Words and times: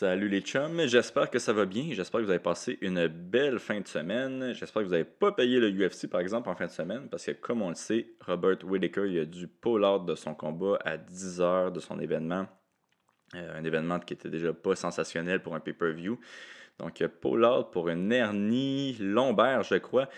Salut 0.00 0.30
les 0.30 0.40
chums, 0.40 0.86
j'espère 0.86 1.28
que 1.28 1.38
ça 1.38 1.52
va 1.52 1.66
bien, 1.66 1.88
j'espère 1.90 2.20
que 2.20 2.24
vous 2.24 2.30
avez 2.30 2.38
passé 2.38 2.78
une 2.80 3.06
belle 3.06 3.58
fin 3.58 3.80
de 3.80 3.86
semaine, 3.86 4.54
j'espère 4.54 4.80
que 4.80 4.86
vous 4.86 4.92
n'avez 4.92 5.04
pas 5.04 5.30
payé 5.30 5.60
le 5.60 5.68
UFC 5.68 6.08
par 6.08 6.22
exemple 6.22 6.48
en 6.48 6.54
fin 6.54 6.64
de 6.64 6.70
semaine, 6.70 7.10
parce 7.10 7.26
que 7.26 7.32
comme 7.32 7.60
on 7.60 7.68
le 7.68 7.74
sait, 7.74 8.06
Robert 8.26 8.64
Whittaker 8.64 9.04
il 9.10 9.18
a 9.18 9.24
dû 9.26 9.46
pull 9.46 9.84
out 9.84 10.06
de 10.06 10.14
son 10.14 10.34
combat 10.34 10.78
à 10.86 10.96
10h 10.96 11.72
de 11.72 11.80
son 11.80 12.00
événement, 12.00 12.46
euh, 13.34 13.58
un 13.58 13.62
événement 13.62 14.00
qui 14.00 14.14
était 14.14 14.30
déjà 14.30 14.54
pas 14.54 14.74
sensationnel 14.74 15.42
pour 15.42 15.54
un 15.54 15.60
pay-per-view, 15.60 16.18
donc 16.78 17.06
pull 17.20 17.44
out 17.44 17.70
pour 17.70 17.90
une 17.90 18.10
hernie 18.10 18.96
lombaire 19.00 19.64
je 19.64 19.74
crois, 19.74 20.08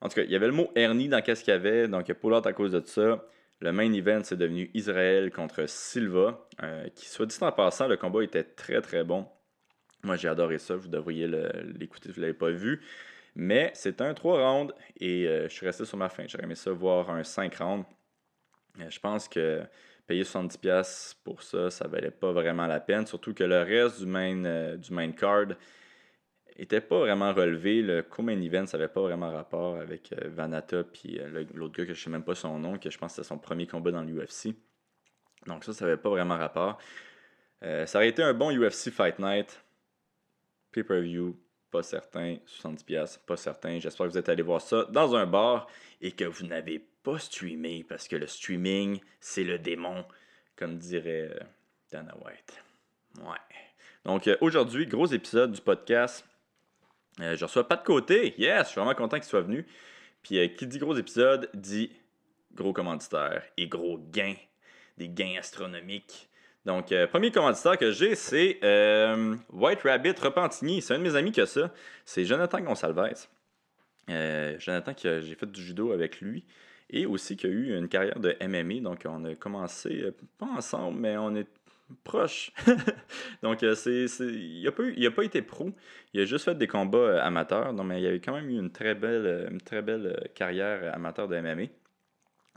en 0.00 0.08
tout 0.08 0.16
cas 0.16 0.24
il 0.24 0.30
y 0.32 0.34
avait 0.34 0.48
le 0.48 0.54
mot 0.54 0.72
hernie 0.74 1.08
dans 1.08 1.22
qu'est-ce 1.22 1.44
qu'il 1.44 1.52
y 1.52 1.56
avait, 1.56 1.86
donc 1.86 2.12
pull 2.14 2.34
out 2.34 2.46
à 2.48 2.52
cause 2.52 2.72
de 2.72 2.82
ça, 2.84 3.24
le 3.60 3.72
main 3.72 3.92
event, 3.92 4.20
c'est 4.24 4.36
devenu 4.36 4.70
Israël 4.72 5.30
contre 5.30 5.68
Silva, 5.68 6.46
euh, 6.62 6.88
qui, 6.94 7.08
soit 7.08 7.26
dit 7.26 7.36
en 7.42 7.52
passant, 7.52 7.88
le 7.88 7.96
combat 7.96 8.24
était 8.24 8.44
très 8.44 8.80
très 8.80 9.04
bon. 9.04 9.26
Moi, 10.02 10.16
j'ai 10.16 10.28
adoré 10.28 10.58
ça. 10.58 10.76
Vous 10.76 10.88
devriez 10.88 11.26
l'écouter 11.78 12.08
si 12.08 12.14
vous 12.14 12.20
ne 12.20 12.26
l'avez 12.26 12.38
pas 12.38 12.50
vu. 12.50 12.80
Mais 13.36 13.70
c'est 13.74 14.00
un 14.00 14.14
3 14.14 14.50
rounds 14.50 14.74
et 14.98 15.26
euh, 15.26 15.48
je 15.48 15.54
suis 15.54 15.66
resté 15.66 15.84
sur 15.84 15.98
ma 15.98 16.08
fin. 16.08 16.24
J'aurais 16.26 16.44
aimé 16.44 16.54
ça 16.54 16.72
voir 16.72 17.10
un 17.10 17.22
5 17.22 17.54
rounds. 17.56 17.86
Euh, 18.80 18.88
je 18.88 18.98
pense 18.98 19.28
que 19.28 19.62
payer 20.06 20.24
70$ 20.24 21.16
pour 21.22 21.42
ça, 21.42 21.70
ça 21.70 21.86
valait 21.86 22.10
pas 22.10 22.32
vraiment 22.32 22.66
la 22.66 22.80
peine. 22.80 23.06
Surtout 23.06 23.34
que 23.34 23.44
le 23.44 23.62
reste 23.62 24.00
du 24.00 24.06
main, 24.06 24.76
du 24.76 24.92
main 24.92 25.12
card 25.12 25.48
était 26.56 26.80
pas 26.80 26.98
vraiment 26.98 27.32
relevé. 27.32 27.82
Le 27.82 28.02
co-main 28.02 28.40
event, 28.40 28.66
ça 28.66 28.78
n'avait 28.78 28.92
pas 28.92 29.00
vraiment 29.00 29.30
rapport 29.30 29.76
avec 29.76 30.12
euh, 30.12 30.28
Vanata 30.28 30.84
puis 30.84 31.18
euh, 31.18 31.44
l'autre 31.54 31.74
gars 31.74 31.86
que 31.86 31.94
je 31.94 32.02
sais 32.02 32.10
même 32.10 32.24
pas 32.24 32.34
son 32.34 32.58
nom, 32.58 32.78
que 32.78 32.90
je 32.90 32.98
pense 32.98 33.12
que 33.12 33.16
c'était 33.16 33.28
son 33.28 33.38
premier 33.38 33.66
combat 33.66 33.90
dans 33.90 34.02
l'UFC. 34.02 34.54
Donc 35.46 35.64
ça, 35.64 35.72
ça 35.72 35.84
n'avait 35.84 35.96
pas 35.96 36.10
vraiment 36.10 36.36
rapport. 36.36 36.78
Euh, 37.62 37.86
ça 37.86 37.98
aurait 37.98 38.08
été 38.08 38.22
un 38.22 38.34
bon 38.34 38.50
UFC 38.50 38.90
Fight 38.90 39.18
Night. 39.18 39.62
Pay-per-view, 40.72 41.38
pas 41.70 41.82
certain. 41.82 42.36
70$, 42.46 43.18
pas 43.26 43.36
certain. 43.36 43.78
J'espère 43.78 44.06
que 44.06 44.12
vous 44.12 44.18
êtes 44.18 44.28
allé 44.28 44.42
voir 44.42 44.60
ça 44.60 44.84
dans 44.90 45.14
un 45.16 45.26
bar 45.26 45.66
et 46.00 46.12
que 46.12 46.24
vous 46.24 46.46
n'avez 46.46 46.78
pas 47.02 47.18
streamé 47.18 47.84
parce 47.88 48.08
que 48.08 48.16
le 48.16 48.26
streaming, 48.26 49.00
c'est 49.20 49.44
le 49.44 49.58
démon, 49.58 50.04
comme 50.56 50.78
dirait 50.78 51.34
Dana 51.90 52.14
White. 52.24 52.62
Ouais. 53.18 53.56
Donc 54.04 54.28
aujourd'hui, 54.40 54.86
gros 54.86 55.06
épisode 55.06 55.52
du 55.52 55.60
podcast. 55.60 56.24
Euh, 57.20 57.36
je 57.36 57.44
reçois 57.44 57.66
pas 57.66 57.76
de 57.76 57.82
côté. 57.82 58.34
Yes, 58.38 58.66
je 58.66 58.68
suis 58.70 58.80
vraiment 58.80 58.94
content 58.94 59.16
qu'il 59.16 59.28
soit 59.28 59.40
venu. 59.40 59.66
Puis 60.22 60.38
euh, 60.38 60.48
qui 60.48 60.66
dit 60.66 60.78
gros 60.78 60.96
épisode 60.96 61.50
dit 61.54 61.92
gros 62.54 62.72
commanditaire 62.72 63.42
et 63.56 63.68
gros 63.68 63.98
gains, 63.98 64.36
des 64.98 65.08
gains 65.08 65.36
astronomiques. 65.38 66.28
Donc, 66.66 66.92
euh, 66.92 67.06
premier 67.06 67.30
commanditaire 67.30 67.78
que 67.78 67.90
j'ai, 67.90 68.14
c'est 68.14 68.58
White 69.50 69.82
Rabbit 69.82 70.14
Repentigny. 70.20 70.82
C'est 70.82 70.94
un 70.94 70.98
de 70.98 71.04
mes 71.04 71.16
amis 71.16 71.32
qui 71.32 71.40
a 71.40 71.46
ça. 71.46 71.72
C'est 72.04 72.24
Jonathan 72.24 72.60
Gonsalves. 72.60 73.26
Jonathan, 74.08 74.92
qui 74.92 75.08
j'ai 75.22 75.34
fait 75.36 75.50
du 75.50 75.62
judo 75.62 75.92
avec 75.92 76.20
lui 76.20 76.44
et 76.92 77.06
aussi 77.06 77.36
qui 77.36 77.46
a 77.46 77.48
eu 77.48 77.76
une 77.76 77.88
carrière 77.88 78.18
de 78.18 78.36
MMA. 78.42 78.80
Donc, 78.80 79.02
on 79.06 79.24
a 79.24 79.34
commencé, 79.36 80.12
pas 80.36 80.46
ensemble, 80.46 80.98
mais 80.98 81.16
on 81.16 81.34
est 81.36 81.46
proche. 82.04 82.52
donc, 83.42 83.62
euh, 83.62 83.74
c'est, 83.74 84.06
il 84.20 84.64
n'a 84.64 84.72
pas, 84.72 84.82
pas, 85.16 85.24
été 85.24 85.42
pro. 85.42 85.70
Il 86.12 86.20
a 86.20 86.24
juste 86.24 86.44
fait 86.44 86.54
des 86.56 86.66
combats 86.66 86.98
euh, 86.98 87.22
amateurs. 87.22 87.72
Non, 87.72 87.84
mais 87.84 88.00
il 88.00 88.06
a 88.06 88.12
quand 88.14 88.34
même 88.34 88.48
eu 88.48 88.58
une 88.58 88.70
très 88.70 88.94
belle, 88.94 89.26
euh, 89.26 89.50
une 89.50 89.60
très 89.60 89.82
belle 89.82 90.28
carrière 90.34 90.94
amateur 90.94 91.28
de 91.28 91.38
MMA. 91.40 91.68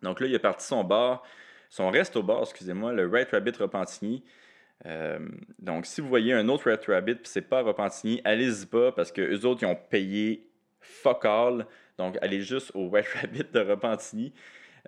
Donc 0.02 0.20
là, 0.20 0.28
il 0.28 0.36
a 0.36 0.40
parti 0.40 0.66
son 0.66 0.84
bar, 0.84 1.24
son 1.70 1.90
reste 1.90 2.16
au 2.16 2.24
bar, 2.24 2.42
excusez-moi, 2.42 2.94
le 2.94 3.08
Red 3.08 3.30
Rabbit 3.32 3.58
Repentigny. 3.58 4.24
donc, 5.60 5.86
si 5.86 6.02
vous 6.02 6.10
voyez 6.10 6.34
un 6.34 6.50
autre 6.50 6.70
Red 6.70 6.82
Rabbit, 6.86 7.16
puis 7.16 7.28
c'est 7.28 7.42
pas 7.42 7.62
Repentigny, 7.62 8.22
allez-y 8.26 8.66
pas 8.66 8.92
parce 8.92 9.12
que 9.14 9.22
eux 9.22 9.46
autres, 9.46 9.64
ils 9.64 9.68
ont 9.68 9.78
payé 9.90 10.50
fuck 10.82 11.24
all. 11.24 11.66
Donc, 11.98 12.18
allez 12.22 12.42
juste 12.42 12.72
au 12.76 12.90
Red 12.90 13.06
Rabbit 13.22 13.46
de 13.54 13.60
Repentigny. 13.60 14.34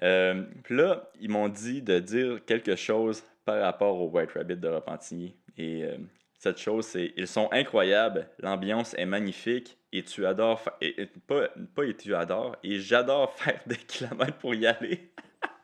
là, 0.01 1.11
ils 1.21 1.29
m'ont 1.29 1.47
dit 1.47 1.81
de 1.81 1.99
dire 1.99 2.43
quelque 2.45 2.75
chose 2.75 3.23
par 3.45 3.61
rapport 3.61 3.99
au 3.99 4.09
White 4.09 4.31
Rabbit 4.33 4.57
de 4.57 4.67
Repentigny. 4.67 5.35
Et 5.57 5.83
euh, 5.83 5.97
cette 6.37 6.57
chose, 6.57 6.85
c'est 6.85 7.13
ils 7.15 7.27
sont 7.27 7.49
incroyables, 7.51 8.27
l'ambiance 8.39 8.93
est 8.95 9.05
magnifique 9.05 9.77
et 9.93 10.03
tu 10.03 10.25
adores 10.25 10.61
et, 10.81 11.07
pas, 11.27 11.47
pas 11.73 11.83
et 11.85 11.95
tu 11.95 12.13
adores 12.13 12.55
et 12.63 12.79
j'adore 12.79 13.33
faire 13.37 13.59
des 13.65 13.77
kilomètres 13.77 14.37
pour 14.37 14.53
y 14.53 14.67
aller. 14.67 15.11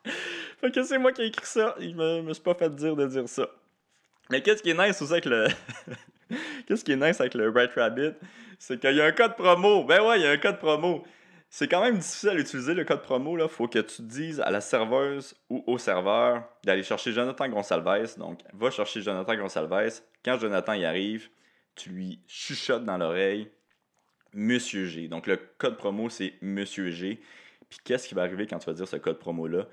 fait 0.60 0.70
que 0.70 0.82
c'est 0.82 0.98
moi 0.98 1.12
qui 1.12 1.22
ai 1.22 1.26
écrit 1.26 1.46
ça, 1.46 1.74
il 1.80 1.94
me, 1.94 2.22
me 2.22 2.32
suis 2.32 2.42
pas 2.42 2.54
fait 2.54 2.74
dire 2.74 2.96
de 2.96 3.06
dire 3.06 3.28
ça. 3.28 3.48
Mais 4.30 4.40
qu'est-ce 4.40 4.62
qui 4.62 4.70
est 4.70 4.78
nice 4.78 5.02
aussi 5.02 5.12
avec 5.12 5.26
le 5.26 5.48
Qu'est-ce 6.66 6.84
qui 6.84 6.92
est 6.92 6.96
nice 6.96 7.20
avec 7.20 7.34
le 7.34 7.50
White 7.50 7.72
Rabbit, 7.74 8.12
c'est 8.58 8.80
qu'il 8.80 8.96
y 8.96 9.00
a 9.00 9.04
un 9.04 9.12
code 9.12 9.36
promo. 9.36 9.84
Ben 9.84 10.00
ouais, 10.02 10.20
il 10.20 10.22
y 10.22 10.26
a 10.26 10.30
un 10.30 10.38
code 10.38 10.58
promo. 10.58 11.04
C'est 11.54 11.68
quand 11.68 11.82
même 11.82 11.98
difficile 11.98 12.30
à 12.30 12.34
utiliser 12.34 12.72
le 12.72 12.82
code 12.82 13.02
promo. 13.02 13.38
Il 13.38 13.46
faut 13.46 13.68
que 13.68 13.80
tu 13.80 14.00
dises 14.00 14.40
à 14.40 14.50
la 14.50 14.62
serveuse 14.62 15.34
ou 15.50 15.62
au 15.66 15.76
serveur 15.76 16.48
d'aller 16.64 16.82
chercher 16.82 17.12
Jonathan 17.12 17.46
Gonsalves. 17.46 18.16
Donc, 18.16 18.40
va 18.54 18.70
chercher 18.70 19.02
Jonathan 19.02 19.36
Gonsalves. 19.36 20.00
Quand 20.24 20.38
Jonathan 20.38 20.72
y 20.72 20.86
arrive, 20.86 21.28
tu 21.74 21.90
lui 21.90 22.20
chuchotes 22.26 22.86
dans 22.86 22.96
l'oreille 22.96 23.50
Monsieur 24.32 24.86
G. 24.86 25.08
Donc, 25.08 25.26
le 25.26 25.36
code 25.58 25.76
promo, 25.76 26.08
c'est 26.08 26.32
Monsieur 26.40 26.90
G. 26.90 27.20
Puis, 27.68 27.80
qu'est-ce 27.84 28.08
qui 28.08 28.14
va 28.14 28.22
arriver 28.22 28.46
quand 28.46 28.58
tu 28.58 28.64
vas 28.64 28.72
dire 28.72 28.88
ce 28.88 28.96
code 28.96 29.18
promo-là? 29.18 29.68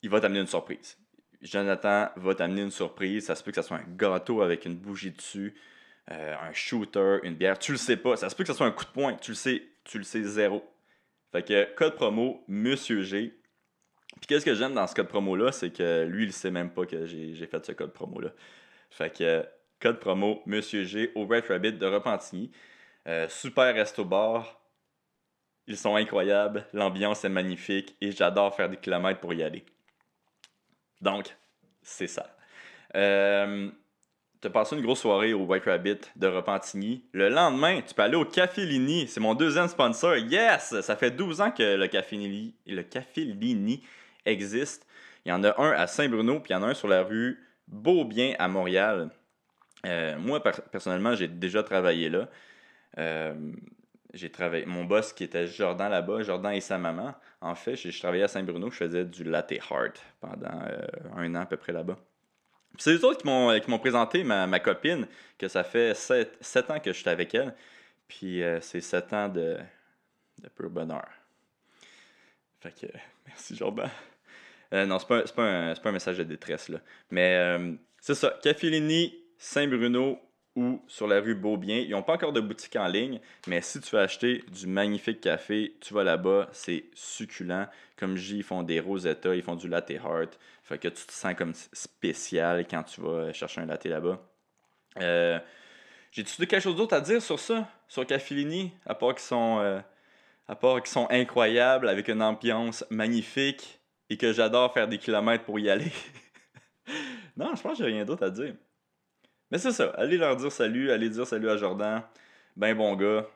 Il 0.00 0.08
va 0.08 0.18
t'amener 0.18 0.40
une 0.40 0.46
surprise. 0.46 0.96
Jonathan 1.42 2.08
va 2.16 2.34
t'amener 2.34 2.62
une 2.62 2.70
surprise. 2.70 3.26
Ça 3.26 3.34
se 3.34 3.44
peut 3.44 3.50
que 3.50 3.60
ce 3.60 3.68
soit 3.68 3.76
un 3.76 3.96
gâteau 3.98 4.40
avec 4.40 4.64
une 4.64 4.76
bougie 4.76 5.10
dessus, 5.10 5.54
euh, 6.10 6.34
un 6.40 6.54
shooter, 6.54 7.18
une 7.22 7.34
bière. 7.34 7.58
Tu 7.58 7.72
le 7.72 7.78
sais 7.78 7.98
pas. 7.98 8.16
Ça 8.16 8.30
se 8.30 8.34
peut 8.34 8.44
que 8.44 8.50
ce 8.50 8.56
soit 8.56 8.66
un 8.66 8.72
coup 8.72 8.86
de 8.86 8.90
poing. 8.92 9.12
Tu 9.16 9.32
le 9.32 9.36
sais, 9.36 9.62
tu 9.84 9.98
le 9.98 10.04
sais 10.04 10.22
zéro. 10.22 10.71
Fait 11.32 11.42
que 11.42 11.74
code 11.74 11.96
promo 11.96 12.44
Monsieur 12.46 13.02
G. 13.02 13.34
Puis 14.20 14.26
qu'est-ce 14.28 14.44
que 14.44 14.54
j'aime 14.54 14.74
dans 14.74 14.86
ce 14.86 14.94
code 14.94 15.08
promo-là, 15.08 15.50
c'est 15.50 15.72
que 15.72 16.04
lui, 16.04 16.24
il 16.24 16.32
sait 16.32 16.50
même 16.50 16.70
pas 16.70 16.84
que 16.84 17.06
j'ai 17.06 17.46
fait 17.46 17.64
ce 17.64 17.72
code 17.72 17.92
promo-là. 17.92 18.30
Fait 18.90 19.10
que 19.10 19.44
code 19.80 19.98
promo 19.98 20.42
Monsieur 20.46 20.84
G 20.84 21.10
au 21.14 21.26
Red 21.26 21.46
Rabbit 21.48 21.72
de 21.72 21.86
Repentigny. 21.86 22.52
Euh, 23.08 23.28
super 23.28 23.74
resto 23.74 24.04
bar. 24.04 24.60
Ils 25.66 25.76
sont 25.76 25.94
incroyables, 25.94 26.66
l'ambiance 26.72 27.24
est 27.24 27.28
magnifique 27.28 27.96
et 28.00 28.10
j'adore 28.10 28.54
faire 28.54 28.68
des 28.68 28.76
kilomètres 28.76 29.20
pour 29.20 29.32
y 29.32 29.44
aller. 29.44 29.64
Donc, 31.00 31.36
c'est 31.82 32.08
ça. 32.08 32.36
Euh, 32.96 33.70
tu 34.42 34.48
as 34.48 34.50
passé 34.50 34.74
une 34.74 34.82
grosse 34.82 35.00
soirée 35.00 35.32
au 35.32 35.44
White 35.44 35.66
Rabbit 35.66 36.00
de 36.16 36.26
Repentigny. 36.26 37.04
Le 37.12 37.28
lendemain, 37.28 37.80
tu 37.86 37.94
peux 37.94 38.02
aller 38.02 38.16
au 38.16 38.24
Café 38.24 38.66
Lini. 38.66 39.06
C'est 39.06 39.20
mon 39.20 39.34
deuxième 39.34 39.68
sponsor. 39.68 40.16
Yes! 40.16 40.80
Ça 40.80 40.96
fait 40.96 41.12
12 41.12 41.40
ans 41.40 41.52
que 41.52 41.76
le 41.76 41.86
Café 41.86 42.16
Lini, 42.16 43.82
existe. 44.26 44.84
Il 45.24 45.28
y 45.28 45.32
en 45.32 45.44
a 45.44 45.60
un 45.62 45.70
à 45.70 45.86
Saint-Bruno, 45.86 46.40
puis 46.40 46.50
il 46.50 46.54
y 46.54 46.56
en 46.56 46.64
a 46.64 46.66
un 46.66 46.74
sur 46.74 46.88
la 46.88 47.04
rue 47.04 47.38
Beaubien 47.68 48.34
à 48.40 48.48
Montréal. 48.48 49.10
Euh, 49.86 50.18
moi, 50.18 50.42
personnellement, 50.42 51.14
j'ai 51.14 51.28
déjà 51.28 51.62
travaillé 51.62 52.10
là. 52.10 52.28
Euh, 52.98 53.34
j'ai 54.12 54.30
travaillé. 54.30 54.66
Mon 54.66 54.84
boss 54.84 55.12
qui 55.12 55.22
était 55.22 55.46
Jordan 55.46 55.88
là-bas, 55.88 56.22
Jordan 56.22 56.52
et 56.52 56.60
sa 56.60 56.78
maman. 56.78 57.14
En 57.40 57.54
fait, 57.54 57.76
je, 57.76 57.96
travaillais 57.96 58.24
à 58.24 58.28
Saint-Bruno, 58.28 58.72
je 58.72 58.76
faisais 58.76 59.04
du 59.04 59.22
latte 59.22 59.54
art 59.70 59.92
pendant 60.20 60.62
euh, 60.66 60.84
un 61.16 61.32
an 61.36 61.42
à 61.42 61.46
peu 61.46 61.56
près 61.56 61.72
là-bas. 61.72 61.96
C'est 62.78 62.94
eux 62.94 63.04
autres 63.04 63.20
qui 63.20 63.26
m'ont, 63.26 63.58
qui 63.60 63.70
m'ont 63.70 63.78
présenté 63.78 64.24
ma, 64.24 64.46
ma, 64.46 64.60
copine, 64.60 65.06
que 65.38 65.48
ça 65.48 65.62
fait 65.64 65.94
7, 65.94 66.70
ans 66.70 66.80
que 66.80 66.92
je 66.92 66.98
suis 66.98 67.08
avec 67.08 67.34
elle. 67.34 67.54
Puis 68.08 68.42
euh, 68.42 68.60
c'est 68.60 68.80
7 68.80 69.12
ans 69.12 69.28
de, 69.28 69.58
de 70.38 70.48
pur 70.48 70.70
bonheur. 70.70 71.08
Fait 72.60 72.74
que, 72.74 72.86
merci 73.26 73.56
Jordan. 73.56 73.90
Euh, 74.72 74.86
non, 74.86 74.98
c'est 74.98 75.08
pas, 75.08 75.22
pas, 75.22 75.42
un, 75.42 75.74
pas 75.74 75.88
un 75.90 75.92
message 75.92 76.18
de 76.18 76.24
détresse, 76.24 76.68
là. 76.68 76.80
Mais 77.10 77.36
euh, 77.36 77.74
c'est 78.00 78.14
ça. 78.14 78.38
Café 78.42 78.70
Saint-Bruno, 79.38 80.18
ou 80.54 80.82
sur 80.86 81.06
la 81.06 81.20
rue 81.20 81.34
Beaubien. 81.34 81.78
Ils 81.78 81.90
n'ont 81.90 82.02
pas 82.02 82.14
encore 82.14 82.32
de 82.32 82.40
boutique 82.40 82.76
en 82.76 82.86
ligne, 82.86 83.20
mais 83.46 83.62
si 83.62 83.80
tu 83.80 83.96
veux 83.96 84.02
acheter 84.02 84.44
du 84.50 84.66
magnifique 84.66 85.20
café, 85.20 85.76
tu 85.80 85.94
vas 85.94 86.04
là-bas, 86.04 86.48
c'est 86.52 86.84
succulent. 86.94 87.66
Comme 87.96 88.16
je 88.16 88.32
dis, 88.32 88.36
ils 88.38 88.42
font 88.42 88.62
des 88.62 88.80
Rosetta, 88.80 89.34
ils 89.34 89.42
font 89.42 89.56
du 89.56 89.68
latte 89.68 89.92
art. 90.04 90.28
Fait 90.62 90.78
que 90.78 90.88
tu 90.88 91.06
te 91.06 91.12
sens 91.12 91.34
comme 91.34 91.54
spécial 91.54 92.66
quand 92.68 92.82
tu 92.82 93.00
vas 93.00 93.32
chercher 93.32 93.62
un 93.62 93.66
latte 93.66 93.86
là-bas. 93.86 94.20
Euh, 95.00 95.38
J'ai-tu 96.10 96.46
quelque 96.46 96.60
chose 96.60 96.76
d'autre 96.76 96.94
à 96.94 97.00
dire 97.00 97.22
sur 97.22 97.38
ça, 97.38 97.68
sur 97.88 98.06
Cafilini, 98.06 98.72
à 98.84 98.94
part 98.94 99.14
qu'ils 99.14 99.22
sont, 99.22 99.58
euh, 99.60 99.80
à 100.48 100.54
part 100.54 100.82
qu'ils 100.82 100.92
sont 100.92 101.06
incroyables, 101.10 101.88
avec 101.88 102.08
une 102.08 102.22
ambiance 102.22 102.84
magnifique 102.90 103.80
et 104.10 104.18
que 104.18 104.32
j'adore 104.32 104.72
faire 104.74 104.88
des 104.88 104.98
kilomètres 104.98 105.44
pour 105.44 105.58
y 105.58 105.70
aller? 105.70 105.90
non, 107.36 107.54
je 107.54 107.62
pense 107.62 107.78
que 107.78 107.84
j'ai 107.84 107.90
rien 107.90 108.04
d'autre 108.04 108.24
à 108.24 108.30
dire. 108.30 108.54
Mais 109.52 109.58
c'est 109.58 109.72
ça, 109.72 109.92
allez 109.98 110.16
leur 110.16 110.34
dire 110.34 110.50
salut, 110.50 110.90
allez 110.90 111.10
dire 111.10 111.26
salut 111.26 111.50
à 111.50 111.58
Jordan. 111.58 112.00
Ben 112.56 112.74
bon 112.74 112.96
gars, 112.96 113.26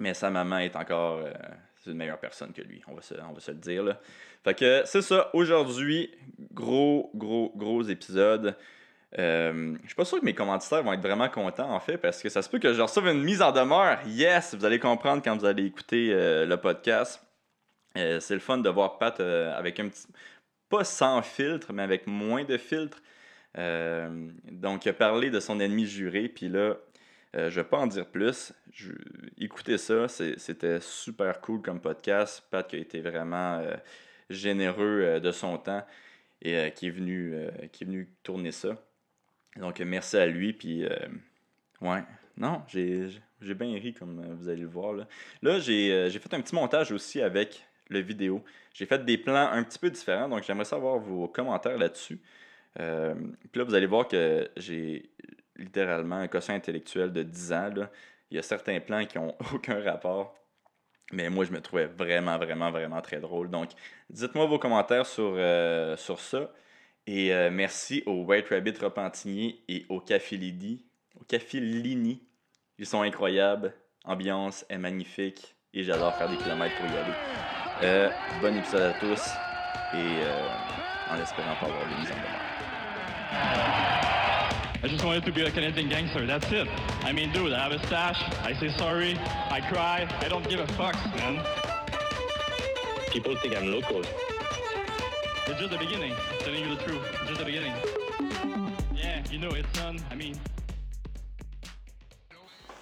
mais 0.00 0.14
sa 0.14 0.30
maman 0.30 0.56
est 0.56 0.74
encore 0.76 1.18
euh, 1.18 1.30
une 1.86 1.98
meilleure 1.98 2.18
personne 2.18 2.54
que 2.54 2.62
lui, 2.62 2.80
on 2.88 2.94
va 2.94 3.02
se, 3.02 3.12
on 3.28 3.34
va 3.34 3.40
se 3.40 3.50
le 3.50 3.58
dire. 3.58 3.84
Fait 4.42 4.54
que 4.54 4.80
c'est 4.86 5.02
ça, 5.02 5.28
aujourd'hui, 5.34 6.10
gros, 6.54 7.10
gros, 7.14 7.52
gros 7.54 7.82
épisode. 7.82 8.56
Euh, 9.18 9.76
je 9.82 9.88
suis 9.88 9.94
pas 9.94 10.06
sûr 10.06 10.20
que 10.20 10.24
mes 10.24 10.34
commanditaires 10.34 10.82
vont 10.82 10.94
être 10.94 11.02
vraiment 11.02 11.28
contents, 11.28 11.70
en 11.70 11.80
fait, 11.80 11.98
parce 11.98 12.22
que 12.22 12.30
ça 12.30 12.40
se 12.40 12.48
peut 12.48 12.58
que 12.58 12.72
je 12.72 12.80
reçoive 12.80 13.08
une 13.08 13.22
mise 13.22 13.42
en 13.42 13.52
demeure. 13.52 13.98
Yes, 14.06 14.54
vous 14.54 14.64
allez 14.64 14.78
comprendre 14.78 15.20
quand 15.22 15.36
vous 15.36 15.44
allez 15.44 15.66
écouter 15.66 16.14
euh, 16.14 16.46
le 16.46 16.56
podcast. 16.56 17.22
Euh, 17.98 18.20
c'est 18.20 18.32
le 18.32 18.40
fun 18.40 18.56
de 18.56 18.70
voir 18.70 18.96
Pat 18.96 19.20
avec 19.20 19.78
un 19.80 19.90
petit. 19.90 20.06
Pas 20.70 20.84
sans 20.84 21.20
filtre, 21.20 21.74
mais 21.74 21.82
avec 21.82 22.06
moins 22.06 22.44
de 22.44 22.56
filtre. 22.56 23.02
Donc, 23.54 24.86
il 24.86 24.88
a 24.88 24.92
parlé 24.92 25.30
de 25.30 25.40
son 25.40 25.60
ennemi 25.60 25.86
juré, 25.86 26.28
puis 26.28 26.48
là, 26.48 26.76
je 27.34 27.48
vais 27.48 27.64
pas 27.64 27.78
en 27.78 27.86
dire 27.86 28.06
plus. 28.06 28.52
Écoutez 29.38 29.78
ça, 29.78 30.08
c'était 30.08 30.80
super 30.80 31.40
cool 31.40 31.60
comme 31.60 31.80
podcast. 31.80 32.44
Pat 32.50 32.66
qui 32.66 32.76
a 32.76 32.78
été 32.78 33.00
vraiment 33.00 33.62
généreux 34.30 35.20
de 35.20 35.32
son 35.32 35.58
temps 35.58 35.84
et 36.40 36.72
qui, 36.74 36.86
est 36.86 36.90
venu, 36.90 37.34
qui 37.72 37.84
est 37.84 37.86
venu 37.86 38.08
tourner 38.22 38.52
ça. 38.52 38.76
Donc, 39.56 39.80
merci 39.80 40.16
à 40.16 40.26
lui. 40.26 40.52
Puis, 40.52 40.84
euh, 40.84 40.96
ouais, 41.80 42.02
non, 42.36 42.62
j'ai 42.68 43.10
bien 43.54 43.74
ri, 43.74 43.94
comme 43.94 44.20
euh, 44.20 44.34
vous 44.34 44.48
allez 44.48 44.62
le 44.62 44.68
voir. 44.68 44.92
Là, 44.92 45.06
là 45.42 45.52
euh, 45.52 46.08
j'ai 46.08 46.18
fait 46.18 46.34
un 46.34 46.40
petit 46.40 46.54
montage 46.54 46.92
aussi 46.92 47.20
avec 47.20 47.64
le 47.88 48.00
vidéo. 48.00 48.42
J'ai 48.72 48.86
fait 48.86 49.04
des 49.04 49.18
plans 49.18 49.50
un 49.50 49.62
petit 49.64 49.78
peu 49.78 49.90
différents, 49.90 50.28
donc 50.28 50.42
j'aimerais 50.44 50.64
savoir 50.64 50.98
vos 50.98 51.28
commentaires 51.28 51.76
là-dessus. 51.76 52.20
Puis 52.74 53.58
là, 53.58 53.64
vous 53.64 53.74
allez 53.74 53.86
voir 53.86 54.08
que 54.08 54.50
j'ai 54.56 55.10
littéralement 55.56 56.16
un 56.16 56.28
quotient 56.28 56.54
intellectuel 56.54 57.12
de 57.12 57.22
10 57.22 57.52
ans. 57.52 57.70
Il 58.30 58.36
y 58.36 58.38
a 58.38 58.42
certains 58.42 58.80
plans 58.80 59.04
qui 59.04 59.18
n'ont 59.18 59.34
aucun 59.54 59.82
rapport. 59.82 60.34
Mais 61.12 61.28
moi, 61.28 61.44
je 61.44 61.52
me 61.52 61.60
trouvais 61.60 61.86
vraiment, 61.86 62.38
vraiment, 62.38 62.70
vraiment 62.70 63.02
très 63.02 63.20
drôle. 63.20 63.50
Donc, 63.50 63.70
dites-moi 64.08 64.46
vos 64.46 64.58
commentaires 64.58 65.06
sur, 65.06 65.36
sur 65.98 66.20
ça. 66.20 66.50
Et 67.06 67.34
euh, 67.34 67.50
merci 67.50 68.02
au 68.06 68.22
White 68.24 68.48
Rabbit 68.50 68.74
Repentigny 68.80 69.60
et 69.68 69.86
au 69.88 70.00
Café 70.00 70.36
Lini. 70.36 70.84
Au 71.20 71.24
Café 71.24 71.58
Lini. 71.60 72.22
Ils 72.78 72.86
sont 72.86 73.02
incroyables. 73.02 73.74
Ambiance 74.04 74.64
est 74.68 74.78
magnifique. 74.78 75.56
Et 75.74 75.82
j'adore 75.82 76.14
faire 76.14 76.28
des 76.28 76.36
kilomètres 76.36 76.76
pour 76.76 76.86
y 76.86 76.96
aller. 76.96 77.14
Euh, 77.82 78.10
bon 78.40 78.56
épisode 78.56 78.82
à 78.82 78.92
tous. 79.00 79.30
Et 79.94 80.22
euh, 80.22 80.48
en 81.10 81.20
espérant 81.20 81.54
pas 81.60 81.66
avoir 81.66 81.88
des 81.88 81.94
mises 82.00 82.10
en. 82.10 82.51
I 83.32 84.88
just 84.88 85.04
wanted 85.04 85.24
to 85.24 85.32
be 85.32 85.42
a 85.42 85.50
Canadian 85.50 85.88
gangster. 85.88 86.26
That's 86.26 86.50
it. 86.52 86.68
I 87.02 87.12
mean, 87.12 87.32
dude, 87.32 87.52
I 87.52 87.62
have 87.62 87.72
a 87.72 87.78
stash. 87.86 88.20
I 88.42 88.52
say 88.54 88.68
sorry. 88.76 89.16
I 89.50 89.60
cry. 89.60 90.08
I 90.20 90.28
don't 90.28 90.48
give 90.48 90.60
a 90.60 90.66
fuck, 90.74 90.96
man. 91.16 91.40
People 93.10 93.36
think 93.36 93.56
I'm 93.56 93.70
local. 93.70 94.00
It's 94.00 95.58
just 95.58 95.70
the 95.70 95.78
beginning. 95.78 96.12
I'm 96.12 96.38
telling 96.40 96.62
you 96.62 96.74
the 96.74 96.82
truth. 96.82 97.02
It's 97.20 97.28
just 97.28 97.38
the 97.40 97.44
beginning. 97.44 97.72
Yeah, 98.94 99.22
you 99.30 99.38
know, 99.38 99.50
it's 99.50 99.68
fun. 99.78 99.98
I 100.10 100.14
mean. 100.14 100.36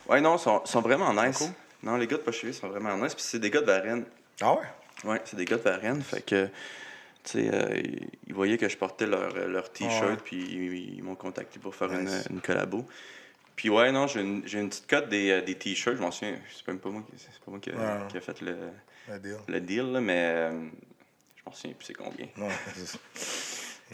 Ouais, 0.08 0.20
non, 0.20 0.37
ils 0.37 0.41
sont, 0.41 0.67
sont 0.67 0.81
vraiment 0.82 1.12
nice. 1.12 1.52
Non, 1.82 1.97
les 1.97 2.06
gars 2.06 2.17
de 2.17 2.23
Pochevé 2.23 2.52
sont 2.52 2.69
vraiment 2.69 2.97
nice. 2.97 3.14
Puis 3.14 3.25
c'est 3.25 3.38
des 3.38 3.50
gars 3.50 3.61
de 3.61 3.67
Varennes. 3.67 4.05
Ah 4.41 4.55
ouais? 4.55 4.67
Ouais, 5.05 5.20
c'est 5.25 5.37
des 5.37 5.44
gars 5.44 5.56
de 5.56 5.62
Varennes. 5.62 6.02
Fait 6.02 6.20
que, 6.20 6.49
euh, 7.37 7.83
ils 8.27 8.35
voyaient 8.35 8.59
que 8.59 8.69
je 8.69 8.77
portais 8.77 9.07
leur, 9.07 9.35
leur 9.49 9.71
t-shirt. 9.73 10.11
Ouais. 10.11 10.17
Puis 10.25 10.37
ils, 10.37 10.97
ils 10.97 11.03
m'ont 11.03 11.15
contacté 11.15 11.59
pour 11.59 11.75
faire 11.75 11.89
nice. 11.89 12.27
une, 12.29 12.37
une 12.37 12.41
collabo. 12.41 12.87
Puis 13.57 13.69
ouais, 13.69 13.93
non, 13.93 14.07
j'ai 14.07 14.21
une, 14.21 14.43
une, 14.53 14.69
petite 14.71 14.87
cote 14.87 15.09
des, 15.09 15.31
euh, 15.31 15.43
des 15.43 15.55
t-shirts. 15.55 15.97
Je 15.97 16.03
m'en 16.03 16.11
souviens, 16.11 16.37
c'est 16.55 16.67
même 16.67 16.79
pas 16.79 16.89
moi, 16.89 17.03
c'est 17.17 17.29
pas 17.45 17.51
moi 17.51 17.61
qui, 17.61 17.71
a, 17.71 18.07
qui 18.09 18.17
a 18.17 18.21
fait 18.21 18.41
le, 18.41 18.57
le 19.09 19.19
deal. 19.19 19.37
Le 19.49 19.61
deal 19.61 19.93
là, 19.93 20.01
mais 20.01 20.19
euh, 20.19 20.51
je 21.37 21.43
m'en 21.45 21.53
souviens 21.53 21.75
plus 21.75 21.87
c'est 21.87 21.95
combien. 21.95 22.27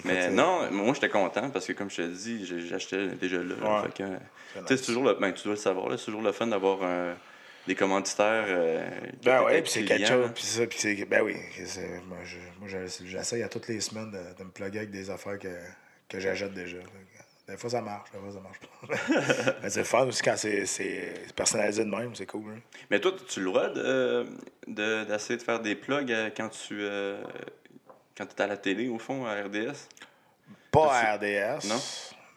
Mais 0.04 0.28
non, 0.30 0.70
moi 0.70 0.92
j'étais 0.92 1.08
content 1.08 1.48
parce 1.48 1.66
que 1.66 1.72
comme 1.72 1.90
je 1.90 1.96
te 1.96 2.02
dis, 2.02 2.44
j'achetais 2.68 3.08
déjà 3.08 3.38
là. 3.38 3.82
Ouais. 3.82 4.18
C'est 4.66 4.84
toujours 4.84 5.04
le, 5.04 5.14
ben, 5.14 5.32
tu 5.32 5.44
dois 5.44 5.54
le 5.54 5.58
savoir, 5.58 5.98
c'est 5.98 6.04
toujours 6.04 6.20
le 6.20 6.32
fun 6.32 6.46
d'avoir 6.46 6.82
un, 6.82 7.16
des 7.66 7.74
commanditaires. 7.74 8.44
Euh, 8.48 8.88
ben 9.24 9.44
oui, 9.46 9.62
puis 9.62 9.70
c'est 9.70 9.84
quelque 9.84 10.06
chose. 10.06 10.30
Puis 10.34 10.44
ça, 10.44 10.66
puis 10.66 10.78
c'est. 10.78 11.04
Ben 11.04 11.22
oui. 11.22 11.36
Moi, 12.06 12.18
moi 12.60 12.68
j'essaye 13.04 13.42
à 13.42 13.48
toutes 13.48 13.68
les 13.68 13.80
semaines 13.80 14.10
de, 14.10 14.38
de, 14.38 14.44
me 14.44 14.50
plugger 14.50 14.78
avec 14.78 14.90
des 14.90 15.10
affaires 15.10 15.38
que, 15.38 15.48
que 16.08 16.20
j'achète 16.20 16.54
déjà. 16.54 16.78
Des 17.48 17.56
fois, 17.56 17.70
ça 17.70 17.80
marche, 17.80 18.10
des 18.10 18.18
fois, 18.18 18.32
ça 18.32 18.40
marche 18.40 18.58
pas. 18.58 19.52
Mais 19.62 19.70
c'est 19.70 19.84
fun 19.84 20.06
aussi 20.06 20.20
quand 20.20 20.36
c'est 20.36 21.32
personnalisé 21.36 21.84
de 21.84 21.90
même, 21.90 22.14
c'est 22.14 22.26
cool. 22.26 22.54
Hein. 22.56 22.60
Mais 22.90 22.98
toi, 22.98 23.12
tu 23.28 23.40
le 23.40 23.46
droit 23.46 23.68
d'essayer 23.68 25.36
de, 25.36 25.42
faire 25.42 25.60
des 25.60 25.76
plugs 25.76 26.10
euh, 26.10 26.30
quand 26.36 26.48
tu 26.48 26.78
euh, 26.80 27.22
quand 28.16 28.26
es 28.36 28.42
à 28.42 28.46
la 28.48 28.56
télé, 28.56 28.88
au 28.88 28.98
fond, 28.98 29.26
à 29.26 29.42
RDS? 29.42 29.88
Pas 30.72 30.92
à 30.92 31.16
RDS. 31.16 31.68
Non? 31.68 31.80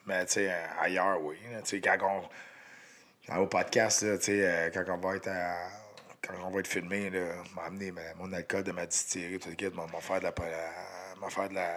Mais 0.06 0.26
tu 0.28 0.34
sais, 0.34 0.54
ailleurs, 0.80 1.20
oui. 1.24 1.38
Tu 1.64 1.70
sais, 1.70 1.82
quand 1.82 1.98
on. 2.02 2.22
Au 3.38 3.46
podcast, 3.46 4.00
tu 4.00 4.24
sais, 4.24 4.44
euh, 4.44 4.70
quand 4.74 4.84
on 4.90 4.98
va 4.98 5.16
être 5.16 5.28
à, 5.28 5.56
quand 6.22 6.34
on 6.46 6.50
va 6.50 6.60
être 6.60 6.68
filmé, 6.68 7.10
là, 7.10 7.36
m'a 7.56 7.64
amené 7.64 7.94
mon 8.18 8.32
alcool 8.34 8.64
de 8.64 8.72
ma 8.72 8.86
distillerie, 8.86 9.40
tout 9.40 9.50
le 9.50 9.56
kit, 9.56 9.70
m'a 9.70 9.88
faire 10.02 10.20
de 10.20 10.26
la, 10.26 10.34
m'a 11.22 11.30
faire 11.30 11.50
de 11.50 11.56
la, 11.56 11.76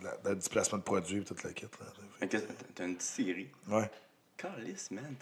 de 0.00 0.28
la, 0.28 0.34
déplacement 0.34 0.78
de 0.78 0.82
produits, 0.82 1.22
tout 1.24 1.36
le 1.44 1.50
kit. 1.50 1.66
Là. 2.20 2.26
T'as 2.74 2.84
une 2.84 2.96
distillerie? 2.96 3.50
Ouais. 3.68 3.90
Calice, 4.36 4.90
man. 4.90 5.14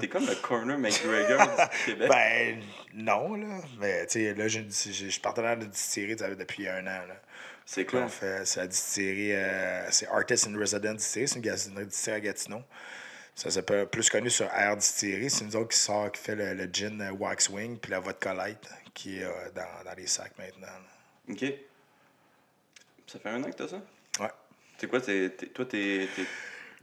T'es 0.00 0.08
comme 0.08 0.26
le 0.26 0.34
corner 0.36 0.78
McGregor 0.78 1.38
du 1.38 1.84
Québec. 1.86 2.08
Ben, 2.08 2.62
non, 2.94 3.36
là. 3.36 3.60
Mais, 3.78 4.06
tu 4.06 4.20
sais, 4.20 4.34
là, 4.34 4.48
je 4.48 4.62
suis 4.68 5.20
partenaire 5.20 5.56
de 5.56 5.66
distillerie 5.66 6.16
depuis 6.16 6.68
un 6.68 6.80
an, 6.86 7.06
là. 7.06 7.20
C'est 7.64 7.84
quoi? 7.84 8.06
C'est 8.08 8.56
la 8.56 8.66
distillerie, 8.68 9.32
euh, 9.34 9.90
c'est 9.90 10.06
Artist 10.06 10.46
in 10.46 10.56
Residence 10.56 10.96
Distillery, 10.98 11.28
c'est 11.28 11.68
une, 11.68 11.84
distillerie 11.84 12.18
à 12.18 12.20
Gatineau. 12.20 12.62
Ça 13.36 13.50
s'appelle 13.50 13.86
plus 13.86 14.08
connu 14.08 14.30
sur 14.30 14.46
Air 14.46 14.78
Distillery. 14.78 15.28
C'est 15.28 15.44
nous 15.44 15.56
autres 15.56 15.68
qui 15.68 15.78
sort, 15.78 16.10
qui 16.10 16.20
fait 16.20 16.34
le, 16.34 16.54
le 16.54 16.68
gin 16.72 17.00
euh, 17.02 17.12
Waxwing 17.12 17.78
puis 17.78 17.90
la 17.90 18.00
vodka 18.00 18.32
light 18.32 18.58
qui 18.94 19.18
est 19.18 19.24
euh, 19.24 19.30
dans, 19.54 19.84
dans, 19.84 19.94
les 19.94 20.06
sacs 20.06 20.32
maintenant. 20.38 20.66
OK. 21.28 21.44
Ça 23.06 23.18
fait 23.18 23.28
un 23.28 23.44
an 23.44 23.50
que 23.50 23.56
t'as 23.56 23.68
ça? 23.68 23.82
Ouais. 24.20 24.30
C'est 24.78 24.88
quoi, 24.88 25.02
t'es, 25.02 25.30
toi, 25.54 25.66
t'es. 25.66 26.08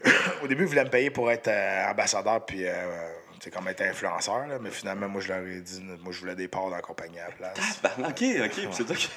Au 0.44 0.48
début, 0.48 0.64
ils 0.64 0.68
voulaient 0.70 0.86
me 0.86 0.90
payer 0.90 1.10
pour 1.10 1.32
être 1.32 1.48
euh, 1.48 1.90
ambassadeur 1.90 2.46
puis 2.46 2.68
euh, 2.68 3.10
comme 3.52 3.68
être 3.68 3.82
influenceur, 3.82 4.48
là, 4.48 4.58
mais 4.60 4.70
finalement, 4.70 5.10
moi, 5.10 5.22
je 5.22 5.28
leur 5.30 5.46
ai 5.46 5.60
dit, 5.60 5.82
moi, 5.82 6.14
je 6.14 6.20
voulais 6.20 6.36
des 6.36 6.48
parts 6.48 6.70
dans 6.70 6.76
la 6.76 6.82
compagnie 6.82 7.20
à 7.20 7.30
la 7.30 7.34
place. 7.34 7.80
Ah, 7.84 7.90
ben, 7.98 8.10
ok, 8.10 8.24
ok, 8.46 8.68
c'est 8.72 8.86
toi 8.86 8.96
qui. 8.96 9.10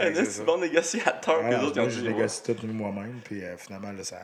un 0.00 0.44
bon 0.44 0.58
négociateur 0.58 1.44
ouais, 1.44 1.50
que 1.50 1.54
les 1.54 1.62
autres 1.62 1.80
moi, 1.80 1.88
Je 1.88 2.00
négocie 2.00 2.42
tout 2.42 2.66
moi-même, 2.66 3.20
puis 3.22 3.44
euh, 3.44 3.56
finalement, 3.56 3.92
là, 3.92 4.02
ça. 4.02 4.18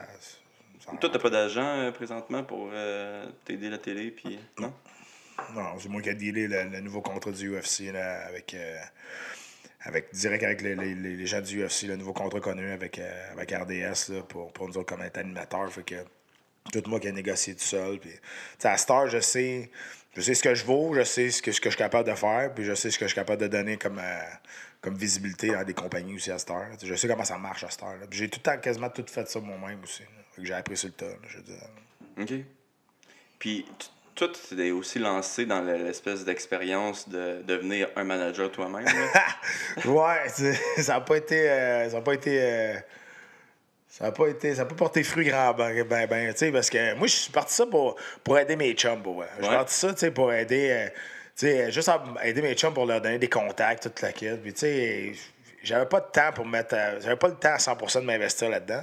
Ça... 0.85 0.97
Toi, 0.97 1.11
t'as 1.11 1.19
pas 1.19 1.31
d'agent 1.31 1.79
euh, 1.79 1.91
présentement 1.91 2.43
pour 2.45 2.71
euh, 2.73 3.27
t'aider 3.45 3.71
la 3.71 3.79
télé, 3.79 4.11
puis. 4.11 4.39
Non? 4.59 4.73
Non, 5.55 5.79
c'est 5.79 5.89
moi 5.89 6.03
qui 6.03 6.11
ai 6.11 6.15
dealé 6.15 6.47
le, 6.47 6.65
le, 6.65 6.81
nouveau 6.81 7.01
contrat 7.01 7.31
du 7.33 7.57
UFC 7.57 7.93
là, 7.93 8.27
avec 8.27 8.55
avec, 9.85 10.13
direct 10.15 10.45
avec 10.45 10.63
les, 10.63 10.75
les, 10.75 10.95
les, 10.95 11.27
gens 11.27 11.41
du 11.41 11.65
UFC, 11.65 11.83
le 11.83 11.97
nouveau 11.97 12.13
contrat 12.13 12.41
connu 12.41 12.71
avec, 12.71 12.99
euh, 12.99 13.33
avec 13.33 13.53
RDS 13.53 14.13
là, 14.13 14.23
pour, 14.23 14.53
pour 14.53 14.69
nous 14.69 14.79
autres 14.79 14.87
comme 14.95 15.03
être 15.03 15.19
animateur. 15.19 15.73
Fait 15.73 15.83
que 15.83 15.97
tout 16.73 16.83
moi 16.89 17.01
qui 17.01 17.09
ai 17.09 17.13
négocié 17.13 17.55
tout 17.55 17.65
seul. 17.65 17.99
Puis, 17.99 18.13
à 18.63 18.77
Star, 18.77 19.09
je 19.09 19.19
sais, 19.19 19.71
je 20.15 20.21
sais 20.21 20.35
ce 20.35 20.43
que 20.43 20.55
je 20.55 20.65
vaux, 20.65 20.95
je 20.95 21.03
sais 21.03 21.31
ce 21.31 21.43
que, 21.43 21.51
ce 21.51 21.61
que 21.61 21.71
je 21.71 21.75
suis 21.75 21.83
capable 21.83 22.09
de 22.09 22.15
faire, 22.15 22.53
puis 22.55 22.65
je 22.65 22.75
sais 22.75 22.91
ce 22.91 22.99
que 22.99 23.07
je 23.07 23.11
suis 23.11 23.17
capable 23.17 23.43
de 23.43 23.49
donner 23.49 23.77
comme, 23.77 23.99
euh, 23.99 24.21
comme 24.81 24.95
visibilité 24.95 25.55
à 25.55 25.65
des 25.65 25.75
compagnies 25.75 26.15
aussi 26.15 26.31
à 26.31 26.39
Star. 26.39 26.67
Je 26.81 26.95
sais 26.95 27.09
comment 27.09 27.25
ça 27.25 27.39
marche 27.39 27.65
à 27.65 27.71
Star. 27.71 27.95
J'ai 28.11 28.29
tout 28.29 28.39
le 28.39 28.43
temps 28.43 28.59
quasiment 28.59 28.91
tout 28.91 29.05
fait 29.09 29.29
ça 29.29 29.41
moi-même 29.41 29.83
aussi. 29.83 30.05
J'ai 30.39 30.55
appris 30.55 30.77
sur 30.77 30.89
le 30.89 30.95
tas. 30.95 31.07
je 31.29 31.37
veux 31.39 31.43
dire. 31.43 31.57
OK. 32.21 32.33
Puis 33.39 33.67
toi, 34.15 34.29
tu 34.29 34.57
t'es 34.57 34.71
aussi 34.71 34.99
lancé 34.99 35.47
dans 35.47 35.63
l'espèce 35.63 36.25
d'expérience 36.25 37.09
de 37.09 37.43
devenir 37.43 37.89
un 37.97 38.05
manager 38.05 38.51
toi-même. 38.51 38.87
ouais, 39.85 40.29
ça 40.83 40.95
n'a 40.95 41.01
pas 41.01 41.17
été. 41.17 41.51
Euh, 41.51 41.89
ça 41.89 41.97
n'a 41.97 42.03
pas 42.03 42.15
été. 42.15 42.41
Euh, 42.41 42.75
ça 43.89 44.05
n'a 44.05 44.13
pas 44.13 44.29
été. 44.29 44.55
Ça 44.55 44.63
n'a 44.63 44.69
pas 44.69 44.75
porté 44.75 45.03
fruit 45.03 45.27
grand 45.27 45.55
ben, 45.55 45.85
ben, 45.85 46.07
ben 46.07 46.33
tu 46.33 46.39
sais, 46.39 46.53
parce 46.53 46.71
que 46.71 46.95
moi, 46.95 47.07
je 47.07 47.13
suis 47.13 47.33
parti 47.33 47.55
ça 47.55 47.67
pour, 47.67 47.97
pour 48.23 48.39
aider 48.39 48.57
mes 48.57 48.73
chums, 48.75 49.03
pour 49.03 49.25
Je 49.39 49.45
suis 49.45 49.55
parti 49.55 49.75
ça, 49.75 49.93
tu 49.93 50.01
sais, 50.01 50.11
pour 50.11 50.33
aider. 50.33 50.71
Euh, 50.71 50.89
tu 51.37 51.47
sais, 51.47 51.73
juste 51.73 51.91
aider 52.23 52.43
mes 52.43 52.55
chums 52.55 52.75
pour 52.75 52.87
leur 52.87 53.01
donner 53.01 53.19
des 53.19 53.29
contacts, 53.29 53.85
toute 53.85 54.01
la 54.03 54.13
quête. 54.13 54.43
Puis, 54.43 54.53
tu 54.53 54.61
sais, 54.61 55.13
j'avais 55.63 55.87
pas 55.87 56.01
de 56.01 56.11
temps 56.13 56.33
pour 56.35 56.47
mettre. 56.47 56.77
J'avais 57.01 57.17
pas 57.17 57.29
le 57.29 57.37
temps 57.37 57.55
à 57.55 57.59
100% 57.59 58.01
de 58.01 58.07
m'investir 58.07 58.51
là-dedans. 58.51 58.83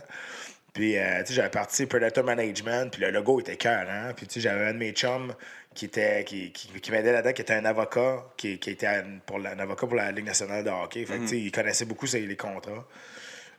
Puis, 0.80 0.98
euh, 0.98 1.20
tu 1.24 1.28
sais, 1.28 1.34
j'avais 1.34 1.50
parti 1.50 1.86
Predator 1.88 2.24
Management, 2.24 2.90
puis 2.90 3.02
le 3.02 3.12
logo 3.12 3.42
était 3.42 3.58
cœur, 3.58 3.86
hein. 3.90 4.14
Puis, 4.16 4.28
tu 4.28 4.36
sais, 4.36 4.40
j'avais 4.40 4.64
un 4.64 4.72
de 4.72 4.78
mes 4.78 4.94
chums 4.94 5.36
qui, 5.76 5.84
était, 5.84 6.24
qui, 6.24 6.54
qui, 6.54 6.90
m'aidait 6.90 7.12
là-dedans, 7.12 7.34
qui 7.34 7.42
était 7.42 7.56
un 7.56 7.66
avocat, 7.66 8.24
qui, 8.38 8.60
qui 8.60 8.70
était 8.70 9.04
pour 9.26 9.40
la, 9.40 9.52
un 9.52 9.60
avocat 9.60 9.88
pour 9.88 9.98
la 9.98 10.10
Ligue 10.14 10.24
nationale 10.24 10.64
de 10.64 10.70
hockey. 10.70 11.06
Fait 11.06 11.18
que, 11.18 11.24
tu 11.24 11.28
sais, 11.28 11.36
mhm. 11.36 11.42
il 11.42 11.52
connaissait 11.52 11.84
beaucoup 11.84 12.06
les 12.14 12.38
contrats. 12.38 12.88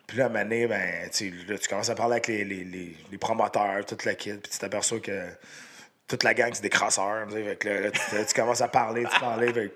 Puis 0.06 0.16
là, 0.16 0.24
à 0.24 0.26
un 0.28 0.30
moment 0.30 0.44
donné, 0.44 0.66
ben, 0.66 1.10
tu, 1.12 1.30
là, 1.46 1.58
tu 1.58 1.68
commences 1.68 1.90
à 1.90 1.94
parler 1.94 2.12
avec 2.12 2.26
les, 2.26 2.42
les, 2.42 2.64
les, 2.64 2.96
les 3.12 3.18
promoteurs, 3.18 3.84
toute 3.84 4.06
la 4.06 4.14
kit, 4.14 4.32
puis 4.32 4.50
tu 4.50 4.58
t'aperçois 4.58 5.00
que 5.00 5.28
toute 6.08 6.22
la 6.22 6.32
gang, 6.32 6.50
c'est 6.54 6.62
des 6.62 6.70
crasseurs. 6.70 7.30
Fait 7.30 7.56
que 7.56 7.68
là, 7.68 7.80
là, 7.80 7.90
tu, 7.90 8.34
commences 8.34 8.62
à 8.62 8.68
parler, 8.68 9.04
tu 9.04 9.20
parles. 9.20 9.52
Fait 9.52 9.70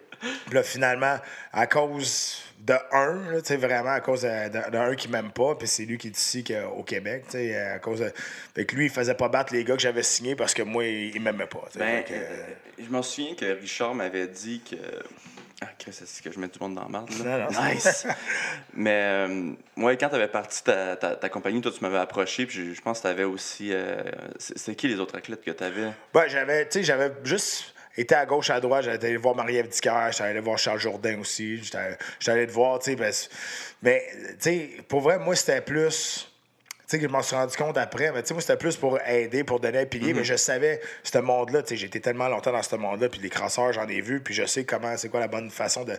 puis 0.47 0.55
là, 0.55 0.63
finalement, 0.63 1.19
à 1.53 1.67
cause 1.67 2.43
de 2.65 2.75
un, 2.93 3.31
là, 3.31 3.57
vraiment 3.59 3.91
à 3.91 4.01
cause 4.01 4.23
de, 4.23 4.49
de- 4.49 4.95
qui 4.95 5.09
m'aime 5.09 5.31
pas, 5.31 5.55
puis 5.55 5.69
c'est 5.69 5.85
lui 5.85 5.99
qui 5.99 6.09
est 6.09 6.17
ici 6.19 6.43
que- 6.43 6.65
au 6.65 6.83
Québec, 6.83 7.25
à 7.35 7.79
cause 7.79 8.01
de... 8.01 8.11
Fait 8.55 8.65
que 8.65 8.75
lui, 8.75 8.87
il 8.87 8.91
faisait 8.91 9.15
pas 9.15 9.29
battre 9.29 9.53
les 9.53 9.65
gars 9.65 9.75
que 9.77 9.83
j'avais 9.83 10.03
signés 10.03 10.35
parce 10.35 10.55
que 10.55 10.63
moi, 10.63 10.85
il, 10.85 11.15
il 11.15 11.21
m'aimait 11.21 11.47
pas. 11.47 11.69
Ben, 11.77 12.03
que, 12.05 12.15
euh, 12.15 12.45
je 12.79 12.89
m'en 12.91 13.03
souviens 13.03 13.35
que 13.35 13.45
Richard 13.61 13.95
m'avait 13.95 14.29
dit 14.29 14.63
que. 14.69 14.77
Ah, 15.61 15.69
Chris, 15.79 15.93
c'est 15.93 16.23
que 16.25 16.33
je 16.33 16.39
mets 16.39 16.49
du 16.49 16.59
monde 16.59 16.75
dans 16.75 16.83
la 16.83 16.89
marde, 16.89 17.11
là? 17.23 17.39
Non, 17.39 17.51
non. 17.51 17.69
Nice! 17.69 18.07
Mais, 18.75 19.01
euh, 19.29 19.53
moi, 19.77 19.95
quand 19.97 20.09
t'avais 20.09 20.29
parti 20.29 20.65
ta, 20.65 20.97
ta, 20.97 21.17
ta 21.17 21.29
compagnie, 21.29 21.61
toi, 21.61 21.71
tu 21.71 21.81
m'avais 21.83 21.99
approché, 21.99 22.47
puis 22.47 22.69
je, 22.71 22.75
je 22.75 22.81
pense 22.81 22.99
que 22.99 23.03
t'avais 23.05 23.25
aussi. 23.25 23.71
euh, 23.73 24.03
c'est 24.39 24.59
c'est 24.59 24.75
qui 24.75 24.89
les 24.89 24.99
autres 25.01 25.17
athlètes 25.17 25.43
que 25.45 25.51
t'avais? 25.53 25.91
Ben, 26.13 26.25
j'avais, 26.29 26.65
tu 26.67 26.79
sais, 26.79 26.83
j'avais 26.85 27.13
juste 27.25 27.74
été 27.97 28.15
à 28.15 28.27
gauche, 28.27 28.51
à 28.51 28.61
droite. 28.61 28.85
J'étais 28.85 29.07
allé 29.09 29.17
voir 29.17 29.35
Marie-Ève 29.35 29.69
Dicker, 29.69 30.09
j'étais 30.11 30.25
allé 30.25 30.41
voir 30.41 30.59
Charles 30.59 30.81
Jourdain 30.81 31.19
aussi. 31.21 31.63
J'étais 31.63 31.97
j'étais 32.19 32.33
allé 32.33 32.47
te 32.47 32.53
voir, 32.53 32.79
tu 32.79 32.91
sais. 32.93 32.97
parce- 32.97 33.29
Mais, 33.83 34.05
tu 34.13 34.35
sais, 34.41 34.71
pour 34.89 35.01
vrai, 35.01 35.19
moi, 35.19 35.35
c'était 35.37 35.61
plus. 35.61 36.31
Tu 36.87 36.91
sais, 36.91 36.99
que 36.99 37.05
je 37.05 37.09
m'en 37.11 37.23
suis 37.23 37.35
rendu 37.35 37.57
compte 37.57 37.79
après, 37.79 38.13
mais 38.13 38.21
tu 38.21 38.29
sais, 38.29 38.35
moi, 38.35 38.43
c'était 38.43 38.59
plus 38.59 38.77
pour 38.77 39.01
aider, 39.07 39.43
pour 39.43 39.59
donner 39.59 39.79
un 39.79 39.87
pilier, 39.87 40.13
mais 40.13 40.23
je 40.23 40.37
savais, 40.37 40.83
ce 41.03 41.17
monde-là, 41.17 41.63
tu 41.63 41.79
sais, 41.79 41.87
été 41.87 41.99
tellement 41.99 42.29
longtemps 42.29 42.53
dans 42.53 42.63
ce 42.63 42.77
monde-là, 42.77 43.09
puis 43.09 43.21
les 43.21 43.31
crasseurs, 43.31 43.73
j'en 43.73 43.89
ai 43.89 44.03
vu, 44.03 44.21
puis 44.21 44.35
je 44.35 44.45
sais 44.45 44.65
comment, 44.65 44.95
c'est 44.99 45.09
quoi 45.09 45.21
la 45.21 45.29
bonne 45.29 45.51
façon 45.51 45.85
de, 45.85 45.97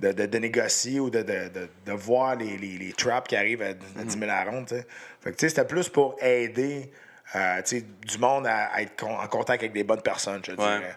de, 0.00 0.12
de- 0.12 0.26
de 0.26 0.38
négocier 0.38 1.00
ou 1.00 1.08
de, 1.08 1.22
de, 1.22 1.92
voir 1.92 2.36
les, 2.36 2.58
les, 2.58 2.76
les 2.76 2.92
traps 2.92 3.26
qui 3.28 3.34
arrivent 3.34 3.62
à, 3.62 3.68
à 3.68 4.04
10 4.04 4.12
000 4.18 4.24
à 4.24 4.44
la 4.44 4.50
ronde, 4.50 4.66
tu 4.68 4.74
sais. 4.74 4.86
Fait 5.22 5.30
que, 5.30 5.36
tu 5.36 5.40
sais, 5.40 5.48
c'était 5.48 5.64
plus 5.64 5.88
pour 5.88 6.16
aider, 6.20 6.90
euh, 7.34 7.62
tu 7.62 7.78
sais, 7.78 7.84
du 8.06 8.18
monde 8.18 8.46
à, 8.46 8.66
à 8.74 8.82
être 8.82 8.94
con- 9.00 9.16
en 9.18 9.26
contact 9.28 9.62
avec 9.62 9.72
des 9.72 9.84
bonnes 9.84 10.02
personnes, 10.02 10.42
je 10.46 10.52
dirais. 10.52 10.96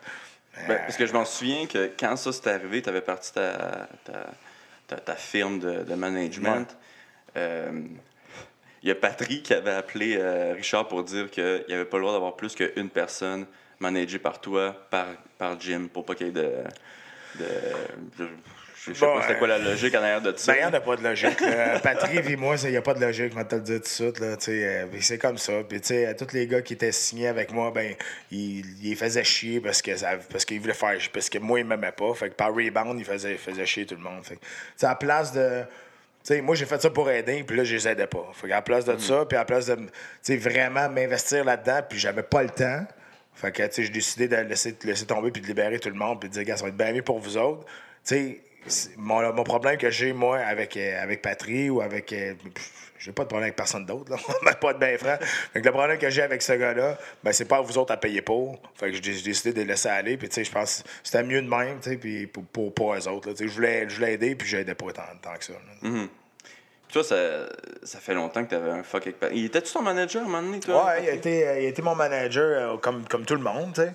Ben, 0.67 0.77
parce 0.77 0.97
que 0.97 1.05
je 1.05 1.13
m'en 1.13 1.25
souviens 1.25 1.65
que 1.65 1.89
quand 1.99 2.15
ça 2.15 2.31
s'est 2.31 2.49
arrivé, 2.49 2.81
t'avais 2.81 3.01
parti 3.01 3.33
ta, 3.33 3.87
ta, 4.03 4.27
ta, 4.87 4.97
ta 4.97 5.15
firme 5.15 5.59
de, 5.59 5.83
de 5.83 5.95
management. 5.95 6.67
Euh, 7.37 7.71
Il 8.81 8.87
y 8.87 8.91
a 8.91 8.95
Patrick 8.95 9.43
qui 9.43 9.53
avait 9.53 9.71
appelé 9.73 10.17
euh, 10.17 10.53
Richard 10.55 10.87
pour 10.87 11.03
dire 11.03 11.29
qu'il 11.29 11.65
n'y 11.67 11.73
avait 11.73 11.85
pas 11.85 11.97
le 11.97 12.03
droit 12.03 12.13
d'avoir 12.13 12.35
plus 12.35 12.55
qu'une 12.55 12.89
personne 12.89 13.45
managée 13.79 14.19
par 14.19 14.39
toi, 14.39 14.75
par, 14.89 15.07
par 15.37 15.59
Jim, 15.59 15.87
pour 15.91 16.05
pas 16.05 16.15
qu'il 16.15 16.27
y 16.27 16.29
ait 16.29 16.33
de. 16.33 16.51
de 17.39 18.27
je 18.86 18.93
sais 18.93 19.00
Bon, 19.05 19.15
pas 19.15 19.21
c'était 19.24 19.38
quoi 19.38 19.48
la 19.48 19.57
logique 19.57 19.93
en 19.95 20.00
arrière 20.00 20.21
de 20.21 20.33
ça. 20.38 20.51
Ben, 20.53 20.57
il 20.59 20.62
n'y 20.62 20.71
en 20.71 20.74
a 20.74 20.79
pas 20.81 20.95
de 20.95 21.03
logique. 21.03 21.38
Patrick 21.83 22.29
et 22.29 22.36
moi, 22.36 22.55
il 22.63 22.69
n'y 22.71 22.77
a 22.77 22.81
pas 22.81 22.93
de 22.93 23.01
logique, 23.01 23.31
je 23.31 23.38
vais 23.38 23.45
te 23.45 23.55
le 23.55 23.62
dire 23.62 23.75
tout 23.77 23.81
de 23.83 23.88
suite. 23.88 24.19
Là, 24.19 24.38
tu 24.38 24.45
sais, 24.45 24.65
euh, 24.65 24.86
c'est 25.01 25.17
comme 25.17 25.38
ça. 25.38 25.53
Puis, 25.67 25.81
tu 25.81 25.88
sais, 25.88 26.05
à 26.05 26.13
tous 26.13 26.33
les 26.33 26.48
gars 26.48 26.62
qui 26.62 26.74
étaient 26.74 26.91
signés 26.91 27.27
avec 27.27 27.51
moi, 27.51 27.71
ben, 27.71 27.93
ils, 28.31 28.95
faisaient 28.95 29.24
chier 29.24 29.59
parce 29.62 29.81
que 29.81 29.95
ça- 29.95 30.17
parce 30.31 30.45
qu'ils 30.45 30.59
voulaient 30.62 30.74
faire 30.74 30.98
parce 31.13 31.29
que 31.29 31.38
moi, 31.39 31.59
ils 31.59 31.63
ne 31.63 31.69
m'aimaient 31.69 31.91
pas. 31.91 32.13
Fait 32.13 32.29
que 32.29 32.36
par 32.36 32.53
rebound, 32.53 33.00
ils 33.00 33.05
faisaient, 33.05 33.33
ils 33.33 33.38
faisaient 33.38 33.65
chier 33.65 33.86
tout 33.86 33.95
le 33.95 34.01
monde. 34.01 34.24
Fait 34.24 34.36
que, 34.36 34.86
à 34.86 34.89
la 34.89 34.95
place 34.95 35.31
de. 35.33 35.62
Tu 36.24 36.36
sais, 36.36 36.41
moi, 36.41 36.55
j'ai 36.55 36.65
fait 36.65 36.81
ça 36.81 36.89
pour 36.89 37.09
aider, 37.09 37.43
puis 37.48 37.55
là, 37.55 37.63
je 37.63 37.75
les 37.75 37.88
aidais 37.88 38.07
pas. 38.07 38.29
Fait 38.33 38.48
qu'à 38.50 38.55
la 38.55 38.62
place 38.62 38.83
de 38.86 38.98
ça, 38.98 39.25
puis 39.25 39.38
à 39.38 39.41
la 39.41 39.45
place 39.45 39.67
de 39.67 39.75
tu 39.75 39.81
sais, 40.21 40.36
vraiment 40.38 40.89
m'investir 40.89 41.45
là-dedans, 41.45 41.79
puis 41.89 41.98
j'avais 41.98 42.24
pas 42.24 42.43
le 42.43 42.50
temps. 42.50 42.86
Fait 43.33 43.53
que, 43.53 43.63
tu 43.63 43.69
sais, 43.71 43.83
j'ai 43.83 43.89
décidé 43.89 44.27
de 44.27 44.36
laisser, 44.36 44.74
de 44.74 44.86
laisser 44.86 45.05
tomber 45.05 45.31
puis 45.31 45.41
de 45.41 45.48
libérer 45.48 45.79
tout 45.79 45.88
le 45.88 45.95
monde 45.95 46.19
puis 46.19 46.27
de 46.27 46.33
dire, 46.33 46.43
gars, 46.43 46.57
ça 46.57 46.63
va 46.63 46.69
être 46.69 46.75
bien 46.77 46.91
mieux 46.91 47.03
pour 47.03 47.19
vous 47.19 47.38
autres. 47.38 47.65
Tu 47.65 48.15
sais, 48.15 48.15
c'est- 48.17 48.41
mon, 48.97 49.33
mon 49.33 49.43
problème 49.43 49.77
que 49.77 49.89
j'ai, 49.89 50.13
moi, 50.13 50.37
avec, 50.39 50.75
euh, 50.77 51.01
avec 51.01 51.21
Patry 51.21 51.69
ou 51.69 51.81
avec. 51.81 52.11
euh, 52.13 52.33
j'ai 52.97 53.13
pas 53.13 53.23
de 53.23 53.29
problème 53.29 53.45
avec 53.45 53.55
personne 53.55 53.85
d'autre, 53.85 54.11
là. 54.11 54.53
Pas 54.55 54.73
de 54.73 54.79
bien 54.79 54.97
franc. 54.97 55.15
Fait 55.53 55.61
que 55.61 55.65
le 55.65 55.71
problème 55.71 55.97
que 55.97 56.09
j'ai 56.09 56.21
avec 56.21 56.41
ce 56.41 56.51
gars-là, 56.51 56.97
ben, 57.23 57.31
c'est 57.31 57.45
pas 57.45 57.57
à 57.57 57.61
vous 57.61 57.77
autres 57.77 57.93
à 57.93 57.97
payer 57.97 58.21
pour. 58.21 58.61
Fait 58.75 58.91
que 58.91 59.01
j'ai 59.01 59.21
décidé 59.21 59.53
de 59.53 59.61
le 59.61 59.67
laisser 59.67 59.87
aller. 59.87 60.17
Puis, 60.17 60.27
tu 60.27 60.35
sais, 60.35 60.43
je 60.43 60.51
pense 60.51 60.81
que 60.83 60.89
c'était 61.01 61.23
mieux 61.23 61.41
de 61.41 61.47
même, 61.47 61.79
tu 61.79 61.91
sais, 61.91 61.95
puis 61.95 62.27
pour, 62.27 62.43
pour, 62.43 62.73
pour 62.73 62.93
eux 62.95 63.07
autres. 63.07 63.31
Tu 63.31 63.47
je 63.47 63.53
voulais, 63.53 63.87
je 63.87 63.95
voulais 63.95 64.15
aider, 64.15 64.35
puis 64.35 64.49
j'aidais 64.49 64.75
pas 64.75 64.91
tant, 64.91 65.03
tant 65.21 65.33
que 65.35 65.45
ça. 65.45 65.53
là. 65.53 65.89
Toi, 66.91 67.03
ça, 67.03 67.15
ça 67.83 67.99
fait 67.99 68.15
longtemps 68.15 68.43
que 68.43 68.49
t'avais 68.49 68.71
un 68.71 68.83
fuck 68.83 69.03
avec 69.03 69.17
Patrick. 69.19 69.37
Il 69.39 69.45
était-tu 69.45 69.71
ton 69.71 69.81
manager 69.83 70.23
à 70.23 70.25
un 70.25 70.27
moment 70.27 70.41
donné, 70.41 70.59
toi? 70.59 70.85
Ouais, 70.87 71.03
il 71.03 71.09
a 71.09 71.13
été, 71.13 71.47
euh, 71.47 71.59
il 71.59 71.65
a 71.67 71.69
été 71.69 71.81
mon 71.81 71.95
manager, 71.95 72.73
euh, 72.73 72.77
comme, 72.77 73.07
comme 73.07 73.25
tout 73.25 73.35
le 73.35 73.41
monde, 73.41 73.73
tu 73.75 73.81
sais. 73.81 73.93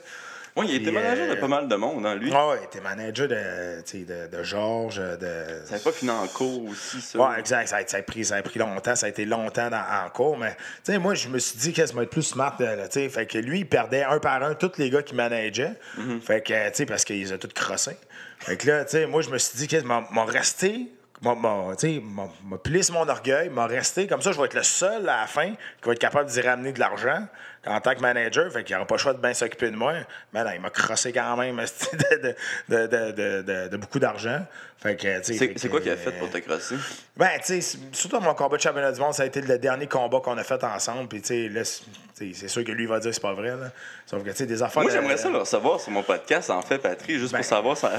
Ouais, 0.57 0.67
il 0.69 0.75
était 0.77 0.85
Puis, 0.85 0.93
manager 0.93 1.25
euh, 1.29 1.35
de 1.35 1.41
pas 1.41 1.49
mal 1.49 1.67
de 1.67 1.75
monde, 1.75 2.07
hein, 2.07 2.15
lui. 2.15 2.31
Ouais, 2.31 2.37
ouais, 2.37 2.59
il 2.61 2.65
était 2.65 2.81
manager 2.81 3.27
de, 3.27 3.35
de, 3.35 4.37
de 4.37 4.43
Georges, 4.45 4.99
de. 4.99 5.61
Ça 5.65 5.73
n'avait 5.73 5.83
pas 5.83 5.91
fini 5.91 6.11
en 6.13 6.27
cours 6.29 6.67
aussi, 6.69 7.01
ça. 7.01 7.19
Ouais, 7.19 7.41
exact. 7.41 7.67
Ça 7.67 7.79
a, 7.79 7.87
ça 7.87 7.97
a 7.97 8.03
pris, 8.03 8.25
ça 8.25 8.37
a 8.37 8.43
pris 8.43 8.61
longtemps. 8.61 8.95
Ça 8.95 9.07
a 9.07 9.09
été 9.09 9.25
longtemps 9.25 9.69
dans- 9.69 9.79
en 10.07 10.09
cours. 10.11 10.39
Mais, 10.39 10.57
moi, 10.99 11.15
je 11.15 11.29
me 11.29 11.41
suis 11.41 11.59
dit 11.59 11.73
que 11.73 11.85
ça 11.85 11.93
va 11.93 12.05
être 12.05 12.11
plus 12.11 12.23
smart. 12.23 12.57
euh, 12.61 12.77
là, 12.77 12.85
sais. 12.89 13.09
fait 13.09 13.27
que 13.27 13.39
lui, 13.39 13.61
il 13.61 13.69
perdait 13.69 14.05
un 14.05 14.21
par 14.21 14.43
un 14.45 14.55
tous 14.55 14.79
les 14.79 14.91
gars 14.91 15.03
qui 15.03 15.17
manageaient. 15.17 15.75
Fait 16.23 16.41
que, 16.41 16.69
tu 16.69 16.75
sais, 16.77 16.87
parce 16.87 17.05
qu'ils 17.05 17.35
ont 17.35 17.39
tous 17.39 17.49
crossé. 17.53 17.97
Fait 18.39 18.57
que 18.57 18.69
là, 18.69 18.85
tu 18.85 18.93
sais, 18.93 19.07
moi, 19.07 19.23
je 19.23 19.31
me 19.31 19.39
suis 19.39 19.57
dit 19.59 19.67
que 19.67 19.81
m'a 19.83 20.07
m'a 20.13 20.25
resté. 20.25 20.89
M'a 21.23 22.59
plissé 22.63 22.93
mon 22.93 23.09
orgueil, 23.09 23.49
m'a 23.49 23.67
resté. 23.67 24.07
Comme 24.07 24.21
ça, 24.21 24.31
je 24.33 24.39
vais 24.39 24.45
être 24.45 24.55
le 24.55 24.63
seul 24.63 25.09
à 25.09 25.23
la 25.23 25.27
fin 25.27 25.51
qui 25.53 25.87
va 25.87 25.93
être 25.93 25.99
capable 25.99 26.29
d'y 26.29 26.41
ramener 26.43 26.73
de 26.73 26.79
l'argent 26.81 27.27
en 27.67 27.81
tant 27.81 27.95
que 27.95 28.01
manager. 28.01 28.51
Fait 28.53 28.65
qu'il 28.65 28.75
n'aura 28.75 28.87
pas 28.87 28.95
le 28.97 29.01
choix 29.01 29.13
de 29.15 29.19
bien 29.19 29.35
s'occuper 29.35 29.71
de 29.71 29.77
moi. 29.77 29.95
Mais 30.33 30.45
non, 30.45 30.51
il 30.55 30.61
m'a 30.61 30.71
crossé 30.71 31.13
quand 31.13 31.37
même 31.37 31.57
de, 32.69 33.77
beaucoup 33.77 33.99
d'argent. 33.99 34.41
Fait 34.79 34.97
que, 34.97 35.23
C'est 35.23 35.69
quoi 35.69 35.81
qu'il 35.81 35.91
a 35.91 35.97
fait 35.97 36.13
pour 36.13 36.29
te 36.29 36.39
crosser? 36.39 36.77
ben, 37.17 37.31
tu 37.45 37.63
sais, 37.63 37.79
surtout 37.93 38.21
mon 38.21 38.35
combat 38.35 38.57
de 38.57 38.63
championnat 38.63 38.93
du 38.93 39.01
monde, 39.01 39.15
ça 39.15 39.23
a 39.23 39.27
été 39.27 39.41
le 39.41 39.59
dernier 39.59 39.87
combat 39.87 40.21
qu'on 40.21 40.37
a 40.37 40.45
fait 40.45 40.63
ensemble. 40.63 41.09
Puis, 41.09 41.23
tu 41.23 41.29
sais, 41.29 41.49
là, 41.49 41.63
c'est 41.65 42.49
sûr 42.49 42.65
que 42.65 42.73
lui 42.73 42.85
il 42.85 42.89
va 42.89 43.01
dire 43.01 43.11
que 43.11 43.15
c'est 43.15 43.23
pas 43.23 43.33
vrai. 43.33 43.51
Là. 43.51 43.71
Sauf 44.05 44.23
que, 44.23 44.31
tu 44.31 44.37
sais, 44.37 44.47
des 44.47 44.63
affaires. 44.63 44.83
Moi, 44.83 44.93
j'aimerais 44.93 45.17
ça 45.17 45.31
le 45.31 45.39
recevoir 45.39 45.81
sur 45.81 45.91
mon 45.93 46.03
podcast, 46.03 46.51
en 46.51 46.61
fait, 46.61 46.79
Patrick, 46.79 47.19
juste 47.19 47.33
Ben, 47.33 47.39
pour 47.39 47.47
savoir 47.47 47.77
ça. 47.77 47.93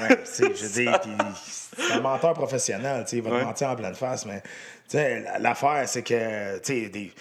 Ouais, 0.00 0.16
tu 0.16 0.24
sais, 0.24 0.54
je 0.54 0.90
puis 1.02 1.16
c'est 1.76 1.92
un 1.92 2.00
menteur 2.00 2.34
professionnel, 2.34 3.04
tu 3.04 3.10
sais, 3.10 3.16
il 3.18 3.22
va 3.22 3.30
te 3.38 3.44
mentir 3.44 3.68
en 3.68 3.76
pleine 3.76 3.94
face, 3.94 4.26
mais 4.26 4.42
tu 4.88 4.98
sais, 4.98 5.24
l'affaire, 5.38 5.84
c'est 5.86 6.02
que, 6.02 6.58
tu 6.58 6.84
sais, 6.84 6.88
des, 6.88 7.12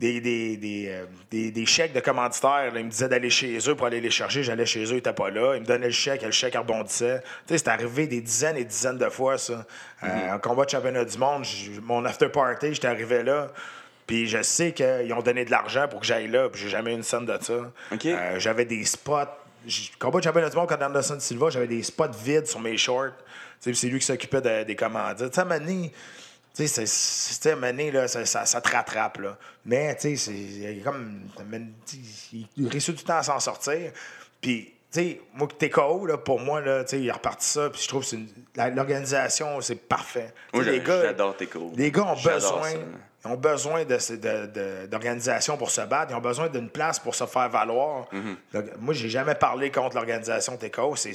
des, 0.00 0.20
des, 0.20 0.56
des, 0.56 0.86
euh, 0.88 1.04
des- 1.30 1.50
des 1.52 1.66
chèques 1.66 1.92
de 1.92 2.00
commanditaires, 2.00 2.72
là, 2.72 2.80
il 2.80 2.84
me 2.86 2.90
disait 2.90 3.08
d'aller 3.08 3.30
chez 3.30 3.56
eux 3.68 3.74
pour 3.76 3.86
aller 3.86 4.00
les 4.00 4.10
chercher, 4.10 4.42
j'allais 4.42 4.66
chez 4.66 4.82
eux, 4.84 4.88
ils 4.90 4.94
n'étaient 4.94 5.12
pas 5.12 5.30
là, 5.30 5.54
il 5.54 5.60
me 5.60 5.66
donnait 5.66 5.86
le 5.86 5.92
chèque, 5.92 6.22
et 6.22 6.26
le 6.26 6.32
chèque 6.32 6.56
rebondissait. 6.56 7.20
Tu 7.46 7.54
sais, 7.54 7.58
c'est 7.58 7.68
arrivé 7.68 8.06
des 8.08 8.20
dizaines 8.20 8.56
et 8.56 8.64
dizaines 8.64 8.98
de 8.98 9.08
fois, 9.08 9.38
ça. 9.38 9.64
Euh, 10.02 10.32
un 10.32 10.38
combat 10.38 10.64
de 10.64 10.70
championnat 10.70 11.04
du 11.04 11.16
monde, 11.16 11.44
mon 11.82 12.04
after 12.04 12.28
party, 12.28 12.74
j'étais 12.74 12.88
arrivé 12.88 13.22
là. 13.22 13.48
Puis 14.06 14.26
je 14.26 14.42
sais 14.42 14.72
qu'ils 14.72 15.12
ont 15.14 15.22
donné 15.22 15.44
de 15.46 15.50
l'argent 15.50 15.86
pour 15.88 16.00
que 16.00 16.06
j'aille 16.06 16.28
là, 16.28 16.48
puis 16.50 16.60
j'ai 16.60 16.68
jamais 16.68 16.90
eu 16.92 16.94
une 16.96 17.02
scène 17.02 17.24
de 17.24 17.38
ça. 17.40 17.54
Euh, 18.12 18.38
j'avais 18.38 18.64
des 18.66 18.84
spots. 18.84 19.14
Combat 19.98 20.18
de 20.18 20.24
championnat 20.24 20.50
du 20.50 20.56
monde 20.56 20.68
contre 20.68 20.84
Anderson 20.84 21.16
Silva, 21.20 21.48
j'avais 21.48 21.68
des 21.68 21.82
spots 21.82 22.10
vides 22.22 22.46
sur 22.46 22.60
mes 22.60 22.76
shorts. 22.76 23.12
C'est 23.60 23.70
lui 23.86 23.98
qui 23.98 24.04
s'occupait 24.04 24.42
de- 24.42 24.64
des 24.64 24.76
commandites. 24.76 25.30
Tu 25.30 25.40
sais, 25.40 25.90
tu 26.54 26.66
sais, 26.68 26.86
c'est- 26.86 27.54
donné, 27.60 27.90
là, 27.90 28.06
ça, 28.08 28.24
ça- 28.24 28.46
ça 28.46 28.60
te 28.60 28.70
rattrape. 28.70 29.18
Là. 29.18 29.36
Mais 29.66 29.94
tu 29.96 30.16
sais, 30.16 30.30
c'est 30.30 30.80
comme. 30.84 31.22
Il 32.56 32.68
réussit 32.68 32.94
tout 32.94 33.02
le 33.02 33.06
temps 33.06 33.18
à 33.18 33.22
s'en 33.22 33.40
sortir. 33.40 33.90
Puis, 34.40 34.72
tu 34.92 35.00
sais, 35.00 35.20
moi, 35.34 35.48
TKO, 35.58 36.06
là, 36.06 36.18
pour 36.18 36.38
moi, 36.40 36.60
là, 36.60 36.84
tu 36.84 36.90
sais, 36.90 37.00
il 37.02 37.10
a 37.10 37.14
reparti 37.14 37.46
ça. 37.46 37.70
Puis 37.70 37.82
je 37.82 37.88
trouve 37.88 38.08
que 38.08 38.16
l'organisation, 38.74 39.60
c'est 39.60 39.74
parfait. 39.76 40.32
Tu 40.52 40.60
Moi, 40.60 40.64
les 40.70 40.80
gars- 40.80 41.02
j'adore 41.02 41.36
tes 41.36 41.46
cours. 41.46 41.72
les 41.76 41.90
gars 41.90 42.04
ont 42.04 42.14
besoin. 42.14 42.72
Ils 43.24 43.28
ont 43.30 43.36
besoin 43.36 43.84
de, 43.84 43.98
ce- 43.98 44.12
de- 44.12 44.46
de- 44.46 44.86
d'organisation 44.86 45.56
pour 45.56 45.70
se 45.70 45.80
battre. 45.80 46.12
Ils 46.12 46.14
ont 46.16 46.20
besoin 46.20 46.48
d'une 46.48 46.68
place 46.68 46.98
pour 46.98 47.14
se 47.14 47.24
faire 47.26 47.48
valoir. 47.48 48.06
Mhm. 48.12 48.36
Donc, 48.52 48.64
moi, 48.78 48.92
j'ai 48.94 49.08
jamais 49.08 49.34
parlé 49.34 49.70
contre 49.70 49.96
l'organisation 49.96 50.56
TKO. 50.56 50.94
C'est, 50.96 51.12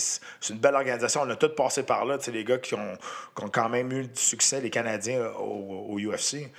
une 0.50 0.58
belle 0.58 0.76
organisation. 0.76 1.22
On 1.24 1.30
a 1.30 1.36
tous 1.36 1.50
passé 1.56 1.84
par 1.84 2.06
là. 2.06 2.18
Les 2.32 2.44
gars 2.44 2.58
qui 2.58 2.74
ont, 2.74 2.98
qui 3.36 3.44
ont 3.44 3.50
quand 3.50 3.70
même 3.70 3.92
eu 3.92 4.04
du 4.08 4.20
succès, 4.20 4.60
les 4.62 4.70
Canadiens 4.70 5.20
euh, 5.20 5.32
au, 5.34 5.88
au 5.94 6.00
UFC. 6.00 6.50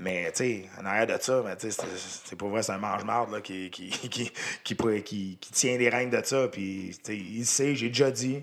Mais, 0.00 0.30
tu 0.30 0.36
sais, 0.36 0.64
en 0.80 0.84
arrière 0.86 1.06
de 1.08 1.20
ça, 1.20 1.42
ben, 1.42 1.56
c'est, 1.58 2.36
pour 2.36 2.50
vrai, 2.50 2.62
c'est 2.62 2.72
un 2.72 2.78
mange-marde 2.78 3.42
qui, 3.42 3.68
qui, 3.72 3.88
qui, 3.90 4.30
qui, 4.62 4.76
qui- 5.40 5.52
tient 5.52 5.76
les 5.76 5.88
règnes 5.88 6.10
de 6.10 6.20
ça. 6.24 6.46
Puis, 6.48 6.96
il 7.08 7.46
sait, 7.46 7.74
j'ai 7.74 7.88
déjà 7.88 8.10
dit. 8.10 8.42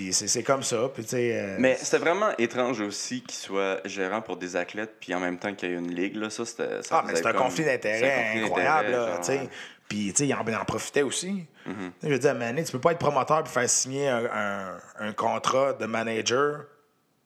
Puis, 0.00 0.14
c'est, 0.14 0.42
comme 0.42 0.62
ça. 0.62 0.88
Puis, 0.94 1.04
euh, 1.12 1.56
Mais 1.58 1.76
c'était 1.78 1.98
vraiment 1.98 2.30
étrange 2.38 2.80
aussi 2.80 3.20
qu'il 3.22 3.34
soit 3.38 3.86
gérant 3.86 4.22
pour 4.22 4.38
des 4.38 4.56
athlètes, 4.56 4.94
puis 4.98 5.14
en 5.14 5.20
même 5.20 5.38
temps 5.38 5.54
qu'il 5.54 5.68
y 5.70 5.74
ait 5.74 5.76
une 5.76 5.94
ligue. 5.94 6.16
Là, 6.16 6.30
ça, 6.30 6.46
c'était, 6.46 6.82
ça 6.82 7.00
Ah, 7.00 7.04
mais 7.06 7.16
c'est 7.16 7.26
un 7.26 7.32
comme- 7.32 7.42
conflit 7.42 7.64
c'est 7.64 7.70
un 7.70 7.74
d'intérêt 7.74 8.24
conflit 8.24 8.44
incroyable, 8.46 8.90
là, 8.92 9.06
genre. 9.22 9.48
Puis, 9.88 10.14
il 10.18 10.34
en, 10.34 10.44
il 10.46 10.54
en 10.56 10.64
profitait 10.64 11.02
aussi. 11.02 11.44
Sais, 11.66 11.72
Je 12.02 12.08
veux 12.08 12.18
dire, 12.18 12.34
donné, 12.34 12.64
tu 12.64 12.72
peux 12.72 12.80
pas 12.80 12.92
être 12.92 12.98
promoteur 12.98 13.44
puis 13.44 13.52
faire 13.52 13.68
signer 13.68 14.08
un, 14.08 14.24
un- 14.24 14.80
un 15.00 15.12
contrat 15.12 15.74
de 15.74 15.84
manager 15.84 16.64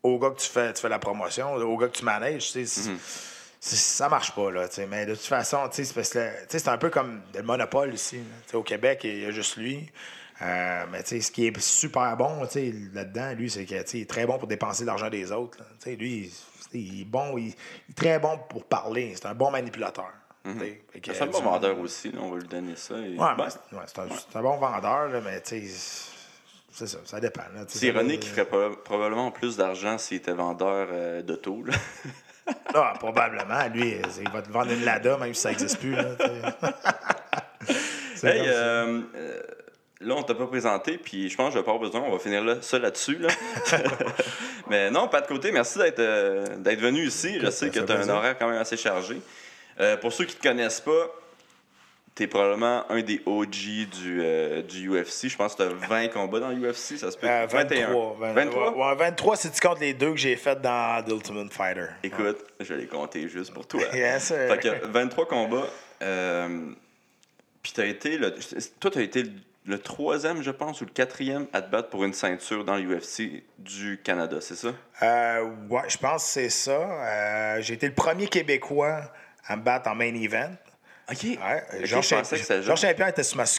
au 0.02 0.18
gars 0.18 0.30
que 0.30 0.40
tu 0.40 0.48
fais, 0.50 0.72
tu 0.72 0.80
fais 0.82 0.88
la 0.88 0.98
promotion, 0.98 1.54
au 1.54 1.76
gars 1.76 1.86
que 1.86 1.96
tu 1.96 2.04
manages, 2.04 2.50
c'est- 2.50 2.66
c'est- 2.66 2.90
Ça 3.60 4.08
marche 4.10 4.34
pas, 4.34 4.50
là. 4.50 4.66
Mais 4.90 5.06
de 5.06 5.14
toute 5.14 5.24
façon, 5.24 5.70
c'est 5.70 6.68
un 6.68 6.76
peu 6.76 6.90
comme 6.90 7.22
le 7.34 7.42
monopole 7.42 7.94
ici. 7.94 8.18
au 8.52 8.62
Québec, 8.62 9.00
il 9.04 9.20
y 9.22 9.26
a 9.26 9.30
juste 9.30 9.56
lui. 9.56 9.88
Euh, 10.42 10.84
mais 10.90 11.02
tu 11.04 11.10
sais, 11.10 11.20
ce 11.20 11.30
qui 11.30 11.46
est 11.46 11.60
super 11.60 12.16
bon, 12.16 12.42
là-dedans, 12.42 13.32
lui, 13.34 13.48
c'est 13.50 13.64
que, 13.64 13.80
tu 13.82 13.86
sais, 13.86 13.98
il 13.98 14.02
est 14.02 14.10
très 14.10 14.26
bon 14.26 14.36
pour 14.38 14.48
dépenser 14.48 14.84
l'argent 14.84 15.08
des 15.08 15.30
autres. 15.32 15.58
là. 15.60 15.64
Tu 15.78 15.90
sais, 15.90 15.96
lui, 15.96 16.32
il- 16.72 16.80
il 16.80 17.00
est 17.02 17.04
bon, 17.04 17.38
il, 17.38 17.46
il 17.46 17.50
est 17.90 17.94
très 17.94 18.18
bon 18.18 18.36
pour 18.48 18.64
parler. 18.64 19.12
C'est 19.14 19.26
un 19.26 19.34
bon 19.34 19.50
manipulateur. 19.52 20.10
que, 20.44 20.50
C'est 21.14 21.22
un 21.22 21.26
euh, 21.26 21.30
bon 21.30 21.38
du- 21.38 21.44
vendeur 21.44 21.78
aussi, 21.78 22.10
là, 22.10 22.18
on 22.20 22.30
va 22.32 22.38
lui 22.38 22.48
donner 22.48 22.74
ça. 22.76 22.98
et- 22.98 23.16
Ouais, 23.16 23.34
Ben, 23.38 23.48
c'est- 23.48 23.76
ouais, 23.76 23.82
c'est 23.86 24.36
un, 24.36 24.42
bon 24.42 24.56
vendeur, 24.58 25.08
là, 25.08 25.20
mais 25.24 25.40
tu 25.40 25.66
sais, 25.68 26.10
c'est 26.72 26.86
ça, 26.88 26.98
ça 27.04 27.20
dépend. 27.20 27.42
c'est 27.68 27.78
ça- 27.78 27.86
ironique 27.86 28.20
qu'il 28.20 28.30
ferait 28.30 28.42
proba- 28.50 28.76
probablement 28.82 29.30
plus 29.30 29.56
d'argent 29.56 29.96
s'il 29.98 30.16
était 30.18 30.32
vendeur 30.34 30.88
euh, 30.90 31.22
d'auto. 31.22 31.62
Ah, 32.74 32.92
probablement. 32.98 33.68
Lui, 33.72 33.94
il 34.20 34.30
va 34.30 34.42
te 34.42 34.50
vendre 34.50 34.72
une 34.72 34.84
Lada, 34.84 35.16
même 35.16 35.32
si 35.32 35.40
ça 35.40 35.48
n'existe 35.50 35.78
plus. 35.78 35.94
Là, 35.94 36.04
Hey, 38.22 38.42
euh, 38.46 39.02
euh, 39.14 39.42
là, 40.00 40.14
on 40.16 40.22
t'a 40.22 40.34
pas 40.34 40.46
présenté, 40.46 40.98
puis 40.98 41.28
je 41.28 41.36
pense 41.36 41.48
que 41.48 41.54
je 41.54 41.58
vais 41.58 41.64
pas 41.64 41.72
avoir 41.72 41.90
besoin. 41.90 42.02
On 42.06 42.12
va 42.12 42.18
finir 42.18 42.44
là, 42.44 42.56
ça 42.60 42.78
là-dessus. 42.78 43.18
Là. 43.18 43.28
Mais 44.68 44.90
non, 44.90 45.08
pas 45.08 45.20
de 45.20 45.26
côté, 45.26 45.52
merci 45.52 45.78
d'être 45.78 46.00
euh, 46.00 46.56
d'être 46.58 46.80
venu 46.80 47.06
ici. 47.06 47.38
Je 47.40 47.50
sais 47.50 47.70
que 47.70 47.80
tu 47.80 47.92
as 47.92 47.96
un 47.96 48.08
horaire 48.08 48.38
quand 48.38 48.48
même 48.48 48.60
assez 48.60 48.76
chargé. 48.76 49.20
Euh, 49.80 49.96
pour 49.96 50.12
ceux 50.12 50.24
qui 50.24 50.36
te 50.36 50.42
connaissent 50.42 50.80
pas, 50.80 51.10
tu 52.14 52.22
es 52.22 52.26
probablement 52.28 52.84
un 52.90 53.02
des 53.02 53.20
OG 53.26 53.50
du, 53.50 54.20
euh, 54.20 54.62
du 54.62 54.88
UFC. 54.88 55.28
Je 55.28 55.36
pense 55.36 55.54
que 55.54 55.64
tu 55.64 55.68
as 55.68 55.88
20 55.88 56.08
combats 56.08 56.38
dans 56.38 56.50
l'UFC, 56.50 56.96
ça 56.96 57.10
se 57.10 57.18
peut. 57.18 57.28
Euh, 57.28 57.46
23. 57.50 58.16
21. 58.20 58.34
23? 58.34 58.72
23? 58.72 58.88
Ouais, 58.90 58.96
23 58.96 59.36
si 59.36 59.50
tu 59.50 59.60
comptes 59.60 59.80
les 59.80 59.94
deux 59.94 60.12
que 60.12 60.16
j'ai 60.16 60.36
fait 60.36 60.60
dans 60.60 61.02
The 61.04 61.10
Ultimate 61.10 61.52
Fighter. 61.52 61.86
Écoute, 62.04 62.38
je 62.60 62.72
vais 62.72 62.82
les 62.82 62.86
compter 62.86 63.28
juste 63.28 63.52
pour 63.52 63.66
toi. 63.66 63.80
Yes, 63.92 64.24
sir. 64.24 64.48
Fait 64.48 64.58
que 64.58 64.86
23 64.86 65.26
combats. 65.26 65.66
Euh, 66.02 66.70
puis 67.62 67.72
t'as 67.74 67.86
été 67.86 68.18
le, 68.18 68.34
toi, 68.78 68.90
tu 68.90 68.98
as 68.98 69.02
été 69.02 69.24
le 69.66 69.78
troisième, 69.78 70.42
je 70.42 70.50
pense, 70.50 70.80
ou 70.80 70.84
le 70.84 70.90
quatrième 70.90 71.46
à 71.52 71.62
te 71.62 71.70
battre 71.70 71.88
pour 71.88 72.04
une 72.04 72.12
ceinture 72.12 72.64
dans 72.64 72.76
l'UFC 72.76 73.44
du 73.58 74.00
Canada, 74.04 74.36
c'est 74.40 74.56
ça? 74.56 74.68
Euh, 75.02 75.44
ouais, 75.70 75.82
je 75.88 75.96
pense 75.96 76.24
que 76.24 76.30
c'est 76.30 76.50
ça. 76.50 76.72
Euh, 76.72 77.56
j'ai 77.60 77.74
été 77.74 77.88
le 77.88 77.94
premier 77.94 78.26
Québécois 78.28 79.00
à 79.46 79.56
me 79.56 79.62
battre 79.62 79.88
en 79.90 79.94
main 79.94 80.14
event. 80.14 80.50
OK. 81.10 81.18
Ouais, 81.24 81.64
Georges 81.84 82.06
Saint-Pierre 82.76 83.08
était 83.08 83.22
sur 83.22 83.36
ma. 83.38 83.44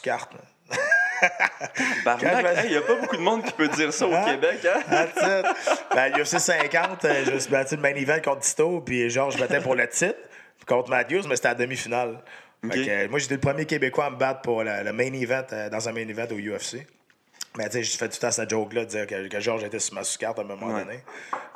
Barnac, 2.04 2.56
je- 2.58 2.64
il 2.66 2.70
n'y 2.72 2.76
a 2.76 2.82
pas 2.82 2.94
beaucoup 2.96 3.16
de 3.16 3.22
monde 3.22 3.42
qui 3.44 3.52
peut 3.52 3.68
dire 3.68 3.92
ça 3.92 4.06
au 4.06 4.14
Hein? 4.14 4.24
Québec, 4.24 4.66
hein? 4.66 5.42
Ben, 5.94 6.12
l'UFC 6.12 6.38
50, 6.38 7.04
euh, 7.04 7.24
je 7.24 7.30
me 7.32 7.38
suis 7.38 7.50
battu 7.50 7.76
le 7.76 7.82
main 7.82 7.94
event 7.94 8.20
contre 8.22 8.40
Tito, 8.42 8.80
puis 8.80 9.08
Georges 9.10 9.38
battait 9.38 9.60
pour 9.60 9.74
le 9.74 9.88
titre 9.88 10.18
contre 10.66 10.90
Matthews, 10.90 11.22
mais 11.28 11.36
c'était 11.36 11.48
à 11.48 11.54
demi-finale. 11.54 12.18
Que, 12.74 13.06
moi, 13.08 13.18
j'étais 13.18 13.34
le 13.34 13.40
premier 13.40 13.64
Québécois 13.66 14.06
à 14.06 14.10
me 14.10 14.16
battre 14.16 14.42
pour 14.42 14.62
le, 14.64 14.82
le 14.84 14.92
main 14.92 15.12
event, 15.12 15.44
euh, 15.52 15.68
dans 15.70 15.88
un 15.88 15.92
main 15.92 16.06
event 16.08 16.26
au 16.30 16.36
UFC. 16.38 16.86
Mais 17.58 17.64
tu 17.66 17.72
sais, 17.72 17.82
j'ai 17.82 17.96
fait 17.96 18.08
tout 18.08 18.16
le 18.16 18.20
temps 18.20 18.30
cette 18.30 18.50
joke-là, 18.50 18.84
de 18.84 18.90
dire 18.90 19.06
que, 19.06 19.28
que 19.28 19.40
Georges 19.40 19.64
était 19.64 19.78
sur 19.78 19.94
ma 19.94 20.04
sous-carte 20.04 20.38
à 20.38 20.42
un 20.42 20.44
moment 20.44 20.66
Ouais. 20.74 20.84
donné. 20.84 21.00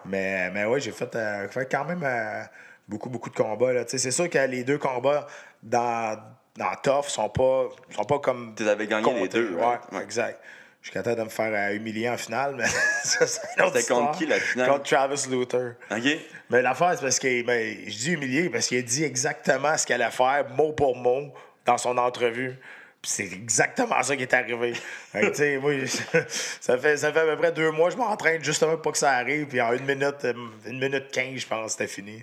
Mais, 0.06 0.50
mais 0.50 0.64
oui, 0.64 0.80
j'ai 0.80 0.92
fait, 0.92 1.14
euh, 1.14 1.46
fait 1.48 1.70
quand 1.70 1.84
même 1.84 2.02
euh, 2.02 2.42
beaucoup, 2.88 3.10
beaucoup 3.10 3.28
de 3.30 3.34
combats. 3.36 3.72
C'est 3.86 4.10
sûr 4.10 4.30
que 4.30 4.38
les 4.38 4.64
deux 4.64 4.78
combats 4.78 5.26
dans, 5.62 6.18
dans 6.56 6.74
Tough 6.82 7.04
sont 7.08 7.28
pas, 7.28 7.68
sont 7.90 8.04
pas 8.04 8.18
comme. 8.18 8.54
Tu 8.56 8.66
avais 8.68 8.86
gagnés 8.86 9.12
les 9.20 9.28
deux? 9.28 9.54
Ouais. 9.56 10.02
exact. 10.02 10.40
Jusqu'à 10.82 11.02
temps 11.02 11.14
de 11.14 11.22
me 11.22 11.28
faire 11.28 11.52
euh, 11.52 11.74
humilier 11.76 12.08
en 12.08 12.16
finale, 12.16 12.54
mais 12.56 12.66
ça, 13.04 13.26
c'est 13.26 13.60
autre 13.62 13.76
C'était 13.78 13.92
contre 13.92 14.16
qui, 14.18 14.26
la 14.26 14.40
finale? 14.40 14.68
Contre 14.68 14.84
Travis 14.84 15.26
Luther. 15.28 15.74
OK? 15.90 16.18
Mais 16.48 16.62
l'affaire, 16.62 16.92
c'est 16.94 17.02
parce 17.02 17.18
que 17.18 17.42
ben, 17.42 17.76
je 17.86 17.96
dis 17.96 18.12
humilié 18.12 18.48
parce 18.48 18.66
qu'il 18.66 18.78
a 18.78 18.82
dit 18.82 19.04
exactement 19.04 19.76
ce 19.76 19.84
qu'il 19.84 19.94
allait 19.94 20.10
faire, 20.10 20.48
mot 20.56 20.72
pour 20.72 20.96
mot, 20.96 21.34
dans 21.66 21.76
son 21.76 21.98
entrevue. 21.98 22.56
Puis 23.02 23.10
c'est 23.12 23.24
exactement 23.24 24.02
ça 24.02 24.16
qui 24.16 24.22
est 24.22 24.34
arrivé. 24.34 24.74
Sais, 25.34 25.58
moi, 25.58 25.72
ça 26.28 26.76
fait, 26.78 26.96
ça 26.96 27.12
fait 27.12 27.20
à 27.20 27.24
peu 27.24 27.36
près 27.36 27.52
deux 27.52 27.70
mois, 27.70 27.90
je 27.90 27.96
m'entraîne 27.96 28.42
justement 28.44 28.72
pour 28.72 28.82
pas 28.82 28.92
que 28.92 28.98
ça 28.98 29.12
arrive. 29.12 29.46
Puis 29.46 29.60
en 29.60 29.72
une 29.72 29.84
minute, 29.84 30.26
une 30.66 30.78
minute 30.78 31.10
quinze, 31.10 31.40
je 31.40 31.46
pense, 31.46 31.72
c'était 31.72 31.86
fini. 31.88 32.22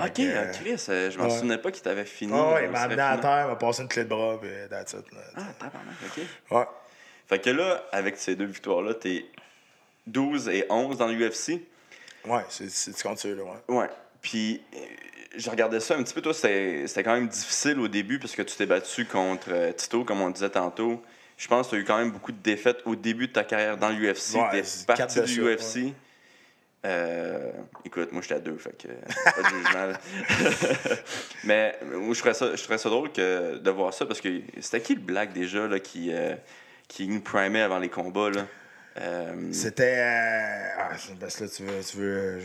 OK, 0.00 0.06
Fait 0.06 0.12
que, 0.12 0.22
euh, 0.22 0.52
Chris, 0.52 0.84
euh, 0.90 1.10
je 1.10 1.18
m'en 1.18 1.24
ouais. 1.24 1.30
souvenais 1.30 1.58
pas 1.58 1.70
qu'il 1.72 1.82
t'avait 1.82 2.04
fini. 2.04 2.32
Ah 2.34 2.54
euh, 2.56 2.62
il 2.62 2.70
m'a 2.70 2.82
amené 2.82 3.02
à 3.02 3.16
terre, 3.18 3.46
il 3.46 3.50
m'a 3.50 3.56
passé 3.56 3.82
une 3.82 3.88
clé 3.88 4.04
de 4.04 4.08
bras, 4.08 4.38
puis 4.40 4.48
that's 4.70 4.92
it. 4.92 5.12
là. 5.12 5.18
Ah, 5.36 5.40
tabarnak, 5.58 5.94
OK. 6.06 6.22
Ouais. 6.52 6.64
Fait 7.28 7.38
que 7.38 7.50
là, 7.50 7.84
avec 7.92 8.16
ces 8.16 8.36
deux 8.36 8.46
victoires-là, 8.46 8.94
t'es 8.94 9.26
12 10.06 10.48
et 10.48 10.64
11 10.70 10.96
dans 10.96 11.08
l'UFC. 11.08 11.60
Ouais, 12.24 12.44
c'est, 12.48 12.70
c'est, 12.70 12.92
tu 12.92 13.02
comptes 13.02 13.18
ça, 13.18 13.28
là, 13.28 13.42
ouais. 13.42 13.76
Ouais. 13.76 13.90
Puis, 14.22 14.62
euh, 14.74 14.78
je 15.36 15.50
regardais 15.50 15.80
ça 15.80 15.94
un 15.96 16.02
petit 16.02 16.14
peu. 16.14 16.22
Toi, 16.22 16.34
c'était 16.34 16.86
c'était 16.86 17.04
quand 17.04 17.14
même 17.14 17.28
difficile 17.28 17.78
au 17.78 17.88
début 17.88 18.18
parce 18.18 18.34
que 18.34 18.42
tu 18.42 18.56
t'es 18.56 18.66
battu 18.66 19.04
contre 19.04 19.48
euh, 19.50 19.72
Tito, 19.72 20.04
comme 20.04 20.20
on 20.20 20.30
disait 20.30 20.50
tantôt. 20.50 21.02
Je 21.36 21.46
pense 21.46 21.66
que 21.66 21.70
tu 21.70 21.76
as 21.76 21.78
eu 21.80 21.84
quand 21.84 21.98
même 21.98 22.10
beaucoup 22.10 22.32
de 22.32 22.42
défaites 22.42 22.82
au 22.84 22.96
début 22.96 23.28
de 23.28 23.32
ta 23.32 23.44
carrière 23.44 23.76
dans 23.76 23.90
l'UFC. 23.90 24.34
Ouais, 24.34 24.50
t'es 24.50 24.64
c'est 24.64 24.86
parti 24.86 25.02
quatre 25.02 25.20
de 25.20 25.26
du 25.26 25.42
UFC. 25.42 25.94
Euh, 26.84 27.52
écoute, 27.84 28.12
moi, 28.12 28.22
j'étais 28.22 28.34
à 28.34 28.40
deux, 28.40 28.56
fait 28.56 28.76
que 28.76 28.88
pas 29.24 29.42
de 29.42 29.48
jugement. 29.48 30.96
Mais 31.44 31.78
moi, 31.84 32.14
je 32.14 32.18
trouvais 32.18 32.34
ça, 32.34 32.54
je 32.54 32.62
trouvais 32.62 32.78
ça 32.78 32.88
drôle 32.88 33.12
que, 33.12 33.58
de 33.58 33.70
voir 33.70 33.92
ça 33.92 34.06
parce 34.06 34.20
que 34.20 34.40
c'était 34.60 34.80
qui 34.80 34.94
le 34.94 35.00
black 35.00 35.32
déjà 35.32 35.66
là, 35.66 35.78
qui, 35.80 36.10
euh, 36.12 36.34
qui 36.88 37.06
nous 37.06 37.20
primait 37.20 37.62
avant 37.62 37.78
les 37.78 37.88
combats? 37.90 38.30
Là? 38.30 38.46
Euh, 39.00 39.52
C'était. 39.52 39.98
euh, 39.98 40.68
Ah, 40.78 40.88
parce 41.20 41.36
que 41.36 41.44
là, 41.44 41.50
tu 41.50 41.62
veux. 41.64 41.80
Tu 41.82 41.96
veux 41.98 42.16
euh, 42.18 42.40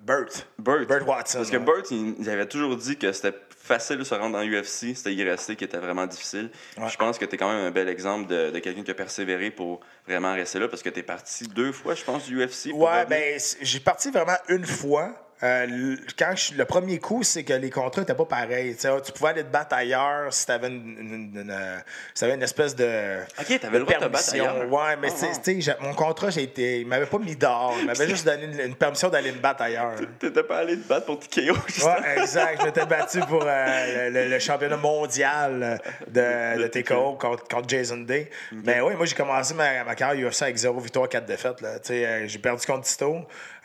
Burt. 0.00 0.46
Burt. 0.58 0.86
Burt 0.88 1.06
Watson. 1.06 1.38
Parce 1.38 1.50
que 1.50 1.56
ouais. 1.56 1.64
Burt, 1.64 1.90
il, 1.90 2.16
il 2.18 2.28
avait 2.30 2.46
toujours 2.46 2.76
dit 2.76 2.96
que 2.96 3.12
c'était 3.12 3.36
facile 3.56 3.98
de 3.98 4.04
se 4.04 4.14
rendre 4.14 4.32
dans 4.36 4.42
l'UFC, 4.42 4.96
c'était 4.96 5.14
y 5.14 5.22
rester 5.22 5.54
qui 5.54 5.62
était 5.62 5.78
vraiment 5.78 6.06
difficile. 6.06 6.50
Ouais. 6.76 6.88
Je 6.88 6.96
pense 6.96 7.18
que 7.18 7.24
tu 7.24 7.36
es 7.36 7.38
quand 7.38 7.48
même 7.48 7.64
un 7.64 7.70
bel 7.70 7.88
exemple 7.88 8.26
de, 8.28 8.50
de 8.50 8.58
quelqu'un 8.58 8.82
qui 8.82 8.90
a 8.90 8.94
persévéré 8.94 9.52
pour 9.52 9.80
vraiment 10.08 10.34
rester 10.34 10.58
là 10.58 10.66
parce 10.66 10.82
que 10.82 10.88
tu 10.88 10.98
es 10.98 11.02
parti 11.04 11.44
deux 11.46 11.70
fois, 11.70 11.94
je 11.94 12.02
pense, 12.02 12.24
du 12.26 12.44
UFC. 12.44 12.70
Ouais, 12.74 13.06
ben, 13.06 13.38
j'ai 13.60 13.78
parti 13.80 14.10
vraiment 14.10 14.36
une 14.48 14.66
fois. 14.66 15.14
Euh, 15.42 15.96
quand 16.18 16.34
je- 16.36 16.54
le 16.54 16.64
premier 16.64 16.98
coup, 16.98 17.22
c'est 17.22 17.42
que 17.42 17.52
les 17.52 17.70
contrats 17.70 18.02
n'étaient 18.02 18.14
pas 18.14 18.24
pareils. 18.26 18.76
Tu 18.76 18.86
tu 19.04 19.12
pouvais 19.12 19.30
aller 19.30 19.42
te 19.42 19.48
battre 19.50 19.74
ailleurs 19.74 20.32
si 20.32 20.46
tu 20.46 20.52
avais 20.52 20.68
une, 20.68 20.96
une- 20.98 21.40
une, 21.40 21.50
euh, 21.50 21.78
si 22.14 22.24
une 22.24 22.42
espèce 22.42 22.76
de. 22.76 23.18
Ok, 23.40 23.58
t'avais 23.60 23.78
le 23.78 23.84
droit 23.84 23.98
de 23.98 24.04
te 24.04 24.08
battre 24.08 24.32
ailleurs. 24.32 24.72
Ouais, 24.72 24.96
mais 25.00 25.08
Ah, 25.10 25.14
tu 25.14 25.34
sais- 25.34 25.42
tu 25.42 25.60
j'ai- 25.60 25.74
mon 25.80 25.94
contrat, 25.94 26.30
j'ai 26.30 26.44
été, 26.44 26.80
il 26.80 26.86
m'avait 26.86 27.06
pas 27.06 27.18
mis 27.18 27.34
dehors. 27.36 27.74
Il 27.80 27.86
m'avait 27.86 28.08
juste 28.08 28.24
donné 28.24 28.44
une, 28.64 28.74
permission 28.76 29.08
d'aller 29.08 29.32
me 29.32 29.38
battre 29.38 29.62
ailleurs. 29.62 29.94
T'étais 30.20 30.42
pas 30.44 30.58
allé 30.58 30.76
te 30.78 30.86
battre 30.88 31.06
pour 31.06 31.18
TKO, 31.18 31.54
Ouais, 31.86 32.20
exact. 32.22 32.60
Je 32.60 32.66
m'étais 32.66 32.86
battu 32.86 33.18
pour 33.20 33.42
euh, 33.44 34.10
le, 34.10 34.22
le- 34.22 34.28
le 34.28 34.38
championnat 34.38 34.76
mondial 34.76 35.80
de, 36.08 36.58
de 36.62 36.66
TKO 36.68 37.14
contre, 37.14 37.48
contre 37.48 37.68
Jason 37.68 37.98
Day. 37.98 38.30
Mais 38.52 38.80
oui, 38.80 38.94
moi, 38.94 39.06
j'ai 39.06 39.14
commencé 39.16 39.54
ma, 39.54 39.82
ma 39.84 39.94
carrière 39.94 40.28
UFC 40.30 40.42
avec 40.42 40.56
0 40.56 40.78
victoire, 40.80 41.08
4 41.08 41.26
défaites. 41.26 41.56
Tu 41.84 42.04
j'ai 42.26 42.38
perdu 42.38 42.64
contre 42.64 42.86
Tito. 42.86 43.16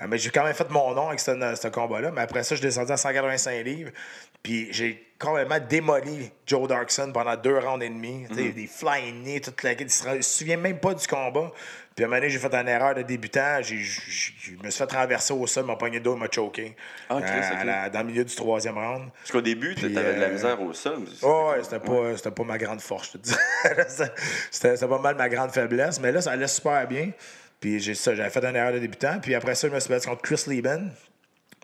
Euh, 0.02 0.06
mais 0.08 0.18
j'ai 0.18 0.30
quand 0.30 0.44
même 0.44 0.54
fait 0.54 0.70
mon 0.70 0.94
nom 0.94 1.08
avec 1.08 1.20
ce, 1.20 1.32
ce 1.60 1.68
combat-là. 1.70 2.12
Mais 2.12 2.22
après 2.22 2.44
ça, 2.44 2.56
je 2.56 2.60
suis 2.60 2.68
descendu 2.68 2.92
à 2.92 2.98
185 2.98 3.64
livres. 3.64 3.92
Puis 4.44 4.68
j'ai 4.72 5.04
complètement 5.20 5.58
démoli 5.60 6.32
Joe 6.46 6.68
Darkson 6.68 7.12
pendant 7.12 7.36
deux 7.36 7.58
rounds 7.58 7.84
et 7.84 7.90
demi. 7.90 8.26
Tu 8.30 8.36
sais, 8.36 8.52
Des 8.52 8.68
flying 8.68 9.24
knees, 9.24 9.42
toute 9.42 9.64
la 9.64 9.74
Il 9.74 9.90
se 9.90 10.22
souvient 10.22 10.58
même 10.58 10.80
pas 10.80 10.94
du 10.94 11.06
combat. 11.08 11.52
Puis 11.96 12.04
à 12.04 12.08
un 12.08 12.10
moment 12.12 12.20
donné, 12.22 12.30
j'ai 12.30 12.38
fait 12.38 12.54
une 12.54 12.68
erreur 12.68 12.94
de 12.94 13.02
débutant. 13.02 13.58
Je 13.64 13.74
me 14.64 14.70
suis 14.70 14.78
fait 14.78 14.92
renverser 14.94 15.34
au 15.34 15.48
sol, 15.48 15.66
m'a 15.66 15.76
pogné 15.76 16.00
d'eau, 16.00 16.16
m'a 16.16 16.28
choqué. 16.32 16.76
Ah, 17.10 17.18
Euh, 17.18 17.22
c'est 17.26 17.56
à 17.56 17.60
ok. 17.62 17.66
la- 17.66 17.90
dans 17.90 18.00
le 18.02 18.06
milieu 18.06 18.24
du 18.24 18.36
troisième 18.36 18.78
round. 18.78 19.10
Parce 19.18 19.32
qu'au 19.32 19.42
début, 19.42 19.74
Puis, 19.74 19.92
t'avais 19.92 20.14
de 20.14 20.20
la 20.20 20.28
euh, 20.28 20.32
misère 20.34 20.62
au 20.62 20.72
sol. 20.74 21.00
Oh, 21.24 21.50
ouais, 21.52 21.64
c'était 21.64 21.80
pas, 21.80 22.32
pas 22.32 22.44
ma 22.44 22.60
grande 22.60 22.82
force, 22.82 23.08
je 23.14 23.18
te 23.18 23.24
dis. 23.24 23.36
c'était 24.52 24.88
pas 24.88 25.00
mal 25.00 25.16
ma 25.16 25.28
grande 25.28 25.50
faiblesse. 25.52 26.00
Mais 26.00 26.12
là, 26.12 26.22
ça 26.22 26.32
allait 26.34 26.48
super 26.48 26.88
bien. 26.88 27.10
Puis 27.60 27.80
j'ai 27.80 27.96
ça, 27.96 28.14
j'avais 28.16 28.30
fait 28.30 28.44
une 28.46 28.56
erreur 28.56 28.74
de 28.74 28.80
débutant. 28.80 29.20
Puis 29.20 29.34
après 29.36 29.56
ça, 29.56 29.68
je 29.68 29.74
me 29.74 29.80
suis 29.80 29.90
battu 29.90 30.08
contre 30.08 30.22
Chris 30.22 30.44
Lieben. 30.48 30.92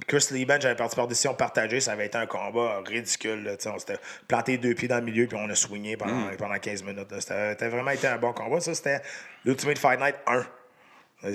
Chris 0.08 0.26
Lieben, 0.32 0.60
j'avais 0.60 0.76
parti 0.76 0.96
par 0.96 1.08
décision 1.08 1.36
partagée. 1.36 1.80
Ça 1.80 1.92
avait 1.92 2.08
été 2.08 2.18
un 2.18 2.26
combat 2.26 2.82
ridicule. 2.86 3.44
là, 3.44 3.52
on 3.68 3.78
s'était 3.78 3.98
planté 4.28 4.58
deux 4.58 4.74
pieds 4.74 4.88
dans 4.88 4.98
le 4.98 5.04
milieu, 5.04 5.28
puis 5.28 5.38
on 5.40 5.48
a 5.50 5.56
swingé 5.56 5.96
pendant, 5.98 6.32
Mm. 6.32 6.38
pendant 6.38 6.58
15 6.58 6.82
minutes. 6.84 7.12
là. 7.12 7.22
C'était, 7.22 7.52
c'était 7.52 7.68
vraiment 7.70 7.92
été 7.92 8.08
un 8.08 8.18
bon 8.18 8.34
combat. 8.34 8.60
Ça, 8.60 8.74
c'était 8.74 9.02
l'Ultimate 9.46 9.78
Fight 9.78 10.00
Night 10.00 10.16
1. 10.26 10.46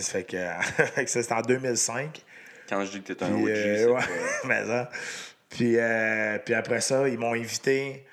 Ça 0.01 0.13
fait 0.13 0.25
que, 0.25 0.37
ça, 1.07 1.23
c'était 1.23 1.33
en 1.33 1.41
2005. 1.43 2.23
Quand 2.69 2.85
je 2.85 2.91
dis 2.91 3.03
que 3.03 3.13
t'es 3.13 3.25
un 3.25 3.33
OG, 3.33 3.49
euh, 3.49 3.87
ouais, 3.95 4.03
mais 4.45 4.67
ça. 4.67 4.91
Puis, 5.49 5.77
euh, 5.79 6.39
puis 6.45 6.53
après 6.55 6.81
ça, 6.81 7.09
ils 7.09 7.17
m'ont 7.19 7.33
invité. 7.35 8.05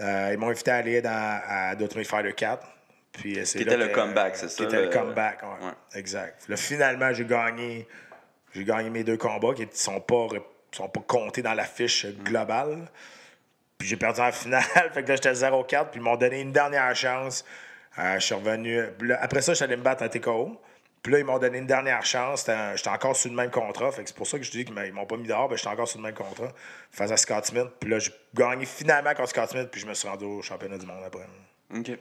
euh, 0.00 0.30
ils 0.32 0.38
m'ont 0.38 0.48
invité 0.48 0.70
à 0.72 0.76
aller 0.76 1.00
dans, 1.02 1.40
à 1.46 1.74
Ultimate 1.78 2.06
Fighter 2.06 2.32
4. 2.32 2.66
Puis 3.12 3.38
euh, 3.38 3.44
c'est 3.44 3.58
Qui 3.58 3.64
était 3.64 3.76
le 3.76 3.88
comeback, 3.88 4.36
c'est 4.36 4.46
qui 4.48 4.54
ça, 4.54 4.64
était 4.64 4.76
le 4.76 4.82
le- 4.84 4.88
comeback, 4.90 5.42
ouais. 5.42 5.66
Ouais. 5.66 5.72
Exact. 5.98 6.48
Là, 6.48 6.56
finalement, 6.56 7.12
j'ai 7.12 7.24
gagné. 7.24 7.86
J'ai 8.54 8.64
gagné 8.64 8.90
mes 8.90 9.04
deux 9.04 9.16
combats 9.16 9.54
qui 9.54 9.62
ne 9.62 9.70
sont 9.72 10.00
pas, 10.00 10.28
sont 10.72 10.88
pas 10.88 11.00
comptés 11.06 11.42
dans 11.42 11.54
la 11.54 11.64
fiche 11.64 12.06
globale. 12.06 12.88
Puis 13.78 13.88
j'ai 13.88 13.96
perdu 13.96 14.20
en 14.20 14.32
finale. 14.32 14.62
fait 14.92 15.02
que 15.02 15.08
là, 15.08 15.14
j'étais 15.16 15.32
0-4. 15.32 15.66
Puis 15.90 16.00
ils 16.00 16.02
m'ont 16.02 16.16
donné 16.16 16.40
une 16.40 16.52
dernière 16.52 16.94
chance. 16.94 17.44
Euh, 17.98 18.14
je 18.18 18.24
suis 18.24 18.34
revenu. 18.34 18.80
là, 19.00 19.18
après 19.20 19.42
ça, 19.42 19.52
je 19.52 19.56
suis 19.56 19.64
allé 19.64 19.76
me 19.76 19.82
battre 19.82 20.02
à 20.02 20.08
TKO. 20.08 20.60
Puis 21.02 21.12
là, 21.12 21.18
ils 21.18 21.24
m'ont 21.24 21.38
donné 21.38 21.58
une 21.58 21.66
dernière 21.66 22.04
chance. 22.06 22.46
J'étais 22.76 22.88
encore 22.90 23.16
sur 23.16 23.28
le 23.30 23.36
même 23.36 23.50
contrat. 23.50 23.90
Fait 23.90 24.02
que 24.02 24.08
c'est 24.08 24.16
pour 24.16 24.26
ça 24.26 24.38
que 24.38 24.44
je 24.44 24.50
dis 24.52 24.64
qu'ils 24.64 24.92
m'ont 24.92 25.04
pas 25.06 25.16
mis 25.16 25.26
dehors. 25.26 25.48
Ben, 25.48 25.56
j'étais 25.56 25.68
encore 25.68 25.88
sur 25.88 25.98
le 25.98 26.04
même 26.04 26.14
contrat. 26.14 26.48
Face 26.92 27.10
à 27.10 27.16
Scott 27.16 27.44
Smith. 27.46 27.66
Puis 27.80 27.90
là, 27.90 27.98
j'ai 27.98 28.12
gagné 28.34 28.64
finalement 28.66 29.12
contre 29.14 29.30
Scott 29.30 29.50
Smith. 29.50 29.68
Puis 29.72 29.80
je 29.80 29.86
me 29.86 29.94
suis 29.94 30.06
rendu 30.08 30.24
au 30.24 30.42
championnat 30.42 30.78
du 30.78 30.86
monde 30.86 31.02
après. 31.04 31.26
OK. 31.74 31.98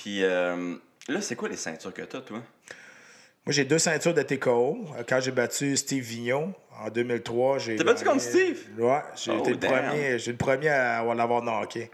Puis 0.00 0.22
euh, 0.22 0.74
là, 1.08 1.20
c'est 1.20 1.34
quoi 1.34 1.48
les 1.48 1.56
ceintures 1.56 1.92
que 1.92 2.02
t'as, 2.02 2.20
toi? 2.20 2.38
Moi, 3.44 3.52
j'ai 3.52 3.64
deux 3.64 3.78
ceintures 3.80 4.14
de 4.14 4.22
TKO. 4.22 4.78
Euh, 4.96 5.02
Quand 5.08 5.20
j'ai 5.20 5.32
battu 5.32 5.76
Steve 5.76 6.04
Vigneault 6.04 6.52
En 6.80 6.88
2003, 6.90 7.58
j'ai. 7.58 7.74
T'as 7.76 7.82
battu 7.84 8.04
gagné- 8.04 8.18
contre 8.20 8.22
Steve? 8.30 8.58
Ouais, 8.78 9.00
j'ai 9.16 9.32
Oh, 9.34 9.38
été 9.40 9.50
le 9.54 9.58
premier, 9.58 10.18
j'ai 10.20 10.30
le 10.30 10.36
premier 10.38 10.68
à 10.68 10.98
avoir 11.00 11.16
l'avoir 11.16 11.42
knocké. 11.42 11.90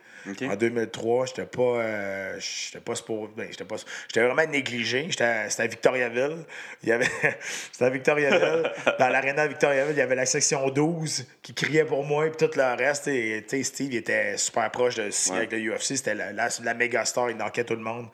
En 0.49 0.57
2003, 0.57 1.27
j'étais 1.27 1.45
pas, 1.47 1.63
euh, 1.63 2.37
j'étais 2.39 2.81
pas 2.81 2.95
ben, 3.37 3.47
j'étais 3.51 3.65
pas, 3.65 3.77
j'étais 4.09 4.27
vraiment 4.27 4.51
négligé. 4.51 5.07
J'étais, 5.11 5.49
c'était 5.51 5.63
à 5.65 5.67
Victoriaville. 5.67 6.45
Il 6.83 6.89
y 6.89 6.93
avait, 6.93 7.09
c'était 7.73 7.85
à 7.85 7.91
Victoriaville. 7.91 8.73
Dans 8.99 9.09
l'aréna 9.09 9.47
Victoriaville, 9.47 9.95
il 9.95 9.99
y 9.99 10.03
avait 10.03 10.15
la 10.15 10.27
section 10.27 10.69
12 10.71 11.27
qui 11.43 11.53
criait 11.55 11.85
pour 11.85 12.05
moi, 12.05 12.27
puis 12.31 12.47
tout 12.49 12.57
le 12.57 12.77
reste. 12.77 13.09
Et, 13.09 13.45
Steve, 13.65 13.93
il 13.93 13.97
était 13.99 14.37
super 14.37 14.71
proche 14.71 14.97
de 14.97 15.11
signer 15.11 15.35
Ouais. 15.41 15.47
avec 15.47 15.53
le 15.53 15.75
UFC. 15.75 15.97
C'était 15.97 16.15
la, 16.15 16.33
la, 16.33 16.49
la 16.63 16.75
méga 16.75 17.05
star, 17.05 17.31
il 17.31 17.37
knockait 17.37 17.65
tout 17.65 17.75
le 17.75 17.81
monde. 17.83 18.07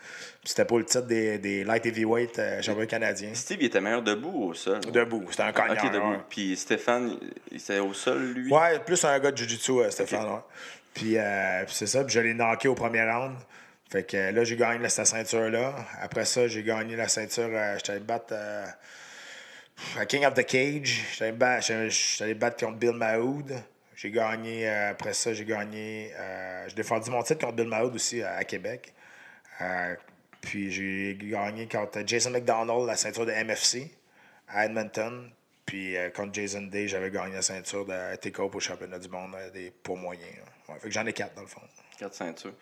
Puis 0.42 0.49
c'était 0.51 0.64
pour 0.64 0.79
le 0.79 0.85
titre 0.87 1.03
des, 1.07 1.38
des 1.38 1.64
light 1.64 1.85
heavyweight 1.85 2.38
euh, 2.38 2.62
champion 2.62 2.87
canadien. 2.87 3.29
Steve, 3.35 3.59
il 3.61 3.66
était 3.66 3.81
meilleur 3.81 4.01
debout 4.01 4.31
ou 4.33 4.44
au 4.51 4.55
sol? 4.55 4.81
Debout, 4.81 5.27
c'était 5.31 5.42
un 5.42 5.53
cogneur. 5.53 5.85
Ok, 5.85 5.92
debout. 5.92 6.14
Puis 6.31 6.57
Stéphane, 6.57 7.18
il 7.51 7.59
était 7.59 7.79
au 7.79 7.92
sol, 7.92 8.33
lui? 8.33 8.51
Ouais, 8.51 8.79
plus 8.79 9.05
un 9.05 9.18
gars 9.18 9.31
de 9.33 9.37
Jiu-Jitsu, 9.37 9.73
euh, 9.81 9.90
Stéphane. 9.90 10.25
ouais. 10.27 10.38
Puis, 10.94 11.16
euh, 11.16 11.64
puis 11.64 11.74
c'est 11.74 11.87
ça, 11.87 12.05
puis 12.05 12.12
je 12.12 12.20
l'ai 12.20 12.35
knocké 12.35 12.68
au 12.68 12.74
premier 12.74 13.03
round. 13.03 13.37
Fait 13.90 14.05
que 14.05 14.16
là, 14.31 14.44
j'ai 14.44 14.57
gagné 14.57 14.88
cette 14.88 15.07
ceinture-là. 15.07 15.74
Après 16.00 16.24
ça, 16.24 16.46
j'ai 16.46 16.62
gagné 16.62 16.96
la 16.96 17.09
ceinture. 17.09 17.48
Euh, 17.50 17.74
j'étais 17.76 17.92
allé 17.92 18.00
battre 18.00 18.33
euh, 18.33 18.66
à 19.98 20.07
King 20.07 20.24
of 20.26 20.35
the 20.35 20.46
Cage. 20.46 21.07
J'étais 21.12 21.24
allé 21.24 21.33
ba- 21.33 21.61
j'étais- 21.61 21.90
j'étais 21.90 22.24
allé 22.24 22.35
battre 22.35 22.64
contre 22.64 22.79
Bill 22.79 22.92
Mahood. 22.92 23.53
J'ai 23.96 24.11
gagné, 24.11 24.68
euh, 24.68 24.90
après 24.90 25.12
ça, 25.12 25.33
j'ai 25.35 25.44
gagné. 25.44 26.12
j'ai 26.68 26.74
défendu 26.74 27.11
mon 27.11 27.22
titre 27.22 27.40
contre 27.44 27.57
Bill 27.57 27.68
Mahood 27.68 27.94
aussi 27.94 28.22
à, 28.22 28.42
Québec. 28.44 28.92
Puis 30.40 30.70
j'ai 30.70 31.18
gagné 31.20 31.68
contre 31.68 32.00
Jason 32.07 32.31
McDonald, 32.31 32.87
la 32.87 32.96
ceinture 32.96 33.26
de 33.26 33.33
MFC 33.33 33.90
à 34.48 34.64
Edmonton. 34.66 35.31
Puis 35.66 35.96
contre 36.14 36.33
Jason 36.35 36.62
Day, 36.62 36.88
j'avais 36.88 37.11
gagné 37.11 37.35
la 37.35 37.42
ceinture 37.42 37.85
de 37.85 38.31
pour 38.31 38.50
le 38.55 38.61
championnat 38.61 38.98
du 38.98 39.09
monde 39.09 39.37
des 39.53 39.70
poids 39.70 39.96
moyens. 39.96 40.37
là. 40.37 40.49
Ouais, 40.70 40.78
fait 40.78 40.88
que 40.88 40.94
j'en 40.94 41.06
ai 41.06 41.12
quatre 41.12 41.35
dans 41.35 41.42
le 41.42 41.46
fond. 41.48 41.61
Quatre 41.98 42.14
ceintures. 42.14 42.52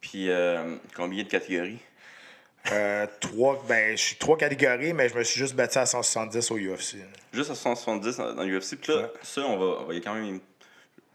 Puis 0.00 0.30
euh, 0.30 0.76
combien 0.94 1.22
de 1.24 1.28
catégories? 1.28 1.78
Euh, 2.72 3.06
trois, 3.20 3.62
ben, 3.68 3.96
je 3.96 4.02
suis 4.02 4.16
trois 4.16 4.36
catégories, 4.36 4.92
mais 4.92 5.08
je 5.08 5.14
me 5.16 5.22
suis 5.24 5.38
juste 5.38 5.54
battu 5.54 5.78
à 5.78 5.86
170 5.86 6.50
au 6.50 6.56
UFC. 6.58 6.96
Juste 7.32 7.50
à 7.50 7.54
170 7.54 8.16
dans, 8.16 8.42
l'UFC. 8.42 8.76
Puis 8.76 8.92
là, 8.92 8.98
Ouais. 9.02 9.08
ça, 9.22 9.40
on 9.42 9.56
va, 9.58 9.64
on 9.82 9.84
va- 9.86 9.94
y 9.94 10.00
quand 10.00 10.14
même, 10.14 10.40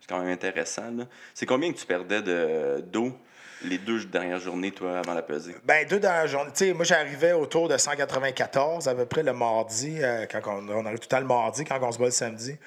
c'est 0.01 0.07
quand 0.09 0.19
même 0.19 0.29
intéressant. 0.31 0.91
C'est 1.33 1.45
combien 1.45 1.71
que 1.71 1.77
tu 1.77 1.85
perdais 1.85 2.21
de, 2.21 2.81
d'eau 2.81 3.17
les 3.63 3.77
deux 3.77 4.03
dernières 4.05 4.39
journées, 4.39 4.71
toi, 4.71 4.99
avant 4.99 5.13
la 5.13 5.21
pesée? 5.21 5.55
Ben, 5.63 5.87
deux 5.87 5.99
dans 5.99 6.09
la 6.11 6.27
journée. 6.27 6.51
Tu 6.51 6.65
sais, 6.65 6.73
moi, 6.73 6.83
j'arrivais 6.85 7.31
autour 7.33 7.69
de 7.69 7.77
194 7.77 8.87
à 8.87 8.93
peu 8.95 9.05
près 9.05 9.23
le 9.23 9.33
mardi, 9.33 9.97
euh, 10.01 10.25
quand 10.29 10.41
on, 10.45 10.67
on 10.69 10.85
arrive 10.85 10.99
tout 10.99 11.05
le 11.05 11.09
temps 11.09 11.19
le 11.19 11.25
mardi, 11.25 11.63
quand 11.63 11.79
on 11.81 11.91
se 11.91 11.97
bat 11.97 12.05
le 12.05 12.11
samedi. 12.11 12.57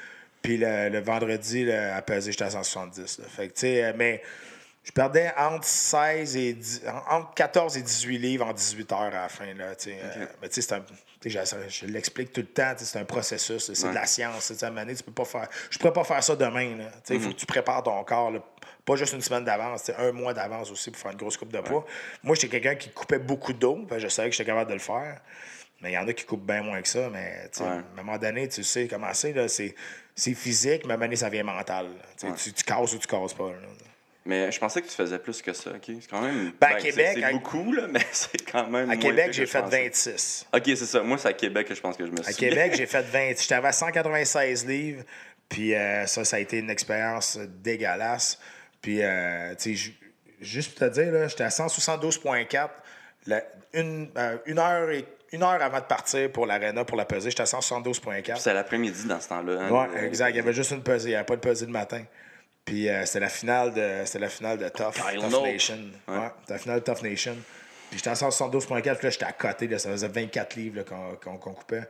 Puis 0.43 0.57
le, 0.57 0.89
le 0.89 1.01
vendredi, 1.01 1.65
là, 1.65 1.97
à 1.97 2.03
peser, 2.03 2.33
j'étais 2.33 2.45
à 2.45 2.51
170. 2.51 3.19
là. 3.19 3.25
Fait 3.29 3.49
que, 3.49 3.55
tu 3.55 3.61
sais, 3.61 3.85
euh, 3.85 3.93
mais 3.97 4.23
je 4.85 4.93
perdais 4.93 5.33
entre 5.37 5.65
16 5.67 6.37
et 6.37 6.53
10 6.55 6.83
entre 7.11 7.35
14 7.35 7.77
et 7.77 7.83
18 7.83 8.19
livres 8.19 8.47
en 8.47 8.53
18 8.53 8.93
heures 8.93 9.01
à 9.01 9.11
la 9.11 9.29
fin. 9.29 9.53
Là. 9.55 9.75
Euh, 9.87 10.27
mais 10.41 10.49
tu 10.49 10.63
sais, 10.63 10.83
Je, 11.27 11.87
l'explique 11.87 12.33
tout 12.33 12.41
le 12.41 12.47
temps, 12.47 12.73
c'est 12.77 12.99
un 12.99 13.05
processus, 13.05 13.73
c'est 13.73 13.83
Ouais. 13.85 13.91
de 13.91 13.95
la 13.97 14.07
science. 14.07 14.53
À 14.63 14.67
un 14.69 14.87
tu 14.95 15.03
peux 15.03 15.13
pas 15.13 15.25
faire. 15.25 15.49
Je 15.71 15.79
pourrais 15.79 15.93
pas 15.93 16.05
faire 16.05 16.23
ça 16.23 16.37
demain. 16.37 16.79
Il 17.11 17.21
faut 17.21 17.31
que 17.31 17.35
tu 17.35 17.47
prépares 17.47 17.83
ton 17.83 18.03
corps. 18.05 18.31
là. 18.31 18.41
Pas 18.85 18.97
juste 18.97 19.13
une 19.13 19.21
semaine 19.21 19.45
d'avance, 19.45 19.91
un 19.99 20.13
mois 20.13 20.33
d'avance 20.33 20.71
aussi 20.71 20.91
pour 20.91 20.99
faire 20.99 21.11
une 21.11 21.19
grosse 21.19 21.37
coupe 21.37 21.53
de 21.53 21.61
poids. 21.61 21.85
Moi, 22.23 22.35
j'étais 22.37 22.49
quelqu'un 22.49 22.75
qui 22.77 22.89
coupait 22.89 23.19
beaucoup 23.19 23.53
d'eau, 23.53 23.85
que 23.85 23.99
je 23.99 24.09
savais 24.09 24.31
que 24.31 24.35
j'étais 24.37 24.47
capable 24.49 24.71
de 24.71 24.75
le 24.77 24.81
faire. 24.81 25.21
Mais 25.83 25.91
il 25.91 25.95
y 25.95 25.99
en 25.99 26.09
a 26.09 26.13
qui 26.15 26.25
coupent 26.25 26.47
bien 26.47 26.63
moins 26.63 26.81
que 26.81 26.89
ça. 26.89 27.11
Mais 27.11 27.51
Ouais. 27.61 27.67
à 27.67 27.71
un 27.73 27.85
moment 27.97 28.17
donné, 28.17 28.49
tu 28.49 28.65
sais 28.65 28.89
comment 28.89 29.13
C'est 29.13 29.75
c'est 30.19 30.35
physique, 30.35 30.83
mais 30.85 30.93
à 30.93 30.95
un 30.95 30.97
moment 30.97 31.07
donné, 31.07 31.17
ça 31.17 31.29
vient 31.29 31.45
mental. 31.45 31.87
Tu 32.19 32.27
Ouais. 32.27 32.33
Tu, 32.37 32.53
tu 32.53 32.65
casses 32.65 32.93
ou 32.95 32.99
tu 32.99 33.07
casses 33.07 33.35
pas. 33.35 33.51
là. 33.51 33.69
Mais 34.27 34.53
je 34.53 34.59
pensais 34.61 34.83
que 34.83 34.87
tu 34.89 34.95
faisais 34.95 35.19
plus 35.19 35.41
que 35.41 35.55
ça, 35.55 35.71
OK? 35.71 35.85
C'est 35.87 36.11
quand 36.11 36.21
même... 36.21 36.53
Ben, 36.61 36.67
à 36.67 36.81
c'est- 36.81 36.91
Québec, 36.91 37.19
C'est 37.23 37.33
beaucoup, 37.33 37.73
là, 37.73 37.87
mais 37.91 38.05
c'est 38.13 38.45
quand 38.51 38.67
même 38.69 38.91
À 38.91 38.97
Québec, 38.99 39.33
j'ai 39.33 39.47
fait 39.47 39.63
pensais. 39.63 39.89
26. 39.89 40.47
OK, 40.53 40.63
c'est 40.67 40.77
ça. 40.77 41.03
Moi, 41.03 41.17
c'est 41.17 41.29
à 41.29 41.33
Québec 41.33 41.67
que 41.67 41.75
je 41.75 41.81
pense 41.81 41.97
que 41.97 42.05
je 42.05 42.11
me 42.11 42.17
suis 42.23 42.27
À 42.31 42.33
Québec, 42.35 42.75
j'ai 42.77 42.85
fait 42.87 43.01
20. 43.03 43.41
J'étais 43.41 43.55
à 43.55 43.73
196 43.73 44.67
livres. 44.67 45.03
Puis 45.49 45.75
euh, 45.75 46.05
ça, 46.07 46.27
ça 46.27 46.37
a 46.37 46.41
été 46.41 46.59
une 46.59 46.69
expérience 46.69 47.39
dégueulasse. 47.63 48.39
Puis, 48.83 49.03
euh, 49.03 49.55
tu 49.55 49.71
sais, 49.71 49.75
ju- 49.75 49.95
juste 50.43 50.79
pour 50.79 50.87
te 50.89 50.93
dire, 50.93 51.11
là, 51.11 51.27
j'étais 51.29 51.45
à 51.45 51.49
172,4. 51.49 52.69
La- 53.27 53.45
Une, 53.73 54.11
euh, 54.19 54.37
une, 54.47 54.59
heure 54.59 54.91
et, 54.91 55.05
une 55.33 55.43
heure 55.43 55.63
avant 55.63 55.79
de 55.81 55.85
partir 55.85 56.31
pour 56.33 56.47
l'aréna, 56.47 56.85
pour 56.85 56.97
la 56.97 57.05
pesée, 57.05 57.31
j'étais 57.31 57.43
à 57.43 57.47
172,4. 57.47 58.37
C'est 58.39 58.51
à 58.51 58.55
l'après-midi 58.55 59.07
dans 59.07 59.21
ce 59.21 59.29
temps-là. 59.29 59.61
hein, 59.61 59.71
Ouais, 59.71 60.05
exact. 60.07 60.31
Il 60.31 60.37
y 60.37 60.41
avait 60.41 60.53
juste 60.53 60.71
une 60.71 60.83
pesée. 60.83 61.09
Il 61.09 61.13
n'y 61.13 61.17
avait 61.17 61.25
pas 61.27 61.37
de 61.37 61.41
pesée 61.41 61.67
le 61.67 61.73
matin. 61.73 62.03
Puis 62.65 62.89
euh, 62.89 63.05
c'était 63.07 63.21
la 63.21 63.29
finale 63.29 63.73
de 63.73 64.03
c'était 64.05 64.19
la 64.19 64.29
finale 64.29 64.59
de 64.59 64.69
Tough, 64.69 64.93
Tough. 64.95 65.43
Nation. 65.43 65.79
Ouais. 66.07 66.29
c'était 66.41 66.53
la 66.53 66.59
finale 66.59 66.81
de 66.81 66.85
Tough 66.85 67.03
Nation. 67.03 67.37
Puis 67.91 67.99
j'étais 67.99 68.11
à 68.11 68.15
172.4, 68.15 68.83
puis 68.83 68.91
là 69.07 69.11
j'étais 69.11 69.25
à 69.25 69.33
côté, 69.33 69.67
là, 69.69 69.79
ça 69.79 69.91
faisait 69.91 70.09
24 70.09 70.57
livres 70.57 70.83
qu'on 71.23 71.39
coupait. 71.39 71.85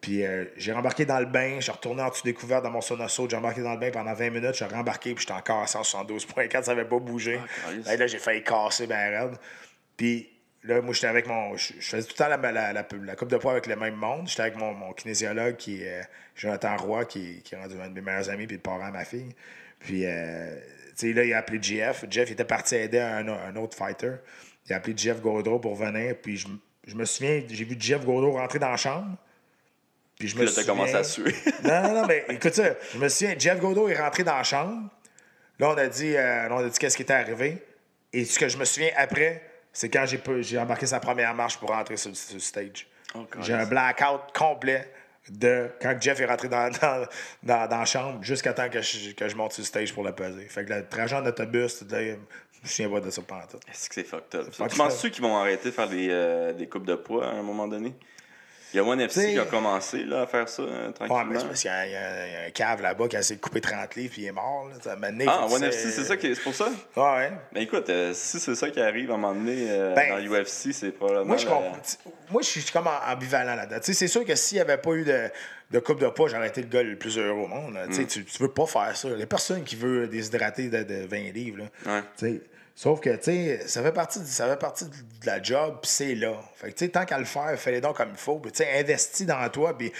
Puis 0.00 0.26
euh, 0.26 0.44
j'ai 0.56 0.72
rembarqué 0.72 1.06
dans 1.06 1.20
le 1.20 1.26
bain, 1.26 1.58
j'ai 1.60 1.70
retourné 1.70 2.02
en 2.02 2.08
dessous 2.08 2.24
découvert 2.24 2.60
dans 2.60 2.70
mon 2.70 2.80
sauna 2.80 3.06
saut, 3.08 3.28
j'ai 3.30 3.36
rembarqué 3.36 3.62
dans 3.62 3.74
le 3.74 3.78
bain 3.78 3.90
pendant 3.92 4.12
20 4.12 4.30
minutes, 4.30 4.54
j'ai 4.54 4.64
rembarqué, 4.64 5.14
puis 5.14 5.22
j'étais 5.22 5.38
encore 5.38 5.62
à 5.62 5.66
172.4, 5.66 6.64
ça 6.64 6.74
n'avait 6.74 6.88
pas 6.88 6.98
bougé. 6.98 7.40
Là, 7.86 7.96
là, 7.96 8.06
j'ai 8.08 8.18
failli 8.18 8.42
casser 8.42 8.88
ben 8.88 8.96
raide. 9.16 9.36
Puis 9.96 10.28
là, 10.64 10.80
moi, 10.80 10.94
j'étais 10.94 11.06
avec 11.06 11.26
mon. 11.26 11.56
Je 11.56 11.72
faisais 11.80 12.02
tout 12.02 12.14
le 12.18 12.24
temps 12.24 12.28
la, 12.28 12.36
la, 12.36 12.72
la, 12.72 12.86
la 13.04 13.16
coupe 13.16 13.30
de 13.30 13.36
poids 13.36 13.52
avec 13.52 13.66
le 13.66 13.76
même 13.76 13.94
monde. 13.94 14.28
J'étais 14.28 14.42
avec 14.42 14.56
mon, 14.56 14.72
mon 14.74 14.92
kinésiologue 14.92 15.56
qui 15.56 15.82
est 15.82 16.00
euh, 16.00 16.04
Jonathan 16.34 16.76
Roy, 16.76 17.04
qui, 17.04 17.42
qui 17.42 17.54
est 17.54 17.58
rendu 17.58 17.74
un 17.80 17.88
de 17.88 17.94
mes 17.94 18.00
meilleurs 18.00 18.30
amis, 18.30 18.46
puis 18.46 18.56
le 18.56 18.62
parent 18.62 18.84
à 18.84 18.90
ma 18.90 19.04
fille. 19.04 19.34
Puis, 19.78 20.06
euh, 20.06 20.56
tu 20.96 21.08
sais, 21.08 21.12
là, 21.12 21.24
il 21.24 21.32
a 21.32 21.38
appelé 21.38 21.58
Jeff. 21.60 22.04
Jeff 22.10 22.30
il 22.30 22.32
était 22.32 22.44
parti 22.44 22.74
aider 22.74 22.98
un, 22.98 23.28
un 23.28 23.56
autre 23.56 23.76
fighter. 23.76 24.12
Il 24.66 24.72
a 24.72 24.76
appelé 24.76 24.94
Jeff 24.96 25.20
Gaudreau 25.20 25.58
pour 25.58 25.74
venir. 25.74 26.16
Puis, 26.20 26.38
je, 26.38 26.48
je 26.86 26.94
me 26.94 27.04
souviens, 27.04 27.42
j'ai 27.48 27.64
vu 27.64 27.76
Jeff 27.78 28.04
Gaudreau 28.04 28.32
rentrer 28.32 28.58
dans 28.58 28.70
la 28.70 28.76
chambre. 28.76 29.16
Puis, 30.18 30.28
je 30.28 30.36
me 30.36 30.44
là, 30.44 30.50
souviens... 30.50 30.64
commencé 30.64 30.94
à 30.94 31.04
suer. 31.04 31.34
Non, 31.64 31.82
non, 31.82 31.94
non, 32.00 32.06
mais 32.06 32.24
écoute 32.28 32.54
ça. 32.54 32.74
Je 32.92 32.98
me 32.98 33.08
souviens, 33.08 33.34
Jeff 33.38 33.58
Godot 33.58 33.88
est 33.88 33.98
rentré 33.98 34.22
dans 34.24 34.36
la 34.36 34.44
chambre. 34.44 34.88
Là, 35.58 35.70
on 35.70 35.76
a 35.76 35.86
dit, 35.86 36.16
euh, 36.16 36.48
là, 36.48 36.50
on 36.50 36.58
a 36.58 36.68
dit 36.68 36.78
qu'est-ce 36.78 36.96
qui 36.96 37.02
était 37.02 37.12
arrivé. 37.12 37.62
Et 38.12 38.24
ce 38.24 38.38
que 38.38 38.48
je 38.48 38.56
me 38.56 38.64
souviens 38.64 38.90
après, 38.96 39.42
c'est 39.74 39.90
quand 39.90 40.06
j'ai 40.06 40.58
embarqué 40.58 40.86
sa 40.86 41.00
première 41.00 41.34
marche 41.34 41.58
pour 41.58 41.68
rentrer 41.68 41.98
sur, 41.98 42.16
sur 42.16 42.34
le 42.34 42.40
stage. 42.40 42.86
Oh, 43.14 43.26
j'ai 43.40 43.52
un 43.52 43.66
blackout 43.66 44.32
complet 44.32 44.90
de 45.28 45.70
quand 45.80 45.96
Jeff 46.00 46.20
est 46.20 46.26
rentré 46.26 46.48
dans, 46.48 46.70
dans, 46.70 47.06
dans, 47.42 47.68
dans 47.68 47.78
la 47.78 47.84
chambre 47.84 48.22
jusqu'à 48.22 48.52
temps 48.52 48.68
que 48.68 48.80
je, 48.80 49.12
que 49.12 49.28
je 49.28 49.36
monte 49.36 49.52
sur 49.52 49.62
le 49.62 49.66
stage 49.66 49.92
pour 49.92 50.04
le 50.04 50.12
peser. 50.12 50.46
Fait 50.46 50.64
que 50.64 50.72
le 50.72 50.88
trajet 50.88 51.16
en 51.16 51.26
autobus, 51.26 51.84
je 51.88 51.94
me 51.94 52.18
souviens 52.64 52.90
pas 52.90 53.00
de 53.00 53.10
ça 53.10 53.22
pendant 53.22 53.46
tout. 53.46 53.58
Est-ce 53.68 53.88
que 53.88 53.94
c'est 53.96 54.04
fucked 54.04 54.40
up? 54.40 54.50
tu 54.50 54.76
penses 54.76 54.94
up. 54.94 55.00
tu 55.00 55.10
qu'ils 55.10 55.22
vont 55.22 55.36
arrêter 55.36 55.70
de 55.70 55.74
faire 55.74 55.88
des, 55.88 56.08
euh, 56.10 56.52
des 56.52 56.68
coupes 56.68 56.86
de 56.86 56.94
poids 56.94 57.26
à 57.26 57.32
un 57.32 57.42
moment 57.42 57.66
donné? 57.66 57.94
Il 58.74 58.78
y 58.78 58.80
a 58.80 58.84
One 58.84 59.00
FC 59.00 59.20
T'sais- 59.20 59.32
qui 59.34 59.38
a 59.38 59.44
commencé 59.44 59.98
là, 60.04 60.22
à 60.22 60.26
faire 60.26 60.48
ça 60.48 60.62
euh, 60.62 60.88
Ouais, 60.88 60.92
tranquillement. 60.92 61.24
mais 61.30 61.38
c'est 61.38 61.46
parce 61.46 61.60
qu'il 61.62 61.70
y, 61.70 61.74
a- 61.74 61.86
y 61.86 62.46
un 62.48 62.50
cave 62.50 62.82
là-bas 62.82 63.06
qui 63.06 63.16
a 63.16 63.20
essayé 63.20 63.36
de 63.36 63.40
couper 63.40 63.60
30 63.60 63.94
livres 63.94 64.12
puis 64.12 64.22
il 64.22 64.26
est 64.26 64.32
mort. 64.32 64.68
Là. 64.68 64.74
Ça 64.82 64.96
donné, 64.96 65.24
ah, 65.28 65.46
c'est 65.48 66.04
ça 66.04 66.16
qui 66.16 66.34
c'est 66.34 66.42
pour 66.42 66.54
ça? 66.54 66.68
Ouais, 66.96 67.02
ouais. 67.02 67.32
Mais 67.52 67.62
écoute, 67.62 67.88
euh, 67.88 68.12
si 68.14 68.40
c'est 68.40 68.54
ça 68.56 68.68
qui 68.70 68.80
arrive 68.80 69.10
à 69.12 69.14
un 69.14 69.16
moment 69.16 69.34
donné 69.34 69.66
euh, 69.70 69.94
Ben, 69.94 70.10
dans 70.10 70.18
l'UFC, 70.18 70.72
c'est 70.72 70.90
probablement. 70.90 71.24
Moi, 71.24 71.36
je 71.36 71.46
comprends. 71.46 71.72
Moi, 72.30 72.42
je 72.42 72.48
suis 72.48 72.64
comme 72.72 72.88
ambivalent 73.08 73.54
là-dedans. 73.54 73.78
C'est 73.80 74.08
sûr 74.08 74.24
que 74.24 74.34
s'il 74.34 74.56
n'y 74.56 74.62
avait 74.62 74.78
pas 74.78 74.90
eu 74.90 75.04
de, 75.04 75.28
de 75.70 75.78
coupe 75.78 76.00
de 76.00 76.08
poids, 76.08 76.28
j'aurais 76.28 76.48
été 76.48 76.60
le 76.60 76.68
gars 76.68 76.82
le 76.82 76.96
plus 76.96 77.16
heureux 77.16 77.42
au 77.42 77.46
monde. 77.46 77.74
là. 77.74 77.86
Tu 77.86 78.00
Mm. 78.00 78.06
Tu, 78.08 78.24
tu 78.24 78.42
veux 78.42 78.50
pas 78.50 78.66
faire 78.66 78.96
ça. 78.96 79.08
Il 79.08 79.16
n'y 79.16 79.22
a 79.22 79.26
personne 79.26 79.62
qui 79.62 79.76
veut 79.76 80.08
déshydrater 80.08 80.68
de, 80.68 80.82
de 80.82 81.06
20 81.06 81.32
livres. 81.32 81.58
là. 81.86 81.92
Ouais. 82.20 82.32
Sauf 82.76 83.00
que, 83.00 83.10
tu 83.16 83.22
sais, 83.24 83.68
ça 83.68 83.82
fait 83.82 83.92
partie, 83.92 84.18
du- 84.20 84.26
ça 84.26 84.48
fait 84.48 84.58
partie 84.58 84.86
de 84.86 84.92
la 85.26 85.40
job, 85.42 85.78
puis 85.80 85.90
c'est 85.90 86.14
là. 86.16 86.34
Fait 86.56 86.68
que, 86.72 86.74
tu 86.78 86.84
sais, 86.86 86.90
tant 86.90 87.04
qu'à 87.04 87.18
le 87.18 87.24
faire, 87.24 87.56
fais-le 87.58 87.80
donc 87.80 87.96
comme 87.96 88.10
il 88.10 88.16
faut. 88.16 88.38
Puis, 88.40 88.50
tu 88.50 88.58
sais, 88.64 88.78
investis 88.80 89.24
dans 89.26 89.48
toi, 89.48 89.78
puis, 89.78 89.92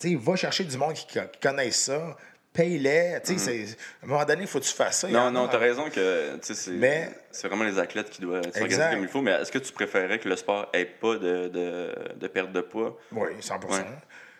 tu 0.00 0.08
sais, 0.10 0.14
va 0.16 0.34
chercher 0.34 0.64
du 0.64 0.76
monde 0.76 0.94
qui, 0.94 1.06
qui 1.06 1.20
connaisse 1.40 1.76
ça. 1.84 2.16
Paye-les. 2.52 3.20
Tu 3.24 3.38
sais, 3.38 3.66
c'est- 3.66 3.76
à 4.02 4.06
un 4.06 4.08
moment 4.08 4.24
donné, 4.24 4.42
il 4.42 4.48
faut 4.48 4.58
que 4.58 4.64
tu 4.64 4.72
fasses 4.72 4.98
ça. 5.02 5.06
Mm-hmm. 5.08 5.12
Non, 5.12 5.30
non, 5.30 5.46
t'as 5.46 5.58
raison 5.58 5.88
que 5.88 6.34
tu 6.38 6.46
sais, 6.46 6.54
c'est 6.54 6.70
Mais- 6.72 7.10
c'est 7.30 7.46
vraiment 7.46 7.62
les 7.62 7.78
athlètes 7.78 8.10
qui 8.10 8.20
doivent 8.22 8.42
s'organiser 8.52 8.80
comme 8.90 9.02
il 9.02 9.08
faut. 9.08 9.22
Mais 9.22 9.30
est-ce 9.30 9.52
que 9.52 9.58
tu 9.58 9.72
préférais 9.72 10.18
que 10.18 10.28
le 10.28 10.34
sport 10.34 10.68
ait 10.72 10.84
pas 10.86 11.14
de, 11.16 11.46
de, 11.46 11.94
de 12.16 12.26
perte 12.26 12.50
de 12.50 12.60
poids? 12.60 12.98
Oui, 13.12 13.28
100 13.38 13.54
Ouais. 13.70 13.84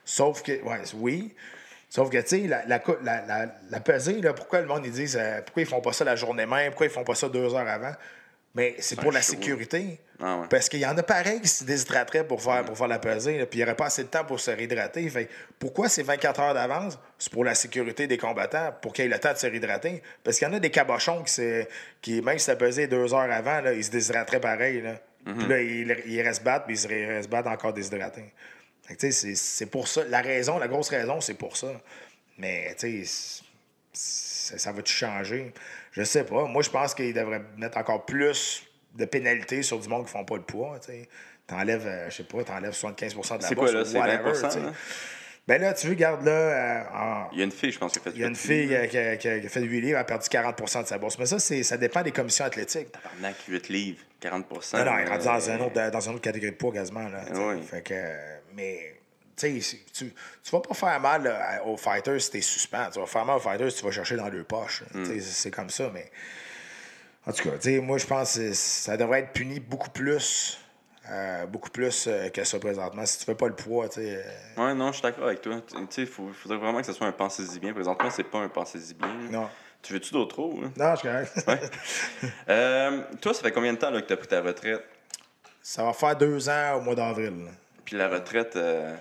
Sauf 0.04 0.42
que, 0.42 0.61
ouais, 0.62 0.80
oui. 0.94 1.33
Sauf 1.90 2.09
que, 2.09 2.18
tu 2.18 2.29
sais, 2.29 2.38
la, 2.46 2.64
la, 2.66 2.81
la, 3.68 3.81
pesée, 3.81 4.20
là, 4.20 4.33
pourquoi 4.33 4.61
le 4.61 4.68
monde, 4.68 4.87
ils 4.87 4.92
disent, 4.92 5.18
euh, 5.20 5.42
pourquoi 5.42 5.62
ils 5.62 5.68
font 5.68 5.81
pas 5.81 5.92
ça 5.92 6.05
la 6.05 6.14
journée 6.14 6.46
même, 6.46 6.70
pourquoi 6.70 6.87
ils 6.87 6.92
font 6.92 7.03
pas 7.03 7.16
ça 7.16 7.29
deux 7.29 7.53
heures 7.53 7.68
avant? 7.68 7.92
Mais 8.55 8.76
c'est 8.79 8.98
pour 8.98 9.11
la 9.11 9.20
show. 9.20 9.33
sécurité. 9.33 10.00
Ah 10.22 10.38
ouais. 10.38 10.46
Parce 10.48 10.68
qu'il 10.68 10.81
y 10.81 10.87
en 10.87 10.96
a 10.96 11.03
pareil 11.03 11.40
qui 11.40 11.48
se 11.48 11.64
déshydrateraient 11.64 12.24
pour 12.24 12.42
faire, 12.42 12.64
pour 12.64 12.79
faire 12.79 12.87
la 12.87 13.00
pesée, 13.00 13.38
là, 13.38 13.46
puis 13.46 13.59
il 13.59 13.62
n'y 13.62 13.64
aurait 13.64 13.76
pas 13.76 13.87
assez 13.87 14.05
de 14.05 14.09
temps 14.09 14.24
pour 14.24 14.38
se 14.38 14.53
réhydrater. 14.53 15.09
Fait 15.09 15.29
pourquoi 15.59 15.88
c'est 15.88 16.03
24 16.05 16.40
heures 16.40 16.55
d'avance? 16.55 16.96
C'est 17.18 17.33
pour 17.33 17.44
la 17.44 17.57
sécurité 17.57 18.07
des 18.07 18.18
combattants, 18.18 18.72
pour 18.83 18.92
qu'ils 18.92 19.07
aient 19.07 19.09
le 19.09 19.18
temps 19.18 19.33
de 19.33 19.38
se 19.38 19.46
réhydrater. 19.46 20.00
Parce 20.22 20.38
qu'il 20.38 20.46
y 20.46 20.50
en 20.50 20.55
a 20.55 20.61
des 20.61 20.70
cabochons 20.70 21.24
qui, 21.24 21.42
qui 22.00 22.22
même 22.22 22.38
si 22.38 22.44
ça 22.44 22.55
pesait 22.55 22.87
deux 22.87 23.12
heures 23.14 23.33
avant, 23.33 23.61
là, 23.62 23.72
ils 23.72 23.85
se 23.85 23.90
déshydrateraient 23.90 24.40
pareil. 24.40 24.81
Là. 24.81 24.94
Mhm. 25.26 25.38
Puis 25.38 25.48
là, 25.48 25.61
ils, 25.61 26.03
ils 26.07 26.22
restent 26.22 26.44
battre, 26.44 26.66
puis 26.66 26.74
ils 26.74 26.79
se 26.79 26.88
restent 26.88 27.31
battre 27.31 27.48
encore 27.48 27.72
déshydratés. 27.72 28.33
C'est 28.98 29.12
c'est 29.12 29.66
pour 29.66 29.88
ça. 29.88 30.05
La 30.05 30.20
raison, 30.20 30.59
la 30.59 30.68
grosse 30.68 30.88
raison, 30.88 31.20
c'est 31.20 31.35
pour 31.35 31.57
ça. 31.57 31.68
Mais, 32.38 32.74
tu 32.79 33.05
sais, 33.05 33.42
c'est- 33.92 34.59
ça 34.59 34.72
va-tu 34.72 34.92
changer? 34.92 35.53
Je 35.92 36.03
sais 36.03 36.24
pas. 36.24 36.44
Moi, 36.46 36.62
je 36.62 36.70
pense 36.70 36.94
qu'il 36.94 37.12
devrait 37.12 37.42
mettre 37.57 37.79
encore 37.79 38.05
plus 38.05 38.62
de 38.94 39.05
pénalités 39.05 39.62
sur 39.62 39.79
du 39.79 39.88
monde 39.88 40.07
qui 40.07 40.12
font 40.12 40.24
pas 40.24 40.37
le 40.37 40.42
poids, 40.42 40.79
tu. 40.85 40.92
T'enlèves, 41.46 41.87
euh, 41.87 42.09
je 42.11 42.16
sais 42.16 42.24
pas, 42.24 42.44
t'enlèves 42.44 42.74
75% 42.74 43.37
de 43.37 43.42
la 43.42 43.48
C'est 43.48 43.55
bourse 43.57 43.70
quoi, 43.72 43.81
là? 43.81 43.85
C'est 43.85 43.98
whatever, 43.98 44.33
20 44.33 44.48
tu 44.48 44.55
sais. 44.55 44.61
là? 44.61 44.72
Ben 45.48 45.61
là, 45.61 45.72
tu 45.74 45.88
veux, 45.88 45.94
garde 45.94 46.24
là, 46.24 46.31
euh, 46.31 46.83
en- 46.94 47.29
Il 47.33 47.38
y 47.38 47.42
a 47.42 47.44
une 47.44 47.50
fille, 47.50 47.72
je 47.72 47.79
pense, 47.79 47.90
qui 47.92 47.98
a 47.98 48.03
fait 48.03 48.11
il 48.14 48.20
y 48.20 48.24
a 48.24 48.29
une 48.29 48.37
fille 48.37 48.72
euh, 48.72 48.87
qui 48.87 48.96
a, 48.98 49.16
qui 49.16 49.48
fait 49.48 49.62
8 49.62 49.81
livres, 49.81 49.96
elle 49.96 50.03
a 50.03 50.05
perdu 50.05 50.29
40% 50.29 50.83
de 50.83 50.87
sa 50.87 50.98
bourse. 50.98 51.18
Mais 51.18 51.26
ça, 51.26 51.40
c'est, 51.40 51.64
ça 51.64 51.76
dépend 51.76 52.03
des 52.03 52.12
commissions 52.12 52.44
athlétiques. 52.44 52.92
Tabarnak, 52.92 53.35
8 53.48 53.68
livres, 53.68 53.98
40 54.20 54.48
Non, 54.48 54.85
non, 54.85 54.98
elle 54.98 55.07
est 55.07 55.11
rendue 55.11 55.24
dans, 55.24 55.48
euh, 55.48 55.53
un 55.57 55.61
autre, 55.61 55.90
dans 55.90 56.00
une 56.00 56.12
autre 56.14 56.20
catégorie 56.22 56.53
de 56.53 56.57
poids 56.57 56.72
quasiment. 56.72 57.09
Là, 57.09 57.24
sais. 57.26 57.33
Oui. 57.35 57.62
Fait 57.68 57.83
que, 57.83 57.94
euh, 57.94 58.38
mais, 58.54 58.96
tu 59.36 59.60
tu, 59.94 60.12
vas 60.52 60.60
pas 60.60 60.74
faire 60.74 61.00
mal 61.00 61.22
là, 61.22 61.64
aux 61.64 61.76
fighters 61.76 62.20
si 62.20 62.30
t'es 62.30 62.40
suspens. 62.42 62.90
Tu 62.92 63.00
vas 63.00 63.06
faire 63.06 63.24
mal 63.24 63.36
aux 63.36 63.40
fighters 63.40 63.70
si 63.72 63.78
tu 63.78 63.84
vas 63.84 63.90
chercher 63.90 64.16
dans 64.16 64.28
deux 64.28 64.44
poches. 64.44 64.82
Sais, 65.04 65.20
C'est 65.20 65.50
comme 65.50 65.70
ça, 65.70 65.90
mais. 65.92 66.10
En 67.26 67.32
tout 67.32 67.48
cas, 67.48 67.80
moi, 67.80 67.98
je 67.98 68.06
pense 68.06 68.36
que 68.36 68.52
ça 68.52 68.96
devrait 68.96 69.20
être 69.20 69.32
puni 69.32 69.60
beaucoup 69.60 69.90
plus. 69.90 70.58
euh, 71.10 71.46
beaucoup 71.46 71.70
plus 71.70 72.06
euh, 72.06 72.28
que 72.28 72.44
ça 72.44 72.58
présentement. 72.58 73.04
Si 73.06 73.18
tu 73.18 73.24
fais 73.24 73.34
pas 73.34 73.48
le 73.48 73.54
poids, 73.54 73.88
tu 73.88 74.00
sais. 74.00 74.22
euh, 74.56 74.62
Ouais, 74.62 74.74
non, 74.74 74.88
je 74.88 74.94
suis 74.94 75.02
d'accord 75.02 75.24
avec 75.26 75.40
toi. 75.40 75.60
Tu 75.90 76.00
il 76.02 76.06
faudrait 76.06 76.58
vraiment 76.58 76.80
que 76.80 76.86
ce 76.86 76.92
soit 76.92 77.06
un 77.06 77.12
pensez-y 77.12 77.58
bien. 77.58 77.72
Présentement, 77.72 78.10
c'est 78.10 78.24
pas 78.24 78.38
un 78.38 78.48
pensez-y 78.48 78.94
bien. 78.94 79.08
non. 79.30 79.48
Tu 79.82 79.94
veux-tu 79.94 80.12
d'autres 80.12 80.38
hein? 80.62 80.70
Non, 80.76 80.94
je 80.94 81.00
suis 81.00 81.08
correct. 81.08 81.32
Euh, 82.48 83.02
toi, 83.20 83.32
ça 83.32 83.42
fait 83.42 83.52
combien 83.52 83.72
de 83.72 83.78
temps 83.78 83.90
là, 83.90 84.02
que 84.02 84.06
tu 84.06 84.12
as 84.12 84.16
pris 84.18 84.28
ta 84.28 84.40
retraite? 84.42 84.84
ça 85.62 85.84
va 85.84 85.92
faire 85.92 86.16
deux 86.16 86.48
ans 86.48 86.76
au 86.76 86.80
mois 86.80 86.94
d'avril. 86.94 87.32
Puis 87.90 87.98
la 87.98 88.09
retraite, 88.09 88.55
euh, 88.55 88.94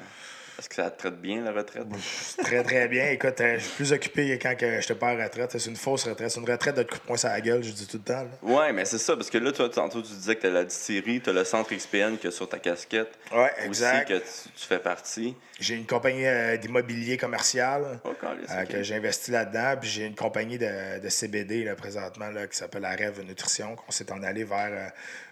est-ce 0.59 0.69
que 0.69 0.75
ça 0.75 0.91
te 0.91 0.99
traite 0.99 1.19
bien, 1.21 1.41
la 1.41 1.51
retraite? 1.51 1.87
Très, 2.43 2.63
très 2.63 2.87
bien. 2.87 3.09
Écoute, 3.09 3.39
euh, 3.41 3.55
je 3.57 3.63
suis 3.63 3.75
plus 3.75 3.91
occupé 3.93 4.37
quand 4.41 4.53
je 4.59 4.85
te 4.87 4.93
pas 4.93 5.13
la 5.15 5.23
retraite. 5.25 5.51
C'est 5.57 5.69
une 5.69 5.75
fausse 5.75 6.03
retraite. 6.07 6.29
C'est 6.29 6.39
une 6.39 6.49
retraite 6.49 6.75
de 6.75 6.83
coup 6.83 6.95
de 6.95 7.01
poing 7.01 7.17
sur 7.17 7.29
la 7.29 7.39
gueule, 7.41 7.63
je 7.63 7.71
dis 7.71 7.87
tout 7.87 7.97
le 7.97 8.03
temps. 8.03 8.23
là. 8.23 8.29
Ouais, 8.41 8.73
mais 8.73 8.85
c'est 8.85 8.97
ça, 8.97 9.15
parce 9.15 9.29
que 9.29 9.37
là, 9.37 9.51
toi, 9.51 9.69
tantôt, 9.69 10.01
tu 10.01 10.11
disais 10.13 10.35
que 10.35 10.41
tu 10.41 10.47
as 10.47 10.51
la 10.51 10.65
distillerie, 10.65 11.21
tu 11.21 11.29
as 11.29 11.33
le 11.33 11.43
centre 11.43 11.73
XPN 11.73 12.17
que 12.17 12.29
sur 12.31 12.47
ta 12.49 12.59
casquette. 12.59 13.09
Ouais, 13.33 13.51
Aussi, 13.69 13.83
que 14.07 14.17
tu, 14.17 14.23
tu 14.55 14.65
fais 14.67 14.79
partie. 14.79 15.35
J'ai 15.59 15.75
une 15.75 15.85
compagnie 15.85 16.25
euh, 16.25 16.57
d'immobilier 16.57 17.17
commercial 17.17 17.99
Oh, 18.05 18.09
euh, 18.23 18.65
que 18.65 18.83
j'ai 18.83 18.95
investi 18.95 19.31
là-dedans. 19.31 19.75
Puis 19.79 19.89
j'ai 19.89 20.05
une 20.05 20.15
compagnie 20.15 20.57
de, 20.57 20.99
de 20.99 21.09
CBD 21.09 21.63
là, 21.63 21.75
présentement 21.75 22.29
là, 22.29 22.47
qui 22.47 22.57
s'appelle 22.57 22.81
la 22.83 22.91
Rêve 22.91 23.21
Nutrition, 23.25 23.75
qu'on 23.75 23.91
s'est 23.91 24.11
en 24.11 24.23
allé 24.23 24.43
vers, 24.43 24.69
euh, 24.71 24.87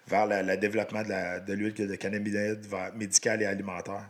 vers 0.08 0.26
le, 0.28 0.42
le 0.42 0.58
développement 0.58 1.02
de, 1.04 1.46
de 1.46 1.54
l'huile 1.54 1.74
de 1.74 1.96
cannabinoïde 1.96 2.66
vers- 2.66 2.94
médicale 2.96 3.42
et 3.42 3.46
alimentaire. 3.46 4.04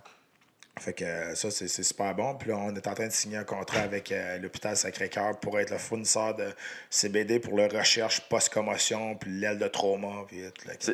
Fait 0.80 0.94
que 0.94 1.04
euh, 1.04 1.36
ça, 1.36 1.50
c'est 1.52 1.68
super 1.68 2.14
bon. 2.16 2.36
Puis 2.36 2.50
là, 2.50 2.58
on 2.58 2.76
est 2.76 2.88
en 2.88 2.94
train 2.94 3.08
de 3.08 3.12
signer 3.12 3.38
un 3.38 3.44
contrat 3.44 3.82
avec 3.82 4.12
euh, 4.12 4.38
l'hôpital 4.38 4.76
Sacré-Cœur 4.76 5.40
pour 5.40 5.60
être 5.60 5.72
le 5.72 5.78
fournisseur 5.78 6.36
de 6.36 6.48
CBD 6.90 7.40
pour 7.40 7.58
la 7.58 7.68
recherche 7.68 8.22
post-commotion, 8.30 9.16
puis 9.16 9.32
l'aile 9.32 9.60
de 9.60 9.68
trauma. 9.68 10.26
Puis 10.28 10.42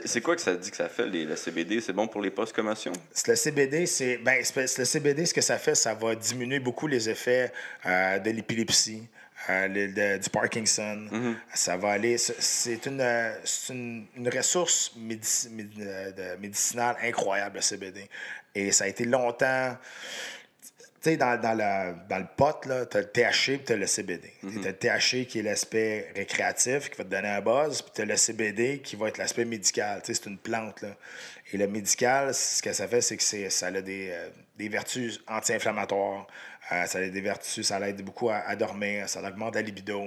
C'est 0.06 0.22
quoi 0.22 0.36
que 0.36 0.42
ça 0.42 0.56
dit 0.56 0.72
que 0.72 0.78
ça 0.78 0.90
fait, 0.90 1.08
les, 1.08 1.26
le 1.26 1.36
CBD? 1.36 1.82
C'est 1.82 1.94
bon 1.94 2.08
pour 2.08 2.22
les 2.22 2.32
post-commotions? 2.32 2.94
Le 3.28 3.36
CBD, 3.36 3.86
c'est 3.86 4.18
ben, 4.18 4.44
le 4.56 4.86
CBD, 4.86 5.26
ce 5.26 5.34
que 5.34 5.42
ça 5.42 5.58
fait, 5.58 5.76
ça 5.76 5.94
va 5.94 6.16
diminuer 6.16 6.60
beaucoup 6.60 6.88
les 6.88 7.10
effets 7.10 7.52
euh, 7.86 8.20
de 8.20 8.32
l'épilepsie, 8.32 9.08
euh, 9.50 9.68
le- 9.68 9.88
de- 9.90 10.18
du 10.24 10.30
Parkinson. 10.30 11.08
Ça 11.54 11.78
va 11.78 11.92
aller. 11.92 12.18
c'est- 12.18 12.86
une, 12.86 13.02
euh, 13.02 13.34
une, 13.70 14.06
une 14.16 14.30
ressource 14.30 14.92
médici- 14.98 15.50
euh, 15.80 16.38
médicinale 16.38 16.96
incroyable, 17.04 17.56
le 17.58 17.62
CBD. 17.62 18.10
Et 18.56 18.72
ça 18.72 18.86
a 18.86 18.88
été 18.88 19.06
longtemps. 19.06 19.76
Tu 21.02 21.10
sais, 21.10 21.18
dans, 21.18 21.38
dans, 21.42 21.54
la- 21.54 21.92
dans 21.92 22.20
le 22.20 22.28
pot, 22.38 22.62
tu 22.64 22.72
as 22.72 23.02
le 23.02 23.06
THC 23.12 23.50
et 23.56 23.64
tu 23.64 23.74
as 23.74 23.76
le 23.76 23.88
CBD. 23.88 24.32
Tu 24.42 24.48
as 24.60 24.72
le 24.72 24.74
THC 24.78 25.26
qui 25.28 25.40
est 25.40 25.42
l'aspect 25.42 26.10
récréatif, 26.16 26.90
qui 26.90 26.98
va 26.98 27.04
te 27.04 27.10
donner 27.10 27.28
un 27.28 27.42
buzz, 27.42 27.82
puis 27.82 27.92
tu 27.94 28.02
as 28.04 28.06
le 28.06 28.16
CBD 28.16 28.80
qui 28.80 28.96
va 28.96 29.10
être 29.10 29.18
l'aspect 29.18 29.44
médical. 29.44 30.02
Tu 30.02 30.14
sais, 30.14 30.22
c'est 30.24 30.30
une 30.30 30.38
plante. 30.38 30.82
Là. 30.82 30.96
Et 31.52 31.58
le 31.58 31.68
médical, 31.68 32.34
ce 32.34 32.62
que 32.62 32.72
ça 32.72 32.88
fait, 32.88 33.02
c'est 33.02 33.18
que 33.18 33.24
c'est- 33.24 33.50
ça 33.50 33.68
a 33.68 33.82
des, 33.82 34.12
euh, 34.12 34.30
des 34.58 34.70
vertus 34.70 35.20
anti-inflammatoires. 35.28 36.26
Euh, 36.74 36.86
ça 36.88 36.98
a 37.00 37.08
des 37.08 37.22
vertus, 37.22 37.68
ça 37.68 37.78
l'aide 37.80 38.02
beaucoup 38.02 38.30
à, 38.30 38.38
à 38.38 38.56
dormir, 38.56 39.08
ça 39.08 39.22
augmente 39.22 39.54
la 39.56 39.62
libido. 39.62 40.02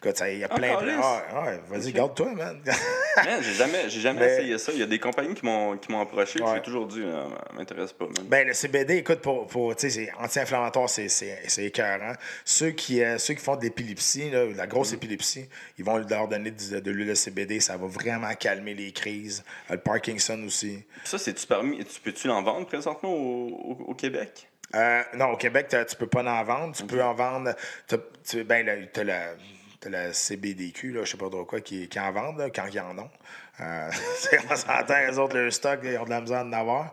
Écoute, 0.00 0.16
ça- 0.16 0.30
il 0.30 0.38
y 0.38 0.44
a 0.44 0.48
plein, 0.48 0.70
Encore 0.70 0.82
plein. 0.82 0.96
lisse? 0.96 1.04
Ah, 1.34 1.52
vas-y, 1.68 1.92
garde-toi, 1.92 2.32
man. 2.34 2.62
Man, 3.16 3.42
j'ai 3.42 3.52
jamais, 3.52 3.90
j'ai 3.90 4.00
jamais 4.00 4.20
Mais- 4.20 4.32
essayé 4.34 4.56
ça. 4.58 4.72
Il 4.72 4.78
y 4.78 4.82
a 4.82 4.86
des 4.86 4.98
compagnies 4.98 5.34
qui 5.34 5.44
m'ont 5.44 5.76
qui 5.76 5.90
m'ont 5.92 6.00
approché, 6.00 6.40
Ouais. 6.40 6.52
j'ai 6.54 6.62
toujours 6.62 6.86
dit, 6.86 7.02
euh, 7.02 7.24
m'intéresse 7.54 7.92
pas, 7.92 8.06
man. 8.06 8.14
Ben, 8.24 8.46
le 8.46 8.54
CBD, 8.54 8.96
écoute, 8.98 9.20
pour, 9.20 9.46
pour, 9.48 9.74
tu 9.76 9.90
sais, 9.90 9.90
c'est 9.90 10.12
anti-inflammatoire, 10.18 10.88
c'est, 10.88 11.08
c'est, 11.08 11.38
c'est 11.46 11.64
écœurant. 11.64 12.12
Ceux 12.44 12.70
qui, 12.70 13.02
euh, 13.02 13.18
ceux 13.18 13.34
qui 13.34 13.42
font 13.42 13.56
de 13.56 13.62
l'épilepsie, 13.64 14.30
de 14.30 14.54
la 14.56 14.66
grosse 14.66 14.92
épilepsie, 14.94 15.46
ils 15.78 15.84
vont 15.84 15.98
leur 15.98 16.28
donner 16.28 16.52
de, 16.52 16.80
de 16.80 16.90
l'huile 16.90 17.08
de 17.08 17.14
CBD. 17.14 17.60
Ça 17.60 17.76
va 17.76 17.86
vraiment 17.86 18.32
calmer 18.34 18.74
les 18.74 18.92
crises. 18.92 19.44
Le 19.68 19.76
Parkinson 19.76 20.42
aussi. 20.46 20.82
Puis 21.00 21.08
ça, 21.08 21.18
c'est-tu 21.18 21.46
permis? 21.46 21.84
Tu 21.84 22.00
peux-tu 22.00 22.28
l'en 22.28 22.42
vendre 22.42 22.66
présentement 22.66 23.12
au, 23.12 23.48
au- 23.78 23.84
au 23.88 23.94
Québec? 23.94 24.48
Euh, 24.74 25.02
non, 25.14 25.32
au 25.32 25.36
Québec, 25.36 25.74
tu 25.88 25.96
peux 25.96 26.06
pas 26.06 26.24
en 26.24 26.44
vendre. 26.44 26.74
Tu 26.74 26.84
peux 26.84 27.02
en 27.02 27.14
vendre. 27.14 27.54
t'as- 27.86 27.98
tu, 28.24 28.44
ben, 28.44 28.88
t'as 28.92 29.04
la, 29.04 29.34
t'as 29.80 29.90
la 29.90 30.12
CBDQ, 30.12 30.94
je 31.00 31.04
sais 31.10 31.16
pas 31.16 31.28
trop 31.28 31.44
quoi, 31.44 31.60
qui, 31.60 31.88
qui 31.88 31.98
en 32.00 32.10
vendent, 32.12 32.38
là, 32.38 32.48
quand 32.50 32.66
ils 32.72 32.80
en 32.80 32.96
ont. 32.98 33.10
Euh, 33.60 33.90
on 34.50 34.56
s'entend, 34.56 34.98
les 35.06 35.18
autres, 35.18 35.36
le 35.36 35.50
stock, 35.50 35.80
ils 35.82 35.98
ont 35.98 36.04
de 36.04 36.10
la 36.10 36.20
misère 36.20 36.44
d'en 36.44 36.52
avoir. 36.52 36.92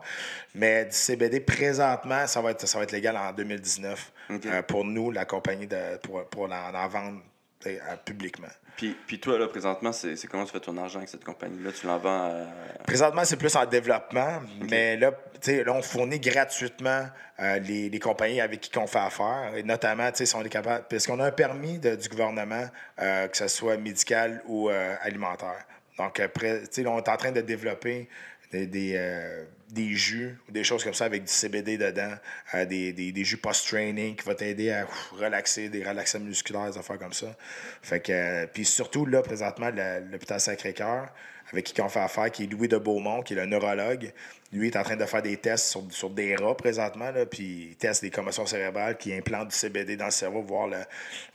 Mais 0.54 0.84
du 0.84 0.92
CBD, 0.92 1.40
présentement, 1.40 2.26
ça 2.26 2.40
va 2.42 2.50
être, 2.50 2.66
ça 2.66 2.78
va 2.78 2.84
être 2.84 2.92
légal 2.92 3.16
en 3.16 3.32
2019 3.32 4.12
Ok. 4.30 4.46
euh, 4.46 4.62
pour 4.62 4.84
nous, 4.84 5.10
la 5.10 5.24
compagnie, 5.24 5.66
de, 5.66 5.96
pour, 6.02 6.22
pour 6.28 6.44
en, 6.52 6.74
en 6.74 6.88
vendre 6.88 7.22
euh, 7.66 7.78
publiquement. 8.04 8.48
Puis, 8.80 8.96
puis 9.06 9.20
toi, 9.20 9.38
là, 9.38 9.46
présentement, 9.46 9.92
c'est 9.92 10.26
comment 10.26 10.46
tu 10.46 10.52
fais 10.52 10.60
ton 10.60 10.74
argent 10.78 11.00
avec 11.00 11.10
cette 11.10 11.22
compagnie-là? 11.22 11.70
Tu 11.70 11.86
l'en 11.86 11.98
vends 11.98 12.30
à... 12.30 12.84
Présentement, 12.84 13.26
c'est 13.26 13.36
plus 13.36 13.54
en 13.54 13.66
développement, 13.66 14.40
mais 14.70 14.96
là, 14.96 15.12
tu 15.34 15.38
sais, 15.42 15.64
là, 15.64 15.74
on 15.74 15.82
fournit 15.82 16.18
gratuitement 16.18 17.04
euh, 17.40 17.58
les, 17.58 17.90
les 17.90 17.98
compagnies 17.98 18.40
avec 18.40 18.62
qui 18.62 18.78
on 18.78 18.86
fait 18.86 18.98
affaire, 19.00 19.52
et 19.54 19.62
notamment, 19.62 20.10
tu 20.10 20.16
sais, 20.16 20.26
si 20.26 20.34
on 20.34 20.42
est 20.42 20.48
capable, 20.48 20.86
parce 20.88 21.06
qu'on 21.06 21.20
a 21.20 21.26
un 21.26 21.30
permis 21.30 21.78
de- 21.78 21.94
du 21.94 22.08
gouvernement, 22.08 22.64
euh, 23.02 23.28
que 23.28 23.36
ce 23.36 23.48
soit 23.48 23.76
médical 23.76 24.40
ou 24.46 24.70
euh, 24.70 24.94
alimentaire. 25.02 25.66
Donc, 25.98 26.18
après, 26.18 26.60
tu 26.60 26.68
sais, 26.70 26.82
là, 26.82 26.90
on 26.92 26.98
est 27.02 27.08
en 27.10 27.16
train 27.18 27.32
de 27.32 27.42
développer 27.42 28.08
des, 28.50 28.66
des, 28.66 28.94
euh, 28.96 29.44
des 29.70 29.94
jus 29.94 30.38
ou 30.48 30.52
des 30.52 30.64
choses 30.64 30.84
comme 30.84 30.94
ça 30.94 31.04
avec 31.04 31.24
du 31.24 31.32
CBD 31.32 31.78
dedans, 31.78 32.14
euh, 32.54 32.64
des, 32.64 32.92
des, 32.92 33.24
jus 33.24 33.36
post-training 33.36 34.16
qui 34.16 34.24
vont 34.24 34.34
t'aider 34.34 34.70
à 34.70 34.86
relaxer, 35.12 35.68
des 35.68 35.84
relaxants 35.84 36.20
musculaires, 36.20 36.70
des 36.70 36.78
affaires 36.78 36.98
comme 36.98 37.12
ça. 37.12 37.34
Fait 37.82 38.00
que, 38.00 38.12
euh, 38.12 38.46
puis 38.52 38.64
surtout, 38.64 39.06
là, 39.06 39.22
présentement, 39.22 39.70
l'hôpital 40.10 40.40
Sacré-Cœur, 40.40 41.08
avec 41.52 41.64
qui 41.64 41.80
on 41.80 41.88
fait 41.88 42.00
affaire, 42.00 42.30
qui 42.30 42.44
est 42.44 42.46
Louis 42.46 42.68
de 42.68 42.78
Beaumont, 42.78 43.22
qui 43.22 43.32
est 43.34 43.36
le 43.36 43.46
neurologue. 43.46 44.12
Lui 44.52 44.68
est 44.68 44.76
en 44.76 44.82
train 44.82 44.96
de 44.96 45.04
faire 45.04 45.22
des 45.22 45.36
tests 45.36 45.66
sur, 45.66 45.82
sur 45.90 46.10
des 46.10 46.36
rats 46.36 46.56
présentement, 46.56 47.10
là, 47.10 47.26
puis 47.26 47.68
il 47.70 47.76
teste 47.76 48.02
des 48.02 48.10
commotions 48.10 48.46
cérébrales, 48.46 48.96
qui 48.98 49.14
implante 49.14 49.48
du 49.48 49.56
CBD 49.56 49.96
dans 49.96 50.06
le 50.06 50.10
cerveau, 50.10 50.42
voir, 50.42 50.68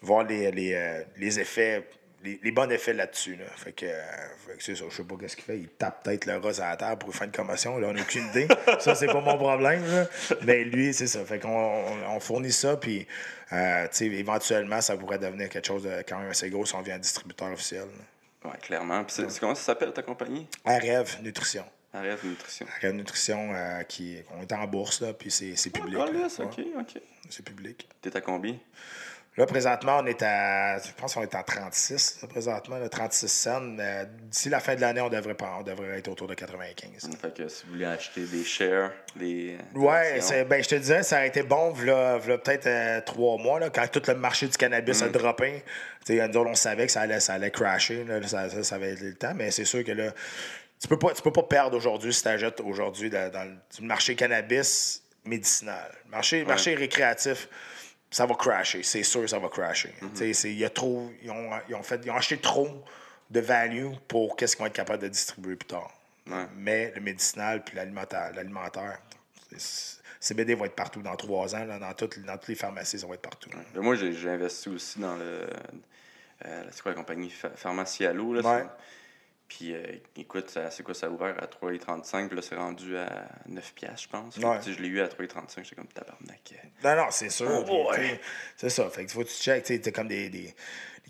voir 0.01 0.23
les, 0.23 0.73
euh, 0.73 1.03
les 1.17 1.39
effets, 1.39 1.85
les, 2.25 2.39
les 2.43 2.51
bons 2.51 2.69
effets 2.69 2.93
là-dessus. 2.93 3.35
Là. 3.35 3.45
Fait 3.55 3.71
que, 3.71 3.85
euh, 3.85 4.55
que 4.57 4.63
c'est 4.63 4.75
ça, 4.75 4.85
je 4.89 4.95
sais 4.95 5.03
pas 5.03 5.15
qu'est-ce 5.19 5.35
qu'il 5.35 5.45
fait. 5.45 5.57
Il 5.57 5.67
tape 5.69 6.03
peut-être 6.03 6.25
le 6.25 6.38
rat 6.38 6.59
à 6.59 6.71
la 6.71 6.77
terre 6.77 6.97
pour 6.97 7.09
lui 7.09 7.17
faire 7.17 7.27
une 7.27 7.33
commotion. 7.33 7.77
Là, 7.77 7.88
on 7.89 7.93
n'a 7.93 8.01
aucune 8.01 8.27
idée. 8.27 8.47
ça, 8.79 8.95
c'est 8.95 9.07
pas 9.07 9.21
mon 9.21 9.38
problème. 9.38 9.85
Là. 9.85 10.07
Mais 10.43 10.63
lui, 10.63 10.93
c'est 10.93 11.07
ça. 11.07 11.23
Fait 11.23 11.39
qu'on 11.39 11.49
on, 11.49 12.15
on 12.15 12.19
fournit 12.19 12.51
ça, 12.51 12.77
puis 12.77 13.07
euh, 13.53 13.88
éventuellement, 14.01 14.81
ça 14.81 14.97
pourrait 14.97 15.19
devenir 15.19 15.49
quelque 15.49 15.67
chose 15.67 15.83
de 15.83 16.03
quand 16.07 16.19
même 16.19 16.29
assez 16.29 16.49
gros 16.49 16.65
si 16.65 16.75
on 16.75 16.81
devient 16.81 16.93
un 16.93 16.99
distributeur 16.99 17.51
officiel. 17.51 17.85
là. 17.85 18.49
Ouais, 18.51 18.57
clairement. 18.61 19.03
Puis 19.03 19.23
comment 19.39 19.55
ça 19.55 19.63
s'appelle, 19.63 19.91
ta 19.93 20.03
compagnie? 20.03 20.47
Rêve 20.65 21.17
Nutrition. 21.23 21.65
Arrête 21.95 22.23
Nutrition. 22.23 22.65
Rêve 22.81 22.93
Nutrition, 22.93 23.53
euh, 23.53 23.83
qui, 23.83 24.17
on 24.38 24.41
est 24.41 24.51
en 24.51 24.67
bourse, 24.67 25.01
là, 25.01 25.13
puis 25.13 25.31
c'est 25.31 25.55
c'est 25.55 25.69
public. 25.69 25.97
Ah, 25.99 26.11
là. 26.11 26.27
OK, 26.39 26.59
OK. 26.77 27.01
c'est 27.29 27.43
public. 27.43 27.88
T'es 28.01 28.15
à 28.15 28.21
combien? 28.21 28.57
Là, 29.37 29.45
présentement, 29.45 29.97
on 30.01 30.05
est 30.05 30.23
à. 30.23 30.77
Je 30.77 30.93
pense 30.95 31.13
qu'on 31.13 31.21
est 31.21 31.35
à 31.35 31.43
36, 31.43 32.19
là, 32.21 32.27
présentement, 32.29 32.77
là, 32.77 32.87
36 32.87 33.27
cents. 33.27 33.77
Euh, 33.79 34.05
D'ici 34.31 34.47
la 34.47 34.61
fin 34.61 34.75
de 34.75 34.81
l'année, 34.81 35.01
on 35.01 35.09
devrait, 35.09 35.33
pas- 35.33 35.57
on 35.59 35.63
devrait 35.63 35.97
être 35.99 36.07
autour 36.07 36.27
de 36.27 36.35
95. 36.35 37.09
Fait 37.21 37.33
que 37.35 37.47
si 37.49 37.65
vous 37.65 37.73
voulez 37.73 37.83
acheter 37.85 38.21
des 38.25 38.45
shares, 38.45 38.91
des. 39.17 39.57
Ouais, 39.73 40.21
ben, 40.49 40.63
je 40.63 40.69
te 40.69 40.75
disais, 40.75 41.03
ça 41.03 41.17
a 41.19 41.25
été 41.25 41.43
bon, 41.43 41.71
v'là, 41.71 42.17
v'là 42.17 42.37
peut-être 42.37 42.67
euh, 42.67 43.01
trois 43.01 43.37
mois, 43.37 43.59
là, 43.59 43.69
quand 43.69 43.85
tout 43.91 44.01
le 44.07 44.15
marché 44.15 44.47
du 44.47 44.55
cannabis 44.55 45.01
Mm. 45.01 45.05
a 45.05 45.09
droppé. 45.09 45.63
Tu 46.05 46.15
sais, 46.17 46.27
nous 46.29 46.37
autres, 46.37 46.49
on 46.51 46.55
savait 46.55 46.85
que 46.85 46.91
ça 46.93 47.01
allait, 47.01 47.19
ça 47.19 47.33
allait 47.33 47.51
crasher, 47.51 48.05
là, 48.05 48.25
ça, 48.25 48.49
ça, 48.49 48.63
ça 48.63 48.75
avait 48.75 48.93
été 48.93 49.03
le 49.03 49.15
temps, 49.15 49.33
mais 49.35 49.51
c'est 49.51 49.65
sûr 49.65 49.83
que 49.83 49.91
là, 49.91 50.13
tu 50.81 50.87
peux 50.87 50.97
pas, 50.99 51.13
tu 51.13 51.21
peux 51.21 51.33
pas 51.33 51.43
perdre 51.43 51.75
aujourd'hui 51.75 52.13
si 52.13 52.21
tu 52.21 52.29
achètes 52.29 52.61
aujourd'hui 52.61 53.09
dans, 53.09 53.29
dans 53.31 53.43
le 53.43 53.85
marché 53.85 54.15
cannabis 54.15 55.01
médicinal. 55.25 55.91
Marché, 56.09 56.45
marché 56.45 56.75
récréatif, 56.75 57.49
ça 58.15 58.25
va 58.25 58.36
crasher, 58.36 58.82
c'est 58.82 59.04
sûr, 59.04 59.28
ça 59.30 59.39
va 59.39 59.49
crasher. 59.49 59.93
Mm-hmm. 60.01 60.47
Il 60.47 60.58
y 60.58 60.63
a 60.63 60.69
trop, 60.69 61.12
ils 61.21 61.30
ont, 61.30 61.49
ils 61.67 61.75
ont 61.75 61.84
fait, 61.84 61.99
ils 62.06 62.10
ont 62.12 62.15
acheté 62.15 62.38
trop 62.38 62.69
de 63.30 63.39
value 63.41 63.88
pour 64.08 64.38
qu'est-ce 64.38 64.56
qu'ils 64.56 64.63
vont 64.63 64.67
être 64.67 64.73
capables 64.73 65.01
de 65.04 65.10
distribuer 65.10 65.58
plus 65.58 65.67
tard. 65.67 65.91
Ouais. 66.28 66.45
Mais 66.56 66.93
le 66.95 67.01
médicinal 67.01 67.62
puis 67.63 67.75
l'alimentaire, 67.75 68.32
l'alimentaire, 68.34 68.99
c'est- 69.58 69.99
CBD 70.21 70.56
va 70.56 70.65
être 70.67 70.75
partout 70.75 71.01
dans 71.01 71.15
trois 71.17 71.54
ans. 71.56 71.65
là, 71.65 71.78
dans, 71.78 71.93
toutes, 71.93 72.17
dans 72.19 72.38
toutes 72.38 72.47
les 72.47 72.56
pharmacies, 72.56 72.97
ça 72.97 73.06
va 73.06 73.15
être 73.15 73.21
partout. 73.21 73.49
moi, 73.75 73.95
j'ai 73.95 74.13
j'ai 74.13 74.30
investi 74.30 74.69
aussi 74.69 74.97
dans 74.99 75.17
le. 75.17 75.45
euh, 76.45 76.63
c'est 76.71 76.82
quoi 76.82 76.93
la 76.93 76.97
compagnie? 76.97 77.30
Pha- 77.30 77.51
Pharmacie 77.56 78.06
Allo? 78.06 78.34
Là, 78.34 78.41
Ouais. 78.41 78.65
Puis, 79.47 79.73
euh, 79.75 79.84
écoute, 80.17 80.49
ça- 80.49 80.71
c'est 80.71 80.81
quoi, 80.81 80.93
ça 80.95 81.05
a 81.05 81.10
ouvert 81.10 81.36
à 81.41 81.45
3,35, 81.45 82.27
puis 82.27 82.36
là, 82.36 82.41
c'est 82.41 82.55
rendu 82.55 82.97
à 82.97 83.27
9 83.47 83.73
piastres, 83.73 84.03
je 84.03 84.10
pense. 84.10 84.38
Ouais. 84.38 84.58
je 84.65 84.81
l'ai 84.81 84.88
eu 84.88 85.01
à 85.01 85.08
3,35, 85.08 85.63
j'étais 85.63 85.75
comme 85.75 85.88
tabarnak. 85.88 86.53
Non, 86.84 86.95
non, 86.95 87.08
c'est 87.12 87.29
sûr. 87.29 87.63
Oh 87.69 87.91
C'est 88.58 88.69
ça. 88.69 88.89
Fait 88.89 89.05
que 89.05 89.12
faut 89.12 89.19
que 89.21 89.27
tu 89.27 89.34
checkes. 89.36 89.63
Tu 89.65 89.81
sais, 89.84 89.91
comme 89.91 90.08
des, 90.08 90.29
des, 90.29 90.55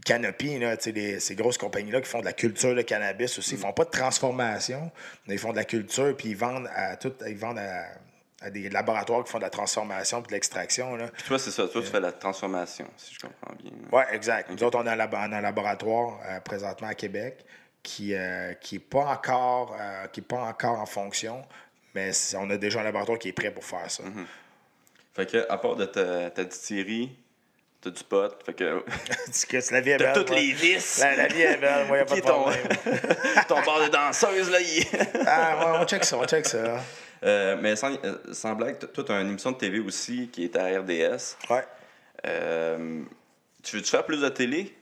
canopies, 0.04 0.60
là, 0.60 0.76
des- 0.76 1.20
ces 1.20 1.36
grosses 1.36 1.58
compagnies-là 1.58 2.02
qui 2.02 2.10
font 2.10 2.20
de 2.20 2.26
la 2.26 2.34
culture 2.34 2.76
de 2.76 2.82
cannabis 2.82 3.38
aussi. 3.40 3.52
Ils 3.56 3.58
font 3.60 3.72
pas 3.74 3.86
de 3.86 3.90
transformation, 3.90 4.92
mais 5.28 5.36
ils 5.36 5.40
font 5.40 5.52
de 5.52 5.58
la 5.58 5.64
culture, 5.66 6.16
puis 6.16 6.30
ils 6.30 6.38
vendent 6.38 6.70
à 6.76 6.98
tout, 6.98 7.14
ils 7.26 7.38
vendent 7.38 7.60
à, 7.60 7.86
à 8.42 8.50
des 8.50 8.70
laboratoires 8.70 9.24
qui 9.24 9.32
font 9.32 9.38
de 9.40 9.44
la 9.44 9.50
transformation 9.50 10.22
puis 10.22 10.28
de 10.30 10.34
l'extraction. 10.34 10.96
là. 10.98 11.08
Puis 11.08 11.24
toi, 11.24 11.40
c'est 11.40 11.52
ça. 11.52 11.68
Toi, 11.70 11.82
tu 11.82 11.88
fais 11.88 12.02
la 12.02 12.12
transformation, 12.12 12.86
si 12.98 13.16
je 13.16 13.20
comprends 13.22 13.56
bien. 13.56 13.72
Oui, 13.92 14.04
exact. 14.12 14.52
Nous 14.52 14.62
autres, 14.64 14.78
on 14.78 14.86
a 14.86 14.92
un, 14.92 14.96
labo- 14.98 15.18
on 15.18 15.32
a 15.32 15.38
un 15.38 15.42
laboratoire 15.42 16.20
euh, 16.28 16.40
présentement 16.42 16.90
à 16.90 16.94
Québec 16.96 17.46
qui 17.86 18.14
n'est 18.14 18.58
qui 18.60 18.76
est 18.78 18.80
pas, 18.80 19.06
encore, 19.06 19.78
euh, 19.80 20.08
qui 20.08 20.20
est 20.20 20.24
pas 20.24 20.38
encore 20.42 20.80
en 20.80 20.86
fonction, 20.88 21.46
mais 21.94 22.12
on 22.36 22.50
a 22.50 22.58
déjà 22.58 22.82
un 22.82 22.84
laboratoire 22.84 23.20
qui 23.20 23.30
est 23.30 23.34
prêt 23.34 23.52
pour 23.52 23.64
faire 23.64 23.90
ça. 23.90 24.04
Fait 25.14 25.30
que, 25.32 25.46
à 25.50 25.58
part 25.58 25.76
de 25.76 25.86
ta, 25.86 26.32
ta 26.32 26.44
distillerie, 26.44 27.16
t'as 27.82 27.92
du 27.92 28.04
pot. 28.04 28.34
Fait 28.44 28.54
que. 28.54 28.84
Que 29.48 29.74
la 29.74 29.82
vie 29.82 29.92
est 29.92 29.98
T'as 29.98 30.06
belle. 30.06 30.14
toutes 30.16 30.30
moi. 30.32 30.40
les 30.40 30.52
vis. 30.52 31.00
La, 31.00 31.16
la 31.16 31.28
vie 31.28 31.42
est 31.42 31.58
belle, 31.58 31.88
moi, 31.88 31.98
a 32.00 32.06
pas 32.06 32.16
Qui 32.16 32.22
de 32.22 32.26
ton, 32.26 32.46
ton 33.48 33.62
bar 33.62 33.84
de 33.86 33.90
danseuse, 33.90 34.50
là, 34.50 34.60
il 34.60 34.86
Ah, 35.28 35.58
ouais, 35.74 35.80
on 35.82 35.86
check 35.86 36.04
ça, 36.04 36.18
on 36.18 36.26
check 36.26 36.46
ça. 36.48 36.82
Euh, 37.24 37.58
mais 37.62 37.76
sans, 37.76 37.94
euh, 38.04 38.18
sans 38.34 38.56
blague, 38.56 38.80
toi, 38.92 39.04
tu 39.04 39.12
as 39.12 39.22
une 39.22 39.30
émission 39.30 39.52
de 39.52 39.58
TV 39.58 39.80
aussi 39.80 40.28
qui 40.32 40.46
est 40.46 40.56
à 40.58 40.66
RDS. 40.80 41.38
Ouais. 41.50 41.64
Euh, 42.26 43.04
tu 43.64 43.78
veux-tu 43.78 43.90
faire 43.92 44.06
plus 44.06 44.22
de 44.22 44.30
télé? 44.30 44.76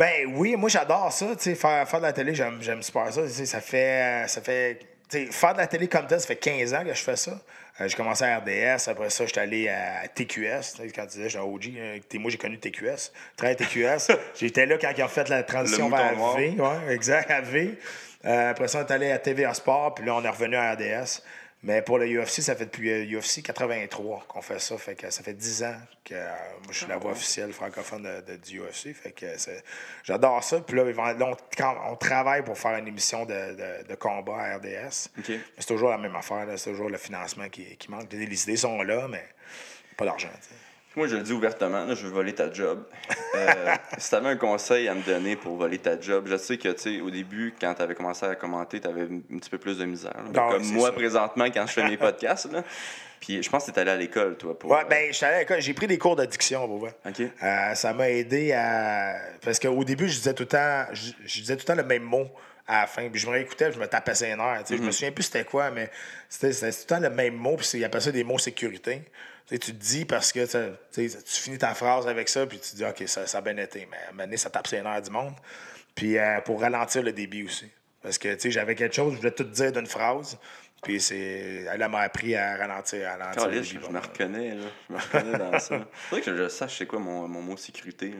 Ben 0.00 0.32
oui, 0.34 0.56
moi 0.56 0.70
j'adore 0.70 1.12
ça, 1.12 1.26
tu 1.36 1.42
sais, 1.42 1.54
faire, 1.54 1.86
faire 1.86 2.00
de 2.00 2.06
la 2.06 2.14
télé, 2.14 2.34
j'aime, 2.34 2.56
j'aime 2.62 2.82
super 2.82 3.12
ça. 3.12 3.22
Tu 3.22 3.28
sais, 3.28 3.44
ça 3.44 3.60
fait, 3.60 4.24
ça 4.28 4.40
fait, 4.40 4.78
tu 5.10 5.26
sais, 5.26 5.26
faire 5.26 5.52
de 5.52 5.58
la 5.58 5.66
télé 5.66 5.88
comme 5.88 6.06
tel, 6.06 6.18
ça 6.18 6.26
fait 6.26 6.36
15 6.36 6.72
ans 6.72 6.84
que 6.84 6.94
je 6.94 7.02
fais 7.02 7.16
ça. 7.16 7.32
Euh, 7.78 7.86
j'ai 7.86 7.96
commencé 7.98 8.24
à 8.24 8.38
RDS, 8.38 8.88
après 8.88 9.10
ça, 9.10 9.26
j'étais 9.26 9.40
allé 9.40 9.68
à 9.68 10.08
TQS. 10.08 10.80
Quand 10.94 11.02
tu 11.02 11.18
disais, 11.18 11.28
j'étais 11.28 11.44
OG, 11.44 11.72
euh, 11.76 11.98
moi 12.14 12.30
j'ai 12.30 12.38
connu 12.38 12.58
TQS. 12.58 13.12
Très 13.36 13.54
TQS. 13.54 14.10
J'étais 14.40 14.64
là 14.64 14.78
quand 14.78 14.90
ils 14.96 15.04
ont 15.04 15.08
fait 15.08 15.28
la 15.28 15.42
transition 15.42 15.90
vers. 15.90 16.14
V. 16.34 16.54
Ouais, 16.58 16.94
exact, 16.94 17.30
à 17.30 17.42
V. 17.42 17.76
Euh, 18.24 18.50
après 18.52 18.68
ça, 18.68 18.78
on 18.78 18.86
est 18.86 18.92
allé 18.92 19.10
à 19.10 19.18
TVA 19.18 19.52
Sport, 19.52 19.96
puis 19.96 20.06
là, 20.06 20.14
on 20.14 20.24
est 20.24 20.30
revenu 20.30 20.56
à 20.56 20.72
RDS. 20.72 21.20
Mais 21.62 21.82
pour 21.82 21.98
le 21.98 22.06
UFC, 22.06 22.40
ça 22.40 22.56
fait 22.56 22.64
depuis 22.64 22.90
euh, 22.90 23.18
UFC 23.18 23.42
83 23.42 24.24
qu'on 24.26 24.40
fait 24.40 24.58
ça. 24.58 24.78
Fait 24.78 24.94
que 24.94 25.10
ça 25.10 25.22
fait 25.22 25.34
10 25.34 25.62
ans 25.64 25.76
que 26.04 26.14
euh, 26.14 26.26
moi, 26.64 26.68
je 26.72 26.78
suis 26.78 26.86
la 26.86 26.96
voix 26.96 27.12
officielle 27.12 27.52
francophone 27.52 28.02
de, 28.02 28.32
de- 28.32 28.36
du 28.38 28.60
UFC. 28.60 28.94
Fait 28.94 29.12
que 29.12 29.36
c'est- 29.36 29.62
j'adore 30.02 30.42
ça. 30.42 30.60
Puis 30.60 30.74
là, 30.76 30.84
on, 30.86 31.36
quand 31.58 31.76
on 31.90 31.96
travaille 31.96 32.42
pour 32.44 32.56
faire 32.58 32.76
une 32.78 32.88
émission 32.88 33.26
de, 33.26 33.34
de- 33.34 33.86
de 33.88 33.94
combat 33.94 34.36
à 34.38 34.56
RDS. 34.56 35.08
Mais 35.38 35.42
c'est 35.58 35.66
toujours 35.66 35.90
la 35.90 35.98
même 35.98 36.16
affaire. 36.16 36.46
là. 36.46 36.56
C'est 36.56 36.70
toujours 36.70 36.88
le 36.88 36.96
financement 36.96 37.48
qui, 37.50 37.76
qui 37.76 37.90
manque. 37.90 38.10
Les 38.10 38.42
idées 38.42 38.56
sont 38.56 38.80
là, 38.82 39.06
mais 39.08 39.24
pas 39.98 40.06
d'argent. 40.06 40.28
Moi, 40.96 41.06
je 41.06 41.14
le 41.16 41.22
dis 41.22 41.32
ouvertement, 41.32 41.84
là, 41.84 41.94
je 41.94 42.04
veux 42.04 42.12
voler 42.12 42.34
ta 42.34 42.52
job. 42.52 42.82
Euh, 43.36 43.74
si 43.98 44.08
tu 44.10 44.14
avais 44.16 44.30
un 44.30 44.36
conseil 44.36 44.88
à 44.88 44.94
me 44.94 45.02
donner 45.02 45.36
pour 45.36 45.56
voler 45.56 45.78
ta 45.78 45.98
job, 46.00 46.26
je 46.28 46.36
sais 46.36 46.58
que, 46.58 46.68
tu 46.70 46.96
sais, 46.96 47.00
au 47.00 47.10
début, 47.10 47.54
quand 47.60 47.72
tu 47.74 47.82
avais 47.82 47.94
commencé 47.94 48.26
à 48.26 48.34
commenter, 48.34 48.80
tu 48.80 48.88
avais 48.88 49.02
un 49.02 49.38
petit 49.38 49.50
peu 49.50 49.58
plus 49.58 49.78
de 49.78 49.84
misère. 49.84 50.12
là. 50.34 50.48
Comme 50.50 50.64
c'est 50.64 50.72
moi, 50.72 50.90
présentement, 50.92 51.44
quand 51.44 51.64
je 51.66 51.72
fais 51.72 51.88
mes 51.88 51.96
podcasts. 51.96 52.50
Là. 52.52 52.64
Puis 53.20 53.40
je 53.40 53.48
pense 53.50 53.66
que 53.66 53.70
tu 53.70 53.78
allé 53.78 53.90
à 53.92 53.96
l'école, 53.96 54.36
toi. 54.36 54.58
Pour, 54.58 54.70
Ouais, 54.72 54.84
ben, 54.90 55.12
j'étais 55.12 55.26
allé 55.26 55.36
à 55.36 55.38
l'école. 55.40 55.60
j'ai 55.60 55.74
pris 55.74 55.86
des 55.86 55.98
cours 55.98 56.16
d'addiction, 56.16 56.66
pour 56.66 56.78
vrai. 56.78 56.94
OK. 57.06 57.20
Euh, 57.20 57.74
ça 57.74 57.92
m'a 57.92 58.10
aidé 58.10 58.52
à. 58.52 59.14
Parce 59.44 59.60
qu'au 59.60 59.84
début, 59.84 60.08
je 60.08 60.16
disais 60.16 60.34
tout 60.34 60.42
le 60.42 60.48
temps, 60.48 60.86
je, 60.92 61.12
je 61.24 61.40
disais 61.40 61.54
tout 61.54 61.62
le 61.68 61.74
temps 61.74 61.80
le 61.80 61.84
même 61.86 62.02
mot 62.02 62.26
à 62.66 62.80
la 62.80 62.86
fin. 62.88 63.08
Puis 63.08 63.20
je 63.20 63.26
me 63.28 63.32
réécoutais, 63.32 63.66
puis 63.66 63.74
je 63.74 63.80
me 63.80 63.86
tapais 63.86 64.14
ses 64.16 64.34
nerfs. 64.34 64.64
tu 64.66 64.74
sais. 64.74 64.76
Je 64.78 64.82
me 64.82 64.90
souviens 64.90 65.12
plus 65.12 65.22
c'était 65.24 65.44
quoi, 65.44 65.70
mais 65.70 65.88
c'était 66.28 66.52
c'était 66.52 66.72
tout 66.72 66.78
le 66.80 66.86
temps 66.96 67.00
le 67.00 67.10
même 67.14 67.34
mot. 67.34 67.56
Puis 67.56 67.66
c'est- 67.66 67.84
appellent 67.84 68.02
ça 68.02 68.10
des 68.10 68.24
mots 68.24 68.38
sécurité. 68.38 69.02
Tu 69.50 69.58
te 69.58 69.70
dis 69.72 70.04
parce 70.04 70.32
que 70.32 70.46
tu 70.94 71.08
finis 71.24 71.58
ta 71.58 71.74
phrase 71.74 72.06
avec 72.06 72.28
ça, 72.28 72.46
puis 72.46 72.58
tu 72.60 72.70
te 72.70 72.76
dis, 72.76 72.84
OK, 72.84 73.02
ça, 73.06 73.26
ça 73.26 73.38
a 73.38 73.40
bien 73.40 73.56
été. 73.56 73.88
Mais 73.90 73.96
à 73.96 74.08
un 74.08 74.12
moment 74.12 74.24
donné, 74.24 74.36
ça 74.36 74.48
tape 74.48 74.66
ses 74.68 74.80
nerfs 74.80 75.02
du 75.02 75.10
monde. 75.10 75.34
Puis 75.94 76.16
euh, 76.18 76.40
pour 76.40 76.60
ralentir 76.60 77.02
le 77.02 77.12
débit 77.12 77.44
aussi. 77.44 77.66
Parce 78.02 78.16
que 78.16 78.32
tu 78.34 78.40
sais, 78.40 78.50
j'avais 78.50 78.74
quelque 78.74 78.94
chose, 78.94 79.12
je 79.12 79.18
voulais 79.18 79.32
tout 79.32 79.44
dire 79.44 79.72
d'une 79.72 79.86
phrase. 79.86 80.38
Puis 80.82 81.00
c'est. 81.00 81.66
Elle 81.70 81.86
m'a 81.88 82.00
appris 82.00 82.34
à 82.34 82.56
ralentir, 82.56 83.06
à 83.06 83.16
ralentir 83.16 83.46
le 83.46 83.52
Caliste, 83.52 83.72
débit. 83.72 83.84
je 83.86 83.90
me 83.92 83.98
reconnais, 83.98 84.54
là. 84.54 84.64
Je 84.88 84.94
me 84.94 84.98
reconnais 84.98 85.38
dans 85.38 85.58
ça. 85.58 85.78
Faudrait 85.92 86.24
que 86.24 86.34
je 86.36 86.48
sache 86.48 86.78
c'est 86.78 86.86
quoi 86.86 86.98
mon, 87.00 87.28
mon 87.28 87.42
mot 87.42 87.56
sécurité. 87.56 88.08
là. 88.10 88.14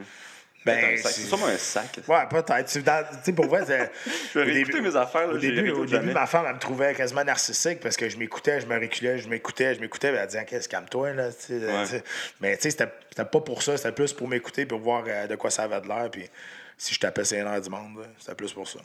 Ben, 0.65 0.97
c'est- 0.97 1.07
C'est 1.09 1.21
sûrement 1.27 1.47
un 1.47 1.57
sac. 1.57 1.99
Ouais, 2.07 2.27
peut-être. 2.29 3.23
Tu 3.23 3.33
pour 3.33 3.47
vrai, 3.47 3.63
c'est- 3.65 3.91
Je 4.33 4.39
vais 4.39 4.45
réécouter 4.45 4.77
début- 4.77 4.89
mes 4.89 4.95
affaires, 4.95 5.27
là, 5.27 5.33
Au 5.33 5.37
début, 5.37 5.71
au 5.71 5.85
début 5.85 6.11
ma 6.11 6.27
femme, 6.27 6.45
elle 6.47 6.53
me 6.55 6.59
trouvait 6.59 6.93
quasiment 6.93 7.23
narcissique 7.23 7.79
parce 7.79 7.97
que 7.97 8.07
je 8.09 8.17
m'écoutais, 8.17 8.61
je 8.61 8.67
me 8.67 8.79
reculais, 8.79 9.17
je 9.17 9.27
m'écoutais, 9.27 9.73
je 9.75 9.79
m'écoutais. 9.81 10.09
Elle 10.13 10.27
disait, 10.27 10.45
qu'est-ce, 10.45 10.69
calme-toi, 10.69 11.13
là. 11.13 11.29
Ouais. 11.49 12.03
Mais 12.41 12.55
tu 12.57 12.63
sais, 12.63 12.69
c'était, 12.71 12.87
pas 13.25 13.41
pour 13.41 13.63
ça, 13.63 13.75
c'était 13.77 13.91
plus 13.91 14.13
pour 14.13 14.27
m'écouter 14.27 14.65
pour 14.65 14.79
voir 14.79 15.03
euh, 15.07 15.27
de 15.27 15.35
quoi 15.35 15.49
ça 15.49 15.63
avait 15.63 15.81
de 15.81 15.87
l'air. 15.87 16.09
Puis 16.11 16.29
si 16.77 16.93
je 16.93 16.99
tapais 16.99 17.23
ses 17.25 17.43
nerfs 17.43 17.61
du 17.61 17.69
monde, 17.69 18.05
c'était 18.19 18.35
plus 18.35 18.53
pour 18.53 18.67
ça. 18.67 18.79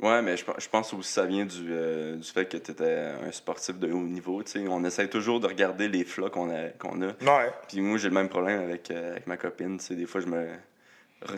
Ouais, 0.00 0.20
mais 0.20 0.36
je, 0.36 0.44
je 0.58 0.68
pense 0.68 0.92
aussi 0.94 1.08
que 1.08 1.14
ça 1.14 1.24
vient 1.26 1.44
du, 1.44 1.68
euh, 1.70 2.16
du 2.16 2.28
fait 2.28 2.44
que 2.46 2.56
tu 2.56 2.72
étais 2.72 3.12
un 3.26 3.30
sportif 3.30 3.78
de 3.78 3.86
haut 3.92 4.00
niveau. 4.02 4.42
tu 4.42 4.50
sais. 4.52 4.64
On 4.68 4.82
essaie 4.84 5.06
toujours 5.06 5.38
de 5.38 5.46
regarder 5.46 5.86
les 5.88 6.04
flots 6.04 6.28
qu'on 6.28 6.50
a. 6.50 6.70
Qu'on 6.70 7.00
a. 7.02 7.06
Ouais. 7.06 7.50
Puis 7.68 7.80
moi, 7.80 7.98
j'ai 7.98 8.08
le 8.08 8.14
même 8.14 8.28
problème 8.28 8.62
avec, 8.62 8.90
euh, 8.90 9.12
avec 9.12 9.26
ma 9.28 9.36
copine. 9.36 9.78
tu 9.78 9.86
sais. 9.86 9.94
Des 9.94 10.06
fois, 10.06 10.20
je 10.20 10.26
me. 10.26 10.48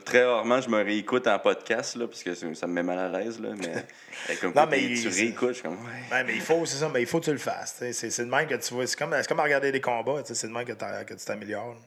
Très 0.04 0.24
rarement, 0.24 0.60
je 0.60 0.68
me 0.68 0.82
réécoute 0.82 1.26
en 1.26 1.38
podcast, 1.38 1.96
là, 1.96 2.06
parce 2.06 2.22
que 2.22 2.34
ça 2.34 2.66
me 2.66 2.72
met 2.72 2.82
mal 2.82 2.98
à 2.98 3.08
l'aise. 3.08 3.40
Là, 3.40 3.50
mais 3.58 4.36
comme 4.40 4.52
Non, 4.54 4.66
mais 4.70 4.78
tu 4.78 4.84
il- 4.94 5.08
réécoutes, 5.08 5.48
je 5.48 5.52
suis 5.54 5.62
comme, 5.62 5.74
ouais. 5.84 6.02
Ouais, 6.10 6.24
mais 6.24 6.34
il 6.34 6.40
faut, 6.40 6.64
c'est 6.66 6.76
ça, 6.78 6.88
mais 6.92 7.02
il 7.02 7.06
faut 7.06 7.20
que 7.20 7.26
tu 7.26 7.32
le 7.32 7.38
fasses. 7.38 7.76
C'est, 7.78 7.92
c'est 7.92 8.24
de 8.24 8.30
même 8.30 8.46
que 8.46 8.54
tu 8.54 8.72
vois. 8.74 8.86
C'est 8.86 8.98
comme, 8.98 9.14
c'est 9.16 9.28
comme 9.28 9.40
à 9.40 9.44
regarder 9.44 9.72
des 9.72 9.80
combats, 9.80 10.22
c'est 10.24 10.46
de 10.46 10.52
même 10.52 10.64
que, 10.64 10.72
que 10.72 11.14
tu 11.14 11.24
t'améliores. 11.24 11.74
là. 11.74 11.80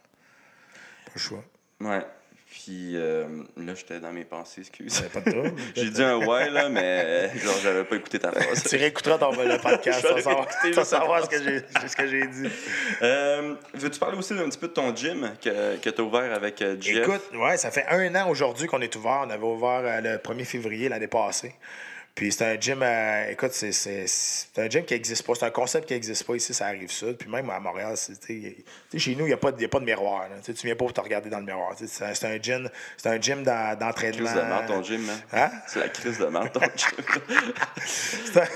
Pas 1.05 1.11
le 1.15 1.19
choix. 1.19 1.43
Ouais. 1.81 2.05
Puis 2.67 2.97
euh, 2.97 3.23
là, 3.55 3.73
j'étais 3.75 4.01
dans 4.01 4.11
mes 4.11 4.25
pensées, 4.25 4.59
excuse. 4.59 4.99
Pas 5.13 5.21
de 5.21 5.31
trouble. 5.31 5.53
J'ai 5.75 5.89
dit 5.89 6.03
un 6.03 6.17
ouais, 6.17 6.49
là, 6.49 6.67
mais 6.67 7.29
genre, 7.37 7.55
j'avais 7.63 7.85
pas 7.85 7.95
écouté 7.95 8.19
ta 8.19 8.29
phrase. 8.29 8.61
tu 8.63 8.75
réécouteras 8.75 9.17
ton, 9.17 9.31
le 9.31 9.57
podcast, 9.57 10.05
vas 10.13 10.21
savoir, 10.21 10.85
savoir 10.85 11.23
ce 11.23 11.29
que 11.95 12.07
j'ai, 12.07 12.27
dit. 12.27 12.49
Euh, 13.01 13.55
Veux-tu 13.73 13.97
parler 13.97 14.17
aussi 14.17 14.33
un 14.33 14.49
petit 14.49 14.57
peu 14.57 14.67
de 14.67 14.73
ton 14.73 14.93
gym 14.93 15.31
que, 15.41 15.77
que 15.77 15.89
tu 15.89 16.01
as 16.01 16.03
ouvert 16.03 16.33
avec 16.33 16.61
euh, 16.61 16.75
Jeff? 16.77 17.07
Écoute, 17.07 17.21
ouais, 17.35 17.55
ça 17.55 17.71
fait 17.71 17.85
un 17.87 18.13
an 18.15 18.29
aujourd'hui 18.29 18.67
qu'on 18.67 18.81
est 18.81 18.93
ouvert. 18.97 19.23
On 19.25 19.29
avait 19.29 19.45
ouvert 19.45 19.83
euh, 19.85 20.01
le 20.01 20.17
1er 20.17 20.43
février 20.43 20.89
l'année 20.89 21.07
passée. 21.07 21.53
Puis 22.17 22.31
c'est 22.31 22.45
un 22.45 22.59
gym, 22.59 22.83
écoute, 23.29 23.51
c'est, 23.53 23.71
c'est, 23.71 24.05
c'est 24.07 24.57
un 24.59 24.67
gym 24.67 24.83
qui 24.83 24.95
n'existe 24.95 25.23
pas. 25.23 25.33
C'est 25.35 25.45
un 25.45 25.51
concept 25.51 25.87
qui 25.87 25.93
n'existe 25.93 26.23
pas 26.23 26.33
ici, 26.33 26.51
ça 26.51 26.65
arrive 26.65 26.91
ça. 26.91 27.05
Puis 27.13 27.29
même 27.29 27.47
à 27.51 27.59
Montréal, 27.59 27.93
c'est, 27.95 28.15
chez 28.97 29.13
nous, 29.15 29.25
il 29.25 29.27
n'y 29.27 29.33
a, 29.33 29.37
pas 29.37 29.51
de- 29.51 29.61
y 29.61 29.65
a 29.65 29.67
pas 29.69 29.79
de 29.79 29.85
miroir. 29.85 30.27
là. 30.27 30.37
Tu 30.43 30.51
viens 30.65 30.73
pas 30.73 30.79
pour 30.79 30.93
te 30.93 30.99
regarder 30.99 31.29
dans 31.29 31.37
le 31.37 31.45
miroir. 31.45 31.75
C'est 31.77 32.03
un, 32.03 32.13
c'est 32.15 32.25
un 32.25 32.41
gym, 32.41 32.67
c'est 32.97 33.09
un 33.09 33.21
gym 33.21 33.43
d'en- 33.43 33.75
d'entraînement. 33.75 34.25
crise 34.25 34.33
de 34.33 34.41
merde, 34.41 34.65
ton 34.67 34.81
gym, 34.81 35.07
hein? 35.07 35.19
Hein? 35.31 35.51
C'est 35.67 35.79
la 35.79 35.89
crise 35.89 36.17
de 36.17 36.25
merde, 36.25 36.51
ton 36.51 36.61
gym. 36.61 37.05
C'est 37.85 38.41
un, 38.41 38.47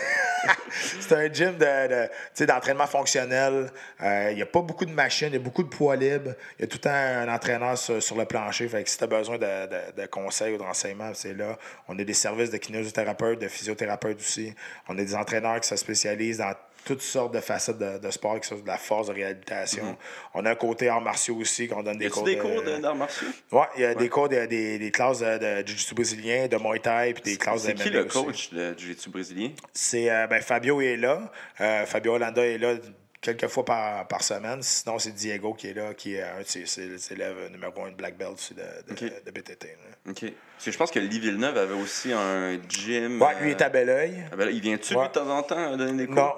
c'est 0.99 1.15
un 1.15 1.31
gym 1.31 1.57
de, 1.57 2.45
d'entraînement 2.45 2.87
fonctionnel. 2.87 3.71
Euh, 4.01 4.27
Il 4.31 4.35
n'y 4.35 4.41
a 4.41 4.45
pas 4.45 4.61
beaucoup 4.61 4.85
de 4.85 4.91
machines, 4.91 5.27
il 5.27 5.33
y 5.33 5.37
a 5.37 5.39
beaucoup 5.39 5.63
de 5.63 5.69
poids 5.69 5.95
libres. 5.95 6.33
Il 6.57 6.61
y 6.61 6.65
a 6.65 6.67
tout 6.67 6.87
un 6.87 7.27
entraîneur 7.33 7.77
sur, 7.77 8.17
le 8.17 8.25
plancher. 8.25 8.69
Si 8.85 8.97
tu 8.97 9.03
as 9.03 9.07
besoin 9.07 9.37
de, 9.37 10.01
de- 10.01 10.05
conseils 10.07 10.53
ou 10.53 10.57
de 10.57 10.63
renseignements, 10.63 11.11
c'est 11.13 11.33
là. 11.33 11.57
On 11.87 11.97
a 11.97 12.03
des 12.03 12.13
services 12.13 12.49
de 12.49 12.57
kinésithérapeute, 12.57 13.39
de 13.39 13.47
physiothérapeute 13.47 14.19
aussi. 14.19 14.53
On 14.87 14.97
a 14.97 15.01
des 15.01 15.15
entraîneurs 15.15 15.59
qui 15.59 15.67
se 15.67 15.75
spécialisent 15.75 16.39
dans 16.39 16.53
toutes 16.85 17.01
sortes 17.01 17.33
de 17.33 17.39
facettes 17.39 17.77
de, 17.77 17.97
de 17.99 18.11
sport, 18.11 18.39
que 18.39 18.45
ce 18.45 18.55
soit 18.55 18.61
de 18.63 18.67
la 18.67 18.77
force, 18.77 19.07
de 19.07 19.13
réhabilitation. 19.13 19.97
On 20.33 20.45
a 20.45 20.51
un 20.51 20.55
côté 20.55 20.89
arts 20.89 21.01
martiaux 21.01 21.35
aussi, 21.35 21.67
qu'on 21.67 21.83
donne 21.83 21.97
des 21.97 22.09
cours 22.09 22.23
des 22.23 22.35
de- 22.35 22.41
cours 22.41 22.61
de- 22.63 22.77
d'arts 22.77 22.95
martiaux? 22.95 23.27
Ouais, 23.51 23.65
il 23.75 23.81
y 23.81 23.85
a 23.85 23.93
des 23.95 24.09
cours, 24.09 24.29
de- 24.29 24.45
des, 24.45 24.79
des 24.79 24.91
classes 24.91 25.19
de, 25.19 25.63
jiu-jitsu 25.65 25.93
brésilien, 25.95 26.47
de 26.47 26.57
muay 26.57 26.79
thai, 26.79 27.13
puis 27.13 27.23
des 27.23 27.37
classes 27.37 27.63
de 27.63 27.67
C'est 27.67 27.73
qui 27.75 27.89
MMA 27.89 27.97
le 27.99 28.05
coach 28.05 28.49
de 28.51 28.73
jiu-jitsu 28.77 29.09
brésilien? 29.09 29.49
C'est 29.73 30.09
euh, 30.09 30.27
ben, 30.27 30.41
Fabio 30.41 30.81
est 30.81 30.97
là. 30.97 31.31
Euh, 31.59 31.85
Fabio 31.85 32.13
Hollanda 32.15 32.45
est 32.45 32.57
là 32.57 32.75
quelques 33.21 33.47
fois 33.47 33.63
par, 33.63 34.07
par 34.07 34.23
semaine. 34.23 34.63
Sinon, 34.63 34.97
c'est 34.97 35.11
Diego 35.11 35.53
qui 35.53 35.67
est 35.67 35.73
là, 35.75 35.93
qui 35.93 36.15
est 36.15 36.23
un 36.23 36.39
de 36.41 36.43
ses, 36.65 37.13
élèves 37.13 37.51
numéro 37.51 37.83
un 37.85 37.91
de 37.91 37.95
Black 37.95 38.17
Belt 38.17 38.53
de, 38.55 38.93
de, 38.95 39.11
de 39.25 39.31
BTT. 39.31 39.65
là. 39.67 40.11
OK. 40.11 40.21
Parce 40.21 40.65
que 40.65 40.71
je 40.71 40.77
pense 40.77 40.89
que 40.89 40.97
Lee 40.99 41.19
Villeneuve 41.19 41.55
avait 41.57 41.75
aussi 41.75 42.11
un 42.11 42.57
gym. 42.67 43.21
Ouais, 43.21 43.35
lui 43.41 43.49
euh, 43.51 43.55
est 43.55 43.61
à 43.61 43.69
Belleuil. 43.69 44.23
ah 44.31 44.35
ben 44.35 44.49
il 44.51 44.59
vient-tu, 44.61 44.95
Ouais. 44.95 45.07
de 45.07 45.11
temps 45.13 45.29
en 45.29 45.43
temps, 45.43 45.77
donner 45.77 46.05
des 46.05 46.07
cours? 46.07 46.15
Non. 46.15 46.33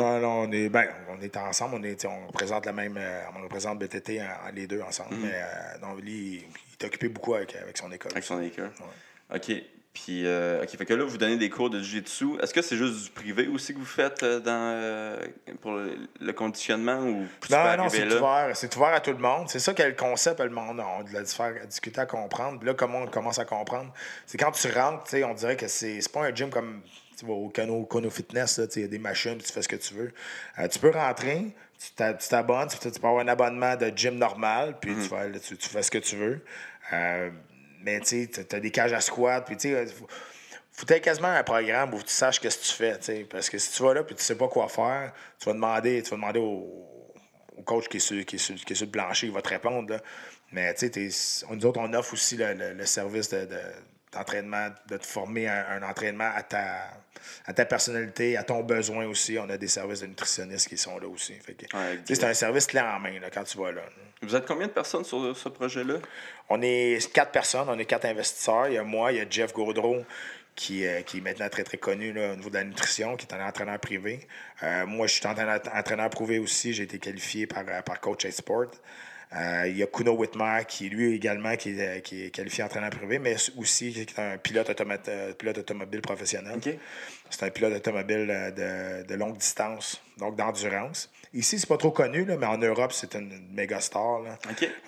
Non, 0.00 0.20
non, 0.20 0.48
on 0.48 0.52
est, 0.52 0.68
ben, 0.68 0.86
on 1.08 1.20
est 1.20 1.36
ensemble, 1.36 1.76
on, 1.76 1.82
est, 1.82 2.04
on 2.04 2.26
représente 2.28 2.66
la 2.66 2.72
même, 2.72 2.96
euh, 2.98 3.22
on 3.38 3.42
représente 3.42 3.78
BTT 3.78 4.20
en- 4.20 4.52
les 4.54 4.66
deux 4.66 4.80
ensemble. 4.82 5.14
Mais 5.16 5.32
euh, 5.34 5.78
non, 5.82 5.94
lui, 5.96 6.12
il, 6.12 6.34
il 6.36 6.44
est 6.80 6.84
occupé 6.86 7.08
beaucoup 7.08 7.34
avec, 7.34 7.54
avec 7.56 7.76
son 7.78 7.90
école. 7.92 8.12
Avec 8.12 8.24
son 8.24 8.40
école. 8.42 8.70
OK. 9.34 9.52
Puis, 9.92 10.26
euh, 10.26 10.62
OK, 10.62 10.68
fait 10.76 10.84
que 10.84 10.92
là, 10.92 11.04
vous 11.06 11.16
donnez 11.16 11.38
des 11.38 11.48
cours 11.48 11.70
de 11.70 11.80
jiu-jitsu. 11.80 12.38
Est-ce 12.42 12.52
que 12.52 12.60
c'est 12.60 12.76
juste 12.76 13.04
du 13.04 13.10
privé 13.12 13.46
aussi 13.46 13.72
que 13.72 13.78
vous 13.78 13.86
faites 13.86 14.22
euh, 14.22 14.40
dans, 14.40 14.52
euh, 14.52 15.16
pour 15.62 15.72
le, 15.72 15.96
le 16.20 16.32
conditionnement 16.34 16.98
ou 16.98 17.26
Non, 17.50 17.76
non, 17.78 17.88
c'est 17.88 18.04
ouvert. 18.04 18.50
C'est 18.54 18.76
ouvert 18.76 18.92
à 18.92 19.00
tout 19.00 19.12
le 19.12 19.16
monde. 19.18 19.48
C'est 19.48 19.58
ça 19.58 19.72
que 19.72 19.82
le 19.82 19.94
concept, 19.94 20.38
le 20.40 20.50
monde, 20.50 20.80
on 20.80 21.00
a 21.00 21.02
de 21.02 21.14
la 21.14 21.22
discuter, 21.22 21.98
à 21.98 22.04
comprendre. 22.04 22.58
Puis 22.58 22.66
là, 22.66 22.74
comment 22.74 22.98
on 22.98 23.06
commence 23.06 23.38
à 23.38 23.46
comprendre? 23.46 23.90
C'est 24.26 24.36
quand 24.36 24.50
tu 24.52 24.70
rentres, 24.70 25.04
tu 25.04 25.10
sais, 25.12 25.24
on 25.24 25.32
dirait 25.32 25.56
que 25.56 25.66
c'est 25.66 25.98
pas 26.12 26.26
un 26.26 26.34
gym 26.34 26.50
comme 26.50 26.82
tu 27.18 27.24
vas 27.26 27.32
au 27.32 27.48
Kano, 27.48 27.84
Kano 27.86 28.10
Fitness, 28.10 28.60
il 28.76 28.82
y 28.82 28.84
a 28.84 28.88
des 28.88 28.98
machines, 28.98 29.36
puis 29.38 29.46
tu 29.46 29.52
fais 29.52 29.62
ce 29.62 29.68
que 29.68 29.76
tu 29.76 29.94
veux. 29.94 30.12
Euh, 30.58 30.68
tu 30.68 30.78
peux 30.78 30.90
rentrer, 30.90 31.46
tu 31.78 31.90
t'a- 31.94 32.14
tu 32.14 32.28
t'abonnes, 32.28 32.68
tu, 32.68 32.78
tu 32.78 33.00
peux 33.00 33.06
avoir 33.06 33.22
un 33.24 33.28
abonnement 33.28 33.74
de 33.76 33.90
gym 33.94 34.16
normal, 34.16 34.76
puis 34.80 34.94
tu, 34.94 35.08
vas- 35.08 35.28
tu, 35.38 35.56
tu 35.56 35.68
fais 35.68 35.82
ce 35.82 35.90
que 35.90 35.98
tu 35.98 36.16
veux. 36.16 36.44
Euh, 36.92 37.30
mais 37.82 38.00
tu 38.00 38.28
as 38.52 38.60
des 38.60 38.70
cages 38.70 38.92
à 38.92 39.00
squat, 39.00 39.44
puis 39.46 39.56
tu 39.56 39.72
sais, 39.72 39.86
faut- 39.86 40.06
faut 40.72 40.86
quasiment 40.86 41.28
un 41.28 41.42
programme 41.42 41.94
où 41.94 42.02
tu 42.02 42.10
saches 42.12 42.38
qu'est-ce 42.38 42.58
que 42.58 42.64
tu 42.64 42.72
fais. 43.08 43.24
Parce 43.24 43.48
que 43.48 43.56
si 43.58 43.72
tu 43.72 43.82
vas 43.82 43.94
là 43.94 44.02
puis 44.04 44.14
tu 44.14 44.22
sais 44.22 44.34
pas 44.36 44.48
quoi 44.48 44.68
faire, 44.68 45.12
tu 45.38 45.46
vas 45.46 45.54
demander, 45.54 46.02
tu 46.02 46.10
vas 46.10 46.16
demander 46.16 46.38
au, 46.40 46.66
au 47.56 47.62
coach 47.62 47.88
qui 47.88 47.96
est, 47.96 48.00
sur, 48.00 48.22
qui, 48.26 48.36
est 48.36 48.38
sur, 48.38 48.54
qui 48.56 48.72
est 48.74 48.76
sur 48.76 48.84
le 48.86 48.92
plancher, 48.92 49.26
il 49.28 49.32
va 49.32 49.40
te 49.40 49.48
répondre. 49.48 49.90
Là. 49.90 50.00
Mais 50.52 50.74
tu 50.74 50.90
sais, 51.10 51.46
nous 51.50 51.64
autres, 51.64 51.80
on 51.80 51.92
offre 51.94 52.12
aussi 52.12 52.36
le, 52.36 52.52
le- 52.52 52.74
le 52.74 52.84
service 52.86 53.30
de, 53.30 53.46
de- 53.46 53.56
d'entraînement, 54.16 54.68
de 54.88 54.96
te 54.96 55.06
former 55.06 55.48
un, 55.48 55.64
un 55.76 55.82
entraînement 55.82 56.30
à 56.34 56.42
ta, 56.42 56.90
à 57.46 57.52
ta 57.52 57.64
personnalité, 57.64 58.36
à 58.36 58.42
ton 58.42 58.62
besoin 58.62 59.06
aussi. 59.06 59.38
On 59.38 59.48
a 59.48 59.56
des 59.56 59.68
services 59.68 60.00
de 60.00 60.06
nutritionnistes 60.06 60.68
qui 60.68 60.78
sont 60.78 60.98
là 60.98 61.06
aussi. 61.06 61.34
Ouais, 61.74 62.00
c'est 62.04 62.24
un 62.24 62.34
service 62.34 62.66
clé 62.66 62.80
en 62.80 62.98
main 62.98 63.18
là, 63.20 63.30
quand 63.32 63.44
tu 63.44 63.58
vas 63.58 63.72
là. 63.72 63.82
Vous 64.22 64.34
êtes 64.34 64.46
combien 64.46 64.66
de 64.66 64.72
personnes 64.72 65.04
sur 65.04 65.36
ce 65.36 65.48
projet-là? 65.48 65.96
On 66.48 66.60
est 66.62 67.12
quatre 67.12 67.32
personnes, 67.32 67.68
on 67.68 67.78
est 67.78 67.84
quatre 67.84 68.06
investisseurs. 68.06 68.68
Il 68.68 68.74
y 68.74 68.78
a 68.78 68.82
moi, 68.82 69.12
il 69.12 69.18
y 69.18 69.20
a 69.20 69.26
Jeff 69.28 69.52
Gaudreau, 69.52 70.04
qui, 70.54 70.86
euh, 70.86 71.02
qui 71.02 71.18
est 71.18 71.20
maintenant 71.20 71.50
très, 71.50 71.64
très 71.64 71.76
connu 71.76 72.14
là, 72.14 72.32
au 72.32 72.36
niveau 72.36 72.48
de 72.48 72.54
la 72.54 72.64
nutrition, 72.64 73.16
qui 73.16 73.26
est 73.26 73.34
un 73.34 73.46
entraîneur 73.46 73.78
privé. 73.78 74.26
Euh, 74.62 74.86
moi, 74.86 75.06
je 75.06 75.12
suis 75.12 75.26
entraîneur, 75.26 75.60
entraîneur 75.74 76.08
privé 76.08 76.38
aussi. 76.38 76.72
J'ai 76.72 76.84
été 76.84 76.98
qualifié 76.98 77.46
par, 77.46 77.64
euh, 77.68 77.82
par 77.82 78.00
Coach 78.00 78.26
Sport. 78.30 78.70
Euh, 79.34 79.64
il 79.66 79.76
y 79.76 79.82
a 79.82 79.86
Kuno 79.86 80.12
Whitmer, 80.12 80.60
qui 80.68 80.88
lui 80.88 81.14
également 81.14 81.56
qui 81.56 81.78
est, 81.80 82.00
qui 82.02 82.24
est 82.26 82.30
qualifié 82.30 82.62
entraîneur 82.62 82.90
privé, 82.90 83.18
mais 83.18 83.34
aussi 83.56 83.92
qui 83.92 84.00
est 84.00 84.18
un 84.20 84.38
pilote, 84.38 84.70
euh, 85.08 85.32
pilote 85.34 85.58
automobile 85.58 86.00
professionnel. 86.00 86.60
C'est 87.28 87.44
un 87.44 87.50
pilote 87.50 87.74
automobile 87.74 88.28
euh, 88.30 89.02
de, 89.02 89.06
de 89.06 89.14
longue 89.16 89.36
distance, 89.36 90.00
donc 90.18 90.36
d'endurance. 90.36 91.10
Ici, 91.34 91.58
c'est 91.58 91.66
pas 91.68 91.76
trop 91.76 91.90
connu, 91.90 92.24
là, 92.24 92.36
mais 92.38 92.46
en 92.46 92.56
Europe, 92.56 92.92
c'est 92.92 93.14
une 93.14 93.30
méga 93.52 93.80
star. 93.80 94.20
là. 94.20 94.38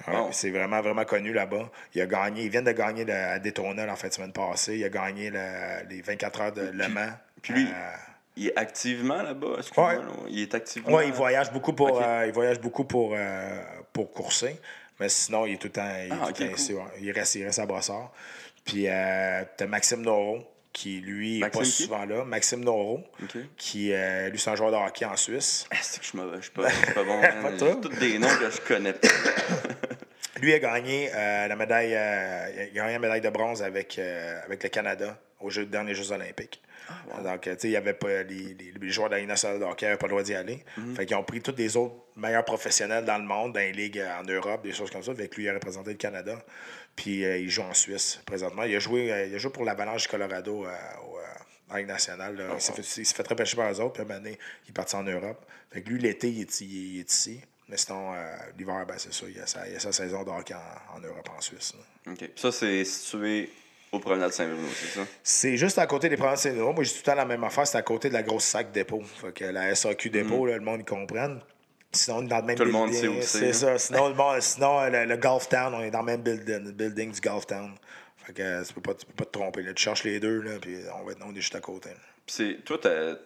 Ouais. 0.06 0.28
C'est 0.30 0.50
vraiment, 0.50 0.80
vraiment 0.80 1.04
connu 1.04 1.32
là-bas. 1.32 1.68
Il 1.94 2.00
a 2.00 2.06
gagné, 2.06 2.44
il 2.44 2.50
vient 2.50 2.62
de 2.62 2.72
gagner 2.72 3.04
le- 3.04 3.12
à 3.12 3.38
Daytona 3.40 3.84
la 3.84 3.96
fin 3.96 4.06
de 4.08 4.12
semaine 4.14 4.32
passée. 4.32 4.76
Il 4.76 4.84
a 4.84 4.88
gagné 4.88 5.30
le- 5.30 5.88
les 5.90 6.00
24 6.00 6.40
heures 6.40 6.52
de 6.52 6.70
Le 6.72 6.88
Mans. 6.88 7.10
puis 7.42 7.54
lui, 7.54 7.64
Euh, 7.66 7.96
Il 8.36 8.46
est 8.46 8.56
activement 8.56 9.20
là-bas? 9.20 9.56
Ouais. 9.76 9.98
Il 10.30 10.42
est 10.42 10.54
activement... 10.54 10.92
ouais, 10.92 11.08
il 11.08 11.12
voyage 11.12 11.50
beaucoup 11.52 11.72
pour, 11.72 12.00
euh, 12.00 12.24
il 12.24 12.32
voyage 12.32 12.60
beaucoup 12.60 12.84
pour, 12.84 13.12
euh, 13.16 13.60
pour 14.04 14.12
courser. 14.12 14.56
Mais 15.00 15.08
sinon, 15.08 15.46
il 15.46 15.54
est 15.54 15.56
tout 15.58 15.68
le 15.68 15.72
temps, 15.72 15.90
il, 16.04 16.12
Ah, 16.12 16.26
tout 16.32 16.44
temps 16.44 16.50
cool. 16.54 16.74
ouais. 16.76 16.82
il, 17.00 17.10
reste, 17.12 17.34
il 17.36 17.44
reste 17.44 17.58
à 17.58 17.66
Brossard. 17.66 18.12
Puis, 18.64 18.86
euh, 18.88 19.42
t'as 19.56 19.66
Maxime 19.66 20.02
Noro, 20.02 20.44
qui 20.72 21.00
lui 21.00 21.40
n'est 21.40 21.50
pas 21.50 21.60
qui? 21.62 21.70
souvent 21.70 22.04
là. 22.04 22.24
Maxime 22.24 22.64
Noro, 22.64 23.02
qui 23.56 23.92
euh, 23.92 24.28
lui, 24.28 24.38
c'est 24.38 24.50
un 24.50 24.56
joueur 24.56 24.70
de 24.70 24.76
hockey 24.76 25.04
en 25.04 25.16
Suisse. 25.16 25.66
Ah, 25.70 25.76
c'est 25.82 26.00
que 26.00 26.06
je. 26.06 26.12
Je 26.36 26.40
suis 26.42 26.50
pas, 26.50 26.68
pas 26.94 27.04
bon. 27.04 27.20
Pas 27.42 27.52
tous 27.52 27.88
des 27.98 28.18
noms 28.18 28.28
que 28.38 28.50
je 28.50 28.60
connais 28.60 28.92
pas. 28.92 29.08
Lui 30.40 30.52
a 30.54 30.58
gagné 30.60 31.10
euh, 31.12 31.48
la 31.48 31.56
médaille, 31.56 31.94
euh, 31.96 32.68
il 32.72 32.78
a 32.78 32.82
gagné 32.82 32.92
la 32.92 32.98
médaille 33.00 33.20
de 33.20 33.28
bronze 33.30 33.60
avec, 33.62 33.98
euh, 33.98 34.40
avec 34.44 34.62
le 34.62 34.68
Canada 34.68 35.18
aux 35.40 35.50
Jeux, 35.50 35.66
derniers 35.66 35.94
Jeux 35.94 36.12
olympiques. 36.12 36.60
Ah, 37.12 37.20
Donc, 37.22 37.46
euh, 37.46 37.54
tu 37.54 37.60
sais, 37.62 37.68
il 37.68 37.72
y 37.72 37.76
avait 37.76 37.92
pas, 37.94 38.22
les, 38.22 38.54
les- 38.54 38.72
les 38.80 38.90
joueurs 38.90 39.08
de 39.08 39.14
la 39.14 39.20
Ligue 39.20 39.28
nationale 39.28 39.58
de 39.60 39.64
hockey 39.64 39.86
n'avaient 39.86 39.98
pas 39.98 40.06
le 40.06 40.10
droit 40.12 40.22
d'y 40.22 40.34
aller. 40.34 40.64
Mhm. 40.76 40.96
Fait 40.96 41.06
qu'ils 41.06 41.16
ont 41.16 41.22
pris 41.24 41.40
tous 41.40 41.54
les 41.56 41.76
autres 41.76 41.94
meilleurs 42.16 42.44
professionnels 42.44 43.04
dans 43.04 43.18
le 43.18 43.24
monde, 43.24 43.52
dans 43.54 43.60
les 43.60 43.72
ligues 43.72 43.98
euh, 43.98 44.20
en 44.20 44.24
Europe, 44.24 44.62
des 44.62 44.72
choses 44.72 44.90
comme 44.90 45.02
ça. 45.02 45.14
Fait 45.14 45.28
que 45.28 45.36
lui, 45.36 45.44
il 45.44 45.48
a 45.48 45.54
représenté 45.54 45.90
le 45.90 45.96
Canada. 45.96 46.42
Puis 46.96 47.24
euh, 47.24 47.38
il 47.38 47.48
joue 47.50 47.62
en 47.62 47.74
Suisse 47.74 48.20
présentement. 48.26 48.62
Il 48.64 48.74
a 48.74 48.78
joué, 48.80 49.12
euh, 49.12 49.26
il 49.26 49.34
a 49.34 49.38
joué 49.38 49.50
pour 49.52 49.64
l'Avalanche 49.64 50.02
du 50.02 50.08
Colorado 50.08 50.64
euh, 50.66 50.70
au, 51.04 51.18
en 51.72 51.76
Ligue 51.76 51.86
nationale. 51.88 52.36
là. 52.36 52.44
il 52.54 52.60
s'est 52.60 52.72
fait, 52.82 53.04
fait 53.04 53.28
repêcher 53.28 53.56
par 53.56 53.70
eux 53.70 53.80
autres. 53.80 53.92
Puis 53.92 54.02
à 54.02 54.04
un 54.04 54.08
moment 54.08 54.20
donné, 54.20 54.38
il 54.66 54.70
est 54.70 54.72
parti 54.72 54.96
en 54.96 55.02
Europe. 55.04 55.44
Fait 55.70 55.82
que 55.82 55.90
lui, 55.90 55.98
l'été, 56.00 56.28
il 56.30 56.40
est, 56.40 56.60
il 56.62 57.00
est 57.00 57.12
ici. 57.12 57.40
Mais 57.68 57.76
sinon, 57.76 58.14
euh, 58.14 58.34
l'hiver, 58.58 58.86
ben, 58.88 58.94
c'est 58.96 59.12
ça. 59.12 59.26
Il 59.28 59.38
a, 59.38 59.46
sa, 59.46 59.68
il 59.68 59.76
a 59.76 59.78
sa 59.78 59.92
saison 59.92 60.24
de 60.24 60.30
hockey 60.30 60.54
en, 60.54 60.96
en 60.96 61.00
Europe, 61.00 61.28
en 61.36 61.40
Suisse. 61.42 61.74
là. 61.74 62.12
OK. 62.12 62.30
Ça, 62.34 62.50
c'est 62.50 62.82
situé 62.84 63.50
au 63.92 63.98
promenade 63.98 64.32
Saint-Bruno, 64.32 64.68
c'est 64.74 64.98
ça? 65.00 65.06
C'est 65.22 65.56
juste 65.56 65.78
à 65.78 65.86
côté 65.86 66.08
des 66.08 66.16
provinces 66.16 66.42
saint 66.42 66.52
Moi, 66.52 66.74
j'ai 66.84 66.90
tout 66.92 66.98
le 66.98 67.02
temps 67.04 67.14
la 67.14 67.24
même 67.24 67.42
affaire. 67.44 67.66
C'est 67.66 67.78
à 67.78 67.82
côté 67.82 68.08
de 68.08 68.14
la 68.14 68.22
grosse 68.22 68.44
sac 68.44 68.70
dépôt. 68.72 69.02
Fait 69.20 69.32
que 69.32 69.44
la 69.44 69.74
SAQ 69.74 70.10
dépôt, 70.10 70.46
là, 70.46 70.54
le 70.56 70.60
monde, 70.64 70.84
comprenne. 70.86 71.40
Sinon, 71.92 72.18
on 72.18 72.22
est 72.24 72.28
dans 72.28 72.36
le 72.40 72.42
même 72.42 72.54
Mm. 72.54 72.58
Tout 72.58 72.64
le 72.64 72.70
monde 72.72 72.90
building. 72.90 73.22
sait 73.22 73.38
où 73.38 73.42
c'est, 73.42 73.52
ça. 73.54 73.78
Sinon, 73.78 74.08
le, 74.10 74.14
monde- 74.14 74.40
sinon 74.42 74.78
euh, 74.80 74.90
le, 74.90 75.04
le 75.06 75.16
Gulf 75.16 75.48
Town, 75.48 75.72
on 75.74 75.80
est 75.80 75.90
dans 75.90 76.00
le 76.00 76.04
même 76.06 76.20
building, 76.22 76.72
building 76.72 77.12
du 77.12 77.20
Gulf 77.20 77.46
Town. 77.46 77.72
Fait 78.26 78.34
que 78.34 78.42
euh, 78.42 78.62
tu 78.62 78.74
peux 78.74 78.82
pas, 78.82 78.92
tu 78.94 79.06
peux 79.06 79.14
pas 79.14 79.24
te 79.24 79.30
tromper. 79.30 79.62
Là. 79.62 79.72
Tu 79.72 79.82
cherches 79.84 80.04
les 80.04 80.20
deux, 80.20 80.42
là, 80.42 80.58
puis 80.60 80.76
on, 81.00 81.04
va 81.06 81.12
être, 81.12 81.20
on 81.26 81.32
est 81.32 81.40
juste 81.40 81.54
à 81.54 81.60
côté. 81.60 81.88
Puis. 82.26 82.60
Toi, 82.66 82.78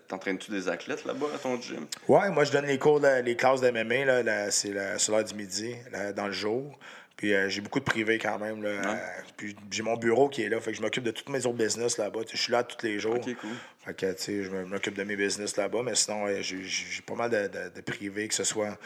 t'entraînes-tu 0.07 0.53
des 0.53 0.69
athlètes 0.69 1.05
là-bas 1.05 1.27
à 1.35 1.39
ton 1.39 1.61
gym? 1.61 1.87
Ouais, 2.07 2.31
moi, 2.31 2.45
je 2.45 2.53
donne 2.53 2.67
les 2.67 2.79
cours, 2.79 3.01
de- 3.01 3.21
les 3.23 3.35
classes 3.35 3.61
de 3.61 3.69
MMA, 3.73 4.05
là, 4.05 4.23
là, 4.23 4.51
c'est 4.53 4.71
la- 4.73 4.97
sur 4.99 5.13
l'heure 5.17 5.25
du 5.25 5.35
midi, 5.35 5.75
là, 5.91 6.13
dans 6.13 6.27
le 6.27 6.33
jour. 6.33 6.79
Puis 7.23 7.35
euh, 7.35 7.49
j'ai 7.49 7.61
beaucoup 7.61 7.79
de 7.79 7.85
privés 7.85 8.19
quand 8.19 8.37
même. 8.41 8.65
Là, 8.65 8.71
Euh, 8.71 8.97
puis 9.37 9.55
j'ai 9.71 9.85
mon 9.85 9.97
bureau 9.97 10.29
qui 10.29 10.43
est 10.43 10.49
là. 10.49 10.61
Fait 10.61 10.73
que 10.73 10.77
je 10.77 10.83
m'occupe 10.83 11.05
de 11.05 11.13
tous 11.13 11.31
mes 11.31 11.47
autres 11.47 11.57
business 11.57 11.97
là-bas. 11.97 12.23
Je 12.29 12.37
suis 12.37 12.51
là 12.51 12.65
tous 12.65 12.85
les 12.85 12.99
jours. 12.99 13.21
Cool. 13.21 13.37
Fait 13.85 13.95
que, 13.95 14.17
je 14.19 14.51
m'occupe 14.65 14.95
de 14.95 15.05
mes 15.05 15.15
business 15.15 15.57
là-bas. 15.57 15.85
Mais 15.85 15.95
sinon, 15.95 16.27
j'ai 16.41 16.65
j'ai 16.65 17.03
pas 17.03 17.15
mal 17.15 17.31
de, 17.31 17.47
de, 17.47 17.69
de 17.77 17.81
privés, 17.81 18.27
que 18.27 18.35
ce 18.35 18.43
soit 18.43 18.77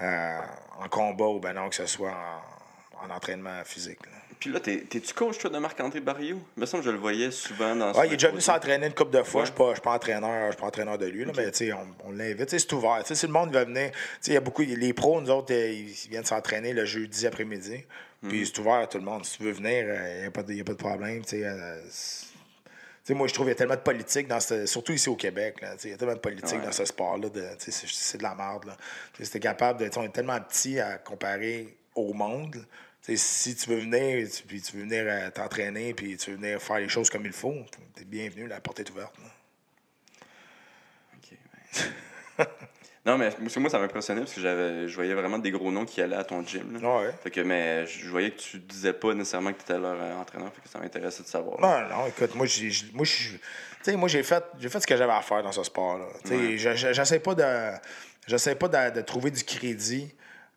euh, 0.00 0.38
en 0.80 0.88
combat 0.88 1.26
ou 1.26 1.38
ben 1.38 1.52
non, 1.52 1.68
que 1.68 1.76
ce 1.76 1.86
soit 1.86 2.10
en, 3.00 3.06
en 3.06 3.10
entraînement 3.14 3.62
physique. 3.64 4.04
là. 4.06 4.12
Puis 4.38 4.50
là, 4.50 4.60
t'es- 4.60 4.82
t'es-tu 4.82 5.14
coach, 5.14 5.38
toi, 5.38 5.50
de 5.50 5.58
Marc-André 5.58 6.00
Barrio? 6.00 6.38
Il 6.56 6.60
me 6.60 6.66
semble 6.66 6.82
que 6.82 6.90
je 6.90 6.92
le 6.94 6.98
voyais 7.00 7.30
souvent 7.30 7.74
dans 7.74 7.92
Ouais, 7.92 8.06
il 8.06 8.12
est 8.12 8.16
déjà 8.16 8.28
venu 8.28 8.40
s'entraîner 8.40 8.86
une 8.86 8.92
couple 8.94 9.16
de 9.16 9.22
fois. 9.22 9.42
Ouais. 9.42 9.46
Je 9.46 9.62
ne 9.62 9.72
suis 9.74 9.80
pas 9.82 9.92
entraîneur, 9.94 10.46
je 10.48 10.52
suis 10.52 10.60
pas 10.60 10.66
entraîneur 10.66 10.98
de 10.98 11.06
lui, 11.06 11.24
là, 11.24 11.32
mais 11.36 11.50
tu 11.50 11.58
sais, 11.66 11.72
on, 11.72 11.86
on 12.04 12.12
l'invite. 12.12 12.50
C'est 12.50 12.72
ouvert. 12.74 12.98
Tu 13.00 13.08
sais, 13.08 13.14
Si 13.14 13.26
le 13.26 13.32
monde 13.32 13.52
veut 13.52 13.64
venir, 13.64 13.90
il 14.26 14.32
y 14.32 14.36
a 14.36 14.40
beaucoup. 14.40 14.62
Les 14.62 14.92
pros, 14.92 15.20
nous 15.20 15.30
autres, 15.30 15.52
euh, 15.54 15.70
ils 15.72 16.08
viennent 16.10 16.24
s'entraîner 16.24 16.72
le 16.72 16.84
jeudi 16.84 17.26
après-midi. 17.26 17.84
Puis 18.28 18.46
c'est 18.46 18.58
ouvert 18.58 18.74
à 18.74 18.86
tout 18.86 18.98
le 18.98 19.04
monde. 19.04 19.24
Si 19.24 19.36
tu 19.38 19.44
veux 19.44 19.52
venir, 19.52 19.84
il 20.16 20.20
n'y 20.22 20.26
a, 20.26 20.30
pas 20.30 20.42
de- 20.42 20.52
y 20.52 20.60
a 20.60 20.64
pas 20.64 20.72
de 20.72 20.78
problème. 20.78 21.22
tu 21.22 21.30
sais, 21.38 21.44
euh, 21.44 21.80
c'est- 21.88 22.26
tu 22.26 22.32
sais, 23.04 23.14
moi, 23.14 23.28
je 23.28 23.34
trouve 23.34 23.46
qu'il 23.46 23.50
y 23.52 23.52
a 23.52 23.58
tellement 23.58 23.74
de 23.76 23.80
politique, 23.80 24.26
dans 24.26 24.40
ce, 24.40 24.66
surtout 24.66 24.92
ici 24.92 25.08
au 25.08 25.14
Québec. 25.16 25.56
Il 25.84 25.90
y 25.90 25.92
a 25.92 25.96
tellement 25.96 26.14
de 26.14 26.18
politique 26.20 26.58
Ouais. 26.58 26.64
dans 26.66 26.72
ce 26.72 26.84
sport-là. 26.84 27.28
de- 27.28 27.46
C'est 27.58 28.18
de 28.18 28.22
la 28.22 28.34
merde. 28.34 28.72
t'es 29.16 29.38
capable 29.40 29.80
de. 29.80 29.90
On 29.96 30.02
est 30.02 30.08
tellement 30.12 30.40
petit 30.40 30.80
à 30.80 30.98
comparer 30.98 31.76
au 31.94 32.12
monde. 32.14 32.56
Si 33.14 33.54
tu 33.54 33.70
veux 33.70 33.76
venir, 33.78 34.28
tu, 34.28 34.42
puis 34.42 34.60
tu 34.60 34.76
veux 34.76 34.82
venir 34.82 35.04
euh, 35.06 35.30
t'entraîner, 35.30 35.94
puis 35.94 36.16
tu 36.16 36.30
veux 36.30 36.36
venir 36.36 36.60
faire 36.60 36.78
les 36.78 36.88
choses 36.88 37.08
comme 37.08 37.24
il 37.24 37.32
faut, 37.32 37.54
t'es 37.94 38.04
bienvenu, 38.04 38.48
la 38.48 38.60
porte 38.60 38.80
est 38.80 38.90
ouverte. 38.90 39.14
là. 39.18 39.24
OK, 41.14 41.38
ouais. 42.38 42.46
non, 43.06 43.16
mais 43.16 43.30
parce 43.30 43.54
que 43.54 43.60
moi, 43.60 43.70
ça 43.70 43.78
m'impressionnait 43.78 44.22
parce 44.22 44.32
que 44.32 44.40
j'avais, 44.40 44.88
je 44.88 44.94
voyais 44.96 45.14
vraiment 45.14 45.38
des 45.38 45.52
gros 45.52 45.70
noms 45.70 45.84
qui 45.84 46.00
allaient 46.00 46.16
à 46.16 46.24
ton 46.24 46.44
gym. 46.44 46.80
là. 46.82 46.96
Ouais. 47.02 47.10
Fait 47.22 47.30
que, 47.30 47.40
mais 47.42 47.86
je 47.86 48.08
voyais 48.08 48.32
que 48.32 48.40
tu 48.40 48.58
disais 48.58 48.92
pas 48.92 49.14
nécessairement 49.14 49.52
que 49.52 49.58
tu 49.58 49.64
étais 49.64 49.78
leur 49.78 49.96
euh, 50.00 50.16
entraîneur. 50.16 50.52
Fait 50.52 50.62
que 50.62 50.68
ça 50.68 50.80
m'intéressait 50.80 51.22
de 51.22 51.28
savoir. 51.28 51.60
Non, 51.60 51.88
non, 51.88 52.06
écoute, 52.08 52.34
moi, 52.34 52.46
j'ai, 52.46 52.70
moi, 52.92 53.04
je- 53.04 53.34
tu 53.36 53.38
sais, 53.82 53.94
moi, 53.96 54.08
j'ai 54.08 54.24
fait, 54.24 54.42
j'ai 54.58 54.68
fait 54.68 54.80
ce 54.80 54.86
que 54.86 54.96
j'avais 54.96 55.12
à 55.12 55.22
faire 55.22 55.44
dans 55.44 55.52
ce 55.52 55.62
sport-là. 55.62 56.06
Je- 56.24 56.56
j'essaie 56.92 57.20
pas 57.20 57.34
de, 57.36 57.78
j'essaie 58.26 58.56
pas 58.56 58.66
de, 58.66 58.96
de 58.96 59.00
trouver 59.02 59.30
du 59.30 59.44
crédit 59.44 60.12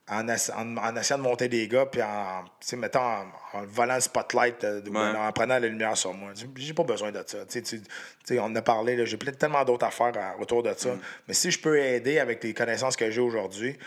en, 0.10 0.28
essa- 0.28 0.58
en, 0.58 0.76
en 0.78 0.96
essayant 0.96 1.18
de 1.20 1.24
monter 1.24 1.48
des 1.48 1.68
gars, 1.68 1.86
puis 1.86 2.02
en, 2.02 2.44
mettons, 2.78 3.00
en, 3.00 3.26
en 3.54 3.64
volant 3.68 3.96
le 3.96 4.02
spotlight, 4.02 4.64
euh, 4.64 4.82
Ouais. 4.90 5.18
en 5.18 5.32
prenant 5.32 5.60
la 5.60 5.68
lumière 5.68 5.96
sur 5.98 6.14
moi. 6.14 6.32
J'ai- 6.56 6.74
pas 6.74 6.84
besoin 6.84 7.12
de 7.12 7.24
ça. 7.26 7.40
Tu 7.46 8.40
on 8.40 8.44
en 8.44 8.56
a 8.56 8.62
parlé, 8.62 9.06
j'ai 9.06 9.18
plein- 9.18 9.32
tellement 9.32 9.64
d'autres 9.66 9.86
affaires 9.86 10.14
à- 10.18 10.40
autour 10.40 10.64
de 10.64 10.74
ça. 10.76 10.90
Mais 11.28 11.34
si 11.34 11.52
je 11.52 11.60
peux 11.60 11.78
aider 11.80 12.20
avec 12.20 12.44
les 12.44 12.54
connaissances 12.54 12.96
que 12.96 13.10
j'ai 13.12 13.22
aujourd'hui, 13.22 13.78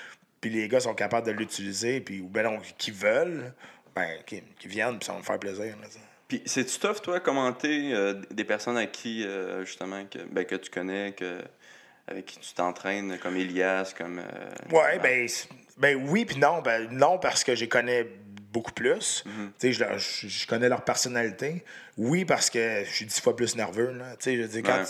puis 0.41 0.51
les 0.51 0.69
gars 0.69 0.81
sont 0.81 0.95
capables 0.95 1.27
de 1.27 1.33
l'utiliser, 1.33 2.01
puis 2.01 2.21
ou 2.21 2.29
ben 2.29 2.43
non, 2.45 2.59
qui 2.79 2.91
veulent, 2.91 3.53
ben, 3.95 4.09
qui, 4.27 4.43
viennent, 4.67 4.99
puis 4.99 5.07
ça 5.07 5.13
va 5.13 5.19
me 5.19 5.25
faire 5.25 5.39
plaisir. 5.39 5.65
là. 5.81 5.87
Puis 6.29 6.43
c'est-tu 6.47 6.79
tough, 6.79 7.03
toi, 7.03 7.21
commenter 7.21 7.93
euh, 7.93 8.15
des 8.31 8.45
personnes 8.45 8.79
à 8.79 8.87
qui, 8.87 9.25
euh, 9.25 9.65
justement, 9.67 10.05
que, 10.07 10.19
ben, 10.31 10.45
que 10.47 10.55
tu 10.55 10.71
connais, 10.71 11.13
que, 11.13 11.39
avec 12.09 12.25
qui 12.27 12.39
tu 12.41 12.55
t'entraînes, 12.55 13.19
comme 13.19 13.37
Elias, 13.37 13.95
comme. 13.97 14.19
euh, 14.19 14.75
Ouais, 14.77 14.99
ben, 14.99 15.29
ben 15.79 15.97
oui, 16.09 16.25
puis 16.25 16.39
non. 16.39 16.61
Ben, 16.63 16.89
non, 16.91 17.19
parce 17.19 17.45
que 17.45 17.55
je 17.55 17.61
les 17.63 17.69
connais 17.69 18.07
beaucoup 18.53 18.73
plus. 18.73 19.25
Sais, 19.59 19.73
je, 19.73 19.81
leur- 19.85 19.99
je- 19.99 20.29
je 20.29 20.47
connais 20.47 20.69
leur 20.69 20.85
personnalité. 20.85 21.65
Oui, 21.97 22.25
parce 22.25 22.51
que 22.51 22.83
je 22.85 22.91
suis 22.91 23.07
dix 23.07 23.21
fois 23.21 23.35
plus 23.37 23.57
nerveux. 23.57 23.93
là. 23.93 24.15
Je 24.25 24.31
dire, 24.47 24.63
quand 24.63 24.79
Ouais. 24.79 24.85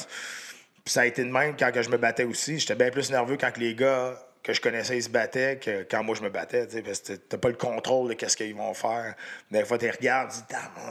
ça 0.87 1.03
a 1.03 1.07
été 1.07 1.22
de 1.24 1.30
même 1.30 1.57
quand 1.57 1.70
que 1.72 1.83
je 1.83 1.89
me 1.91 1.97
battais 1.97 2.24
aussi. 2.24 2.59
J'étais 2.59 2.74
bien 2.74 2.91
plus 2.91 3.11
nerveux 3.11 3.37
quand 3.37 3.53
que 3.53 3.61
les 3.61 3.74
gars 3.74 4.18
que 4.43 4.53
je 4.53 4.61
connaissais, 4.61 4.97
ils 4.97 5.03
se 5.03 5.09
battaient 5.09 5.59
que 5.59 5.86
quand 5.88 6.03
moi 6.03 6.16
je 6.16 6.22
me 6.22 6.28
battais, 6.28 6.66
parce 6.82 7.01
que 7.01 7.12
t'as 7.12 7.38
pas 7.38 7.49
le 7.49 7.55
contrôle 7.55 8.09
de 8.09 8.14
qu'est-ce 8.14 8.36
qu'ils 8.36 8.55
vont 8.55 8.74
faire. 8.74 9.14
Des 9.51 9.64
fois, 9.64 9.78
tu 9.78 9.88
regardes, 9.88 10.32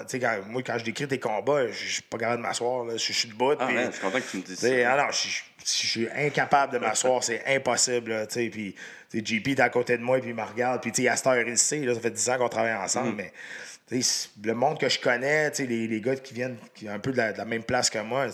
tu 0.10 0.20
dis, 0.20 0.26
moi, 0.47 0.62
quand 0.64 0.78
je 0.78 0.86
décris 0.86 1.08
tes 1.08 1.20
combats, 1.20 1.68
je 1.68 1.93
suis 1.93 2.02
pas 2.04 2.18
capable 2.18 2.41
de 2.41 2.47
m'asseoir, 2.47 2.89
je 2.89 2.97
suis 2.97 3.28
debout. 3.28 3.56
Ah, 3.60 3.68
je 3.70 3.91
suis 3.91 4.02
content 4.02 4.20
que 4.20 4.32
tu 4.32 4.38
me 4.38 4.43
dises 4.43 4.60
ça. 4.60 4.97
non, 4.97 5.12
je, 5.12 5.41
suis 5.66 6.08
incapable 6.16 6.74
de 6.74 6.78
m'asseoir, 6.78 7.24
c'est 7.24 7.43
impossible. 7.45 8.26
Tu 8.28 8.34
sais, 8.34 8.49
puis, 8.49 8.76
JP 9.14 9.49
est 9.49 9.60
à 9.60 9.70
côté 9.70 9.97
de 9.97 10.04
moi, 10.04 10.20
puis 10.20 10.30
il 10.30 10.36
me 10.36 10.43
regarde. 10.43 10.82
Puis, 10.82 10.93
tu 10.93 11.04
sais, 11.04 11.10
à 11.10 11.18
cette 11.18 11.28
heure, 11.28 11.38
il 11.45 11.58
sait, 11.58 11.80
là, 11.80 11.93
ça 11.93 11.99
fait 11.99 12.12
10 12.12 12.30
ans 12.30 12.38
qu'on 12.38 12.49
travaille 12.49 12.74
ensemble, 12.74 13.16
mais 13.16 13.34
tu 13.89 14.02
sais, 14.02 14.30
le 14.41 14.54
monde 14.54 14.80
que 14.80 14.88
je 14.88 14.99
connais, 14.99 15.49
les, 15.60 15.88
les 15.88 16.02
gars 16.02 16.16
qui 16.16 16.34
viennent 16.34 16.58
qui 16.74 16.88
un 16.88 16.99
peu 16.99 17.12
de 17.12 17.18
la, 17.18 17.34
de 17.34 17.38
la 17.38 17.45
même 17.45 17.64
place 17.64 17.89
que 17.89 17.99
moi, 17.99 18.28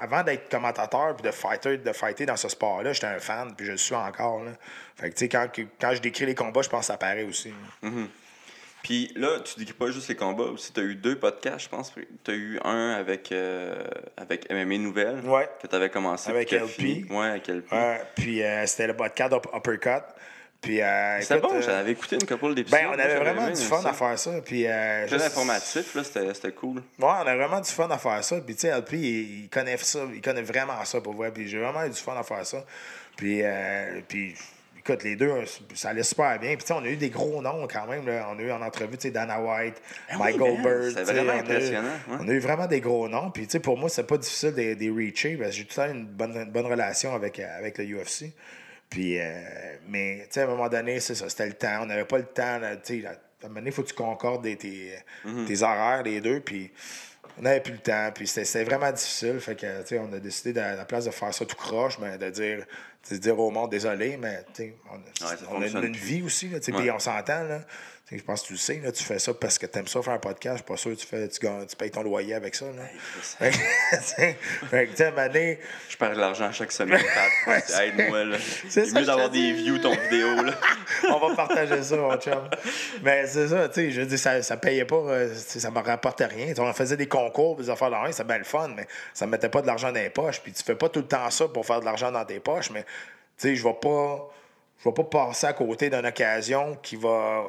avant 0.00 0.22
d'être 0.22 0.48
commentateur 0.50 1.14
puis 1.16 1.26
de 1.26 1.30
fighter, 1.32 1.76
de 1.78 1.92
fighter 1.92 2.26
dans 2.26 2.36
ce 2.36 2.48
sport-là, 2.48 2.92
j'étais 2.92 3.06
un 3.06 3.18
fan, 3.18 3.54
puis 3.56 3.66
je 3.66 3.72
le 3.72 3.76
suis 3.78 3.94
encore. 3.94 4.42
Là. 4.44 4.52
Fait 4.96 5.10
que, 5.10 5.14
tu 5.14 5.20
sais, 5.20 5.28
quand, 5.28 5.46
quand 5.80 5.94
je 5.94 6.00
décris 6.00 6.26
les 6.26 6.34
combats, 6.34 6.62
je 6.62 6.68
pense 6.68 6.80
que 6.80 6.86
ça 6.86 6.96
paraît 6.96 7.24
aussi. 7.24 7.52
Puis 8.82 9.12
là, 9.16 9.40
tu 9.40 9.62
dis 9.64 9.72
pas 9.72 9.90
juste 9.90 10.08
les 10.08 10.14
combats 10.14 10.44
aussi. 10.44 10.72
Tu 10.72 10.80
as 10.80 10.84
eu 10.84 10.94
deux 10.94 11.18
podcasts, 11.18 11.64
je 11.64 11.68
pense. 11.68 11.92
Tu 12.24 12.30
as 12.30 12.34
eu 12.34 12.60
un 12.64 12.92
avec, 12.92 13.32
euh, 13.32 13.82
avec 14.16 14.50
MMA 14.50 14.78
Nouvelles. 14.78 15.20
Ouais. 15.24 15.48
Que 15.60 15.66
tu 15.66 15.74
avais 15.74 15.90
commencé. 15.90 16.30
Avec 16.30 16.50
LP. 16.52 17.04
Ouais, 17.10 17.26
avec 17.26 17.48
LP. 17.48 17.72
Ouais, 17.72 18.00
puis 18.14 18.42
euh, 18.42 18.64
c'était 18.66 18.86
le 18.86 18.96
podcast 18.96 19.32
Up- 19.32 19.46
Uppercut. 19.54 20.04
Puis, 20.60 20.82
euh, 20.82 21.20
écoute, 21.20 21.40
bon, 21.40 21.54
euh, 21.54 21.62
j'avais 21.62 21.92
écouté 21.92 22.16
une 22.20 22.26
couple 22.26 22.54
d'épisodes. 22.54 22.80
Ben, 22.80 22.88
on 22.90 22.98
avait 22.98 23.16
vraiment 23.18 23.48
du 23.48 23.60
fun 23.62 23.80
ça. 23.80 23.90
à 23.90 23.92
faire 23.92 24.18
ça. 24.18 24.30
Puis, 24.44 24.66
euh, 24.66 25.06
Très 25.06 25.16
juste- 25.18 25.26
informatif, 25.28 25.94
là, 25.94 26.02
c'était 26.04 26.34
c'était 26.34 26.52
cool. 26.52 26.78
Ouais, 26.78 26.82
on 26.98 27.06
a 27.26 27.36
vraiment 27.36 27.60
du 27.60 27.70
fun 27.70 27.88
à 27.90 27.96
faire 27.98 28.24
ça. 28.24 28.40
Puis, 28.40 28.54
tu 28.56 28.62
sais, 28.62 28.68
LP, 28.76 28.92
il, 28.94 29.40
il 29.44 29.48
connaît 29.48 29.76
ça. 29.76 30.00
Il 30.12 30.20
connaît 30.20 30.42
vraiment 30.42 30.84
ça 30.84 31.00
pour 31.00 31.14
vrai. 31.14 31.30
Puis, 31.30 31.46
j'ai 31.48 31.58
vraiment 31.60 31.84
eu 31.84 31.90
du 31.90 31.96
fun 32.00 32.16
à 32.18 32.24
faire 32.24 32.44
ça. 32.44 32.64
Puis, 33.16 33.40
euh, 33.42 34.00
puis 34.08 34.34
écoute, 34.80 35.04
les 35.04 35.14
deux, 35.14 35.32
ça 35.74 35.90
allait 35.90 36.02
super 36.02 36.36
bien. 36.40 36.50
Puis, 36.56 36.62
tu 36.64 36.66
sais, 36.66 36.72
on 36.72 36.82
a 36.82 36.88
eu 36.88 36.96
des 36.96 37.10
gros 37.10 37.40
noms 37.40 37.68
quand 37.72 37.86
même. 37.86 38.04
Là. 38.06 38.26
On 38.34 38.38
a 38.40 38.42
eu 38.42 38.50
en 38.50 38.60
entrevue, 38.60 38.96
tu 38.96 39.02
sais, 39.02 39.10
Dana 39.12 39.40
White, 39.40 39.80
Mike 40.18 40.20
oui, 40.20 40.38
man, 40.38 40.38
Goldberg. 40.62 40.92
c'est 40.92 41.04
vraiment 41.04 41.32
on 41.32 41.34
a 41.34 41.36
eu- 41.36 41.40
impressionnant, 41.40 41.88
ouais. 42.08 42.16
On 42.20 42.28
a 42.28 42.32
eu 42.32 42.38
vraiment 42.40 42.66
des 42.66 42.80
gros 42.80 43.08
noms. 43.08 43.30
Puis, 43.30 43.46
tu 43.46 43.52
sais, 43.52 43.60
pour 43.60 43.78
moi, 43.78 43.88
c'est 43.88 44.06
pas 44.08 44.18
difficile 44.18 44.54
de 44.54 44.74
les 44.74 44.90
reacher 44.90 45.36
parce 45.36 45.50
que 45.50 45.56
j'ai 45.56 45.64
tout 45.66 45.80
le 45.80 45.86
temps 45.86 45.92
une 45.94 46.04
bonne, 46.04 46.36
une 46.36 46.50
bonne 46.50 46.66
relation 46.66 47.14
avec, 47.14 47.38
avec 47.38 47.78
le 47.78 47.84
UFC. 47.84 48.32
Puis, 48.90 49.18
euh, 49.20 49.76
mais, 49.88 50.20
tu 50.22 50.26
sais, 50.34 50.40
à 50.40 50.44
un 50.44 50.46
moment 50.48 50.68
donné, 50.68 51.00
c'est 51.00 51.14
ça, 51.14 51.28
c'était 51.28 51.46
le 51.46 51.52
temps. 51.54 51.80
On 51.82 51.86
n'avait 51.86 52.04
pas 52.06 52.18
le 52.18 52.24
temps. 52.24 52.58
Tu 52.84 53.02
sais, 53.02 53.06
à 53.06 53.10
un 53.10 53.48
moment 53.48 53.56
donné, 53.60 53.66
il 53.70 53.72
faut 53.72 53.82
que 53.82 53.88
tu 53.88 53.94
concordes 53.94 54.42
des- 54.42 54.56
tes, 54.56 54.94
Mhm. 55.24 55.44
tes 55.46 55.62
horaires, 55.62 56.02
les 56.02 56.20
deux. 56.20 56.40
Puis, 56.40 56.72
on 57.38 57.42
n'avait 57.42 57.60
plus 57.60 57.72
le 57.74 57.78
temps. 57.80 58.10
Puis, 58.14 58.26
c'était 58.26 58.44
c'était 58.44 58.64
vraiment 58.64 58.90
difficile. 58.90 59.38
Fait 59.40 59.54
que, 59.54 59.82
tu 59.82 59.88
sais, 59.88 59.98
on 59.98 60.12
a 60.12 60.18
décidé, 60.18 60.52
de- 60.54 60.60
à 60.60 60.74
la 60.74 60.84
place 60.84 61.04
de 61.04 61.10
faire 61.10 61.32
ça 61.34 61.44
tout 61.44 61.56
croche, 61.56 61.98
mais 61.98 62.16
de 62.18 62.30
dire, 62.30 62.64
de 63.14 63.16
dire 63.20 63.38
au 63.38 63.50
monde, 63.50 63.70
désolé, 63.70 64.16
mais, 64.16 64.44
on, 64.90 64.96
a- 64.96 65.28
ça 65.28 65.36
on 65.50 65.62
a 65.62 65.66
une, 65.66 65.96
vie 65.96 66.22
aussi, 66.22 66.48
Ouais. 66.48 66.60
puis 66.60 66.90
on 66.90 66.98
s'entend, 66.98 67.42
Je 68.10 68.22
pense 68.22 68.40
que 68.42 68.46
tu 68.48 68.52
le 68.54 68.58
sais, 68.58 68.80
là, 68.82 68.90
tu 68.90 69.04
fais 69.04 69.18
ça 69.18 69.34
parce 69.34 69.58
que 69.58 69.66
tu 69.66 69.78
aimes 69.78 69.86
ça 69.86 70.00
faire 70.00 70.14
un 70.14 70.18
podcast. 70.18 70.56
Je 70.56 70.62
suis 70.62 70.64
pas 70.72 70.76
sûr 70.78 70.90
que 70.92 70.96
tu, 70.96 71.06
fais, 71.06 71.28
tu, 71.28 71.40
tu 71.40 71.76
payes 71.76 71.90
ton 71.90 72.02
loyer 72.02 72.34
avec 72.34 72.54
ça. 72.54 72.64
Là. 72.64 72.84
Fait 74.70 74.86
que, 74.86 74.96
Je 75.88 75.96
perds 75.98 76.14
de 76.14 76.20
l'argent 76.20 76.50
chaque 76.52 76.72
semaine, 76.72 77.02
Aide-moi, 77.80 78.24
là. 78.24 78.36
c'est 78.68 78.90
mieux 78.92 79.04
d'avoir 79.04 79.28
des 79.30 79.38
dis. 79.38 79.52
views, 79.52 79.78
ton 79.78 79.94
vidéo, 79.94 80.42
là. 80.42 80.54
on 81.10 81.18
va 81.28 81.34
partager 81.34 81.82
ça, 81.82 81.96
mon 81.96 82.16
chum. 82.16 82.48
Mais 83.02 83.26
c'est 83.26 83.48
ça, 83.48 83.68
tu 83.68 83.74
sais, 83.74 83.90
je 83.90 84.00
dire, 84.02 84.18
ça, 84.18 84.42
ça 84.42 84.56
payait 84.56 84.84
pas, 84.86 84.96
euh, 84.96 85.34
ça 85.34 85.70
me 85.70 85.78
rapportait 85.80 86.26
rien. 86.26 86.54
On 86.58 86.72
faisait 86.72 86.96
des 86.96 87.08
concours, 87.08 87.56
des 87.56 87.68
affaires 87.70 87.90
dans 87.90 88.00
rien, 88.02 88.12
c'était 88.12 88.24
bien 88.24 88.38
le 88.38 88.44
fun, 88.44 88.68
mais 88.74 88.86
ça 89.12 89.26
me 89.26 89.32
mettait 89.32 89.48
pas 89.50 89.60
de 89.60 89.66
l'argent 89.66 89.88
dans 89.92 90.00
les 90.00 90.10
poches. 90.10 90.40
Puis 90.40 90.52
tu 90.52 90.62
fais 90.62 90.74
pas 90.76 90.88
tout 90.88 91.00
le 91.00 91.06
temps 91.06 91.30
ça 91.30 91.46
pour 91.48 91.66
faire 91.66 91.80
de 91.80 91.84
l'argent 91.84 92.10
dans 92.10 92.24
tes 92.24 92.40
poches, 92.40 92.70
mais 92.70 92.84
sais, 93.38 93.56
je 93.56 93.64
vais 93.64 93.74
pas, 93.74 94.28
je 94.78 94.88
vais 94.88 94.94
pas 94.94 95.04
passer 95.04 95.46
à 95.46 95.52
côté 95.52 95.90
d'une 95.90 96.06
occasion 96.06 96.76
qui 96.82 96.96
va, 96.96 97.44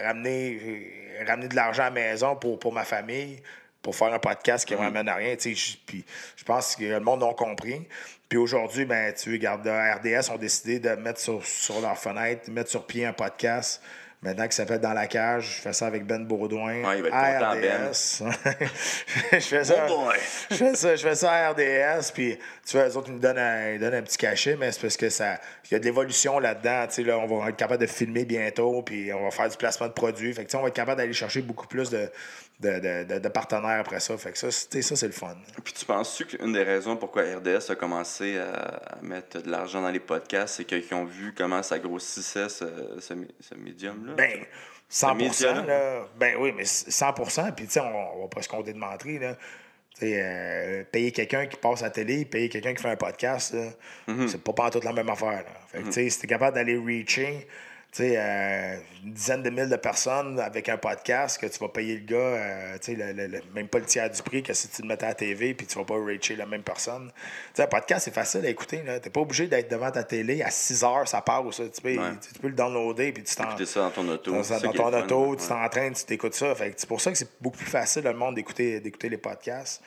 ramener, 0.00 0.58
euh, 0.62 1.24
ramener 1.26 1.48
de 1.48 1.56
l'argent 1.56 1.82
à 1.82 1.86
la 1.86 1.90
maison 1.90 2.36
pour, 2.36 2.58
pour 2.58 2.72
ma 2.72 2.84
famille. 2.84 3.40
Pour 3.82 3.94
faire 3.94 4.14
un 4.14 4.18
podcast 4.18 4.66
qui 4.66 4.72
ne 4.72 4.78
m'amène 4.78 5.08
à 5.10 5.16
rien. 5.16 5.36
je- 5.38 5.76
Puis 5.86 6.06
je 6.36 6.44
pense 6.44 6.74
que 6.74 6.84
le 6.84 7.00
monde 7.00 7.22
a 7.22 7.34
compris. 7.34 7.86
Puis 8.30 8.38
aujourd'hui, 8.38 8.86
ben, 8.86 9.12
tu 9.12 9.30
regardes, 9.32 9.66
RDS 9.68 10.30
ont 10.30 10.38
décidé 10.38 10.78
de 10.78 10.88
mettre 10.94 11.20
sur, 11.20 11.44
sur 11.44 11.82
leur 11.82 11.98
fenêtre, 11.98 12.46
de 12.48 12.50
mettre 12.52 12.70
sur 12.70 12.86
pied 12.86 13.04
un 13.04 13.12
podcast. 13.12 13.82
Maintenant 14.24 14.48
qui 14.48 14.56
s'appelle 14.56 14.80
Dans 14.80 14.94
la 14.94 15.06
cage, 15.06 15.56
je 15.56 15.60
fais 15.60 15.74
ça 15.74 15.86
avec 15.86 16.06
Ben 16.06 16.24
Baudouin. 16.24 16.82
Ouais, 16.82 16.96
il 16.96 17.02
va 17.02 17.08
être 17.08 17.38
content, 17.38 17.60
Ben. 17.60 17.88
RDS. 17.90 18.22
je 19.32 19.38
fais 19.38 19.64
ça. 19.64 19.86
Oh 19.86 20.06
boy! 20.06 20.16
je 20.50 20.56
fais 20.56 20.74
ça, 20.74 20.96
je 20.96 21.02
fais 21.02 21.14
ça 21.14 21.30
à 21.30 21.50
RDS, 21.50 22.10
puis 22.14 22.38
tu 22.66 22.74
vois, 22.74 22.86
les 22.86 22.96
autres 22.96 23.08
ils 23.10 23.16
me 23.16 23.20
donnent 23.20 23.36
un, 23.36 23.72
ils 23.72 23.78
donnent 23.78 23.92
un 23.92 24.02
petit 24.02 24.16
cachet, 24.16 24.56
mais 24.56 24.72
c'est 24.72 24.80
parce 24.80 24.96
que 24.96 25.10
ça, 25.10 25.38
il 25.66 25.74
y 25.74 25.76
a 25.76 25.78
de 25.78 25.84
l'évolution 25.84 26.38
là-dedans. 26.38 26.86
Tu 26.86 26.94
sais, 26.94 27.02
là, 27.02 27.18
on 27.18 27.26
va 27.26 27.50
être 27.50 27.56
capable 27.56 27.82
de 27.82 27.86
filmer 27.86 28.24
bientôt, 28.24 28.80
puis 28.80 29.12
on 29.12 29.24
va 29.24 29.30
faire 29.30 29.50
du 29.50 29.58
placement 29.58 29.88
de 29.88 29.92
produits. 29.92 30.32
Fait 30.32 30.44
que, 30.44 30.48
tu 30.48 30.52
sais, 30.52 30.56
on 30.56 30.62
va 30.62 30.68
être 30.68 30.74
capable 30.74 31.02
d'aller 31.02 31.12
chercher 31.12 31.42
beaucoup 31.42 31.66
plus 31.66 31.90
de, 31.90 32.10
de, 32.60 33.04
de- 33.04 33.18
de- 33.18 33.28
partenaires 33.28 33.80
après 33.80 34.00
ça. 34.00 34.16
Fait 34.16 34.32
que 34.32 34.38
ça, 34.38 34.50
ça, 34.50 34.96
c'est 34.96 35.06
le 35.06 35.12
fun. 35.12 35.36
Puis 35.64 35.72
tu 35.74 35.84
penses-tu 35.84 36.24
qu'une 36.26 36.52
des 36.52 36.62
raisons 36.62 36.96
pourquoi 36.96 37.22
RDS 37.22 37.70
a 37.70 37.74
commencé 37.74 38.38
à, 38.38 38.52
à 38.98 39.02
mettre 39.02 39.42
de 39.42 39.50
l'argent 39.50 39.82
dans 39.82 39.90
les 39.90 40.00
podcasts, 40.00 40.56
c'est 40.56 40.64
qu'ils 40.64 40.94
ont 40.94 41.04
vu 41.04 41.34
comment 41.36 41.62
ça 41.62 41.78
grossissait 41.78 42.48
ce, 42.48 42.64
ce, 43.00 43.14
ce 43.40 43.54
médium-là? 43.54 44.14
Ben, 44.14 44.40
100 44.88 45.14
média, 45.16 45.52
là. 45.54 45.62
là, 45.66 46.06
Ben 46.16 46.36
oui, 46.38 46.52
mais 46.56 46.64
100 46.64 47.12
Puis, 47.56 47.66
tu 47.66 47.72
sais, 47.72 47.80
on, 47.80 48.16
on 48.18 48.22
va 48.22 48.28
pas 48.28 48.42
se 48.42 48.48
compter 48.48 48.72
de 48.72 48.78
mentir, 48.78 49.20
là. 49.20 49.36
Euh, 50.02 50.82
payer 50.90 51.12
quelqu'un 51.12 51.46
qui 51.46 51.56
passe 51.56 51.82
à 51.82 51.86
la 51.86 51.90
télé, 51.90 52.24
payer 52.24 52.48
quelqu'un 52.48 52.74
qui 52.74 52.82
fait 52.82 52.90
un 52.90 52.96
podcast, 52.96 53.54
Mhm. 54.08 54.26
c'est 54.28 54.42
pas 54.42 54.68
toute 54.70 54.82
la 54.84 54.92
même 54.92 55.08
affaire. 55.08 55.44
Là. 55.44 55.44
Fait 55.68 55.78
que, 55.82 55.84
tu 55.86 55.92
sais, 55.92 56.10
si 56.10 56.20
t'es 56.20 56.26
capable 56.26 56.56
d'aller 56.56 56.76
reacher, 56.76 57.46
tu 57.46 57.46
sais, 57.96 58.14
euh, 58.16 58.76
une 59.04 59.12
dizaine 59.12 59.42
de 59.42 59.50
mille 59.50 59.68
de 59.68 59.76
personnes 59.76 60.40
avec 60.40 60.68
un 60.68 60.76
podcast, 60.76 61.38
que 61.40 61.46
tu 61.46 61.58
vas 61.58 61.68
payer 61.68 61.94
le 61.96 62.04
gars, 62.04 62.16
euh, 62.16 62.74
tu 62.82 62.92
sais, 62.92 62.94
le- 62.94 63.12
le- 63.12 63.26
le- 63.28 63.40
même 63.54 63.68
pas 63.68 63.78
le 63.78 63.84
tiers 63.84 64.10
du 64.10 64.20
prix 64.22 64.42
que 64.42 64.52
si 64.52 64.68
tu 64.68 64.82
le 64.82 64.88
mettais 64.88 65.04
à 65.04 65.08
la 65.10 65.14
TV 65.14 65.54
puis 65.54 65.66
tu 65.66 65.78
vas 65.78 65.84
pas 65.84 65.94
reacher 65.94 66.36
la 66.36 66.46
même 66.46 66.62
personne. 66.62 67.10
Tu 67.14 67.22
sais, 67.54 67.62
un 67.62 67.66
podcast, 67.66 68.04
c'est 68.06 68.14
facile 68.14 68.44
à 68.46 68.48
écouter. 68.48 68.80
Tu 68.84 68.84
n'es 68.90 69.00
pas 69.00 69.20
obligé 69.20 69.46
d'être 69.46 69.70
devant 69.70 69.90
ta 69.90 70.02
télé 70.02 70.42
à 70.42 70.50
6 70.50 70.82
heures, 70.84 71.06
ça 71.06 71.20
passe. 71.22 71.56
ça. 71.56 71.64
Tu, 71.68 71.80
peux, 71.80 71.88
Ouais. 71.98 72.10
tu 72.32 72.38
peux 72.40 72.48
le 72.48 72.54
downloader 72.54 73.12
puis 73.12 73.22
tu 73.22 73.34
t'en 73.36 73.56
ça 73.64 73.80
dans 73.80 73.90
ton 73.90 74.08
auto. 74.08 74.32
dans, 74.32 74.42
ton 74.42 74.72
fun, 74.90 74.98
auto, 75.02 75.30
ouais. 75.30 75.36
tu 75.36 75.46
t'entraînes, 75.48 75.92
tu 75.94 76.04
t'écoutes 76.04 76.34
ça. 76.34 76.54
Fait 76.54 76.72
c'est 76.76 76.88
pour 76.88 77.00
ça 77.00 77.10
que 77.12 77.18
c'est 77.18 77.28
beaucoup 77.40 77.58
plus 77.58 77.66
facile, 77.70 78.02
le 78.04 78.12
monde, 78.14 78.34
d'écouter, 78.34 78.80
d'écouter 78.80 79.08
les 79.08 79.18
podcasts. 79.18 79.82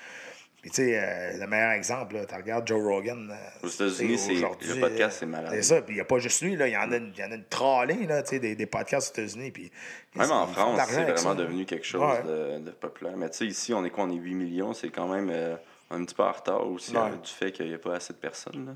Puis, 0.61 0.71
tu 0.71 0.77
sais, 0.77 0.99
euh, 0.99 1.37
le 1.39 1.47
meilleur 1.47 1.71
exemple, 1.71 2.17
tu 2.27 2.35
regardes 2.35 2.67
Joe 2.67 2.81
Rogan. 2.83 3.29
euh, 3.31 3.65
Aux 3.65 3.69
États-Unis, 3.69 4.17
c'est- 4.17 4.33
aujourd'hui, 4.33 4.67
le 4.73 4.79
podcast, 4.81 5.17
euh, 5.17 5.19
c'est 5.19 5.25
malade. 5.27 5.51
C'est 5.53 5.61
ça. 5.61 5.81
Puis, 5.81 5.93
il 5.93 5.95
n'y 5.95 6.01
a 6.01 6.05
pas 6.05 6.17
juste 6.19 6.41
lui. 6.41 6.53
Il 6.53 6.59
y 6.67 6.75
en 6.77 6.91
a, 6.91 6.97
une- 6.97 7.13
y 7.17 7.23
en 7.23 7.31
a 7.31 7.35
une 7.35 7.45
trollée, 7.45 8.05
là, 8.07 8.23
tu 8.23 8.29
sais, 8.31 8.39
des, 8.39 8.55
des 8.55 8.65
podcasts 8.65 9.17
aux 9.17 9.21
États-Unis. 9.21 9.51
Puis, 9.51 9.71
Même 10.15 10.31
en 10.31 10.47
France, 10.47 10.79
c'est 10.89 11.03
vraiment 11.03 11.15
ça. 11.17 11.35
devenu 11.35 11.65
quelque 11.65 11.85
chose 11.85 12.01
Ouais. 12.01 12.23
de, 12.23 12.59
de 12.65 12.71
populaire. 12.71 13.15
Mais 13.15 13.29
tu 13.29 13.37
sais, 13.37 13.45
ici, 13.45 13.73
on 13.73 13.85
est 13.85 13.91
quoi? 13.91 14.05
On 14.05 14.09
est 14.11 14.15
8 14.15 14.33
millions. 14.33 14.73
C'est 14.73 14.89
quand 14.89 15.07
même 15.07 15.29
euh, 15.31 15.55
un 15.91 16.03
petit 16.03 16.15
peu 16.15 16.23
en 16.23 16.31
retard 16.31 16.67
aussi 16.67 16.91
Ouais. 16.91 17.03
euh, 17.03 17.15
du 17.15 17.31
fait 17.31 17.51
qu'il 17.51 17.67
n'y 17.67 17.75
a 17.75 17.79
pas 17.79 17.95
assez 17.95 18.13
de 18.13 18.17
personnes. 18.17 18.65
là. 18.65 18.71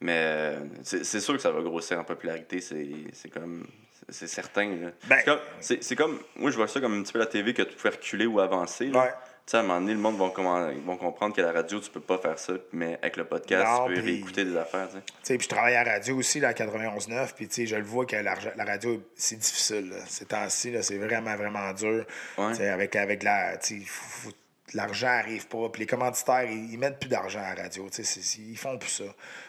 Mais 0.00 0.56
c'est 0.82 1.04
c'est 1.04 1.20
sûr 1.20 1.34
que 1.34 1.40
ça 1.40 1.50
va 1.52 1.60
grossir 1.62 1.98
en 1.98 2.04
popularité. 2.04 2.60
C'est 2.60 2.88
c'est 3.12 3.28
comme. 3.28 3.66
c'est- 4.08 4.26
certain. 4.26 4.90
Ben- 5.08 5.18
C'est 5.60 5.94
comme- 5.96 6.12
comme. 6.16 6.20
Moi, 6.36 6.50
je 6.50 6.56
vois 6.56 6.66
ça 6.68 6.80
comme 6.80 6.98
un 6.98 7.02
petit 7.02 7.12
peu 7.12 7.18
la 7.20 7.26
TV 7.26 7.54
que 7.54 7.62
tu 7.62 7.76
pouvais 7.76 7.90
reculer 7.94 8.26
ou 8.26 8.40
avancer. 8.40 8.86
là. 8.86 8.98
Ouais. 9.00 9.10
Tu 9.44 9.50
sais, 9.50 9.56
à 9.56 9.60
un 9.60 9.62
moment 9.64 9.80
donné, 9.80 9.92
le 9.94 9.98
monde 9.98 10.16
va 10.18 10.26
vont 10.26 10.96
comprendre 10.96 11.34
qu'à 11.34 11.42
la 11.42 11.50
radio, 11.52 11.80
tu 11.80 11.90
peux 11.90 12.00
pas 12.00 12.16
faire 12.18 12.38
ça. 12.38 12.52
Mais 12.72 12.96
avec 13.02 13.16
le 13.16 13.24
podcast, 13.24 13.66
Non, 13.66 13.86
tu 13.88 13.94
peux 13.94 14.00
puis- 14.02 14.12
réécouter 14.12 14.44
des 14.44 14.56
affaires. 14.56 14.88
tu 14.88 14.98
sais. 15.24 15.36
Puis 15.36 15.44
je 15.44 15.48
travaille 15.48 15.74
à 15.74 15.82
la 15.82 15.92
radio 15.94 16.16
aussi, 16.16 16.38
là, 16.38 16.48
à 16.48 16.52
91.9, 16.54 17.34
puis 17.34 17.48
tu 17.48 17.54
sais, 17.54 17.66
je 17.66 17.74
le 17.76 17.82
vois 17.82 18.06
que 18.06 18.14
la, 18.16 18.36
la 18.56 18.64
radio, 18.64 19.02
c'est 19.16 19.36
difficile. 19.36 19.90
Là. 19.90 19.96
Ces 20.06 20.26
temps-ci, 20.26 20.70
là, 20.70 20.82
c'est 20.82 20.96
vraiment, 20.96 21.34
vraiment 21.36 21.72
dur. 21.72 22.06
Ouais. 22.38 22.50
Tu 22.50 22.56
sais, 22.58 22.68
Avec, 22.68 22.94
avec 22.96 23.22
la... 23.24 23.58
faut- 23.60 23.74
faut- 23.86 24.30
L'argent 24.74 25.08
arrive 25.08 25.48
pas, 25.48 25.68
puis 25.68 25.80
les 25.80 25.86
commanditaires, 25.86 26.44
ils, 26.44 26.72
ils 26.72 26.78
mettent 26.78 26.98
plus 26.98 27.08
d'argent 27.10 27.40
à 27.40 27.54
la 27.54 27.62
radio. 27.64 27.88
tu 27.90 27.96
sais, 27.96 28.04
c'est- 28.04 28.22
c'est- 28.22 28.40
Ils 28.40 28.56
font 28.56 28.78
plus 28.78 28.88
ça. 28.90 29.04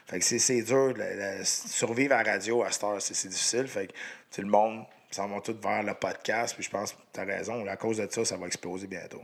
Fait 0.08 0.20
que 0.20 0.26
c'est- 0.26 0.62
dur. 0.64 0.94
la- 0.98 1.16
la- 1.16 1.46
survivre 1.46 2.14
à 2.16 2.24
la 2.24 2.32
radio 2.34 2.62
à 2.64 2.72
cette 2.72 2.84
heure, 2.84 3.02
c'est 3.02 3.30
difficile. 3.30 3.68
Fait 3.68 3.88
que 4.36 4.42
le 4.42 4.48
monde 4.50 4.84
s'en 5.12 5.28
va 5.30 5.40
tout 5.40 5.56
vers 5.64 5.84
le 5.84 5.94
podcast, 5.94 6.56
puis 6.56 6.64
je 6.64 6.70
pense 6.70 6.92
que 6.92 6.98
tu 7.14 7.20
as 7.22 7.24
raison. 7.24 7.66
À 7.68 7.78
cause 7.78 7.98
de 7.98 8.08
ça, 8.12 8.26
ça 8.26 8.36
va 8.36 8.48
exploser 8.48 8.88
bientôt. 8.88 9.22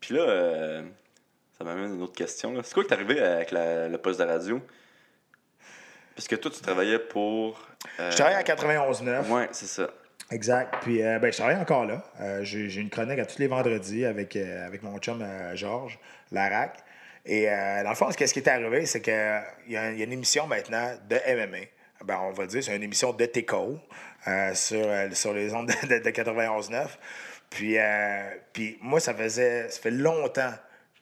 Puis 0.00 0.14
là, 0.14 0.22
euh, 0.22 0.82
ça 1.58 1.64
m'amène 1.64 1.90
à 1.92 1.94
une 1.94 2.02
autre 2.02 2.14
question. 2.16 2.52
là. 2.52 2.62
C'est 2.64 2.74
quoi 2.74 2.82
qui 2.82 2.88
t'est 2.88 2.94
arrivé 2.94 3.20
avec 3.20 3.50
la- 3.50 3.88
le 3.88 3.98
poste 3.98 4.18
de 4.20 4.24
radio? 4.24 4.60
Parce 6.14 6.28
que 6.28 6.36
toi, 6.36 6.50
tu 6.50 6.60
travaillais 6.60 6.98
pour. 6.98 7.60
euh, 7.98 8.10
Je 8.10 8.16
travaille 8.16 8.34
à 8.34 8.42
91.9. 8.42 9.28
Ouais, 9.30 9.48
c'est 9.52 9.66
ça. 9.66 9.88
Exact. 10.30 10.74
Puis, 10.82 11.02
euh, 11.02 11.18
ben, 11.18 11.32
je 11.32 11.36
travaille 11.38 11.56
encore 11.56 11.86
là. 11.86 12.04
Euh, 12.20 12.44
j'ai, 12.44 12.68
j'ai 12.68 12.80
une 12.80 12.90
chronique 12.90 13.18
à 13.18 13.26
tous 13.26 13.38
les 13.38 13.46
vendredis 13.48 14.04
avec, 14.04 14.36
euh, 14.36 14.66
avec 14.66 14.82
mon 14.82 14.98
chum 14.98 15.22
Georges 15.54 15.98
Larac. 16.30 16.78
Et 17.26 17.46
dans 17.46 17.90
le 17.90 17.94
fond, 17.96 18.10
ce 18.10 18.16
qui 18.32 18.38
est 18.38 18.48
arrivé, 18.48 18.86
c'est 18.86 19.02
qu'il 19.02 19.12
y, 19.68 19.72
y 19.72 19.76
a 19.76 19.90
une 19.90 20.12
émission 20.12 20.46
maintenant 20.46 20.94
de 21.08 21.16
MMA. 21.16 21.66
Ben, 22.04 22.18
on 22.22 22.30
va 22.32 22.46
dire, 22.46 22.62
c'est 22.64 22.74
une 22.74 22.82
émission 22.82 23.12
de 23.12 23.24
euh, 24.26 24.54
sur, 24.54 24.86
sur 25.12 25.34
les 25.34 25.52
ondes 25.52 25.66
de, 25.82 25.86
de, 25.98 25.98
de 26.02 26.10
91.9. 26.10 26.86
Puis, 27.50 27.78
euh, 27.78 28.30
puis 28.52 28.78
moi, 28.80 29.00
ça 29.00 29.12
faisait 29.12 29.68
ça 29.68 29.80
fait 29.80 29.90
longtemps 29.90 30.52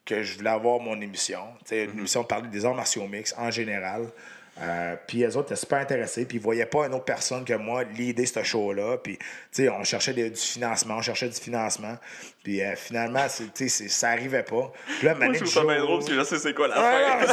que 0.05 0.23
je 0.23 0.39
voulais 0.39 0.51
avoir 0.51 0.81
mon 0.81 1.01
émission. 1.01 1.41
Une 1.71 1.99
émission 1.99 2.23
de 2.23 2.27
parler 2.27 2.49
des 2.49 2.65
arts 2.65 2.75
martiaux 2.75 3.07
mix 3.07 3.35
en 3.37 3.51
général. 3.51 4.07
Euh, 4.61 4.97
puis 5.07 5.19
les 5.19 5.37
autres 5.37 5.53
étaient 5.53 5.61
super 5.61 5.79
intéressés, 5.79 6.25
puis 6.25 6.39
ils 6.39 6.41
voyaient 6.43 6.67
pas 6.67 6.87
une 6.87 6.95
autre 6.95 7.05
personne 7.05 7.45
que 7.45 7.53
moi 7.55 7.85
l'idée 7.85 8.27
ce 8.27 8.43
show-là. 8.43 8.97
Puis, 8.99 9.17
tu 9.17 9.25
sais, 9.53 9.69
on 9.69 9.85
cherchait 9.85 10.13
des- 10.13 10.31
du 10.31 10.41
financement, 10.41 10.97
on 10.97 11.03
cherchait 11.03 11.29
du 11.29 11.39
financement. 11.41 11.97
Puis 12.43 12.61
euh, 12.63 12.75
finalement, 12.75 13.29
c'est- 13.29 13.53
tu 13.55 13.69
sais, 13.69 13.89
ça 13.89 14.09
arrivait 14.11 14.43
pas. 14.43 14.73
Puis 14.99 15.07
là, 15.07 15.15
Moi, 15.15 15.27
Mané, 15.27 15.39
je 15.39 15.45
du 15.45 15.51
trouve 15.51 15.63
ça 15.63 15.69
bien 15.75 15.81
drôle 15.85 15.99
parce 15.99 16.09
que 16.11 16.15
je 16.17 16.25
sais 16.25 16.39
c'est 16.39 16.55
quoi 16.55 16.69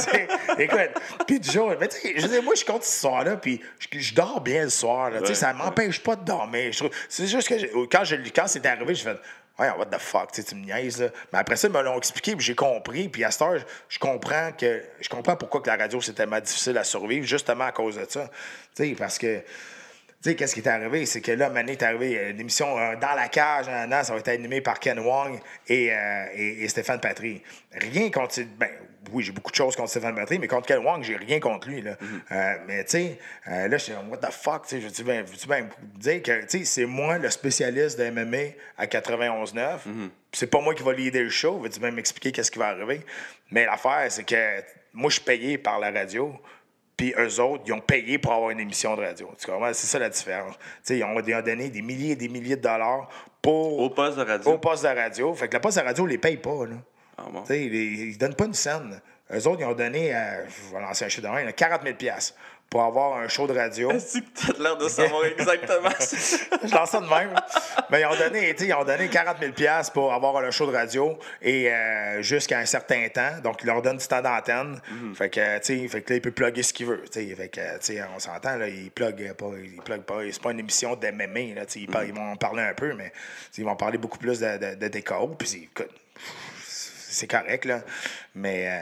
c'est- 0.02 0.28
écoute, 0.64 0.92
puis 1.26 1.40
du 1.40 1.50
jour, 1.52 1.74
mais 1.80 1.88
tu 1.88 1.98
sais, 2.00 2.14
je 2.16 2.28
dire, 2.28 2.44
moi, 2.44 2.54
je 2.56 2.64
compte 2.64 2.84
ce 2.84 3.00
soir-là, 3.00 3.38
puis 3.38 3.60
je, 3.80 4.00
je 4.00 4.14
dors 4.14 4.40
bien 4.42 4.64
le 4.64 4.70
soir, 4.70 5.10
là, 5.10 5.22
tu 5.22 5.28
sais, 5.28 5.34
ça 5.36 5.52
m'empêche 5.54 6.00
pas 6.02 6.16
de 6.16 6.26
dormir. 6.26 6.72
Je 6.74 6.84
C'est 7.10 7.28
juste 7.28 7.48
que 7.48 7.86
quand, 7.88 8.04
je, 8.04 8.18
quand 8.36 8.46
c'est 8.48 8.66
arrivé, 8.68 8.94
je 8.94 9.04
fais, 9.04 9.16
ouais, 9.60 9.70
what 9.72 9.86
the 9.86 9.98
fuck, 10.00 10.32
tu 10.32 10.42
sais, 10.42 10.48
tu 10.48 10.56
me 10.56 10.66
niaises, 10.66 11.02
là. 11.02 11.10
Mais 11.32 11.40
après 11.40 11.56
ça, 11.56 11.68
ils 11.68 11.74
me 11.74 11.82
l'ont 11.82 11.98
expliqué, 11.98 12.36
puis 12.36 12.46
j'ai 12.46 12.56
compris, 12.56 13.10
puis 13.10 13.24
à 13.24 13.32
cette 13.32 13.42
heure, 13.42 13.60
je- 13.90 14.00
comprends 14.00 14.52
que, 14.52 14.84
je 15.00 15.10
comprends 15.10 15.36
pourquoi 15.36 15.62
que 15.62 15.68
la 15.70 15.78
radio, 15.78 16.02
c'est 16.02 16.14
tellement 16.14 16.40
difficile 16.40 16.78
à 16.78 16.84
survivre, 16.84 17.26
justement 17.26 17.66
à 17.66 17.72
cause 17.72 17.96
de 17.98 18.06
ça. 18.08 18.30
Tu 18.76 18.90
sais, 18.90 18.96
parce 18.98 19.18
que, 19.18 19.38
tu 19.40 19.44
sais, 20.22 20.36
qu'est-ce 20.36 20.54
qui 20.56 20.62
est 20.62 20.68
arrivé? 20.68 21.06
C'est 21.06 21.22
que 21.22 21.32
là, 21.32 21.50
Mané 21.50 21.74
est 21.74 21.84
arrivé, 21.84 22.18
euh, 22.18 22.32
l'émission 22.32 22.78
euh, 22.80 22.96
Dans 22.96 23.14
la 23.14 23.28
cage, 23.30 23.68
nan, 23.68 23.90
nan, 23.90 24.04
ça 24.04 24.14
va 24.14 24.20
être 24.20 24.28
animé 24.30 24.62
par 24.62 24.80
Ken 24.80 25.00
Wong 25.00 25.40
et, 25.68 25.94
euh, 25.94 26.26
et 26.36 26.68
Stéphane 26.68 27.00
Patry. 27.00 27.42
Rien 27.72 28.10
contre. 28.12 28.42
Ben, 28.58 28.70
oui, 29.12 29.24
j'ai 29.24 29.32
beaucoup 29.32 29.52
de 29.52 29.56
choses 29.56 29.76
contre 29.76 29.90
Stéphane 29.90 30.16
Patry, 30.16 30.40
mais 30.40 30.48
contre 30.48 30.68
Ken 30.68 30.84
Wong, 30.84 31.04
j'ai 31.04 31.16
rien 31.16 31.40
contre 31.40 31.68
lui. 31.68 31.82
Là. 31.82 31.98
Euh, 32.32 32.54
mais, 32.68 32.84
tu 32.84 32.92
sais, 32.92 33.20
euh, 33.48 33.68
là, 33.68 33.78
je 33.78 33.84
suis 33.84 33.94
what 33.94 34.18
the 34.18 34.32
fuck? 34.32 34.64
Tu 34.64 34.70
sais, 34.70 34.82
je 34.82 34.88
veux-tu 34.88 35.04
bien, 35.04 35.24
veux-tu 35.24 35.48
bien 35.48 35.68
dire 35.96 36.22
que, 36.22 36.46
c'est 36.48 36.86
moi 36.86 37.18
le 37.18 37.30
spécialiste 37.30 38.00
de 38.00 38.10
MMA 38.10 38.54
à 38.78 38.86
91.9. 38.86 39.80
Puis 39.84 40.12
C'est 40.32 40.48
pas 40.48 40.62
moi 40.62 40.74
qui 40.74 40.84
va 40.84 40.94
leader 40.94 41.24
le 41.24 41.30
show. 41.30 41.60
Veux-tu 41.60 41.80
bien 41.80 41.92
m'expliquer 41.92 42.32
qu'est-ce 42.32 42.52
qui 42.52 42.60
va 42.60 42.68
arriver? 42.68 43.02
Mais 43.52 43.66
l'affaire, 43.66 44.06
c'est 44.10 44.24
que 44.24 44.62
moi, 44.94 45.10
je 45.10 45.16
suis 45.16 45.24
payé 45.24 45.58
par 45.58 45.80
la 45.80 45.92
radio. 45.92 46.34
Puis 46.98 47.14
eux 47.18 47.42
autres, 47.42 47.64
ils 47.68 47.74
ont 47.74 47.82
payé 47.82 48.18
pour 48.18 48.32
avoir 48.32 48.52
une 48.52 48.60
émission 48.60 48.96
de 48.96 49.02
radio. 49.02 49.30
Tu 49.38 49.46
comprends? 49.46 49.74
C'est 49.74 49.88
ça 49.88 50.00
la 50.00 50.10
différence. 50.10 50.56
Ils 50.90 51.04
ont, 51.04 51.14
donné 51.42 51.70
des 51.70 51.82
milliers 51.82 52.12
et 52.12 52.16
des 52.16 52.30
milliers 52.30 52.56
de 52.56 52.62
dollars 52.62 53.10
pour, 53.42 53.80
Au 53.80 53.90
poste 53.90 54.18
de 54.18 54.24
radio. 54.24 54.52
au 54.52 54.58
poste 54.58 54.84
de 54.84 54.88
radio. 54.88 55.34
Fait 55.34 55.50
que 55.50 55.56
le 55.56 55.62
poste 55.62 55.78
de 55.78 55.84
radio, 55.84 56.06
ne 56.06 56.10
les 56.10 56.18
paye 56.18 56.38
pas. 56.38 56.66
Là. 56.66 56.76
Ah 57.18 57.24
bon? 57.32 57.42
Tu 57.42 57.48
sais, 57.48 57.64
ils 57.66 58.12
ne 58.14 58.18
donnent 58.18 58.36
pas 58.36 58.46
une 58.46 58.54
scène. 58.54 59.00
Eux 59.34 59.48
autres, 59.48 59.62
ils 59.62 59.66
ont 59.66 59.74
donné, 59.74 60.16
euh, 60.16 60.46
je 60.48 60.76
vais 60.76 60.82
lancer 60.82 61.06
un 61.06 61.22
de 61.22 61.28
main, 61.28 61.44
là, 61.44 61.52
40 61.52 61.82
000 61.84 61.96
pour 62.70 62.84
avoir 62.84 63.18
un 63.18 63.28
show 63.28 63.48
de 63.48 63.54
radio. 63.54 63.90
Est-ce 63.92 64.20
que 64.20 64.24
t'as 64.54 64.62
l'air 64.62 64.78
de 64.78 64.88
savoir 64.88 65.24
exactement 65.38 65.90
ça? 66.00 66.18
je 66.64 66.72
lance 66.74 66.90
ça 66.92 67.00
de 67.00 67.08
même. 67.08 67.34
Mais 67.90 68.02
ils 68.02 68.06
ont 68.06 68.16
donné, 68.16 68.56
ils 68.60 68.74
ont 68.74 68.84
donné 68.84 69.08
40 69.08 69.38
000 69.40 69.52
pour 69.94 70.14
avoir 70.14 70.42
le 70.42 70.52
show 70.52 70.70
de 70.70 70.76
radio 70.76 71.18
et 71.42 71.72
euh, 71.72 72.22
jusqu'à 72.22 72.60
un 72.60 72.66
certain 72.66 73.08
temps. 73.10 73.40
Donc, 73.44 73.62
ils 73.64 73.68
leur 73.68 73.82
donnent 73.82 73.98
du 73.98 74.08
temps 74.08 74.22
d'antenne. 74.22 74.80
Fait 75.16 75.30
que, 75.30 75.58
tu 75.60 75.80
sais, 75.82 75.88
fait 75.88 76.02
que 76.02 76.12
là, 76.14 76.18
il 76.18 76.22
peut 76.22 76.32
plugger 76.32 76.62
ce 76.64 76.74
qu'il 76.74 76.86
veut. 76.86 77.04
tu 77.12 77.28
sais. 77.28 77.36
Fait 77.36 77.50
que, 77.50 77.62
on 78.16 78.20
s'entend, 78.20 78.58
là, 78.58 78.68
ils 78.68 78.92
pluguent 78.92 79.34
pas. 79.34 79.50
Ils 79.64 79.82
pluguent 79.82 80.02
pas. 80.04 80.20
C'est 80.32 80.42
pas 80.42 80.52
une 80.52 80.60
émission 80.60 80.96
de 80.96 81.08
MMA, 81.10 81.56
là. 81.56 81.66
Ils, 81.76 81.88
par- 81.88 82.04
ils 82.04 82.14
vont 82.14 82.32
en 82.32 82.36
parler 82.36 82.62
un 82.64 82.74
peu, 82.76 82.94
mais 82.94 83.12
ils 83.58 83.66
vont 83.66 83.76
parler 83.76 83.98
beaucoup 83.98 84.20
plus 84.20 84.40
de, 84.40 84.58
de, 84.58 84.76
de 84.76 84.88
décor. 84.88 85.36
Puis, 85.38 85.70
écoute, 85.72 85.90
c'est 87.16 87.28
correct, 87.28 87.66
là. 87.66 87.82
Mais, 88.36 88.68
euh, 88.68 88.80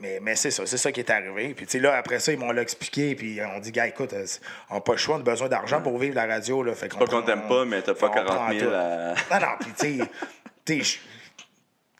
mais, 0.00 0.18
mais 0.22 0.36
c'est 0.36 0.50
ça, 0.50 0.64
c'est 0.66 0.76
ça 0.78 0.92
qui 0.92 1.00
est 1.00 1.10
arrivé. 1.10 1.54
Puis, 1.54 1.66
tu 1.66 1.72
sais, 1.72 1.78
là, 1.78 1.94
après 1.96 2.18
ça, 2.20 2.32
ils 2.32 2.38
m'ont 2.38 2.52
là 2.52 2.62
expliqué. 2.62 3.14
Puis, 3.14 3.38
on 3.54 3.58
dit, 3.60 3.72
gars, 3.72 3.86
écoute, 3.86 4.12
euh, 4.12 4.24
on 4.70 4.74
n'a 4.76 4.80
pas 4.80 4.92
le 4.92 4.98
choix, 4.98 5.16
on 5.16 5.20
a 5.20 5.22
besoin 5.22 5.48
d'argent 5.48 5.80
pour 5.82 5.98
vivre 5.98 6.14
la 6.14 6.26
radio, 6.26 6.62
là. 6.62 6.74
Fait 6.74 6.88
qu'on 6.88 6.98
Pas 6.98 7.06
qu'on 7.06 7.22
t'aime 7.22 7.46
pas, 7.48 7.64
mais 7.64 7.82
t'as 7.82 7.94
pas 7.94 8.08
on 8.08 8.14
40 8.14 8.26
prend 8.34 8.50
000 8.50 8.60
tout. 8.70 8.74
à- 8.74 9.14
Non, 9.40 9.46
non, 9.46 9.52
puis, 9.60 9.72
tu 9.78 9.98
sais, 9.98 10.10
tu 10.64 10.84
sais, 10.84 10.98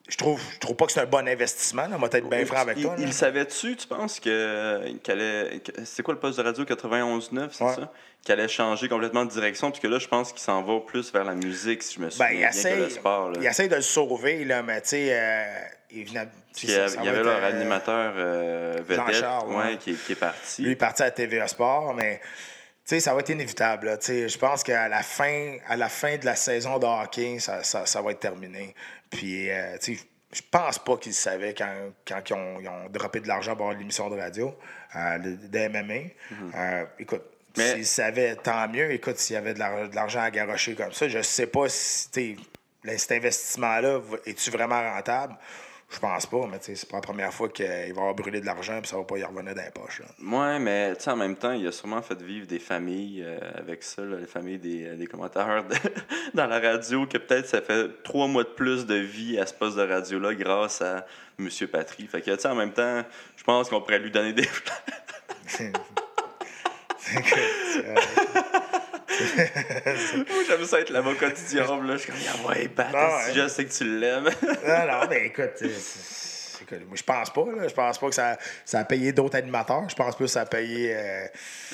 je- 0.08 0.16
trouve, 0.16 0.40
je 0.54 0.58
trouve 0.58 0.76
pas 0.76 0.86
que 0.86 0.92
c'est 0.92 1.00
un 1.00 1.06
bon 1.06 1.26
investissement, 1.28 1.86
là. 1.88 1.98
Moi, 1.98 2.08
être 2.12 2.28
bien 2.28 2.44
franc 2.46 2.58
avec 2.58 2.76
il, 2.78 2.84
toi. 2.84 2.94
là. 2.96 3.02
il 3.02 3.12
savait-tu, 3.12 3.76
tu 3.76 3.86
penses, 3.86 4.20
que, 4.20 4.96
qu'elle 5.02 5.20
allait- 5.20 5.58
que- 5.60 5.84
c'est 5.84 6.02
quoi 6.02 6.14
le 6.14 6.20
poste 6.20 6.38
de 6.38 6.44
radio 6.44 6.64
91.9, 6.64 7.52
c'est 7.52 7.64
Ouais. 7.64 7.74
ça? 7.74 7.92
Qu'elle 8.24 8.40
allait 8.40 8.48
changer 8.48 8.88
complètement 8.88 9.24
de 9.24 9.30
direction, 9.30 9.70
puis 9.70 9.80
que 9.80 9.86
là, 9.86 9.98
je 9.98 10.08
pense 10.08 10.32
qu'il 10.32 10.40
s'en 10.42 10.62
va 10.62 10.80
plus 10.80 11.12
vers 11.12 11.24
la 11.24 11.34
musique, 11.34 11.82
si 11.82 11.94
je 11.96 12.00
me 12.00 12.10
souviens 12.10 12.26
Ben, 12.26 12.32
il 12.34 12.38
bien 12.38 12.50
que 12.76 12.82
le 12.82 12.90
sport. 12.90 13.30
Là. 13.30 13.38
il 13.40 13.46
essaie 13.46 13.68
de 13.68 13.76
le 13.76 13.82
sauver, 13.82 14.44
là, 14.44 14.62
mais 14.62 14.80
tu 14.80 14.88
sais, 14.88 15.08
euh, 15.12 15.44
évidemment. 15.90 16.30
Il 16.62 16.70
y, 16.70 16.74
a- 16.74 16.86
il 16.86 17.04
y 17.04 17.08
avait 17.08 17.22
leur 17.22 17.44
animateur 17.44 18.14
euh, 18.16 18.76
vedette 18.88 19.22
ouais, 19.46 19.54
ouais. 19.56 19.76
qui, 19.78 19.90
est- 19.90 20.06
qui 20.06 20.12
est 20.12 20.16
parti. 20.16 20.62
Lui 20.62 20.72
est 20.72 20.76
parti 20.76 21.02
à 21.02 21.10
TVA 21.10 21.46
Sport, 21.48 21.92
mais 21.94 22.18
tu 22.18 22.94
sais, 22.94 23.00
ça 23.00 23.12
va 23.12 23.20
être 23.20 23.28
inévitable. 23.28 23.98
Je 24.06 24.38
pense 24.38 24.62
qu'à 24.62 24.88
la 24.88 25.02
fin, 25.02 25.56
à 25.68 25.76
la 25.76 25.88
fin 25.90 26.16
de 26.16 26.24
la 26.24 26.34
saison 26.34 26.78
de 26.78 26.86
hockey, 26.86 27.38
ça, 27.40 27.62
ça- 27.62 27.84
ça 27.84 28.00
va 28.00 28.12
être 28.12 28.20
terminé. 28.20 28.74
Puis, 29.10 29.50
euh, 29.50 29.76
tu 29.78 29.96
sais, 29.96 30.02
je 30.32 30.40
pense 30.50 30.78
pas 30.78 30.96
qu'ils 30.96 31.14
savaient 31.14 31.54
quand, 31.54 31.72
quand 32.06 32.20
ils, 32.28 32.34
ont, 32.34 32.60
ils 32.60 32.68
ont 32.68 32.88
droppé 32.90 33.20
de 33.20 33.28
l'argent 33.28 33.54
pour 33.56 33.70
l'émission 33.72 34.10
de 34.10 34.16
radio 34.16 34.54
euh, 34.96 35.18
de, 35.18 35.36
de 35.46 35.68
MMA. 35.68 36.10
Euh, 36.54 36.84
écoute, 36.98 37.22
Mhm. 37.22 37.62
Mais- 37.62 37.72
s'ils 37.76 37.86
savaient, 37.86 38.36
tant 38.36 38.68
mieux. 38.68 38.90
Écoute, 38.92 39.16
s'il 39.16 39.32
y 39.32 39.36
avait 39.38 39.54
de 39.54 39.58
l'ar- 39.58 39.88
de 39.88 39.94
l'argent 39.94 40.20
à 40.20 40.30
garocher 40.30 40.74
comme 40.74 40.92
ça, 40.92 41.08
je 41.08 41.22
sais 41.22 41.46
pas 41.46 41.70
si 41.70 42.10
tu 42.10 42.36
sais, 42.84 42.98
cet 42.98 43.12
investissement-là, 43.12 44.00
est-tu 44.26 44.50
vraiment 44.50 44.78
rentable? 44.92 45.34
Je 45.88 46.00
pense 46.00 46.26
pas, 46.26 46.46
mais 46.50 46.58
c'est 46.60 46.88
pas 46.88 46.96
la 46.96 47.00
première 47.00 47.32
fois 47.32 47.48
qu'il 47.48 47.64
va 47.66 48.00
avoir 48.00 48.14
brûlé 48.14 48.40
de 48.40 48.46
l'argent 48.46 48.80
et 48.82 48.86
ça 48.86 48.96
va 48.96 49.04
pas 49.04 49.18
y 49.18 49.24
revenir 49.24 49.54
dans 49.54 49.62
les 49.62 49.70
poches. 49.70 50.02
Ouais, 50.20 50.58
mais 50.58 50.96
tu 50.96 51.04
sais, 51.04 51.10
en 51.10 51.16
même 51.16 51.36
temps, 51.36 51.52
il 51.52 51.64
a 51.66 51.70
sûrement 51.72 52.02
fait 52.02 52.20
vivre 52.20 52.46
des 52.46 52.58
familles 52.58 53.22
euh, 53.24 53.38
avec 53.54 53.84
ça, 53.84 54.02
là, 54.02 54.16
les 54.18 54.26
familles 54.26 54.58
des, 54.58 54.84
euh, 54.84 54.96
des 54.96 55.06
commentateurs 55.06 55.64
de- 55.64 55.76
dans 56.34 56.46
la 56.46 56.58
radio, 56.58 57.06
que 57.06 57.18
peut-être 57.18 57.46
ça 57.46 57.62
fait 57.62 58.02
trois 58.02 58.26
mois 58.26 58.42
de 58.42 58.48
plus 58.48 58.84
de 58.84 58.96
vie 58.96 59.38
à 59.38 59.46
ce 59.46 59.54
poste 59.54 59.76
de 59.76 59.82
radio-là 59.82 60.34
grâce 60.34 60.82
à 60.82 61.06
M. 61.38 61.48
Patry. 61.70 62.08
Fait 62.08 62.20
que, 62.20 62.48
en 62.48 62.54
même 62.56 62.72
temps, 62.72 63.02
je 63.36 63.44
pense 63.44 63.68
qu'on 63.70 63.80
pourrait 63.80 64.00
lui 64.00 64.10
donner 64.10 64.32
des. 64.32 64.48
Moi, 70.16 70.42
j'aime 70.48 70.64
ça 70.64 70.80
être 70.80 70.90
l'avocat 70.90 71.30
du 71.30 71.42
diable, 71.44 71.86
là. 71.86 71.96
Je 71.96 72.02
suis 72.02 72.12
comme, 72.12 72.20
ah 72.44 72.48
ouais, 72.48 72.68
Pat, 72.68 72.88
Ah 72.94 73.16
ouais. 73.26 73.34
je 73.34 73.48
sais 73.48 73.64
que 73.64 73.72
tu 73.72 73.84
l'aimes? 73.98 74.24
non, 74.42 74.86
non, 74.86 75.06
mais 75.08 75.26
écoute, 75.26 75.52
moi, 76.86 76.96
je 76.96 77.02
pense 77.02 77.30
pas. 77.32 77.44
Là, 77.56 77.68
je 77.68 77.74
pense 77.74 77.98
pas 77.98 78.08
que 78.08 78.14
ça, 78.14 78.36
ça 78.64 78.80
a 78.80 78.84
payé 78.84 79.12
d'autres 79.12 79.36
animateurs. 79.36 79.88
Je 79.88 79.94
pense 79.94 80.16
plus 80.16 80.24
que 80.24 80.30
ça 80.30 80.40
a 80.40 80.46
payé. 80.46 80.94
euh, 80.96 81.26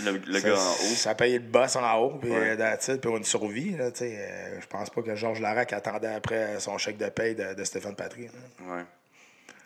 le, 0.04 0.12
le 0.26 0.38
ça, 0.40 0.48
gars 0.48 0.54
en 0.56 0.70
haut. 0.72 0.94
Ça 0.96 1.10
a 1.10 1.14
payé 1.14 1.38
le 1.38 1.44
boss 1.44 1.76
en 1.76 1.94
haut, 1.98 2.18
puis 2.20 2.30
Ouais. 2.30 2.50
euh, 2.50 2.56
that's 2.56 2.88
it, 2.88 3.00
puis 3.00 3.10
une 3.10 3.24
survie. 3.24 3.70
Là, 3.76 3.84
euh, 4.02 4.60
je 4.60 4.66
pense 4.66 4.90
pas 4.90 5.00
que 5.02 5.14
Georges 5.14 5.40
Larac 5.40 5.72
attendait 5.72 6.12
après 6.14 6.60
son 6.60 6.76
chèque 6.78 6.98
de 6.98 7.08
paye 7.08 7.34
de, 7.34 7.54
de 7.54 7.64
Stéphane 7.64 7.96
Patry. 7.96 8.28
Ouais. 8.66 8.82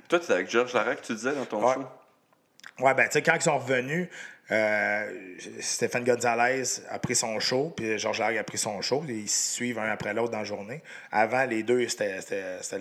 Toi, 0.08 0.20
tu 0.20 0.30
avec 0.30 0.48
Georges 0.48 0.74
Larac, 0.74 1.02
tu 1.02 1.14
disais 1.14 1.32
dans 1.32 1.44
ton 1.44 1.66
Ouais. 1.66 1.74
show? 1.74 1.84
Ouais, 2.84 2.94
ben, 2.94 3.06
tu 3.06 3.12
sais, 3.12 3.22
quand 3.22 3.34
ils 3.34 3.42
sont 3.42 3.58
revenus, 3.58 4.08
euh, 4.50 5.10
Stéphane 5.60 6.04
Gonzalez 6.04 6.62
a 6.88 6.98
pris 6.98 7.16
son 7.16 7.40
show, 7.40 7.72
puis 7.76 7.98
Georges 7.98 8.20
Larac 8.20 8.36
a 8.36 8.44
pris 8.44 8.58
son 8.58 8.80
show. 8.80 9.04
Ils 9.08 9.28
se 9.28 9.54
suivent 9.54 9.78
un 9.78 9.90
après 9.90 10.14
l'autre 10.14 10.30
dans 10.30 10.38
la 10.38 10.44
journée. 10.44 10.82
Avant, 11.10 11.44
les 11.44 11.62
deux, 11.64 11.86
c'était 11.88 12.20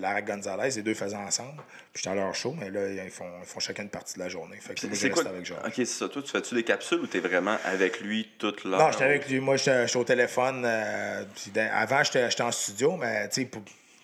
Larac 0.00 0.24
Gonzalez, 0.26 0.70
les 0.76 0.82
deux 0.82 0.94
faisaient 0.94 1.16
ensemble. 1.16 1.60
Puis 1.92 2.02
j'étais 2.04 2.10
à 2.10 2.14
leur 2.14 2.34
show, 2.34 2.54
mais 2.58 2.70
là, 2.70 2.88
ils 3.04 3.10
font, 3.10 3.24
ils 3.40 3.46
font 3.46 3.58
chacun 3.60 3.82
une 3.82 3.88
partie 3.88 4.14
de 4.14 4.20
la 4.20 4.28
journée. 4.28 4.56
Fait 4.60 4.74
que 4.74 4.86
moi, 4.86 4.94
je 4.94 5.00
C'est 5.00 5.08
reste 5.08 5.22
quoi? 5.22 5.30
avec 5.32 5.44
Georges. 5.44 5.62
Ok, 5.66 5.72
c'est 5.76 5.86
ça. 5.86 6.08
Toi, 6.08 6.22
tu 6.22 6.30
fais-tu 6.30 6.54
des 6.54 6.62
capsules 6.62 7.00
ou 7.00 7.06
t'es 7.06 7.20
vraiment 7.20 7.56
avec 7.64 8.00
lui 8.00 8.28
toute 8.38 8.64
l'heure? 8.64 8.78
Non, 8.78 8.92
j'étais 8.92 9.04
avec 9.04 9.28
lui. 9.28 9.40
Moi, 9.40 9.56
j'étais 9.56 9.96
au 9.96 10.04
téléphone. 10.04 10.62
euh, 10.64 11.24
avant, 11.72 12.02
j'étais 12.04 12.30
j'étais 12.30 12.42
en 12.42 12.52
studio, 12.52 12.96
mais 12.96 13.28
tu 13.28 13.42
sais, 13.42 13.50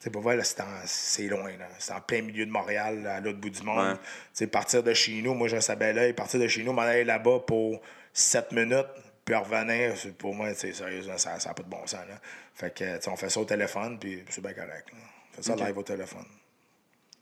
sais, 0.04 0.10
pour 0.10 0.22
vrai, 0.22 0.36
là, 0.36 0.44
c'est 0.86 1.26
loin. 1.28 1.56
là. 1.56 1.68
C'est 1.78 1.92
en 1.92 2.00
plein 2.00 2.22
milieu 2.22 2.44
de 2.46 2.50
Montréal, 2.50 3.06
à 3.06 3.20
l'autre 3.20 3.38
bout 3.38 3.50
du 3.50 3.62
monde. 3.62 3.78
Ouais. 3.92 3.94
Tu 3.96 4.00
sais, 4.34 4.46
partir 4.46 4.82
de 4.82 4.92
chez 4.94 5.20
nous, 5.22 5.34
moi, 5.34 5.48
je 5.48 5.60
savais 5.60 5.92
là, 5.92 6.12
partir 6.12 6.40
de 6.40 6.48
chez 6.48 6.62
nous, 6.64 6.72
m'en 6.72 6.82
aller 6.82 7.04
là-bas 7.04 7.40
pour 7.46 7.80
7 8.12 8.52
minutes, 8.52 8.86
puis 9.24 9.34
revenir, 9.34 9.96
c'est- 9.96 10.12
pour 10.16 10.34
moi, 10.34 10.52
tu 10.52 10.60
sais, 10.60 10.72
sérieusement, 10.72 11.16
ça 11.18 11.36
n'a 11.36 11.54
pas 11.54 11.62
de 11.62 11.68
bon 11.68 11.86
sens. 11.86 12.06
Là. 12.08 12.18
Fait 12.54 12.74
que, 12.74 13.08
on 13.08 13.16
fait 13.16 13.30
ça 13.30 13.40
au 13.40 13.44
téléphone, 13.44 13.98
puis 13.98 14.24
c'est 14.28 14.40
bien 14.42 14.52
correct. 14.54 14.88
là. 14.92 14.98
On 15.30 15.36
fait 15.36 15.42
ça 15.42 15.54
Ok. 15.54 15.60
live 15.60 15.78
au 15.78 15.82
téléphone. 15.82 16.26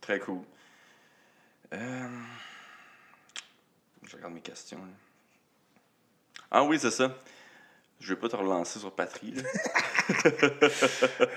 Très 0.00 0.18
cool. 0.18 0.40
Euh, 1.72 2.08
Je 4.08 4.16
regarde 4.16 4.32
mes 4.34 4.40
questions. 4.40 4.78
là. 4.78 4.92
Ah 6.50 6.64
oui, 6.64 6.78
c'est 6.80 6.90
ça. 6.90 7.14
Je 8.00 8.12
vais 8.14 8.18
pas 8.18 8.28
te 8.28 8.34
relancer 8.34 8.78
sur 8.80 8.92
Patry. 8.92 9.34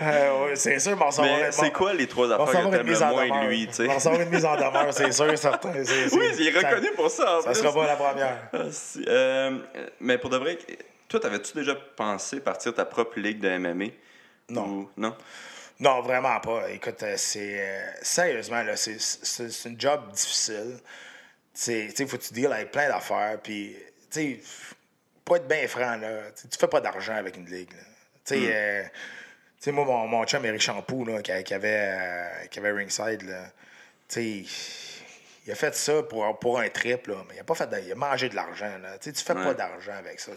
Euh, 0.01 0.45
ouais, 0.45 0.55
c'est 0.55 0.79
sûr, 0.79 0.97
mais 0.97 1.05
on 1.05 1.51
c'est 1.51 1.71
quoi 1.71 1.93
les 1.93 2.07
trois 2.07 2.31
affaires 2.31 2.45
que 2.69 2.75
t'aimes 2.75 2.87
le 2.87 2.99
moins 2.99 3.41
de 3.43 3.47
lui, 3.47 3.67
tu 3.67 3.73
sais? 3.73 3.87
On 4.07 4.19
une 4.19 4.29
mise 4.29 4.45
en 4.45 4.55
demeure, 4.55 4.93
c'est 4.93 5.11
sûr, 5.11 5.37
certain. 5.37 5.71
Oui, 5.71 6.31
il 6.39 6.47
est 6.47 6.59
ça- 6.61 6.69
reconnu 6.69 6.91
pour 6.95 7.09
ça. 7.09 7.37
en 7.37 7.41
Ça 7.41 7.51
plus. 7.51 7.59
sera 7.59 7.73
pas 7.73 7.87
la 7.87 7.95
première. 7.95 8.37
Ah. 8.53 8.57
Euh, 9.07 9.57
mais 9.99 10.17
pour 10.17 10.29
de 10.29 10.37
vrai, 10.37 10.57
toi, 11.07 11.19
t'avais-tu 11.19 11.53
déjà 11.53 11.75
pensé 11.75 12.39
partir 12.39 12.73
ta 12.73 12.85
propre 12.85 13.19
ligue 13.19 13.39
de 13.39 13.49
MMA? 13.49 13.85
Non. 14.49 14.65
Ou- 14.67 14.89
Non? 14.97 15.15
Non, 15.79 16.01
vraiment 16.01 16.39
pas. 16.39 16.69
Écoute, 16.69 17.01
euh, 17.03 17.15
c'est. 17.17 17.59
euh, 17.59 17.81
sérieusement, 18.01 18.61
là, 18.63 18.75
c'est, 18.75 18.99
c'est, 18.99 19.69
une 19.69 19.79
job 19.79 20.11
difficile. 20.11 20.77
Tu 21.55 21.89
sais, 21.91 22.05
faut 22.07 22.17
que 22.17 22.23
tu 22.23 22.33
deals 22.33 22.51
avec 22.51 22.71
plein 22.71 22.87
d'affaires. 22.87 23.37
Puis, 23.41 23.75
tu 24.11 24.19
sais, 24.19 24.39
pas 25.25 25.37
être 25.37 25.47
bien 25.47 25.67
franc, 25.67 25.95
là. 25.97 26.31
Tu 26.39 26.47
tu 26.47 26.57
fais 26.59 26.67
pas 26.67 26.79
d'argent 26.81 27.15
avec 27.15 27.37
une 27.37 27.45
ligue, 27.45 27.71
là. 27.71 27.83
Tu 28.25 28.35
sais, 28.35 28.55
euh, 28.55 28.83
sais, 29.59 29.71
moi, 29.71 29.85
mon, 29.85 30.07
mon 30.07 30.25
chum 30.25 30.45
Eric 30.45 30.61
Champoux, 30.61 31.05
là, 31.05 31.21
qui, 31.21 31.31
qui 31.43 31.53
avait, 31.53 31.89
euh, 31.97 32.45
qui 32.49 32.59
avait 32.59 32.71
Ringside, 32.71 33.23
là, 33.23 33.45
il 35.45 35.51
a 35.51 35.55
fait 35.55 35.75
ça 35.75 36.03
pour, 36.03 36.39
pour 36.39 36.59
un 36.59 36.69
trip, 36.69 37.07
là, 37.07 37.15
mais 37.27 37.35
il 37.35 37.39
a 37.39 37.43
pas 37.43 37.55
fait 37.55 37.67
de- 37.67 37.79
il 37.85 37.91
a 37.91 37.95
mangé 37.95 38.29
de 38.29 38.35
l'argent. 38.35 38.77
Là. 38.81 38.97
Tu 38.97 39.09
sais, 39.09 39.13
tu 39.13 39.23
fais 39.25 39.33
Ouais. 39.33 39.43
pas 39.43 39.53
d'argent 39.53 39.93
avec 39.93 40.19
ça. 40.19 40.31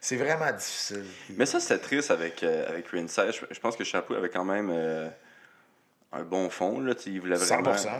C'est 0.00 0.16
vraiment 0.16 0.50
difficile. 0.52 1.04
Mais 1.36 1.44
ça, 1.44 1.60
c'était 1.60 1.78
triste 1.78 2.10
avec, 2.10 2.42
euh, 2.42 2.66
avec 2.68 2.88
Ringside. 2.88 3.32
Je, 3.32 3.44
je 3.54 3.60
pense 3.60 3.76
que 3.76 3.84
Chapeau 3.84 4.14
avait 4.14 4.30
quand 4.30 4.44
même 4.44 4.70
euh, 4.72 5.08
un 6.12 6.22
bon 6.22 6.48
fond. 6.48 6.80
Là, 6.80 6.94
il 7.06 7.20
voulait 7.20 7.36
vraiment. 7.36 7.74
100%. 7.74 7.90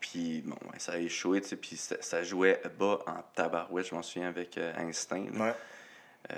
Puis, 0.00 0.40
bon, 0.46 0.56
ouais, 0.72 0.78
ça 0.78 0.92
a 0.92 0.96
échoué. 0.98 1.42
Puis, 1.42 1.76
ça, 1.76 1.96
ça 2.00 2.22
jouait 2.22 2.60
bas 2.78 3.00
en 3.06 3.22
tabarouette, 3.34 3.88
je 3.88 3.94
m'en 3.94 4.02
souviens, 4.02 4.28
avec 4.28 4.56
euh, 4.56 4.72
Instinct. 4.78 5.26
là. 5.34 5.44
Ouais. 5.44 6.36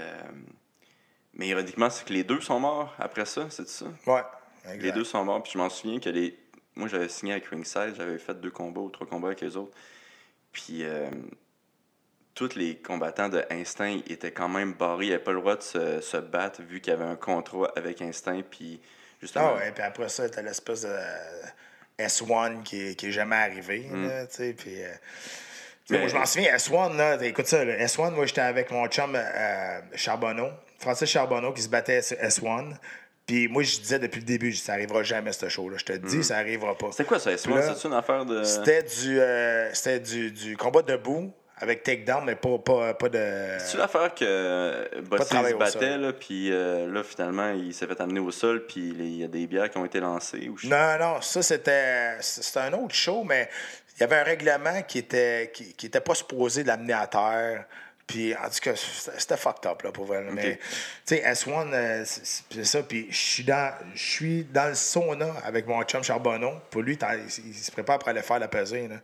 Mais 1.35 1.49
ironiquement, 1.49 1.89
c'est 1.91 2.05
que 2.05 2.13
les 2.13 2.25
deux 2.25 2.41
sont 2.41 2.61
morts 2.61 2.95
après 2.99 3.25
ça, 3.25 3.47
c'est 3.51 3.69
ça? 3.69 3.87
Ouais. 4.07 4.23
Les 4.79 4.93
deux 4.93 5.05
sont 5.05 5.25
morts. 5.25 5.43
Puis, 5.43 5.53
je 5.55 5.59
m'en 5.59 5.69
souviens 5.71 5.99
que 5.99 6.11
les. 6.11 6.39
Moi, 6.77 6.89
j'avais 6.89 7.09
signé 7.09 7.33
avec 7.33 7.47
Ringside, 7.47 7.95
j'avais 7.97 8.19
fait 8.19 8.35
deux 8.41 8.51
combats 8.51 8.81
ou 8.81 8.91
trois 8.91 9.07
combats 9.07 9.29
avec 9.29 9.41
les 9.41 9.57
autres. 9.57 9.77
Puis, 10.53 10.85
euh, 10.85 11.11
tous 12.35 12.55
les 12.55 12.77
combattants 12.77 13.29
de 13.29 13.45
Instinct 13.51 14.01
étaient 14.09 14.31
quand 14.33 14.49
même 14.49 14.73
barrés. 14.75 15.07
Ils 15.07 15.11
n'avaient 15.11 15.23
pas 15.23 15.33
le 15.33 15.41
droit 15.41 15.57
de 15.57 15.63
se, 15.63 16.01
se 16.01 16.17
battre 16.17 16.63
vu 16.63 16.81
qu'il 16.81 16.93
y 16.93 16.97
avait 16.97 17.05
un 17.05 17.17
contrat 17.17 17.71
avec 17.77 18.01
Instinct. 18.01 18.43
Puis, 18.51 18.81
justement. 19.21 19.53
Ah 19.55 19.59
ouais, 19.59 19.73
puis 19.73 19.83
après 19.83 20.09
ça, 20.09 20.29
t'as 20.29 20.43
l'espèce 20.43 20.83
de 20.83 20.97
S1 21.99 22.63
qui 22.63 22.97
qui 22.97 23.07
est 23.07 23.13
jamais 23.13 23.37
arrivé. 23.37 23.87
Mm. 23.91 24.09
Là, 24.09 24.27
tu 24.27 24.37
sais, 24.37 24.53
puis, 24.55 24.83
euh, 24.83 24.89
Mais- 25.91 25.99
moi, 25.99 26.09
je 26.09 26.17
m'en 26.17 26.27
souviens, 26.27 26.55
S1, 26.55 26.97
là, 26.97 27.23
écoute 27.25 27.47
ça, 27.47 27.65
là, 27.65 27.77
S1, 27.79 28.11
moi, 28.13 28.27
j'étais 28.27 28.41
avec 28.41 28.71
mon 28.71 28.87
chum 28.89 29.15
euh, 29.15 29.81
Charbonneau, 29.95 30.49
Francis 30.83 31.09
Charbonneau, 31.09 31.53
qui 31.53 31.63
se 31.63 31.69
battait 31.69 32.03
sur 32.03 32.17
S1. 32.19 32.75
Puis 33.27 33.47
moi, 33.49 33.63
je 33.63 33.79
disais 33.79 33.99
depuis 34.01 34.19
le 34.21 34.27
début, 34.27 34.53
ça 34.53 34.73
arrivera 34.73 35.03
jamais, 35.05 35.33
ce 35.33 35.49
show-là. 35.49 35.77
Je 35.79 35.85
te 35.85 35.93
dis, 35.93 36.25
ça 36.25 36.37
arrivera 36.39 36.77
pas. 36.77 36.89
C'était 36.91 37.05
quoi 37.05 37.19
ça, 37.21 37.31
S1? 37.33 37.55
Là, 37.55 37.75
C'est 37.75 37.89
une 37.89 37.95
affaire 37.95 38.25
de. 38.27 38.43
C'était 38.43 38.83
du, 38.83 39.21
euh, 39.21 39.73
c'était 39.73 40.01
du, 40.01 40.33
du 40.33 40.57
combat 40.57 40.83
debout 40.83 41.33
avec 41.59 41.85
takedown, 41.85 42.25
mais 42.25 42.35
pas, 42.35 42.59
pas, 42.59 42.95
pas 42.95 43.09
de. 43.09 43.57
C'est 43.61 43.79
l'affaire 43.79 44.13
que 44.13 44.25
euh, 44.27 44.85
Bossy 45.09 45.23
se 45.51 45.55
battait, 45.55 45.99
là, 45.99 46.13
puis 46.13 46.49
euh, 46.51 46.93
là, 46.93 47.05
finalement, 47.05 47.51
il 47.53 47.73
s'est 47.73 47.87
fait 47.87 48.01
amener 48.01 48.19
au 48.19 48.33
sol, 48.33 48.67
puis 48.67 48.81
il 48.99 49.17
y 49.21 49.25
a 49.25 49.29
des 49.29 49.47
bières 49.47 49.71
qui 49.71 49.79
ont 49.79 49.85
été 49.85 50.01
lancées. 50.01 50.49
Ou 50.49 50.59
je- 50.59 50.67
Non, 50.67 50.99
non, 50.99 51.21
ça 51.21 51.41
c'était 51.43 52.17
c'était 52.21 52.59
un 52.59 52.73
autre 52.73 52.95
show, 52.97 53.23
mais 53.23 53.49
il 53.97 54.01
y 54.01 54.03
avait 54.03 54.17
un 54.17 54.25
règlement 54.25 54.83
qui 54.83 54.99
était 54.99 55.53
qui, 55.55 55.73
qui 55.75 55.87
était 55.87 56.01
pas 56.01 56.17
supposé 56.17 56.65
l'amener 56.65 56.95
à 56.95 57.07
terre. 57.07 57.67
Puis 58.13 58.35
en 58.35 58.51
tout 58.51 58.61
cas, 58.61 58.75
c'était 58.77 59.39
fucked 59.39 59.65
up 59.65 59.81
là 59.81 59.91
pour 59.91 60.05
vrai. 60.05 60.23
Mais 60.33 60.59
tu 61.07 61.17
sais, 61.17 61.23
S1, 61.23 61.73
euh, 61.73 62.05
c'est 62.05 62.65
ça. 62.65 62.83
Puis 62.83 63.07
je 63.09 63.17
suis 63.17 63.43
dans 63.43 63.73
dans 64.53 64.69
le 64.69 64.75
sauna 64.75 65.33
avec 65.43 65.67
mon 65.67 65.83
chum 65.85 66.05
Charbonneau. 66.05 66.53
Pour 66.71 66.83
lui, 66.83 66.99
il, 67.01 67.47
il 67.47 67.55
se 67.55 67.71
prépare 67.71 67.99
pour 67.99 68.11
aller 68.11 68.21
faire 68.21 68.39
la 68.39 68.49
pesée. 68.49 68.87
Là. 68.87 68.97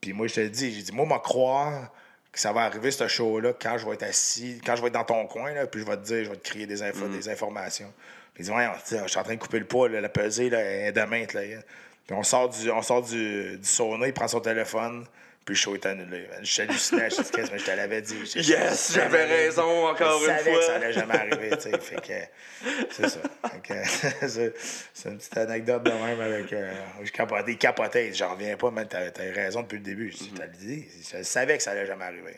Puis 0.00 0.12
moi, 0.12 0.26
je 0.26 0.34
te 0.34 0.40
le 0.40 0.50
dis, 0.50 0.74
j'ai 0.74 0.82
dit, 0.82 0.92
moi, 0.92 1.06
m'en 1.06 1.20
croire 1.20 1.92
que 2.32 2.40
ça 2.40 2.52
va 2.52 2.62
arriver, 2.62 2.90
ce 2.90 3.06
show-là, 3.06 3.52
quand 3.52 3.78
je 3.78 3.86
vais 3.86 3.94
être 3.94 4.02
assis, 4.02 4.60
quand 4.66 4.74
je 4.74 4.82
vais 4.82 4.88
être 4.88 4.94
dans 4.94 5.04
ton 5.04 5.28
coin, 5.28 5.52
là, 5.52 5.68
puis 5.68 5.82
je 5.82 5.86
vais 5.86 5.96
te 5.96 6.02
dire, 6.02 6.24
je 6.24 6.30
vais 6.30 6.36
te 6.36 6.42
crier 6.42 6.66
des, 6.66 6.82
infos, 6.82 7.06
des 7.06 7.28
informations. 7.28 7.92
Puis 8.34 8.42
il 8.42 8.50
dit, 8.50 8.52
sais, 8.82 8.98
je 9.00 9.06
suis 9.06 9.20
en 9.20 9.22
train 9.22 9.36
de 9.36 9.40
couper 9.40 9.60
le 9.60 9.64
poids, 9.64 9.88
là, 9.88 10.00
la 10.00 10.08
pesée, 10.08 10.50
là, 10.50 10.90
demain, 10.90 11.24
là. 11.32 11.60
Puis 12.04 12.16
on 12.16 12.24
sort 12.24 12.48
du, 12.48 12.68
on 12.72 12.82
sort 12.82 13.02
du, 13.02 13.58
du 13.58 13.64
sauna, 13.64 14.08
il 14.08 14.12
prend 14.12 14.26
son 14.26 14.40
téléphone, 14.40 15.06
puis 15.44 15.54
le 15.54 15.58
show 15.58 15.74
est 15.74 15.84
annulé. 15.86 16.26
man. 16.30 16.38
Je 16.42 16.46
je 16.46 16.62
dis, 16.62 17.30
que 17.30 17.58
je 17.58 17.64
te 17.64 17.70
l'avais 17.70 18.00
dit. 18.02 18.18
Je- 18.24 18.40
je- 18.42 18.50
Yes, 18.50 18.88
je 18.90 18.94
j'avais 19.00 19.24
raison 19.24 19.86
encore 19.88 20.18
je 20.20 20.24
une 20.30 20.36
savais 20.36 20.50
fois. 20.50 20.58
que 20.60 20.64
ça 20.66 20.74
allait 20.76 20.92
jamais 20.92 21.14
arriver, 21.16 21.50
tu 21.50 21.60
sais. 21.70 21.78
Fait 21.80 21.96
que, 22.00 22.72
c'est 22.90 23.08
ça. 23.08 23.20
Fait 23.50 23.60
que, 23.62 24.28
c'est 24.94 25.08
une 25.10 25.18
petite 25.18 25.36
anecdote 25.36 25.82
de 25.82 25.90
même 25.90 26.20
avec. 26.20 26.52
Euh, 26.52 26.72
je 27.02 27.10
capotais, 27.10 27.52
il 27.52 27.58
capotait. 27.58 28.12
J'en 28.14 28.34
reviens 28.34 28.56
pas, 28.56 28.70
mais 28.70 28.86
t'as 28.86 29.10
t'as 29.10 29.32
raison 29.32 29.62
depuis 29.62 29.78
le 29.78 29.84
début. 29.84 30.10
Je 30.12 30.24
Mm-hmm. 30.24 30.36
T'as 30.38 30.46
dit, 30.46 30.86
je 31.12 31.22
savais 31.22 31.56
que 31.58 31.62
ça 31.62 31.72
allait 31.72 31.86
jamais 31.86 32.04
arriver. 32.04 32.36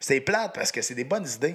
C'est 0.00 0.20
plate 0.20 0.54
parce 0.54 0.72
que 0.72 0.82
c'est 0.82 0.94
des 0.94 1.04
bonnes 1.04 1.26
idées. 1.28 1.54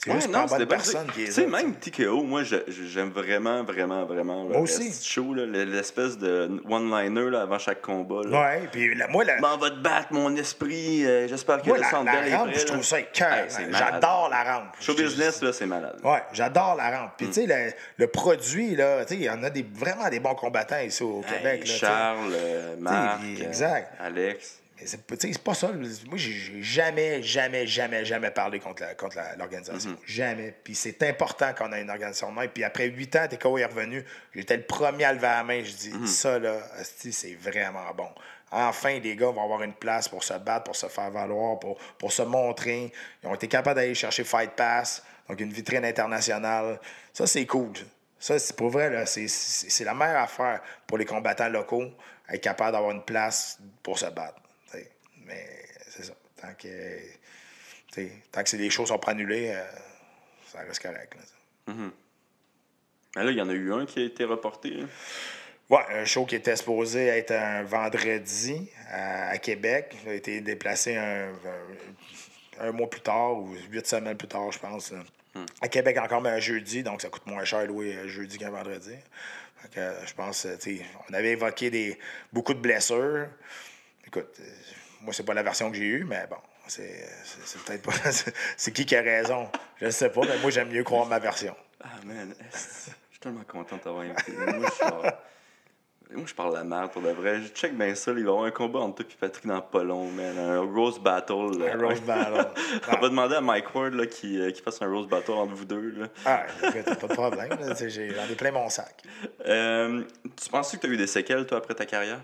C'est 0.00 0.10
Ouais, 0.10 0.16
juste 0.16 0.28
non, 0.28 0.46
pas 0.46 0.58
la 0.58 0.64
bonne 0.64 0.68
personne 0.68 1.06
qui 1.08 1.12
Tu 1.14 1.22
est 1.24 1.30
sais, 1.32 1.40
là, 1.46 1.48
même 1.48 1.74
TKO, 1.74 2.22
moi, 2.22 2.42
j'aime 2.44 3.10
vraiment, 3.10 3.64
vraiment, 3.64 4.04
vraiment 4.04 4.44
le 4.44 4.50
Moi 4.50 4.60
aussi. 4.60 4.92
show, 5.04 5.34
l'espèce 5.34 6.16
de 6.16 6.62
one-liner 6.70 7.36
avant 7.36 7.58
chaque 7.58 7.82
combat. 7.82 8.20
là. 8.24 8.40
Ouais, 8.40 8.68
puis 8.70 8.94
la- 8.94 9.08
moi, 9.08 9.24
la, 9.24 9.40
M'en 9.40 9.56
va 9.56 9.70
te 9.70 9.80
battre, 9.80 10.12
mon 10.12 10.36
esprit. 10.36 11.04
euh, 11.04 11.26
J'espère 11.26 11.60
que 11.62 11.70
le 11.70 11.80
la, 11.80 11.90
centre 11.90 12.04
la 12.12 12.28
est 12.28 12.36
rampe, 12.36 12.50
je 12.56 12.64
trouve 12.64 12.84
ça 12.84 12.96
malade. 12.96 13.50
J'adore 13.72 14.28
la 14.30 14.44
rampe. 14.44 14.68
Show 14.80 14.94
business, 14.94 15.42
là, 15.42 15.52
c'est 15.52 15.66
malade. 15.66 15.98
Ouais, 16.04 16.22
j'adore 16.32 16.76
la 16.76 16.96
rampe. 17.00 17.10
Puis, 17.16 17.26
tu 17.26 17.32
sais, 17.32 17.46
le, 17.46 17.72
le 17.96 18.06
produit, 18.06 18.76
là, 18.76 19.04
tu 19.04 19.14
sais, 19.14 19.20
il 19.20 19.24
y 19.24 19.30
en 19.30 19.42
a 19.42 19.50
des, 19.50 19.66
vraiment 19.74 20.08
des 20.08 20.20
bons 20.20 20.36
combattants 20.36 20.78
ici 20.78 21.02
au 21.02 21.22
Hey, 21.26 21.34
Québec. 21.38 21.58
là, 21.60 21.64
tu 21.64 21.70
sais. 21.72 21.76
Charles, 21.78 22.32
euh, 22.34 22.76
Marc, 22.78 23.20
puis, 23.20 23.42
euh, 23.42 23.46
exact. 23.48 23.92
Alex. 24.00 24.60
C'est 24.84 25.38
pas- 25.42 25.54
ça. 25.54 25.68
Moi, 25.72 26.16
j'ai 26.16 26.62
jamais, 26.62 27.22
jamais, 27.22 27.66
jamais, 27.66 28.04
jamais 28.04 28.30
parlé 28.30 28.60
contre 28.60 28.82
la- 28.82 28.94
contre 28.94 29.16
l'organisation. 29.36 29.90
Mhm. 29.90 29.96
Jamais. 30.06 30.54
Puis 30.64 30.74
c'est 30.74 31.02
important 31.02 31.52
qu'on 31.52 31.72
ait 31.72 31.82
une 31.82 31.90
organisation 31.90 32.30
de 32.32 32.38
même. 32.38 32.48
Puis 32.50 32.62
après 32.64 32.86
huit 32.86 33.14
ans, 33.16 33.26
TKO 33.28 33.58
est 33.58 33.64
revenu. 33.64 34.04
J'étais 34.34 34.56
le 34.56 34.62
premier 34.62 35.04
à 35.04 35.12
lever 35.12 35.26
la 35.26 35.42
main. 35.42 35.62
Je 35.64 35.72
dis, 35.72 35.90
Mhm. 35.92 36.06
ça, 36.06 36.38
là, 36.38 36.58
c'est 36.82 37.34
vraiment 37.34 37.92
bon. 37.96 38.08
Enfin, 38.50 38.98
les 38.98 39.14
gars 39.16 39.30
vont 39.30 39.42
avoir 39.42 39.62
une 39.62 39.74
place 39.74 40.08
pour 40.08 40.22
se 40.24 40.34
battre, 40.34 40.64
pour 40.64 40.76
se 40.76 40.86
faire 40.86 41.10
valoir, 41.10 41.58
pour, 41.58 41.76
pour 41.98 42.12
se 42.12 42.22
montrer. 42.22 42.92
Ils 43.22 43.26
ont 43.28 43.34
été 43.34 43.46
capables 43.48 43.76
d'aller 43.80 43.94
chercher 43.94 44.24
Fight 44.24 44.52
Pass, 44.52 45.02
donc 45.28 45.38
une 45.40 45.52
vitrine 45.52 45.84
internationale. 45.84 46.80
Ça, 47.12 47.26
c'est 47.26 47.44
cool. 47.46 47.72
Ça, 48.18 48.38
c'est 48.38 48.56
pour 48.56 48.70
vrai, 48.70 49.04
c'est 49.06 49.84
la 49.84 49.92
meilleure 49.94 50.22
affaire 50.22 50.60
pour 50.86 50.98
les 50.98 51.04
combattants 51.04 51.48
locaux, 51.48 51.84
être 52.28 52.40
capable 52.40 52.72
d'avoir 52.72 52.92
une 52.92 53.04
place 53.04 53.58
pour 53.82 53.98
se 53.98 54.06
battre. 54.06 54.40
Mais 55.28 55.46
c'est 55.88 56.04
ça. 56.04 56.14
Tant 56.40 56.54
que, 56.54 56.98
tant 58.32 58.42
que 58.42 58.56
des 58.56 58.70
choses 58.70 58.88
sont 58.88 58.98
pas 58.98 59.12
annulées, 59.12 59.50
euh, 59.54 59.64
ça 60.52 60.60
reste 60.60 60.82
correct. 60.82 61.14
là. 61.14 61.74
Mais 63.16 63.24
là, 63.24 63.30
il 63.30 63.36
y 63.36 63.40
en 63.42 63.48
a 63.48 63.52
eu 63.52 63.72
un 63.72 63.86
qui 63.86 64.00
a 64.00 64.04
été 64.04 64.24
reporté. 64.24 64.70
là. 64.70 64.84
Ouais, 65.70 65.84
un 65.90 66.04
show 66.06 66.24
qui 66.24 66.34
était 66.36 66.56
supposé 66.56 67.06
être 67.06 67.32
un 67.32 67.62
vendredi 67.62 68.68
à, 68.90 69.28
à 69.30 69.38
Québec. 69.38 69.96
Il 70.04 70.08
a 70.10 70.14
été 70.14 70.40
déplacé 70.40 70.96
un, 70.96 71.28
un- 71.30 72.68
un 72.68 72.72
mois 72.72 72.88
plus 72.88 73.00
tard 73.02 73.36
ou 73.38 73.54
huit 73.70 73.86
semaines 73.86 74.16
plus 74.16 74.28
tard, 74.28 74.50
je 74.50 74.58
pense. 74.58 74.92
là. 74.92 75.00
À 75.60 75.68
Québec 75.68 75.96
encore, 75.98 76.20
mais 76.22 76.30
un 76.30 76.40
jeudi, 76.40 76.82
donc 76.82 77.02
ça 77.02 77.08
coûte 77.10 77.26
moins 77.26 77.44
cher 77.44 77.64
louer 77.66 77.96
un 77.96 78.06
jeudi 78.08 78.38
qu'un 78.38 78.50
vendredi. 78.50 78.94
Fait 79.62 79.68
que, 79.68 79.80
euh, 79.80 80.06
je 80.06 80.14
pense, 80.14 80.46
euh, 80.46 80.56
on 81.08 81.14
avait 81.14 81.32
évoqué 81.32 81.70
des, 81.70 81.98
beaucoup 82.32 82.54
de 82.54 82.58
blessures. 82.60 83.28
Écoute, 84.06 84.36
euh, 84.40 84.44
moi, 85.00 85.12
c'est 85.12 85.24
pas 85.24 85.34
la 85.34 85.42
version 85.42 85.70
que 85.70 85.76
j'ai 85.76 85.84
eue, 85.84 86.04
mais 86.04 86.26
bon, 86.28 86.36
c'est 86.66 87.08
peut-être 87.66 87.82
pas. 87.82 87.92
c'est 88.56 88.72
qui 88.72 88.84
qui 88.84 88.96
a 88.96 89.02
raison? 89.02 89.48
Je 89.80 89.90
sais 89.90 90.10
pas, 90.10 90.22
mais 90.22 90.38
moi, 90.38 90.50
j'aime 90.50 90.70
mieux 90.70 90.84
croire 90.84 91.06
ma 91.06 91.18
version. 91.18 91.54
Ah, 91.82 91.88
man, 92.04 92.34
je 92.52 92.58
suis 92.58 93.20
tellement 93.20 93.44
content 93.44 93.76
de 93.76 93.82
t'avoir 93.82 94.04
invité. 94.04 94.32
Moi, 94.32 94.68
je 94.74 94.78
parle... 94.80 95.12
Moi, 96.10 96.24
je 96.26 96.34
parle 96.34 96.52
de 96.52 96.56
la 96.56 96.64
merde 96.64 96.90
pour 96.90 97.02
de 97.02 97.10
vrai. 97.10 97.42
Je 97.42 97.48
check 97.48 97.76
bien 97.76 97.94
ça. 97.94 98.12
Il 98.12 98.14
va 98.14 98.20
y 98.20 98.32
avoir 98.32 98.44
un 98.44 98.50
combat 98.50 98.78
entre 98.78 99.02
toi 99.02 99.12
et 99.12 99.16
Patrick 99.20 99.46
dans 99.46 99.60
pas 99.60 99.84
long, 99.84 100.10
man. 100.10 100.38
Un 100.38 100.60
Rose 100.60 100.98
Battle. 100.98 101.58
là. 101.58 101.74
Un 101.74 101.78
roast 101.78 102.02
battle. 102.02 102.48
On 102.88 102.98
va 102.98 103.08
demander 103.10 103.34
à 103.34 103.40
Mike 103.42 103.74
Ward 103.74 103.92
là, 103.92 104.06
qui, 104.06 104.40
euh, 104.40 104.50
qui 104.50 104.62
fasse 104.62 104.80
un 104.80 104.90
Rose 104.90 105.06
Battle 105.06 105.32
entre 105.32 105.52
vous 105.52 105.66
deux. 105.66 105.90
Là. 105.90 106.06
Ah, 106.24 106.46
t'as 106.62 106.96
pas 106.96 107.08
de 107.08 107.12
problème. 107.12 107.50
J'en 107.60 108.32
ai 108.32 108.34
plein 108.36 108.50
mon 108.52 108.70
sac. 108.70 109.02
Euh, 109.44 110.02
tu 110.42 110.48
penses 110.48 110.72
que 110.72 110.78
tu 110.78 110.86
as 110.86 110.90
eu 110.90 110.96
des 110.96 111.06
séquelles, 111.06 111.46
toi, 111.46 111.58
après 111.58 111.74
ta 111.74 111.84
carrière? 111.84 112.20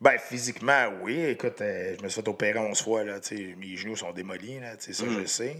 Ben, 0.00 0.18
physiquement, 0.18 0.88
oui. 1.02 1.24
Écoute, 1.24 1.60
euh, 1.60 1.94
je 1.98 2.02
me 2.02 2.08
suis 2.08 2.20
fait 2.20 2.28
opérer 2.28 2.58
11 2.58 2.82
fois. 2.82 3.04
Là, 3.04 3.20
mes 3.58 3.76
genoux 3.76 3.96
sont 3.96 4.12
démolis. 4.12 4.60
Là, 4.60 4.74
ça, 4.78 4.92
je 4.92 5.20
le 5.20 5.26
sais. 5.26 5.56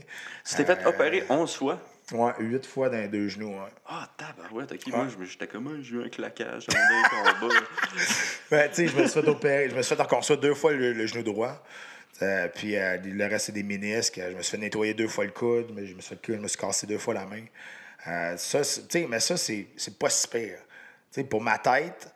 Tu 0.47 0.55
t'es 0.57 0.65
fait 0.67 0.81
Euh, 0.85 0.89
opérer 0.89 1.25
11 1.31 1.55
fois? 1.57 1.81
Ouais, 2.13 2.33
8 2.41 2.67
fois 2.67 2.91
dans 2.91 2.99
les 2.99 3.09
deux 3.09 3.29
genoux. 3.29 3.53
ouais. 3.53 3.71
Ah, 3.87 4.07
tabarouette, 4.19 4.73
ok. 4.73 4.87
Moi, 4.89 5.07
j'étais 5.23 5.47
comme, 5.47 5.69
Ah, 5.75 5.81
j'ai 5.83 5.95
eu 5.95 6.03
un 6.05 6.09
claquage. 6.11 6.67
Ben, 8.51 8.69
tu 8.69 8.75
sais, 8.75 8.89
je 8.89 8.97
me 8.97 9.07
suis 9.07 9.21
fait 9.23 9.29
opérer. 9.29 9.71
Je 9.71 9.75
me 9.75 9.81
suis 9.83 9.97
fait 9.97 10.03
reconstruire 10.03 10.39
deux 10.41 10.55
fois 10.55 10.73
le, 10.73 10.93
le 10.93 11.07
genou 11.07 11.23
droit. 11.23 11.65
Euh, 12.23 12.47
puis 12.55 12.77
euh, 12.77 12.99
le 13.03 13.25
reste, 13.27 13.47
c'est 13.47 13.53
des 13.53 13.63
ménisques. 13.63 14.21
Je 14.21 14.37
me 14.37 14.43
suis 14.43 14.51
fait 14.53 14.59
nettoyer 14.63 14.93
deux 14.95 15.09
fois 15.09 15.25
le 15.25 15.31
coude, 15.33 15.73
mais 15.75 15.87
je 15.87 15.95
me 15.95 16.01
suis, 16.03 16.15
fait, 16.15 16.33
je 16.35 16.39
me 16.39 16.47
suis 16.49 16.59
cassé 16.59 16.87
deux 16.87 16.99
fois 16.99 17.15
la 17.15 17.25
main. 17.25 17.45
Euh, 18.07 18.37
ça, 18.37 18.63
c'est- 18.63 18.83
tu 18.87 19.01
sais, 19.01 19.07
mais 19.09 19.19
ça, 19.21 19.37
c'est 19.39 19.67
pas 19.99 20.11
si 20.11 20.29
pire. 20.29 20.59
Tu 21.11 21.21
sais, 21.23 21.25
pour 21.25 21.41
ma 21.41 21.57
tête, 21.59 22.14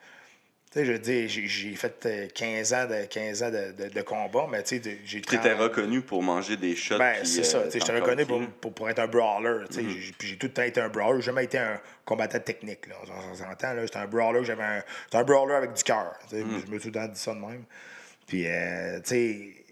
sais, 0.81 0.85
je 0.87 0.93
veux 0.93 0.99
dire, 0.99 1.29
j'ai- 1.29 1.75
fait 1.75 2.07
euh, 2.07 2.27
15 2.35 2.73
ans 2.75 2.87
de, 2.87 3.05
15 3.07 3.43
ans 3.43 3.51
de, 3.51 3.73
de, 3.85 3.89
de 3.89 4.03
combat, 4.03 4.47
mais 4.51 4.63
tu 4.63 4.81
sais, 4.83 4.99
j'ai 5.05 5.21
Tu 5.21 5.35
étais 5.37 5.51
30 5.55 5.61
reconnu 5.61 6.01
pour 6.01 6.23
manger 6.23 6.57
des 6.57 6.75
shots. 6.77 6.99
Ben, 6.99 7.25
c'est 7.25 7.41
euh, 7.41 7.45
ça. 7.45 7.63
tu 7.65 7.71
sais, 7.73 7.81
Je 7.81 7.85
te 7.85 7.93
t'en 7.93 7.95
reconnais 8.01 8.25
pour, 8.25 8.41
pour, 8.61 8.73
pour 8.73 8.89
être 8.91 8.99
un 8.99 9.07
brawler. 9.07 9.67
tu 9.69 9.75
sais. 9.77 9.83
Mhm. 9.83 9.97
J'ai- 10.21 10.37
tout 10.37 10.47
le 10.47 10.53
temps 10.53 10.63
été 10.63 10.81
un 10.81 10.89
brawler. 10.89 11.21
J'ai 11.21 11.27
jamais 11.27 11.45
été 11.45 11.59
un 11.59 11.81
combattant 12.05 12.39
technique. 12.41 12.87
Là. 12.89 12.95
On 13.31 13.35
s'entend. 13.35 13.75
là. 13.75 13.83
J'étais 13.83 13.99
un 13.99 14.07
brawler. 14.07 14.45
J'avais 14.45 14.63
un, 14.65 14.83
j'étais 15.05 15.17
un 15.19 15.25
brawler 15.25 15.55
avec 15.55 15.73
du 15.75 15.83
cœur. 15.83 16.15
tu 16.29 16.37
sais. 16.37 16.43
Mhm. 16.45 16.63
Je 16.67 16.73
me 16.73 16.79
suis 16.79 16.91
tout 16.91 16.99
le 16.99 17.05
temps 17.07 17.13
dit 17.13 17.21
ça 17.21 17.35
de 17.35 17.41
même. 17.41 17.65
Puis, 18.27 18.45
euh, 18.47 18.99
tu 19.01 19.09
sais, 19.09 19.39
euh, 19.39 19.68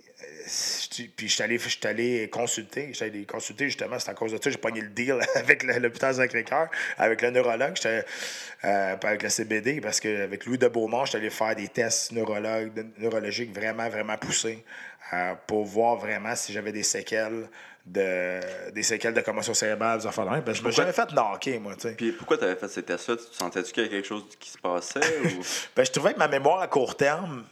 puis 1.16 1.28
je 1.28 1.34
suis 1.34 1.86
allé, 1.86 2.28
consulter. 2.28 2.90
J'étais 2.92 3.04
allé 3.06 3.24
consulter, 3.24 3.66
justement, 3.66 3.98
c'est 3.98 4.10
à 4.10 4.14
cause 4.14 4.32
de 4.32 4.38
ça. 4.42 4.50
J'ai 4.50 4.56
pogné 4.56 4.80
le 4.80 4.88
deal 4.88 5.18
avec 5.34 5.62
l'hôpital 5.62 6.14
Sacré-Cœur, 6.14 6.68
avec 6.98 7.22
le 7.22 7.30
neurologue, 7.30 7.74
euh, 7.84 8.96
avec 9.02 9.22
le 9.22 9.28
CBD, 9.28 9.80
parce 9.80 10.00
qu'avec 10.00 10.46
Louis 10.46 10.58
de 10.58 10.68
Beaumont, 10.68 11.04
j'étais 11.04 11.18
allé 11.18 11.30
faire 11.30 11.54
des 11.56 11.68
tests 11.68 12.12
neurologues, 12.12 12.72
de- 12.74 12.86
neurologiques 12.98 13.54
vraiment, 13.54 13.88
vraiment 13.88 14.16
poussés 14.16 14.64
euh, 15.12 15.34
pour 15.46 15.64
voir 15.64 15.96
vraiment 15.96 16.34
si 16.34 16.52
j'avais 16.52 16.72
des 16.72 16.82
séquelles 16.82 17.48
de, 17.84 18.40
des 18.72 18.82
séquelles 18.82 19.14
de 19.14 19.20
commotion 19.20 19.54
cérébrale, 19.54 20.00
des 20.00 20.06
affaires 20.06 20.24
de. 20.24 20.40
Parce 20.40 20.44
que 20.44 20.54
je 20.54 20.62
me 20.64 20.70
suis 20.72 20.82
jamais 20.82 20.92
fait 20.92 21.12
knocker, 21.12 21.58
moi, 21.60 21.74
tu 21.76 21.82
sais. 21.82 21.94
Puis 21.94 22.10
pourquoi 22.12 22.36
tu 22.36 22.42
avais 22.44 22.56
fait 22.56 22.68
ces 22.68 22.82
tests-là? 22.82 23.16
Tu 23.16 23.22
sentais-tu 23.36 23.72
qu'il 23.72 23.84
y 23.84 23.86
avait 23.86 23.96
quelque 23.96 24.08
chose 24.08 24.24
qui 24.40 24.50
se 24.50 24.58
passait? 24.58 24.98
ou... 25.24 25.40
Ben, 25.76 25.84
je 25.84 25.92
trouvais 25.92 26.12
que 26.14 26.18
ma 26.18 26.26
mémoire 26.26 26.60
à 26.60 26.66
court 26.66 26.96
terme, 26.96 27.44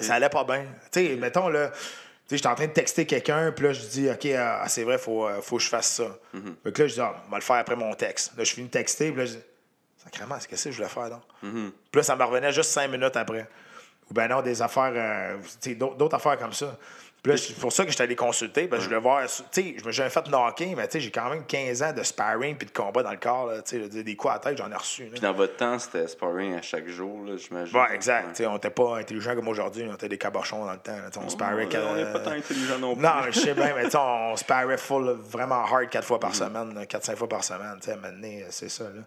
ça 0.00 0.14
allait 0.14 0.28
pas 0.28 0.42
bien. 0.42 0.64
Tu 0.90 1.06
sais, 1.06 1.14
mettons, 1.16 1.48
là, 1.48 1.70
sais, 2.28 2.36
j'étais 2.36 2.48
en 2.48 2.54
train 2.54 2.66
de 2.66 2.72
texter 2.72 3.06
quelqu'un, 3.06 3.52
puis 3.52 3.66
là, 3.66 3.72
je 3.72 3.80
dis, 3.86 4.10
OK, 4.10 4.26
ah, 4.36 4.64
c'est 4.68 4.84
vrai, 4.84 4.98
faut, 4.98 5.26
euh, 5.26 5.40
faut 5.40 5.56
que 5.56 5.62
je 5.62 5.68
fasse 5.68 5.94
ça. 5.94 6.18
Fait 6.64 6.72
que 6.72 6.82
là, 6.82 6.88
je 6.88 6.94
dis, 6.94 7.00
ah, 7.00 7.22
on 7.26 7.30
va 7.30 7.38
le 7.38 7.42
faire 7.42 7.56
après 7.56 7.76
mon 7.76 7.94
texte. 7.94 8.32
Là, 8.36 8.44
je 8.44 8.52
finis 8.52 8.66
de 8.66 8.72
texter, 8.72 9.10
puis 9.10 9.18
là, 9.18 9.26
je 9.26 9.32
dis, 9.32 9.42
sacrément, 10.02 10.36
c'est 10.40 10.48
qu'est-ce 10.48 10.64
que 10.64 10.70
je 10.72 10.76
voulais 10.76 10.88
faire, 10.88 11.10
donc? 11.10 11.22
Mm-hmm. 11.44 11.70
Puis 11.90 11.98
là, 11.98 12.02
ça 12.02 12.16
me 12.16 12.24
revenait 12.24 12.52
juste 12.52 12.70
cinq 12.70 12.90
minutes 12.90 13.16
après. 13.16 13.48
Ou 14.10 14.14
ben 14.14 14.28
non, 14.28 14.40
des 14.40 14.62
affaires, 14.62 14.92
euh, 14.94 15.36
tu 15.60 15.70
sais, 15.70 15.74
d'autres 15.74 15.96
d'autres 15.96 16.14
affaires 16.14 16.38
comme 16.38 16.52
ça. 16.52 16.78
Puis 17.26 17.32
là, 17.32 17.36
c'est 17.36 17.56
pour 17.58 17.72
ça 17.72 17.84
que 17.84 17.90
j'étais 17.90 18.04
allé 18.04 18.14
consulter, 18.16 18.68
parce 18.68 18.80
que 18.80 18.84
je 18.84 18.88
voulais 18.94 19.00
voir, 19.00 19.22
tu 19.26 19.32
sais, 19.50 19.62
je 19.78 19.84
me 19.84 19.90
suis 19.90 19.92
jamais 19.92 20.10
fait 20.10 20.28
knocker, 20.28 20.74
mais 20.76 20.86
tu 20.86 20.92
sais, 20.92 21.00
j'ai 21.00 21.10
quand 21.10 21.28
même 21.28 21.44
15 21.44 21.82
ans 21.82 21.92
de 21.92 22.02
sparring 22.02 22.56
puis 22.56 22.66
de 22.66 22.72
combat 22.72 23.02
dans 23.02 23.10
le 23.10 23.16
corps, 23.16 23.46
là, 23.46 23.62
tu 23.62 23.82
sais, 23.90 24.02
des 24.02 24.14
coups 24.16 24.30
à 24.32 24.34
la 24.34 24.40
tête, 24.40 24.58
j'en 24.58 24.70
ai 24.70 24.74
reçu. 24.76 25.04
là. 25.04 25.08
Puis 25.12 25.20
dans 25.20 25.32
votre 25.32 25.56
temps, 25.56 25.78
c'était 25.78 26.06
sparring 26.06 26.54
à 26.54 26.62
chaque 26.62 26.86
jour, 26.88 27.24
là, 27.24 27.36
j'imagine. 27.36 27.76
Ouais, 27.76 27.94
exact. 27.94 28.28
Tu 28.30 28.36
sais, 28.36 28.46
On 28.46 28.52
n'était 28.54 28.70
pas 28.70 28.98
intelligent 28.98 29.34
comme 29.34 29.48
aujourd'hui. 29.48 29.84
On 29.90 29.94
était 29.94 30.08
des 30.08 30.18
cabochons 30.18 30.64
dans 30.64 30.72
le 30.72 30.78
temps. 30.78 30.92
là. 30.96 31.08
On 31.24 31.28
sparrait. 31.28 31.66
Quatre- 31.66 31.86
on 31.90 31.94
n'est 31.96 32.12
pas 32.12 32.20
tant 32.20 32.30
intelligent 32.30 32.78
non 32.78 32.94
plus. 32.94 33.02
Non, 33.02 33.10
mais 33.24 33.32
je 33.32 33.40
sais 33.40 33.54
bien, 33.54 33.74
mais 33.74 33.84
tu 33.84 33.90
sais, 33.90 33.98
on 33.98 34.36
sparrait 34.36 34.78
full, 34.78 35.16
vraiment 35.28 35.64
hard 35.64 35.88
quatre 35.90 36.06
fois 36.06 36.20
par 36.20 36.34
semaine, 36.34 36.74
là, 36.74 36.86
quatre, 36.86 37.04
cinq 37.04 37.16
fois 37.16 37.28
par 37.28 37.42
semaine. 37.42 37.76
Tu 37.80 37.86
sais, 37.86 37.90
à 37.92 37.94
un 37.94 37.96
moment 37.96 38.12
donné, 38.12 38.44
c'est 38.50 38.68
ça. 38.68 38.84
Là. 38.84 39.02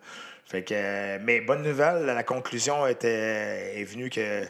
Fait 0.49 0.63
que, 0.63 1.19
mais 1.19 1.41
bonne 1.41 1.61
nouvelle, 1.61 2.05
la 2.07 2.23
conclusion 2.23 2.87
était, 2.87 3.79
est 3.79 3.83
venue 3.83 4.09
que 4.09 4.41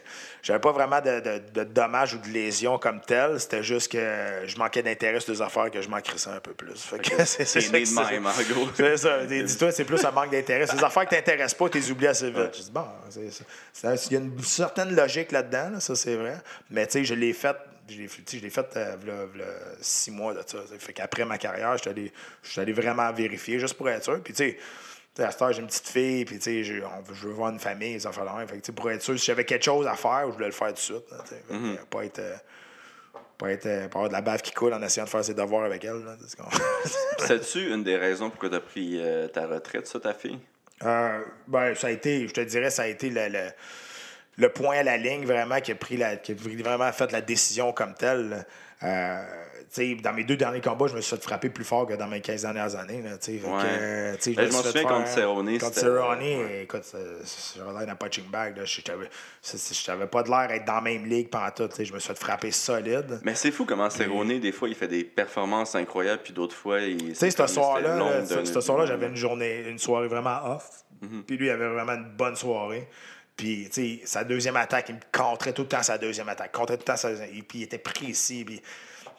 j'avais 0.42 0.58
pas 0.58 0.72
vraiment 0.72 0.98
de, 1.02 1.20
de, 1.20 1.42
de 1.52 1.64
dommages 1.64 2.14
ou 2.14 2.18
de 2.18 2.28
lésions 2.28 2.78
comme 2.78 3.02
telles. 3.02 3.38
C'était 3.38 3.62
juste 3.62 3.92
que 3.92 3.98
je 4.46 4.56
manquais 4.56 4.82
d'intérêt 4.82 5.20
sur 5.20 5.34
des 5.34 5.42
affaires 5.42 5.70
que 5.70 5.82
je 5.82 5.88
m'en 5.90 6.00
crissais 6.00 6.30
un 6.30 6.40
peu 6.40 6.52
plus. 6.54 6.80
Fait 6.82 6.98
que 7.00 7.22
c'est 7.26 7.44
ça 7.44 7.60
que 7.60 7.66
de 7.84 7.94
même, 8.14 8.26
en 8.26 8.30
gros. 8.54 8.68
c'est 8.74 8.96
ça. 8.96 9.26
Dis- 9.26 9.44
Dis-toi, 9.44 9.72
c'est 9.72 9.84
plus 9.84 10.02
un 10.02 10.10
manque 10.10 10.30
d'intérêt. 10.30 10.66
Ces 10.66 10.82
affaires 10.82 11.02
qui 11.06 11.14
t'intéressent 11.16 11.54
pas, 11.58 11.68
tu 11.68 11.76
les 11.78 11.90
oublies 11.90 12.06
assez 12.06 12.30
vite. 12.30 12.56
Je 12.56 12.62
dis, 12.62 12.70
bon, 12.70 12.86
il 13.14 14.12
y 14.12 14.16
a 14.16 14.20
une 14.20 14.42
certaine 14.42 14.96
logique 14.96 15.32
là-dedans, 15.32 15.68
là, 15.74 15.80
ça 15.80 15.94
c'est 15.94 16.16
vrai. 16.16 16.36
Mais 16.70 16.86
tu 16.86 16.92
sais, 16.92 17.04
je 17.04 17.12
l'ai 17.14 17.34
fait. 17.34 17.56
Je 17.90 17.96
l'ai 17.96 18.08
fait, 18.08 18.22
tu 18.22 18.30
sais, 18.32 18.38
je 18.38 18.42
l'ai 18.44 18.50
fait 18.50 18.66
euh, 18.76 18.96
v'là- 19.04 19.26
v'là 19.34 19.44
six 19.82 20.12
mois 20.12 20.32
de 20.32 20.40
ça. 20.46 20.58
Fait 20.78 20.92
qu'après 20.94 21.24
ma 21.26 21.36
carrière, 21.38 21.76
je 21.76 21.90
suis 22.48 22.60
allé, 22.60 22.72
vraiment 22.72 23.12
vérifier 23.12 23.58
juste 23.58 23.74
pour 23.74 23.90
être 23.90 24.04
sûr. 24.04 24.20
Puis 24.22 24.32
tu 24.32 24.44
sais, 24.44 24.58
à 25.18 25.30
cette 25.30 25.42
heure, 25.42 25.52
j'ai 25.52 25.60
une 25.60 25.66
petite 25.66 25.88
fille, 25.88 26.24
puis 26.24 26.36
tu 26.38 26.44
sais, 26.44 26.64
je, 26.64 26.74
je 27.12 27.26
veux 27.26 27.32
voir 27.32 27.50
une 27.50 27.58
famille, 27.58 28.00
ça 28.00 28.12
fait 28.12 28.20
Fait 28.46 28.60
que, 28.60 28.70
pour 28.72 28.90
être 28.90 29.02
sûr, 29.02 29.18
si 29.18 29.26
j'avais 29.26 29.44
quelque 29.44 29.64
chose 29.64 29.86
à 29.86 29.94
faire, 29.94 30.22
je 30.28 30.32
voulais 30.32 30.46
le 30.46 30.52
faire 30.52 30.68
tout 30.68 30.74
de 30.74 30.78
suite. 30.78 31.10
là. 31.10 31.18
Fait 31.24 31.54
Mm-hmm. 31.54 31.76
Pas 31.90 32.04
être. 32.04 32.18
euh, 32.20 32.36
pas, 33.36 33.50
être, 33.50 33.66
euh, 33.66 33.88
pas 33.88 33.98
avoir 33.98 34.08
de 34.08 34.12
la 34.14 34.20
bave 34.20 34.42
qui 34.42 34.52
coule 34.52 34.72
en 34.74 34.82
essayant 34.82 35.04
de 35.06 35.10
faire 35.10 35.24
ses 35.24 35.34
devoirs 35.34 35.64
avec 35.64 35.82
elle. 35.84 36.02
C'est-tu 37.18 37.72
une 37.72 37.82
des 37.82 37.96
raisons 37.96 38.28
pourquoi 38.30 38.50
tu 38.50 38.54
as 38.56 38.60
pris 38.60 38.98
euh, 39.00 39.28
ta 39.28 39.46
retraite, 39.46 39.86
ça, 39.86 39.98
ta 39.98 40.12
fille? 40.14 40.38
Euh, 40.84 41.20
ben, 41.48 41.74
ça 41.74 41.86
a 41.88 41.90
été, 41.90 42.28
je 42.28 42.32
te 42.32 42.40
dirais, 42.40 42.70
ça 42.70 42.82
a 42.82 42.86
été 42.86 43.08
le, 43.10 43.28
le, 43.28 43.48
le 44.36 44.48
point 44.50 44.78
à 44.78 44.82
la 44.82 44.96
ligne 44.96 45.24
vraiment 45.24 45.60
qui 45.60 45.72
a 45.72 45.74
pris 45.74 45.96
la, 45.96 46.16
qui 46.16 46.32
a 46.32 46.34
vraiment 46.34 46.92
fait 46.92 47.10
la 47.12 47.20
décision 47.22 47.72
comme 47.72 47.94
telle. 47.94 48.46
Euh, 48.82 49.22
tu 49.72 49.94
sais, 49.94 49.94
dans 50.02 50.12
mes 50.12 50.24
deux 50.24 50.36
derniers 50.36 50.60
combats, 50.60 50.88
je 50.88 50.94
me 50.96 51.00
suis 51.00 51.14
fait 51.16 51.22
frapper 51.22 51.48
plus 51.48 51.64
fort 51.64 51.86
que 51.86 51.94
dans 51.94 52.08
mes 52.08 52.20
15 52.20 52.42
dernières 52.42 52.74
années. 52.74 53.02
Là, 53.02 53.16
tu 53.18 53.32
sais. 53.32 53.38
Fait 53.38 53.46
Ouais. 53.46 53.62
que, 53.62 53.66
euh, 53.68 54.14
tu 54.16 54.22
sais, 54.22 54.32
Ben, 54.32 54.42
me 54.46 54.50
je 54.50 54.52
suis 54.56 54.62
fait 54.64 54.68
souviens 54.80 54.82
contre 54.88 55.08
Cerrone, 55.08 55.58
Contre 55.58 55.74
Cerrone, 55.74 56.22
écoute, 56.62 56.82
j'avais 57.56 57.72
l'air 57.72 57.86
d'un 57.86 57.94
punching 57.94 58.24
bag. 58.30 58.56
Là. 58.56 58.64
Je 58.64 58.80
Je 58.80 59.84
t'avais 59.86 60.06
pas 60.06 60.22
de 60.22 60.28
l'air 60.30 60.48
d'être 60.48 60.64
dans 60.64 60.74
la 60.74 60.80
même 60.80 61.06
ligue 61.06 61.28
pendant 61.30 61.50
tout. 61.50 61.68
Je 61.78 61.92
me 61.92 61.98
suis 61.98 62.08
fait 62.08 62.18
frapper 62.18 62.50
solide. 62.50 63.20
Mais 63.24 63.34
c'est 63.34 63.50
fou 63.52 63.64
comment 63.64 63.88
Cerrone, 63.90 64.38
des 64.40 64.52
fois, 64.52 64.68
il 64.68 64.74
fait 64.74 64.88
des 64.88 65.04
performances 65.04 65.74
incroyables, 65.74 66.22
puis 66.22 66.32
d'autres 66.32 66.56
fois, 66.56 66.80
il. 66.80 66.98
Tu 67.10 67.14
sais, 67.14 67.30
ce 67.30 67.46
soir-là, 67.46 67.96
là, 67.96 68.24
ce 68.26 68.60
soir-là, 68.60 68.86
j'avais 68.86 69.06
une 69.06 69.16
journée, 69.16 69.64
une 69.68 69.78
soirée 69.78 70.08
vraiment 70.08 70.54
off. 70.56 70.84
Puis 71.26 71.36
lui, 71.36 71.46
il 71.46 71.50
avait 71.50 71.68
vraiment 71.68 71.92
une 71.94 72.10
bonne 72.16 72.36
soirée. 72.36 72.88
Puis, 73.36 73.70
tu 73.72 73.98
sais, 73.98 74.00
sa 74.04 74.22
deuxième 74.24 74.56
attaque, 74.56 74.90
il 74.90 74.96
me 74.96 75.00
contrait 75.12 75.54
tout 75.54 75.62
le 75.62 75.68
temps 75.68 75.82
sa 75.82 75.96
deuxième 75.96 76.28
attaque. 76.28 76.52
Contrait 76.52 76.76
tout 76.76 76.82
le 76.82 76.92
temps 76.92 76.96
sa 76.98 77.08
deuxième- 77.10 77.30
Et 77.34 77.40
puis, 77.42 77.60
il 77.60 77.62
était 77.62 77.78
précis. 77.78 78.44
Puis 78.44 78.60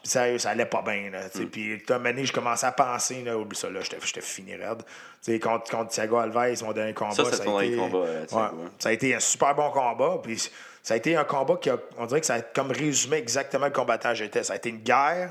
sérieux, 0.02 0.38
ça 0.38 0.50
allait 0.50 0.66
pas 0.66 0.82
bien. 0.82 1.10
Sais. 1.32 1.44
Puis, 1.46 1.82
moment 1.88 2.04
donné, 2.04 2.24
je 2.26 2.32
commençais 2.32 2.66
à 2.66 2.72
penser, 2.72 3.22
là, 3.22 3.36
oublie 3.38 3.56
ça, 3.56 3.70
là, 3.70 3.80
j'étais 3.82 4.20
fini 4.20 4.54
raide. 4.56 4.82
Tu 5.24 5.32
sais, 5.32 5.38
contre, 5.40 5.70
contre 5.70 5.90
Thiago 5.90 6.16
Alves, 6.16 6.62
mon 6.64 6.72
dernier 6.72 6.94
combat. 6.94 7.14
Ça, 7.14 7.24
c'est 7.24 7.48
a 7.48 7.64
été- 7.64 7.76
combat, 7.76 7.98
euh, 7.98 8.26
Ouais. 8.32 8.40
hein. 8.42 8.52
Ça 8.78 8.88
a 8.88 8.92
été 8.92 9.14
un 9.14 9.20
super 9.20 9.54
bon 9.54 9.70
combat. 9.70 10.18
Puis, 10.22 10.50
ça 10.82 10.94
a 10.94 10.96
été 10.96 11.14
un 11.16 11.24
combat 11.24 11.56
qui 11.56 11.70
a, 11.70 11.76
on 11.98 12.06
dirait 12.06 12.20
que 12.20 12.26
ça 12.26 12.34
a 12.34 12.40
comme 12.40 12.72
résumé 12.72 13.18
exactement 13.18 13.66
le 13.66 13.72
combattant 13.72 14.08
que 14.10 14.16
j'étais. 14.16 14.42
Ça 14.42 14.54
a 14.54 14.56
été 14.56 14.68
une 14.70 14.78
guerre. 14.82 15.30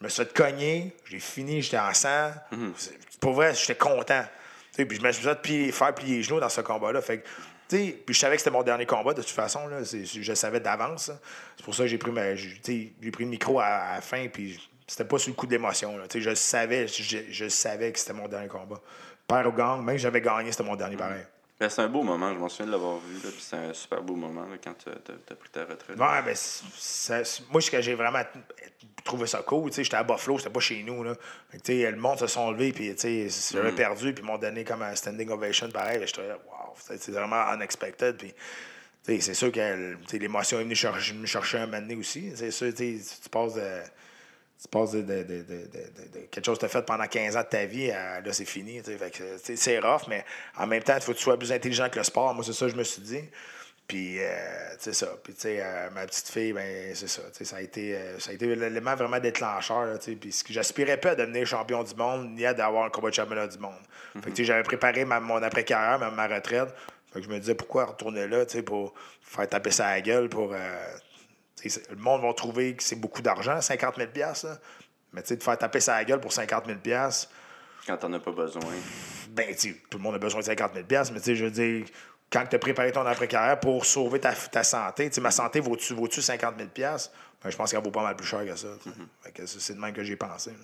Je 0.00 0.04
me 0.04 0.08
suis 0.10 0.26
cogner, 0.26 0.94
j'ai 1.06 1.18
fini, 1.20 1.62
j'étais 1.62 1.78
en 1.78 1.94
sang. 1.94 2.30
C'est- 2.76 3.18
Pour 3.20 3.32
vrai, 3.32 3.54
j'étais 3.54 3.76
content. 3.76 4.24
Puis 4.76 4.86
je 4.96 5.00
me 5.00 5.12
suis 5.12 5.22
fait 5.24 5.40
plier- 5.40 5.72
faire 5.72 5.94
plier 5.94 6.16
les 6.16 6.22
genoux 6.22 6.40
dans 6.40 6.48
ce 6.50 6.60
combat-là. 6.60 7.00
Fait 7.00 7.18
que, 7.18 7.28
puis 7.68 8.14
je 8.14 8.18
savais 8.18 8.36
que 8.36 8.40
c'était 8.42 8.50
mon 8.50 8.62
dernier 8.62 8.86
combat 8.86 9.14
de 9.14 9.22
toute 9.22 9.30
façon. 9.30 9.66
Là. 9.68 9.78
Je 9.82 10.20
le 10.28 10.34
savais 10.34 10.60
d'avance. 10.60 11.10
C'est 11.56 11.64
pour 11.64 11.74
ça 11.74 11.84
que 11.84 11.88
j'ai 11.88 11.98
pris, 11.98 12.10
ma- 12.12 12.34
j'ai 12.34 12.60
pris 13.12 13.24
le 13.24 13.30
micro 13.30 13.60
à, 13.60 13.64
à 13.64 13.94
la 13.96 14.00
fin. 14.00 14.26
Puis 14.28 14.60
c'était 14.86 15.04
pas 15.04 15.18
sur 15.18 15.30
le 15.30 15.34
coup 15.36 15.46
de 15.46 15.52
l'émotion. 15.52 15.98
Je 16.14 16.34
savais, 16.34 16.86
je, 16.86 17.18
je 17.30 17.48
savais 17.48 17.92
que 17.92 17.98
c'était 17.98 18.12
mon 18.12 18.28
dernier 18.28 18.48
combat. 18.48 18.80
Père 19.26 19.46
au 19.46 19.52
gang, 19.52 19.82
même 19.82 19.96
si 19.96 20.02
j'avais 20.02 20.20
gagné, 20.20 20.50
c'était 20.52 20.64
mon 20.64 20.76
dernier 20.76 20.96
pareil. 20.96 21.24
Ben, 21.60 21.68
c'est 21.68 21.82
un 21.82 21.88
beau 21.88 22.02
moment, 22.02 22.34
je 22.34 22.38
m'en 22.38 22.48
souviens 22.48 22.66
de 22.66 22.72
l'avoir 22.72 22.98
vu, 22.98 23.14
là, 23.14 23.30
puis 23.30 23.40
c'est 23.40 23.56
un 23.56 23.72
super 23.72 24.02
beau 24.02 24.16
moment 24.16 24.42
là, 24.42 24.56
quand 24.62 24.74
tu 24.74 24.88
as, 24.88 25.34
pris 25.36 25.50
ta 25.50 25.64
retraite. 25.64 25.96
Ouais, 25.96 26.22
ben, 26.24 26.34
ça- 26.34 27.22
moi, 27.50 27.60
ce 27.60 27.70
que 27.70 27.80
j'ai 27.80 27.94
vraiment 27.94 28.22
trouvé 29.04 29.28
ça 29.28 29.40
cool, 29.42 29.72
j'étais 29.72 29.94
à 29.94 30.02
Buffalo, 30.02 30.38
c'était 30.38 30.50
pas 30.50 30.58
chez 30.60 30.82
nous, 30.82 31.04
là. 31.04 31.14
Fait 31.50 31.90
le 31.90 31.96
monde 31.96 32.18
se 32.18 32.26
sont 32.26 32.50
levés, 32.50 32.72
puis, 32.72 32.92
j'avais 33.52 33.72
perdu, 33.72 34.12
puis 34.12 34.24
ils 34.24 34.26
m'ont 34.26 34.38
donné 34.38 34.64
comme 34.64 34.82
un 34.82 34.96
standing 34.96 35.30
ovation 35.30 35.68
pareil, 35.70 36.02
j'étais 36.04 36.26
là, 36.26 36.38
wow, 36.44 36.74
c'est 36.76 37.08
vraiment 37.10 37.44
unexpected, 37.52 38.16
puis, 38.16 39.20
c'est 39.20 39.34
sûr 39.34 39.52
que, 39.52 39.96
l'émotion 40.16 40.58
est 40.58 40.64
venue 40.64 40.74
chercher, 40.74 41.14
me 41.14 41.26
chercher 41.26 41.58
un 41.58 41.66
moment 41.66 41.80
donné 41.80 41.94
aussi, 41.94 42.32
c'est 42.34 42.50
sûr, 42.50 42.74
tu 42.74 43.28
passes 43.30 43.54
de... 43.54 43.80
Tu 44.64 44.68
passes 44.70 44.92
de, 44.92 45.02
de- 45.02 45.22
de- 45.22 45.42
de- 45.42 45.42
de- 45.42 46.20
de 46.20 46.26
quelque 46.30 46.44
chose 46.44 46.56
que 46.56 46.60
tu 46.60 46.64
as 46.66 46.68
fait 46.68 46.82
pendant 46.86 47.06
15 47.06 47.36
ans 47.36 47.42
de 47.42 47.46
ta 47.46 47.66
vie, 47.66 47.90
à, 47.90 48.20
là, 48.22 48.32
c'est 48.32 48.46
fini. 48.46 48.82
tu 48.82 48.96
sais. 48.96 49.10
Tu 49.10 49.22
sais, 49.42 49.56
c'est 49.56 49.78
rough, 49.78 50.02
mais 50.08 50.24
en 50.56 50.66
même 50.66 50.82
temps, 50.82 50.94
il 50.96 51.02
faut 51.02 51.12
que 51.12 51.18
tu 51.18 51.22
sois 51.22 51.38
plus 51.38 51.52
intelligent 51.52 51.88
que 51.90 51.98
le 51.98 52.04
sport. 52.04 52.32
Moi, 52.34 52.42
c'est 52.44 52.54
ça 52.54 52.64
que 52.66 52.72
je 52.72 52.76
me 52.76 52.82
suis 52.84 53.02
dit. 53.02 53.24
Puis, 53.86 54.18
euh, 54.18 54.24
c'est 54.78 54.94
ça. 54.94 55.08
Puis, 55.22 55.34
tu 55.34 55.42
sais, 55.42 55.58
euh, 55.60 55.90
ma 55.90 56.06
petite 56.06 56.28
fille, 56.30 56.54
ben, 56.54 56.94
c'est 56.94 57.06
ça. 57.08 57.20
Tu 57.24 57.28
sais, 57.38 57.44
ça 57.44 57.56
a 57.56 57.60
été, 57.60 57.94
euh, 57.94 58.18
ça 58.18 58.30
a 58.30 58.32
été 58.32 58.46
l'élément 58.56 58.94
vraiment 58.96 59.20
déclencheur. 59.20 59.84
là, 59.84 59.98
tu 59.98 60.12
sais. 60.12 60.16
Puis, 60.16 60.32
ce 60.32 60.42
que 60.42 60.54
j'aspirais 60.54 60.96
pas 60.96 61.10
à 61.10 61.14
devenir 61.16 61.46
champion 61.46 61.82
du 61.84 61.94
monde, 61.94 62.30
ni 62.30 62.46
à 62.46 62.54
d'avoir 62.54 62.86
un 62.86 62.90
combat 62.90 63.10
de 63.10 63.14
championnat 63.14 63.46
du 63.46 63.58
monde. 63.58 63.74
Fait 64.14 64.20
que, 64.22 64.28
tu 64.30 64.36
sais, 64.36 64.44
j'avais 64.44 64.62
préparé 64.62 65.04
ma- 65.04 65.20
mon 65.20 65.42
après-carrière, 65.42 65.98
ma, 65.98 66.10
ma 66.10 66.26
retraite. 66.34 66.70
Fait 67.12 67.20
que 67.20 67.26
je 67.26 67.30
me 67.30 67.38
disais, 67.38 67.54
pourquoi 67.54 67.84
retourner 67.84 68.26
là, 68.26 68.46
tu 68.46 68.56
sais, 68.56 68.62
pour 68.62 68.94
faire 69.20 69.46
taper 69.46 69.70
ça 69.70 69.88
à 69.88 69.94
la 69.96 70.00
gueule, 70.00 70.30
pour. 70.30 70.54
euh, 70.54 70.56
tu 71.53 71.53
sais, 71.53 71.53
c'est- 71.53 71.53
le 71.90 71.96
monde 71.96 72.22
va 72.22 72.32
trouver 72.34 72.74
que 72.76 72.82
c'est 72.82 72.96
beaucoup 72.96 73.22
d'argent, 73.22 73.60
50 73.60 73.96
000 73.96 74.10
là. 74.14 74.58
Mais 75.12 75.22
tu 75.22 75.28
sais, 75.28 75.36
de 75.36 75.42
faire 75.42 75.56
taper 75.58 75.80
ça 75.80 75.94
à 75.94 75.98
la 75.98 76.04
gueule 76.04 76.20
pour 76.20 76.32
50 76.32 76.66
000 76.66 76.78
Quand 77.86 77.96
t'en 77.96 78.12
as 78.12 78.18
pas 78.20 78.32
besoin. 78.32 78.62
ben, 79.30 79.46
tu 79.54 79.72
sais, 79.72 79.76
tout 79.90 79.98
le 79.98 80.02
monde 80.02 80.14
a 80.16 80.18
besoin 80.18 80.40
de 80.40 80.46
50 80.46 80.72
000 80.74 80.86
mais 80.88 81.20
tu 81.20 81.20
sais, 81.20 81.36
je 81.36 81.44
veux 81.44 81.50
dire, 81.50 81.86
quand 82.30 82.44
tu 82.46 82.56
as 82.56 82.58
préparé 82.58 82.90
ton 82.92 83.06
après-carrière 83.06 83.60
pour 83.60 83.84
sauver 83.86 84.18
ta, 84.20 84.32
ta 84.32 84.64
santé, 84.64 85.08
tu 85.08 85.14
sais, 85.16 85.20
ma 85.20 85.30
santé 85.30 85.60
vaut-tu 85.60 85.94
vaut 85.94 86.08
50 86.10 86.54
000 86.58 86.68
ben, 87.42 87.50
je 87.50 87.56
pense 87.56 87.70
qu'elle 87.70 87.82
vaut 87.82 87.90
pas 87.90 88.02
mal 88.02 88.16
plus 88.16 88.26
cher 88.26 88.44
que 88.44 88.56
ça. 88.56 88.68
tu 88.82 89.32
que 89.32 89.46
c'est 89.46 89.74
de 89.74 89.78
même 89.80 89.92
que 89.92 90.02
j'ai 90.02 90.16
pensé. 90.16 90.50
là. 90.50 90.56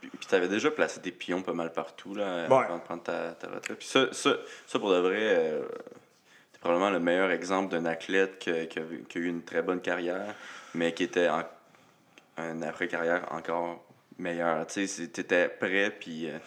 Puis, 0.00 0.10
puis 0.10 0.26
t'avais 0.26 0.48
déjà 0.48 0.70
placé 0.70 1.00
des 1.00 1.12
pions 1.12 1.42
pas 1.42 1.52
mal 1.52 1.72
partout 1.72 2.14
là, 2.14 2.46
Ouais. 2.48 2.64
avant 2.64 2.76
de 2.78 2.82
prendre 2.82 3.02
ta, 3.02 3.32
ta 3.32 3.48
retraite. 3.48 3.78
Puis 3.78 3.88
ça, 3.88 4.12
ça, 4.12 4.30
ça, 4.66 4.78
pour 4.78 4.90
de 4.90 4.98
vrai, 4.98 5.16
euh, 5.18 5.62
probablement 6.60 6.90
le 6.90 7.00
meilleur 7.00 7.30
exemple 7.30 7.70
d'un 7.70 7.86
athlète 7.86 8.38
qui 8.38 8.50
a, 8.50 8.62
eu 8.62 9.26
une 9.26 9.42
très 9.42 9.62
bonne 9.62 9.80
carrière, 9.80 10.34
mais 10.74 10.92
qui 10.92 11.04
était 11.04 11.28
en, 11.28 11.42
un 12.36 12.62
après-carrière 12.62 13.26
encore 13.32 13.84
meilleur. 14.18 14.66
Tu 14.66 14.86
t'étais 14.86 15.48
prêt, 15.48 15.90
puis... 15.98 16.28
euh, 16.28 16.38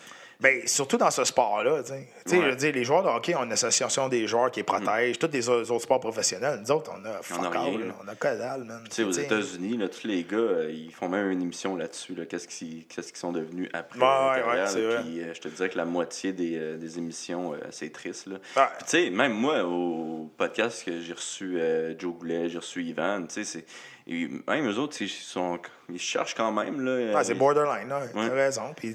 Ben, 0.41 0.67
surtout 0.67 0.97
dans 0.97 1.11
ce 1.11 1.23
sport-là, 1.23 1.83
tu 1.83 1.89
sais. 1.93 2.07
Tu 2.25 2.31
sais, 2.31 2.37
Ouais. 2.37 2.45
je 2.45 2.49
veux 2.49 2.55
dire, 2.55 2.73
les 2.73 2.83
joueurs 2.83 3.03
de 3.03 3.09
hockey 3.09 3.35
ont 3.35 3.43
une 3.43 3.51
association 3.51 4.09
des 4.09 4.25
joueurs 4.27 4.49
qui 4.49 4.59
les 4.59 4.63
protège, 4.63 5.19
tous 5.19 5.29
les 5.31 5.47
autres 5.49 5.77
sports 5.79 5.99
professionnels. 5.99 6.59
Nous 6.63 6.71
autres, 6.71 6.91
on 6.99 7.05
a 7.05 7.21
fuck 7.21 7.39
On 7.39 7.43
a 7.43 7.49
rien, 7.49 7.61
all, 7.75 7.93
on 8.03 8.07
a 8.07 8.15
que 8.15 8.37
dalle, 8.37 8.63
man. 8.63 8.81
Tu 8.89 8.95
sais, 8.95 9.03
aux 9.03 9.11
États-Unis, 9.11 9.79
tous 9.91 10.07
les 10.07 10.23
gars, 10.23 10.37
euh, 10.37 10.71
ils 10.71 10.91
font 10.91 11.07
même 11.09 11.29
une 11.29 11.41
émission 11.43 11.75
là-dessus. 11.75 12.15
Là, 12.15 12.25
qu'est-ce 12.25 12.47
qu'ils 12.47 12.85
sont 13.13 13.31
devenus 13.31 13.69
après 13.73 13.99
ouais, 13.99 14.05
carrière, 14.05 14.73
ouais, 14.75 14.81
là. 14.95 15.01
Puis 15.01 15.21
euh, 15.21 15.33
je 15.33 15.41
te 15.41 15.47
dirais 15.47 15.69
que 15.69 15.77
la 15.77 15.85
moitié 15.85 16.33
des, 16.33 16.57
euh, 16.57 16.77
des 16.77 16.97
émissions, 16.97 17.53
c'est 17.69 17.91
triste. 17.91 18.27
Là. 18.27 18.37
Puis 18.39 18.63
tu 18.79 18.85
sais, 18.87 19.09
même 19.11 19.33
moi, 19.33 19.63
au 19.63 20.29
podcast 20.37 20.83
que 20.85 21.01
j'ai 21.01 21.13
reçu 21.13 21.59
Joe 21.99 22.13
Goulet, 22.15 22.49
j'ai 22.49 22.57
reçu 22.57 22.83
Ivan, 22.83 23.21
tu 23.27 23.35
sais, 23.35 23.43
c'est- 23.43 23.65
Et 24.13 24.27
même 24.47 24.69
eux 24.69 24.77
autres, 24.77 25.01
ils, 25.01 25.07
sont, 25.07 25.57
ils 25.89 25.97
cherchent 25.97 26.35
quand 26.35 26.51
même. 26.51 26.81
Là, 26.81 27.13
Ah, 27.17 27.23
c'est 27.23 27.31
Ils- 27.31 27.37
borderline, 27.39 27.87
là. 27.87 28.01
Ouais. 28.13 28.27
T'as 28.27 28.33
raison. 28.33 28.73
Puis, 28.75 28.93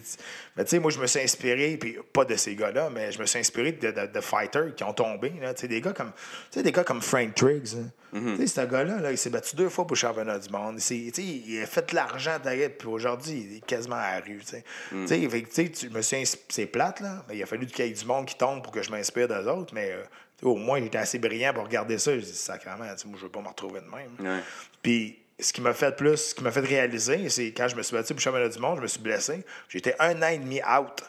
mais 0.56 0.64
tu 0.64 0.70
sais, 0.70 0.78
moi, 0.78 0.90
je 0.90 0.98
me 1.00 1.06
suis 1.06 1.20
inspiré, 1.20 1.78
puis 1.78 1.96
pas 2.12 2.26
de 2.26 2.36
ces 2.36 2.54
gars-là, 2.54 2.90
mais 2.92 3.12
je 3.12 3.18
me 3.18 3.24
suis 3.24 3.38
inspiré 3.38 3.72
de, 3.72 3.90
de, 3.92 4.06
de 4.06 4.20
fighters 4.20 4.74
qui 4.74 4.84
ont 4.84 4.92
tombé. 4.92 5.32
Là. 5.40 5.54
Tu 5.54 5.62
sais, 5.62 5.68
des 5.68 5.80
gars 5.80 5.94
comme, 5.94 6.12
des 6.54 6.70
gars 6.72 6.84
comme 6.84 7.00
Frank 7.00 7.34
Triggs. 7.34 7.76
hein. 7.78 7.90
Mm-hmm. 8.14 8.36
Tu 8.36 8.46
sais, 8.46 8.60
ce 8.62 8.66
gars-là, 8.66 9.00
là, 9.00 9.10
il 9.10 9.18
s'est 9.18 9.30
battu 9.30 9.56
deux 9.56 9.68
fois 9.70 9.86
pour 9.86 9.94
le 9.94 9.98
championnat 10.00 10.38
du 10.38 10.50
monde. 10.50 10.78
Sais, 10.80 10.96
il 10.96 11.60
a 11.62 11.66
fait 11.66 11.90
de 11.90 11.94
l'argent, 11.94 12.38
t'arrêtes, 12.42 12.76
puis 12.78 12.88
aujourd'hui, 12.88 13.46
il 13.50 13.56
est 13.58 13.64
quasiment 13.66 13.96
à 13.96 14.18
la 14.20 14.24
rue. 14.24 14.38
tu 14.40 14.46
sais. 14.46 14.64
Mm. 14.92 15.06
Tu 15.06 16.24
C'est 16.48 16.66
plate, 16.66 17.00
là. 17.00 17.24
mais 17.28 17.36
il 17.36 17.42
a 17.42 17.46
fallu 17.46 17.66
qu'il 17.66 17.84
y 17.84 17.88
ait 17.88 17.92
du 17.92 18.04
monde 18.04 18.26
qui 18.26 18.36
tombe 18.36 18.62
pour 18.62 18.72
que 18.72 18.82
je 18.82 18.90
m'inspire 18.90 19.28
d'eux 19.28 19.46
autres, 19.48 19.72
mais 19.74 19.92
euh, 19.92 20.02
au 20.42 20.56
moins, 20.56 20.80
j'étais 20.80 20.98
assez 20.98 21.18
brillant 21.18 21.52
pour 21.54 21.64
regarder 21.64 21.98
ça. 21.98 22.14
Je 22.14 22.24
dis, 22.24 22.32
sacrément, 22.34 22.76
moi, 22.78 22.94
je 23.16 23.22
veux 23.22 23.28
pas 23.28 23.40
me 23.40 23.48
retrouver 23.48 23.80
de 23.80 23.86
même. 23.86 24.34
Ouais. 24.34 24.42
Puis 24.82 25.18
ce 25.38 25.52
qui 25.52 25.60
m'a 25.60 25.72
fait 25.72 25.94
plus, 25.96 26.16
ce 26.16 26.34
qui 26.34 26.42
m'a 26.42 26.50
fait 26.50 26.60
réaliser, 26.60 27.28
c'est 27.28 27.52
quand 27.52 27.68
je 27.68 27.76
me 27.76 27.82
suis 27.82 27.94
battu 27.94 28.08
pour 28.08 28.16
le 28.16 28.22
championnat 28.22 28.48
du 28.48 28.58
monde, 28.58 28.76
je 28.76 28.82
me 28.82 28.86
suis 28.86 29.00
blessé. 29.00 29.44
J'étais 29.68 29.94
un 29.98 30.22
an 30.22 30.28
et 30.28 30.38
demi 30.38 30.60
out. 30.62 31.02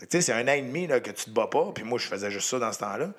Tu 0.00 0.06
sais, 0.10 0.20
c'est 0.20 0.32
un 0.32 0.46
an 0.48 0.52
et 0.52 0.62
demi 0.62 0.86
là, 0.86 1.00
que 1.00 1.10
tu 1.10 1.26
te 1.26 1.30
bats 1.30 1.46
pas, 1.46 1.72
puis 1.74 1.84
moi, 1.84 1.98
je 1.98 2.06
faisais 2.06 2.30
juste 2.30 2.48
ça 2.48 2.58
dans 2.58 2.72
ce 2.72 2.78
temps-là. 2.80 3.10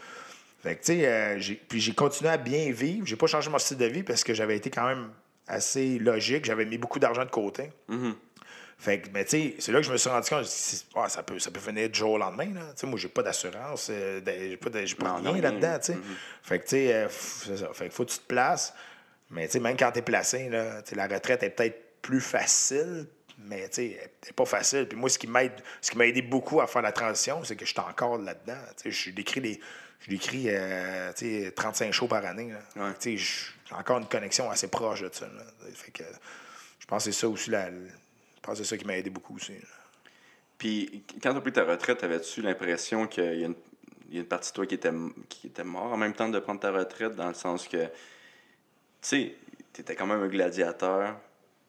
Fait 0.62 0.76
que, 0.76 0.84
tu 0.84 1.00
sais, 1.00 1.08
euh, 1.08 1.56
puis 1.70 1.80
j'ai 1.80 1.94
continué 1.94 2.32
à 2.32 2.38
bien 2.38 2.72
vivre. 2.72 3.06
J'ai 3.06 3.16
pas 3.16 3.28
changé 3.28 3.50
mon 3.50 3.60
style 3.60 3.78
de 3.78 3.86
vie 3.86 4.04
parce 4.04 4.24
que 4.24 4.34
j'avais 4.34 4.58
été 4.58 4.70
quand 4.70 4.88
même 4.88 5.10
assez 5.48 6.00
logique. 6.00 6.46
J'avais 6.46 6.66
mis 6.66 6.78
beaucoup 6.78 7.00
d'argent 7.00 7.24
de 7.24 7.30
côté. 7.30 7.70
Fait 8.78 9.00
que, 9.00 9.10
mais 9.14 9.24
tu 9.26 9.30
sais, 9.32 9.56
c'est 9.60 9.72
là 9.72 9.80
que 9.80 9.86
je 9.86 9.92
me 9.92 9.98
suis 9.98 10.10
rendu 10.10 10.30
compte, 10.30 10.46
ah, 10.96 11.10
ça, 11.10 11.24
peut, 11.24 11.40
ça 11.40 11.50
peut 11.50 11.60
venir 11.62 11.90
du 11.90 11.98
jour 11.98 12.12
au 12.12 12.18
lendemain. 12.18 12.54
Là. 12.54 12.62
Tu 12.76 12.82
sais, 12.82 12.88
moi, 12.88 13.00
j'ai 13.00 13.08
pas 13.08 13.24
d'assurance, 13.24 13.88
euh, 13.90 14.22
j'ai 14.26 14.58
pas, 14.58 14.70
de- 14.70 14.86
j'ai 14.86 14.96
pas 14.96 15.06
Non, 15.06 15.20
non, 15.22 15.32
rien 15.32 15.42
là-dedans. 15.44 15.78
sais. 15.82 15.98
Fait 16.44 16.60
que, 16.60 16.64
tu 16.66 16.70
sais, 16.72 16.94
euh, 16.94 17.08
f- 17.08 17.44
c'est 17.46 17.58
ça. 17.58 17.70
Fait 17.74 17.88
que 17.90 17.94
faut 17.94 18.06
que 18.06 18.12
tu 18.12 18.20
te 18.20 18.28
places. 18.28 18.74
Mais, 19.32 19.48
tu 19.48 19.54
sais, 19.54 19.60
même 19.60 19.78
quand 19.78 19.92
tu 19.92 20.00
es 20.00 20.02
placé, 20.02 20.50
là, 20.50 20.82
la 20.94 21.08
retraite 21.08 21.42
est 21.44 21.50
peut-être 21.52 22.02
plus 22.02 22.22
facile, 22.22 23.08
mais, 23.40 23.68
tu 23.70 23.76
sais, 23.76 23.98
elle 24.02 24.30
est 24.30 24.34
pas 24.34 24.46
facile. 24.46 24.88
Puis 24.88 24.98
moi, 24.98 25.10
ce 25.10 25.18
qui 25.18 25.28
m'aide, 25.28 25.54
ce 25.82 25.90
qui 25.92 25.98
m'a 25.98 26.06
aidé 26.06 26.22
beaucoup 26.22 26.62
à 26.62 26.68
faire 26.68 26.82
la 26.84 26.92
transition, 26.92 27.44
c'est 27.44 27.56
que 27.56 27.66
je 27.66 27.72
suis 27.72 27.80
encore 27.80 28.18
là-dedans. 28.18 28.60
Je 28.86 29.10
décris 29.12 29.40
les. 29.40 29.60
Je 30.02 30.10
décris 30.10 30.46
euh, 30.50 31.12
tu 31.14 31.46
sais, 31.46 31.52
35 31.56 31.92
shows 31.94 32.08
par 32.08 32.24
année. 32.26 32.54
Ouais. 32.76 32.92
J'ai 33.02 33.18
encore 33.72 33.98
une 33.98 34.06
connexion 34.08 34.52
assez 34.52 34.68
proche 34.68 35.02
de 35.02 35.10
ça. 35.12 35.26
là. 35.26 35.42
Fait 35.74 35.92
que 35.92 36.04
je 36.80 36.86
pense 36.86 37.06
que 37.06 37.12
c'est 37.12 37.20
ça 37.22 37.28
aussi 37.28 37.50
la, 37.50 37.70
pense 38.46 38.58
que 38.58 38.64
c'est 38.64 38.70
ça 38.70 38.78
qui 38.78 38.86
m'a 38.86 38.98
aidé 38.98 39.10
beaucoup 39.10 39.36
aussi. 39.36 39.54
Puis, 40.58 41.04
quand 41.22 41.32
tu 41.32 41.38
as 41.38 41.42
pris 41.42 41.52
ta 41.52 41.64
retraite, 41.66 42.04
avais-tu 42.04 42.42
l'impression 42.42 43.08
qu'il 43.08 43.24
y, 43.40 43.44
a 43.44 43.48
une- 43.48 43.56
il 44.10 44.16
y 44.16 44.18
a 44.18 44.22
une 44.22 44.28
partie 44.28 44.52
de 44.52 44.56
toi 44.56 44.66
qui 44.66 44.76
était, 44.76 44.92
qui 45.28 45.48
était 45.48 45.64
mort 45.64 45.92
en 45.92 45.98
même 45.98 46.14
temps 46.14 46.30
de 46.30 46.40
prendre 46.40 46.60
ta 46.60 46.72
retraite, 46.72 47.16
dans 47.16 47.28
le 47.28 47.34
sens 47.34 47.68
que, 47.68 47.86
tu 47.86 47.92
sais, 49.02 49.36
tu 49.74 49.82
étais 49.82 49.96
quand 49.96 50.08
même 50.08 50.22
un 50.22 50.28
gladiateur, 50.28 51.18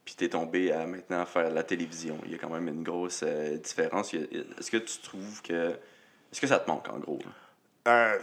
puis 0.04 0.14
tu 0.16 0.24
es 0.24 0.28
tombé 0.28 0.70
à 0.70 0.86
maintenant 0.86 1.26
faire 1.26 1.50
la 1.50 1.64
télévision. 1.64 2.20
Il 2.26 2.32
y 2.32 2.34
a 2.36 2.38
quand 2.38 2.50
même 2.50 2.68
une 2.68 2.84
grosse 2.84 3.22
euh, 3.24 3.56
différence. 3.58 4.14
Est-ce 4.14 4.70
que 4.70 4.76
tu 4.76 4.98
trouves 5.00 5.42
que. 5.42 5.70
Est-ce 6.30 6.40
que 6.40 6.46
ça 6.46 6.60
te 6.60 6.70
manque, 6.70 6.88
en 6.88 6.98
gros? 6.98 7.18
Euh, 7.88 8.18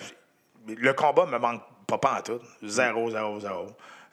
le 0.68 0.93
combat 0.93 1.26
me 1.26 1.38
manque 1.38 1.62
pas, 1.88 1.97
pas 1.97 2.20
en 2.20 2.22
tout. 2.22 2.39
Zéro, 2.64 3.10
zéro, 3.12 3.39
zéro. 3.41 3.68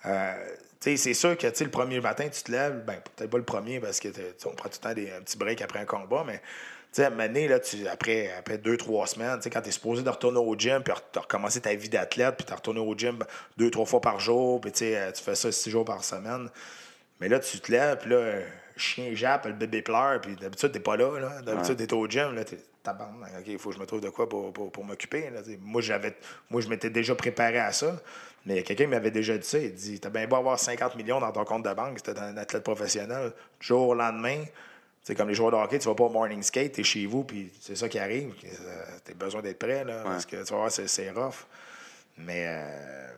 Euh, 0.06 0.56
c'est 0.80 1.14
sûr 1.14 1.36
que 1.36 1.46
tu 1.46 1.64
le 1.64 1.70
premier 1.70 2.00
matin, 2.00 2.28
tu 2.28 2.42
te 2.42 2.50
lèves, 2.50 2.84
ben, 2.84 2.96
peut-être 3.16 3.30
pas 3.30 3.38
le 3.38 3.44
premier 3.44 3.80
parce 3.80 4.00
que 4.00 4.08
tu 4.08 4.20
on 4.46 4.54
prend 4.54 4.68
tout 4.68 4.78
le 4.82 4.88
temps 4.88 4.94
des, 4.94 5.10
un 5.12 5.20
petit 5.20 5.36
break 5.36 5.60
après 5.60 5.78
un 5.78 5.84
combat, 5.84 6.24
mais 6.26 6.40
tu 6.92 6.96
sais, 6.96 7.04
à 7.04 7.06
un 7.06 7.10
moment 7.10 7.26
donné, 7.26 7.46
là, 7.46 7.60
tu, 7.60 7.86
après, 7.86 8.32
après 8.36 8.58
deux, 8.58 8.76
trois 8.76 9.06
semaines, 9.06 9.36
tu 9.36 9.42
sais, 9.42 9.50
quand 9.50 9.60
tu 9.60 9.68
es 9.68 9.72
supposé 9.72 10.02
de 10.02 10.10
retourner 10.10 10.38
au 10.38 10.56
gym, 10.58 10.82
puis 10.82 10.92
de 11.12 11.18
recommencer 11.20 11.60
ta 11.60 11.72
vie 11.74 11.88
d'athlète, 11.88 12.36
puis 12.36 12.46
de 12.46 12.52
retourner 12.52 12.80
au 12.80 12.96
gym 12.96 13.18
deux, 13.56 13.70
trois 13.70 13.86
fois 13.86 14.00
par 14.00 14.18
jour, 14.18 14.60
puis 14.60 14.72
tu 14.72 14.78
sais, 14.78 14.96
euh, 14.96 15.12
tu 15.12 15.22
fais 15.22 15.36
ça 15.36 15.52
six 15.52 15.70
jours 15.70 15.84
par 15.84 16.02
semaine. 16.02 16.48
Mais 17.20 17.28
là, 17.28 17.38
tu 17.38 17.60
te 17.60 17.70
lèves, 17.70 17.98
puis 17.98 18.10
là, 18.10 18.40
chien 18.76 19.14
jappe, 19.14 19.46
le 19.46 19.52
bébé 19.52 19.82
pleure, 19.82 20.20
puis 20.20 20.34
d'habitude, 20.34 20.72
t'es 20.72 20.80
pas 20.80 20.96
là. 20.96 21.20
là. 21.20 21.42
D'habitude, 21.42 21.76
t'es 21.76 21.92
au 21.92 22.08
gym, 22.08 22.34
là, 22.34 22.42
t'es 22.42 22.58
tabarnak, 22.82 23.30
OK, 23.38 23.44
il 23.46 23.58
faut 23.58 23.70
que 23.70 23.76
je 23.76 23.80
me 23.80 23.86
trouve 23.86 24.00
de 24.00 24.08
quoi 24.08 24.28
pour, 24.28 24.52
pour, 24.52 24.72
pour 24.72 24.84
m'occuper. 24.84 25.30
tu. 25.44 25.58
Moi, 25.62 25.82
j'avais, 25.82 26.16
moi, 26.48 26.60
je 26.60 26.68
m'étais 26.68 26.90
déjà 26.90 27.14
préparé 27.14 27.58
à 27.58 27.72
ça, 27.72 27.94
mais 28.46 28.62
quelqu'un 28.62 28.86
m'avait 28.86 29.10
déjà 29.10 29.36
dit 29.36 29.46
ça. 29.46 29.58
Il 29.58 29.74
dit 29.74 30.00
T'as 30.00 30.10
bien 30.10 30.26
beau 30.26 30.36
avoir 30.36 30.58
50 30.58 30.96
millions 30.96 31.20
dans 31.20 31.32
ton 31.32 31.44
compte 31.44 31.64
de 31.64 31.72
banque, 31.74 31.98
c'était 32.04 32.18
un 32.18 32.36
athlète 32.36 32.62
professionnel. 32.64 33.32
Du 33.60 33.66
jour 33.66 33.88
au 33.88 33.94
lendemain, 33.94 34.44
c'est 35.02 35.14
comme 35.14 35.28
les 35.28 35.34
joueurs 35.34 35.50
de 35.50 35.56
hockey, 35.56 35.78
tu 35.78 35.88
vas 35.88 35.94
pas 35.94 36.04
au 36.04 36.10
morning 36.10 36.42
skate, 36.42 36.72
t'es 36.72 36.82
chez 36.82 37.06
vous, 37.06 37.24
puis 37.24 37.50
c'est 37.60 37.76
ça 37.76 37.88
qui 37.88 37.98
arrive. 37.98 38.34
Tu 38.40 38.46
as 39.12 39.14
besoin 39.14 39.42
d'être 39.42 39.58
prêt, 39.58 39.84
là, 39.84 40.02
parce 40.04 40.26
que 40.26 40.36
tu 40.36 40.52
vas 40.52 40.58
voir, 40.58 40.70
c'est, 40.70 40.88
c'est 40.88 41.10
rough. 41.10 41.46
Mais 42.18 42.44
euh, 42.46 43.08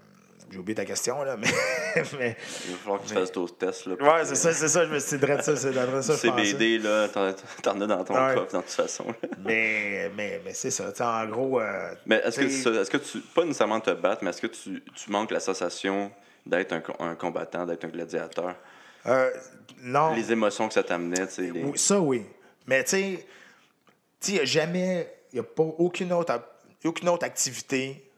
j'ai 0.53 0.59
oublié 0.59 0.75
ta 0.75 0.85
question, 0.85 1.23
là, 1.25 1.37
mais. 1.37 1.49
mais 2.19 2.37
Il 2.67 2.73
va 2.73 2.77
falloir 2.79 3.03
que 3.03 3.09
tu 3.09 3.15
fasses 3.15 3.33
d'autres 3.33 3.57
tests. 3.57 3.87
Là, 3.87 3.95
Ouais, 4.01 4.25
c'est 4.25 4.35
ça, 4.37 4.53
c'est 4.53 4.69
ça, 4.69 4.85
je 4.85 4.91
me 4.91 4.99
suis 4.99 5.19
dit 5.19 5.27
de 5.27 5.43
ça, 5.43 5.57
c'est 5.57 5.71
de 5.73 6.03
ça. 6.03 6.17
CBD, 6.17 6.79
là, 6.79 7.09
t'en 7.09 7.33
t'en 7.63 7.81
as 7.81 7.87
dans 7.87 8.05
ton 8.05 8.15
Ouais. 8.15 8.35
coffre, 8.35 8.53
dans 8.53 8.61
toute 8.63 8.71
façon. 8.71 9.05
là. 9.09 9.29
Mais, 9.45 10.11
mais, 10.17 10.41
mais 10.45 10.55
c'est 10.55 10.71
ça, 10.71 10.91
tu 10.93 10.99
sais, 10.99 11.05
en 11.05 11.27
gros. 11.27 11.61
euh, 11.61 11.95
Mais 12.07 12.17
est-ce 12.25 12.39
que, 12.41 12.45
est-ce 12.81 12.91
que 12.91 12.97
tu, 12.99 13.19
pas 13.21 13.45
nécessairement 13.45 13.81
te 13.81 13.91
battre, 13.91 14.23
mais 14.23 14.31
est-ce 14.31 14.43
que 14.43 14.47
tu, 14.49 14.83
tu 14.95 15.11
manques 15.11 15.31
la 15.31 15.41
sensation 15.41 16.13
d'être 16.47 16.73
un, 16.73 16.81
co- 16.81 16.95
un 17.01 17.15
combattant, 17.15 17.65
d'être 17.67 17.85
un 17.85 17.89
gladiateur? 17.89 18.55
euh, 19.07 19.31
non. 19.81 20.15
Les 20.15 20.31
émotions 20.31 20.69
que 20.69 20.75
ça 20.75 20.83
t'amenait, 20.85 21.27
tu 21.27 21.33
sais. 21.35 21.43
les- 21.51 21.63
Oui, 21.65 21.79
Ça, 21.79 21.99
oui. 21.99 22.25
Mais 22.67 22.85
tu 22.85 22.91
sais, 22.91 23.27
tu 24.21 24.27
sais, 24.27 24.33
il 24.33 24.35
n'y 24.35 24.41
a 24.41 24.45
jamais, 24.45 25.13
il 25.33 25.37
n'y 25.37 25.41
a 25.41 25.43
pas 25.45 25.63
aucune 25.65 26.13
autre, 26.13 26.41
aucune 26.85 27.09
autre 27.09 27.25
activité 27.25 28.09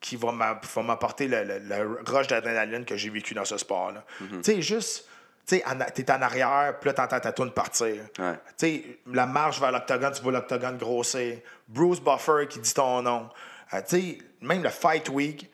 qui 0.00 0.16
va 0.16 0.32
m'a- 0.32 0.60
va 0.74 0.82
m'apporter 0.82 1.26
le 1.28 2.00
rush 2.06 2.26
d'adrénaline 2.28 2.84
que 2.84 2.96
j'ai 2.96 3.10
vécu 3.10 3.34
dans 3.34 3.44
ce 3.44 3.58
sport-là. 3.58 4.04
Tu 4.42 4.42
sais, 4.42 4.62
juste, 4.62 5.06
tu 5.46 5.60
t'es 5.94 6.10
en 6.12 6.22
arrière, 6.22 6.78
puis 6.80 6.88
là, 6.88 6.94
t'entends 6.94 7.20
ta 7.20 7.32
tourne 7.32 7.52
partir. 7.52 7.96
Ouais. 8.18 8.34
Tu 8.58 8.66
sais, 8.66 8.84
la 9.06 9.26
marche 9.26 9.60
vers 9.60 9.72
l'octogone, 9.72 10.12
tu 10.12 10.22
vois 10.22 10.32
l'octogone 10.32 10.76
grossir. 10.78 11.38
Bruce 11.66 12.00
Buffer 12.00 12.46
qui 12.48 12.58
dit 12.60 12.72
ton 12.74 13.02
nom. 13.02 13.28
Euh, 13.74 13.80
tu 13.88 14.00
sais, 14.00 14.18
même 14.40 14.62
le 14.62 14.68
Fight 14.70 15.08
Week. 15.08 15.50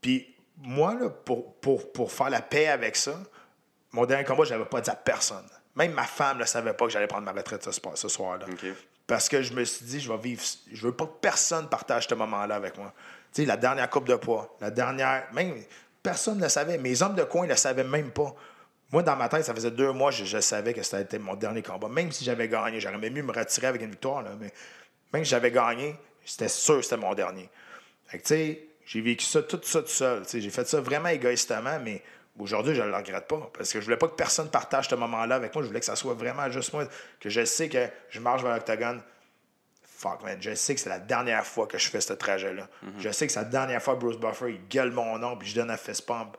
Puis 0.00 0.34
moi, 0.58 0.94
là, 0.94 1.10
pour, 1.10 1.54
pour, 1.56 1.92
pour 1.92 2.10
faire 2.12 2.30
la 2.30 2.40
paix 2.40 2.68
avec 2.68 2.96
ça, 2.96 3.14
mon 3.92 4.06
dernier 4.06 4.24
combat, 4.24 4.44
je 4.44 4.52
n'avais 4.54 4.64
pas 4.64 4.80
dit 4.80 4.90
à 4.90 4.94
personne. 4.96 5.44
Même 5.74 5.92
ma 5.92 6.04
femme 6.04 6.38
ne 6.38 6.44
savait 6.44 6.72
pas 6.74 6.86
que 6.86 6.90
j'allais 6.92 7.06
prendre 7.06 7.24
ma 7.24 7.32
retraite 7.32 7.62
ce, 7.64 7.72
soir- 7.72 7.96
ce 7.96 8.08
soir-là. 8.08 8.46
Parce 9.06 9.28
que 9.28 9.42
je 9.42 9.52
me 9.52 9.64
suis 9.64 9.84
dit, 9.84 10.00
je 10.00 10.10
vais 10.10 10.18
vivre. 10.18 10.42
Je 10.72 10.86
veux 10.86 10.92
pas 10.94 11.06
que 11.06 11.18
personne 11.20 11.68
partage 11.68 12.06
ce 12.08 12.14
moment-là 12.14 12.54
avec 12.54 12.76
moi. 12.78 12.92
La 13.38 13.56
dernière 13.56 13.88
coupe 13.88 14.06
de 14.06 14.14
poids, 14.14 14.56
la 14.60 14.70
dernière. 14.70 15.24
Même, 15.32 15.54
personne 16.02 16.38
ne 16.38 16.42
le 16.42 16.48
savait. 16.48 16.78
Mes 16.78 17.02
hommes 17.02 17.14
de 17.14 17.24
coin 17.24 17.44
ne 17.44 17.50
le 17.50 17.56
savaient 17.56 17.84
même 17.84 18.10
pas. 18.10 18.34
Moi, 18.90 19.02
dans 19.02 19.16
ma 19.16 19.28
tête, 19.30 19.44
ça 19.44 19.54
faisait 19.54 19.70
deux 19.70 19.90
mois, 19.92 20.10
je, 20.10 20.26
je 20.26 20.38
savais 20.40 20.74
que 20.74 20.82
c'était 20.82 21.18
mon 21.18 21.34
dernier 21.34 21.62
combat. 21.62 21.88
Même 21.88 22.12
si 22.12 22.24
j'avais 22.24 22.46
gagné, 22.46 22.78
j'aurais 22.78 22.98
même 22.98 23.14
mieux 23.14 23.22
me 23.22 23.32
retirer 23.32 23.68
avec 23.68 23.80
une 23.80 23.90
victoire, 23.90 24.22
mais 24.38 24.52
même 25.14 25.24
si 25.24 25.30
j'avais 25.30 25.50
gagné, 25.50 25.96
c'était 26.26 26.48
sûr 26.48 26.76
que 26.76 26.82
c'était 26.82 26.98
mon 26.98 27.14
dernier. 27.14 27.48
Fait 28.06 28.18
que, 28.18 28.22
tu 28.24 28.28
sais, 28.28 28.66
j'ai 28.84 29.00
vécu 29.00 29.24
ça, 29.24 29.42
tout 29.42 29.60
ça 29.62 29.80
tout 29.80 29.88
seul. 29.88 30.24
J'ai 30.30 30.50
fait 30.50 30.68
ça 30.68 30.82
vraiment 30.82 31.08
égoïstement, 31.08 31.78
mais 31.82 32.02
aujourd'hui, 32.38 32.74
je 32.74 32.82
ne 32.82 32.88
le 32.88 32.94
regrette 32.94 33.26
pas. 33.26 33.50
Parce 33.56 33.72
que 33.72 33.80
je 33.80 33.84
voulais 33.84 33.96
pas 33.96 34.08
que 34.08 34.14
personne 34.14 34.50
partage 34.50 34.88
ce 34.88 34.94
moment-là 34.96 35.36
avec 35.36 35.54
moi. 35.54 35.62
Je 35.62 35.68
voulais 35.68 35.80
que 35.80 35.86
ça 35.86 35.96
soit 35.96 36.12
vraiment 36.14 36.50
juste 36.50 36.74
moi, 36.74 36.84
que 37.18 37.30
je 37.30 37.46
sais 37.46 37.70
que 37.70 37.88
je 38.10 38.20
marche 38.20 38.42
vers 38.42 38.54
l'octogone. 38.54 39.00
Fuck, 40.02 40.24
man. 40.24 40.36
Je 40.40 40.54
sais 40.56 40.74
que 40.74 40.80
c'est 40.80 40.88
la 40.88 40.98
dernière 40.98 41.46
fois 41.46 41.68
que 41.68 41.78
je 41.78 41.88
fais 41.88 42.00
ce 42.00 42.12
trajet-là. 42.12 42.68
Je 42.98 43.10
sais 43.12 43.26
que 43.28 43.32
c'est 43.32 43.38
la 43.38 43.44
dernière 43.44 43.80
fois 43.80 43.94
que 43.94 44.00
Bruce 44.00 44.18
Buffer, 44.18 44.50
il 44.50 44.68
gueule 44.68 44.90
mon 44.90 45.16
nom, 45.18 45.36
puis 45.36 45.48
je 45.48 45.54
donne 45.54 45.70
un 45.70 45.76
fist 45.76 46.04
pump. 46.06 46.36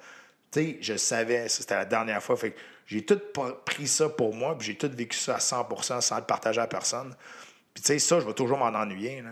Tu 0.51 0.59
sais, 0.59 0.77
je 0.81 0.97
savais, 0.97 1.47
ça, 1.47 1.61
c'était 1.61 1.75
la 1.75 1.85
dernière 1.85 2.21
fois. 2.21 2.35
Fait 2.35 2.51
que 2.51 2.59
j'ai 2.85 3.05
tout 3.05 3.19
pr- 3.33 3.55
pris 3.63 3.87
ça 3.87 4.09
pour 4.09 4.35
moi, 4.35 4.57
puis 4.57 4.67
j'ai 4.67 4.75
tout 4.75 4.91
vécu 4.93 5.17
ça 5.17 5.35
à 5.35 5.39
100% 5.39 6.01
sans 6.01 6.17
le 6.17 6.23
partager 6.25 6.59
à 6.59 6.67
personne. 6.67 7.15
Puis, 7.73 7.81
tu 7.83 7.87
sais, 7.87 7.99
ça, 7.99 8.19
je 8.19 8.25
vais 8.25 8.33
toujours 8.33 8.57
m'en 8.57 8.65
ennuyer, 8.67 9.21
là. 9.21 9.29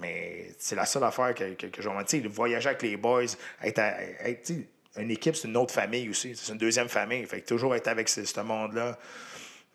Mais 0.00 0.54
c'est 0.60 0.76
la 0.76 0.86
seule 0.86 1.02
affaire 1.02 1.34
que, 1.34 1.54
que, 1.54 1.66
que 1.66 1.82
j'ai 1.82 1.88
envie. 1.88 2.04
Tu 2.04 2.22
sais, 2.22 2.28
voyager 2.28 2.68
avec 2.68 2.82
les 2.82 2.96
boys, 2.96 3.24
être, 3.64 3.78
à- 3.80 3.96
une 4.96 5.10
équipe, 5.10 5.34
c'est 5.34 5.48
une 5.48 5.56
autre 5.56 5.74
famille 5.74 6.08
aussi. 6.08 6.36
C'est 6.36 6.52
une 6.52 6.58
deuxième 6.58 6.88
famille. 6.88 7.26
Fait 7.26 7.40
que 7.40 7.46
toujours 7.48 7.74
être 7.74 7.88
avec 7.88 8.08
ce, 8.08 8.24
ce 8.24 8.40
monde-là. 8.40 8.96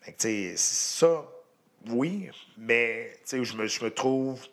Fait 0.00 0.12
que, 0.12 0.16
tu 0.18 0.28
sais, 0.28 0.54
ça, 0.56 1.22
oui, 1.88 2.28
mais, 2.56 3.12
tu 3.16 3.20
sais, 3.38 3.44
je 3.44 3.56
me, 3.56 3.66
je 3.66 3.84
me 3.84 3.90
trouve. 3.90 4.44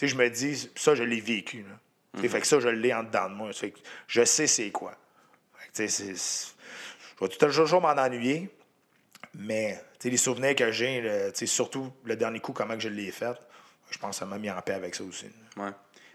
Je 0.00 0.14
me 0.16 0.28
dis, 0.28 0.70
ça, 0.76 0.94
je 0.94 1.02
l'ai 1.02 1.20
vécu, 1.20 1.62
là. 1.62 2.20
Sais, 2.20 2.28
Fait 2.28 2.40
que 2.40 2.46
ça, 2.46 2.60
je 2.60 2.68
l'ai 2.68 2.92
en 2.94 3.02
dedans 3.02 3.28
de 3.28 3.34
moi. 3.34 3.52
Fait 3.52 3.70
que 3.70 3.78
je 4.06 4.24
sais 4.24 4.46
c'est 4.46 4.70
quoi. 4.70 4.96
Fait 5.74 5.86
que, 5.86 5.88
je 5.88 6.04
vais 7.24 7.28
tout- 7.28 7.46
toujours 7.46 7.80
m'en 7.80 7.88
ennuyer. 7.90 8.50
Mais 9.36 9.80
les 10.04 10.16
souvenirs 10.16 10.54
que 10.54 10.70
j'ai, 10.70 11.32
surtout 11.46 11.92
le 12.04 12.14
dernier 12.16 12.38
coup, 12.40 12.52
comment 12.52 12.74
que 12.74 12.80
je 12.80 12.88
l'ai 12.88 13.10
fait, 13.10 13.34
je 13.90 13.98
pense 13.98 14.10
que 14.16 14.20
ça 14.20 14.26
m'a 14.26 14.38
mis 14.38 14.50
en 14.50 14.60
paix 14.62 14.74
avec 14.74 14.94
ça 14.94 15.02
aussi. 15.02 15.26
Ouais. 15.56 15.70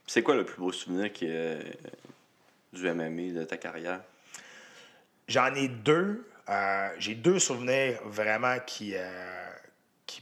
C'est 0.07 0.23
quoi 0.23 0.35
le 0.35 0.45
plus 0.45 0.57
beau 0.57 0.71
souvenir 0.71 1.11
qui 1.11 1.25
est 1.25 1.77
du 2.71 2.87
MMA 2.93 3.33
de 3.33 3.43
ta 3.43 3.57
carrière? 3.57 4.01
J'en 5.27 5.53
ai 5.55 5.67
deux. 5.67 6.27
Euh, 6.47 6.89
j'ai 6.97 7.15
deux 7.15 7.39
souvenirs 7.39 7.99
vraiment 8.05 8.57
qui, 8.65 8.93
euh, 8.95 9.49
qui, 10.05 10.21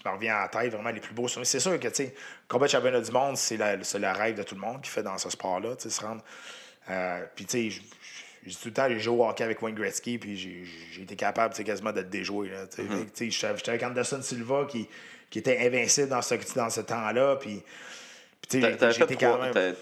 qui, 0.00 0.08
me 0.08 0.12
reviennent 0.12 0.36
en 0.36 0.48
tête, 0.48 0.72
vraiment 0.72 0.90
les 0.90 1.00
plus 1.00 1.14
beaux 1.14 1.28
souvenirs. 1.28 1.46
C'est 1.46 1.60
sûr 1.60 1.78
que, 1.78 1.88
tu 1.88 1.94
sais, 1.94 2.14
combat 2.48 2.66
de 2.66 2.70
championnat 2.70 3.00
du 3.00 3.12
monde, 3.12 3.36
c'est 3.36 3.56
le 3.56 4.12
rêve 4.12 4.36
de 4.36 4.42
tout 4.42 4.54
le 4.54 4.60
monde 4.60 4.80
qui 4.82 4.90
fait 4.90 5.02
dans 5.02 5.18
ce 5.18 5.30
sport-là, 5.30 5.76
tu 5.76 5.84
sais, 5.84 5.90
se 5.90 6.00
rendre. 6.00 6.22
Euh, 6.88 7.24
Puis, 7.34 7.44
tu 7.44 7.70
sais, 7.70 7.82
j'ai 8.46 8.54
tout 8.54 8.68
le 8.68 8.72
temps, 8.72 8.88
j'ai 8.88 8.98
joué 8.98 9.16
au 9.16 9.28
hockey 9.28 9.44
avec 9.44 9.60
Wayne 9.62 9.74
Gretzky, 9.74 10.18
puis 10.18 10.36
j'ai 10.36 11.02
été 11.02 11.16
capable, 11.16 11.54
tu 11.54 11.58
sais, 11.58 11.64
quasiment 11.64 11.92
de 11.92 12.00
le 12.00 12.06
déjouer, 12.06 12.48
là, 12.48 12.66
tu 12.66 12.76
sais. 12.76 13.30
Mm-hmm. 13.30 13.56
J'étais 13.56 13.70
avec 13.70 13.82
Anderson 13.82 14.22
Silva 14.22 14.66
qui, 14.68 14.88
qui 15.28 15.38
était 15.38 15.58
invincible 15.66 16.08
dans 16.08 16.22
ce, 16.22 16.34
dans 16.54 16.70
ce 16.70 16.80
temps-là, 16.80 17.36
puis... 17.36 17.62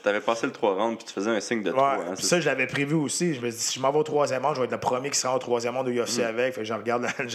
T'avais 0.03 0.21
passé 0.21 0.47
le 0.47 0.53
3 0.53 0.75
rounds, 0.75 0.97
puis 0.99 1.07
tu 1.07 1.13
faisais 1.15 1.31
un 1.31 1.41
signe 1.41 1.63
de 1.63 1.71
Ouais, 1.71 1.77
3. 1.77 1.89
Hein, 2.11 2.15
ça, 2.17 2.41
je 2.41 2.47
l'avais 2.47 2.67
prévu 2.67 2.95
aussi. 2.95 3.35
Je 3.35 3.41
me 3.41 3.51
dis, 3.51 3.59
si 3.59 3.79
je 3.79 3.81
m'en 3.83 3.91
vais 3.91 3.99
au 3.99 4.03
troisième 4.03 4.43
round, 4.45 4.55
je 4.57 4.61
vais 4.61 4.67
être 4.67 4.73
le 4.73 4.81
premier 4.81 5.11
qui 5.11 5.19
sera 5.19 5.35
au 5.35 5.39
troisième 5.39 5.77
round 5.77 5.89
au 5.89 5.91
UFC 5.91 6.21
avec. 6.21 6.55
Fait 6.55 6.61
que 6.61 6.65
j'ai 6.67 6.75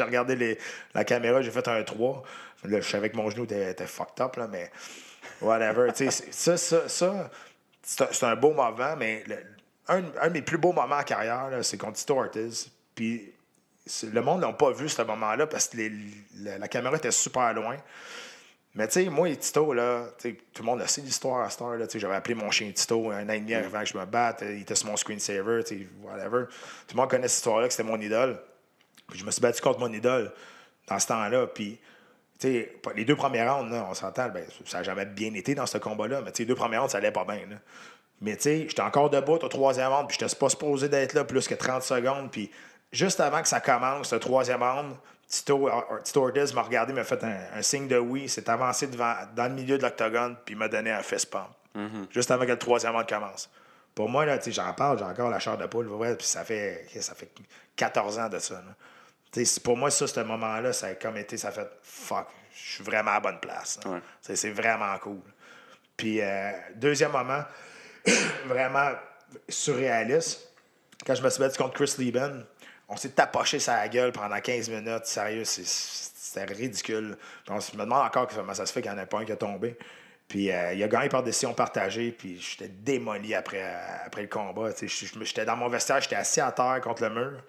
regardé 0.03 0.36
les- 0.36 0.57
la 0.93 1.03
caméra, 1.03 1.41
j'ai 1.41 1.51
fait 1.51 1.67
un 1.67 1.81
3. 1.84 2.23
Là, 2.65 2.79
je 2.81 2.88
savais 2.89 3.09
que 3.09 3.17
mon 3.17 3.29
genou 3.29 3.43
était, 3.45 3.71
était 3.71 3.88
fucked 3.88 4.21
up, 4.21 4.36
là, 4.38 4.47
mais 4.51 4.71
whatever. 5.41 5.89
Ça, 6.31 6.57
ça, 6.57 6.88
ça 6.88 7.29
c'est 7.84 8.23
un, 8.25 8.36
beau 8.38 8.53
moment, 8.53 8.95
mais 8.97 9.23
le- 9.27 9.38
un, 9.89 10.03
un 10.21 10.27
de 10.29 10.34
mes 10.34 10.41
plus 10.41 10.57
beaux 10.57 10.71
moments 10.71 10.95
en 10.97 11.03
carrière, 11.03 11.49
c'est 11.63 11.77
contre 11.77 11.97
Tito 11.97 12.17
Ortiz. 12.17 12.69
Puis 12.95 13.34
le 14.13 14.21
monde 14.21 14.39
n'a 14.41 14.53
pas 14.53 14.71
vu 14.71 14.88
ce 14.88 15.01
moment-là 15.01 15.47
parce 15.47 15.67
que 15.67 15.77
les- 15.77 15.91
la, 16.39 16.57
la 16.59 16.67
caméra 16.69 16.95
était 16.95 17.11
super 17.11 17.53
loin. 17.53 17.75
Mais 18.76 18.88
tu 18.88 19.03
sais, 19.03 19.09
moi 19.09 19.30
et 19.30 19.38
Tito, 19.38 19.71
là, 19.74 20.07
tout 20.19 20.63
le 20.63 20.65
monde 20.65 20.82
a 20.82 20.88
sait 20.88 21.01
l'histoire 21.01 21.41
à 21.41 21.49
cette 21.49 21.61
heure. 21.61 21.76
là, 21.76 21.86
tu 21.86 21.93
sais, 21.93 21.99
J'avais 21.99 22.15
appelé 22.15 22.34
mon 22.34 22.49
chien 22.49 22.71
Tito 22.71 23.11
un 23.11 23.30
an 23.30 23.34
et 23.34 23.39
demi 23.39 23.53
avant 23.53 23.82
que 23.82 23.86
je 23.86 23.97
me 23.97 24.05
batte. 24.05 24.41
Il 24.41 24.61
était 24.61 24.74
sur 24.76 24.88
mon 24.88 24.97
screensaver, 24.97 25.63
tu 25.63 25.78
sais, 25.78 25.88
whatever. 26.01 26.45
Tout 26.88 26.95
le 26.95 27.01
monde 27.01 27.09
connaît 27.09 27.28
cette 27.28 27.38
histoire-là, 27.38 27.67
que 27.67 27.74
c'était 27.74 27.88
mon 27.88 28.01
idole. 28.01 28.41
Puis 29.07 29.19
je 29.19 29.26
me 29.26 29.32
suis 29.32 29.41
battu 29.41 29.61
contre 29.61 29.80
mon 29.80 29.93
idole 29.93 30.32
dans 30.88 30.97
ce 30.97 31.07
temps-là. 31.07 31.47
Puis, 31.47 31.80
tu 32.39 32.47
sais, 32.47 32.74
les 32.95 33.05
deux 33.05 33.15
premières 33.15 33.55
rounds, 33.55 33.71
là, 33.71 33.86
on 33.88 33.93
s'entend, 33.93 34.30
ben, 34.30 34.43
ça 34.65 34.78
n'a 34.78 34.84
jamais 34.84 35.05
bien 35.05 35.34
été 35.36 35.53
dans 35.53 35.67
ce 35.67 35.78
combat-là. 35.78 36.21
Mais 36.21 36.32
tu 36.32 36.38
sais, 36.38 36.43
les 36.43 36.47
deux 36.47 36.55
premières 36.55 36.80
rounds, 36.82 36.91
ça 36.91 36.97
allait 36.97 37.11
pas 37.11 37.26
bien. 37.26 37.45
là. 37.47 37.57
Mais 38.21 38.38
tu 38.38 38.43
sais, 38.43 38.65
j'étais 38.69 38.82
encore 38.82 39.09
debout 39.09 39.34
au 39.34 39.47
troisième 39.49 39.89
round, 39.91 40.07
puis 40.07 40.17
j'étais 40.19 40.34
pas 40.36 40.49
supposé 40.49 40.89
d'être 40.89 41.13
là 41.13 41.26
plus 41.26 41.47
que 41.47 41.55
30 41.55 41.84
secondes. 41.84 42.32
Puis 42.32 42.49
juste 42.91 43.19
avant 43.19 43.41
que 43.41 43.47
ça 43.47 43.59
commence, 43.59 44.13
le 44.13 44.19
troisième 44.19 44.63
round, 44.63 44.95
Tito, 45.34 45.67
Or- 45.67 45.99
Tito 46.03 46.21
Ortiz 46.23 46.53
m'a 46.53 46.61
regardé, 46.61 46.93
m'a 46.93 47.03
fait 47.03 47.23
un, 47.23 47.36
un 47.55 47.61
signe 47.63 47.88
de 47.88 47.97
oui, 47.97 48.29
s'est 48.29 48.47
avancé 48.47 48.86
devant, 48.86 49.15
dans 49.36 49.45
le 49.45 49.55
milieu 49.55 49.79
de 49.79 49.84
l'octogone, 49.84 50.36
puis 50.45 50.53
m'a 50.53 50.67
donné 50.67 50.91
un 50.91 51.01
fist 51.01 51.31
pump. 51.31 51.49
Juste 52.11 52.29
avant 52.29 52.45
que 52.45 52.51
le 52.51 52.59
troisième 52.59 52.93
round 52.93 53.09
commence. 53.09 53.49
Pour 53.95 54.09
moi, 54.09 54.27
là, 54.27 54.38
j'en 54.45 54.73
parle, 54.73 54.99
j'ai 54.99 55.05
encore 55.05 55.31
la 55.31 55.39
chair 55.39 55.57
de 55.57 55.65
poule, 55.65 55.88
ouais, 55.88 56.15
puis 56.15 56.27
ça 56.27 56.43
fait, 56.43 56.86
ça 56.99 57.15
fait 57.15 57.31
14 57.75 58.19
ans 58.19 58.29
de 58.29 58.38
ça. 58.38 58.61
pour 59.63 59.75
moi, 59.75 59.89
ça, 59.89 60.05
ce 60.05 60.19
moment-là, 60.19 60.71
ça 60.71 60.88
a 60.88 60.93
comme 60.93 61.17
été, 61.17 61.36
ça 61.38 61.47
a 61.47 61.51
fait 61.51 61.67
fuck, 61.81 62.27
je 62.53 62.73
suis 62.75 62.84
vraiment 62.84 63.11
à 63.11 63.15
la 63.15 63.19
bonne 63.19 63.39
place. 63.39 63.79
Ouais. 63.86 64.01
C'est 64.21 64.51
vraiment 64.51 64.95
cool. 64.99 65.21
Puis, 65.97 66.21
euh, 66.21 66.51
deuxième 66.75 67.11
moment, 67.11 67.43
vraiment 68.45 68.91
surréaliste, 69.49 70.51
quand 71.07 71.15
je 71.15 71.23
me 71.23 71.29
suis 71.29 71.39
battu 71.39 71.57
contre 71.57 71.73
Chris 71.73 71.95
Lieben, 71.97 72.45
on 72.93 72.97
s'est 72.97 73.09
tapoché 73.09 73.59
sa 73.59 73.87
gueule 73.87 74.11
pendant 74.11 74.39
15 74.39 74.69
minutes. 74.69 75.05
Sérieux, 75.05 75.43
c'était 75.45 76.45
ridicule. 76.45 77.17
Puis 77.43 77.53
on 77.53 77.59
se- 77.59 77.75
me 77.75 77.81
demande 77.83 78.05
encore 78.05 78.27
comment 78.27 78.53
ça 78.53 78.65
se 78.65 78.71
fait 78.73 78.81
qu'il 78.81 78.91
n'y 78.91 78.97
en 78.97 79.01
a 79.01 79.05
pas 79.05 79.19
un 79.19 79.25
qui 79.25 79.31
a 79.31 79.35
tombé. 79.35 79.77
Puis 80.27 80.51
euh, 80.51 80.73
il 80.73 80.81
a 80.83 80.87
gagné 80.87 81.09
par 81.09 81.21
décision 81.23 81.53
partagée, 81.53 82.11
puis 82.11 82.39
j'étais 82.39 82.69
démoli 82.69 83.35
après, 83.35 83.63
après 84.05 84.21
le 84.21 84.27
combat. 84.27 84.69
J'étais 84.79 85.45
dans 85.45 85.55
mon 85.57 85.67
vestiaire, 85.67 86.01
j'étais 86.01 86.15
assis 86.15 86.39
à 86.41 86.51
terre 86.51 86.79
contre 86.81 87.03
le 87.03 87.09
mur. 87.09 87.43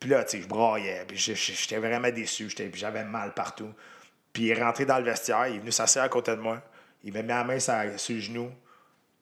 Puis 0.00 0.10
là, 0.10 0.24
je 0.30 0.46
braillais. 0.46 1.04
Puis 1.06 1.16
j'étais 1.16 1.78
vraiment 1.78 2.10
déçu. 2.10 2.50
J'avais 2.74 3.04
mal 3.04 3.32
partout. 3.34 3.72
Puis 4.32 4.44
il 4.44 4.50
est 4.50 4.62
rentré 4.62 4.84
dans 4.84 4.98
le 4.98 5.04
vestiaire. 5.04 5.46
Il 5.46 5.56
est 5.56 5.58
venu 5.60 5.70
s'asseoir 5.72 6.06
à 6.06 6.08
côté 6.08 6.32
de 6.32 6.40
moi. 6.40 6.60
Il 7.04 7.12
m'a 7.12 7.22
mis 7.22 7.28
la 7.28 7.44
main 7.44 7.58
sur, 7.60 7.74
sur 7.96 8.14
le 8.14 8.20
genou. 8.20 8.50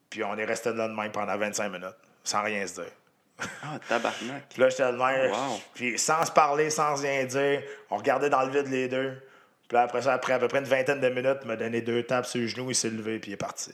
Puis 0.08 0.24
on 0.24 0.36
est 0.38 0.44
resté 0.44 0.72
là 0.72 0.88
de 0.88 0.92
même 0.94 1.12
pendant 1.12 1.36
25 1.36 1.68
minutes, 1.68 1.96
sans 2.24 2.42
rien 2.42 2.66
se 2.66 2.74
dire. 2.74 2.92
Ah, 3.62 3.78
tabarnak. 3.88 4.48
Puis 4.50 4.60
là, 4.60 4.68
j'étais 4.68 4.92
de 4.92 4.96
même. 4.96 5.30
Wow. 5.30 5.60
Puis 5.74 5.98
sans 5.98 6.24
se 6.24 6.30
parler, 6.32 6.70
sans 6.70 6.94
rien 6.96 7.24
dire, 7.24 7.62
on 7.90 7.96
regardait 7.96 8.30
dans 8.30 8.42
le 8.42 8.50
vide 8.50 8.70
les 8.70 8.88
deux. 8.88 9.12
Puis 9.68 9.76
là, 9.76 9.82
après 9.82 10.02
ça, 10.02 10.12
après 10.14 10.32
à 10.32 10.38
peu 10.38 10.48
près 10.48 10.58
une 10.58 10.64
vingtaine 10.64 11.00
de 11.00 11.08
minutes, 11.08 11.38
il 11.42 11.48
m'a 11.48 11.56
donné 11.56 11.80
deux 11.80 12.02
tapes 12.02 12.26
sur 12.26 12.40
le 12.40 12.46
genou, 12.46 12.70
il 12.70 12.74
s'est 12.74 12.90
levé, 12.90 13.18
puis 13.18 13.30
il 13.30 13.34
est 13.34 13.36
parti. 13.36 13.72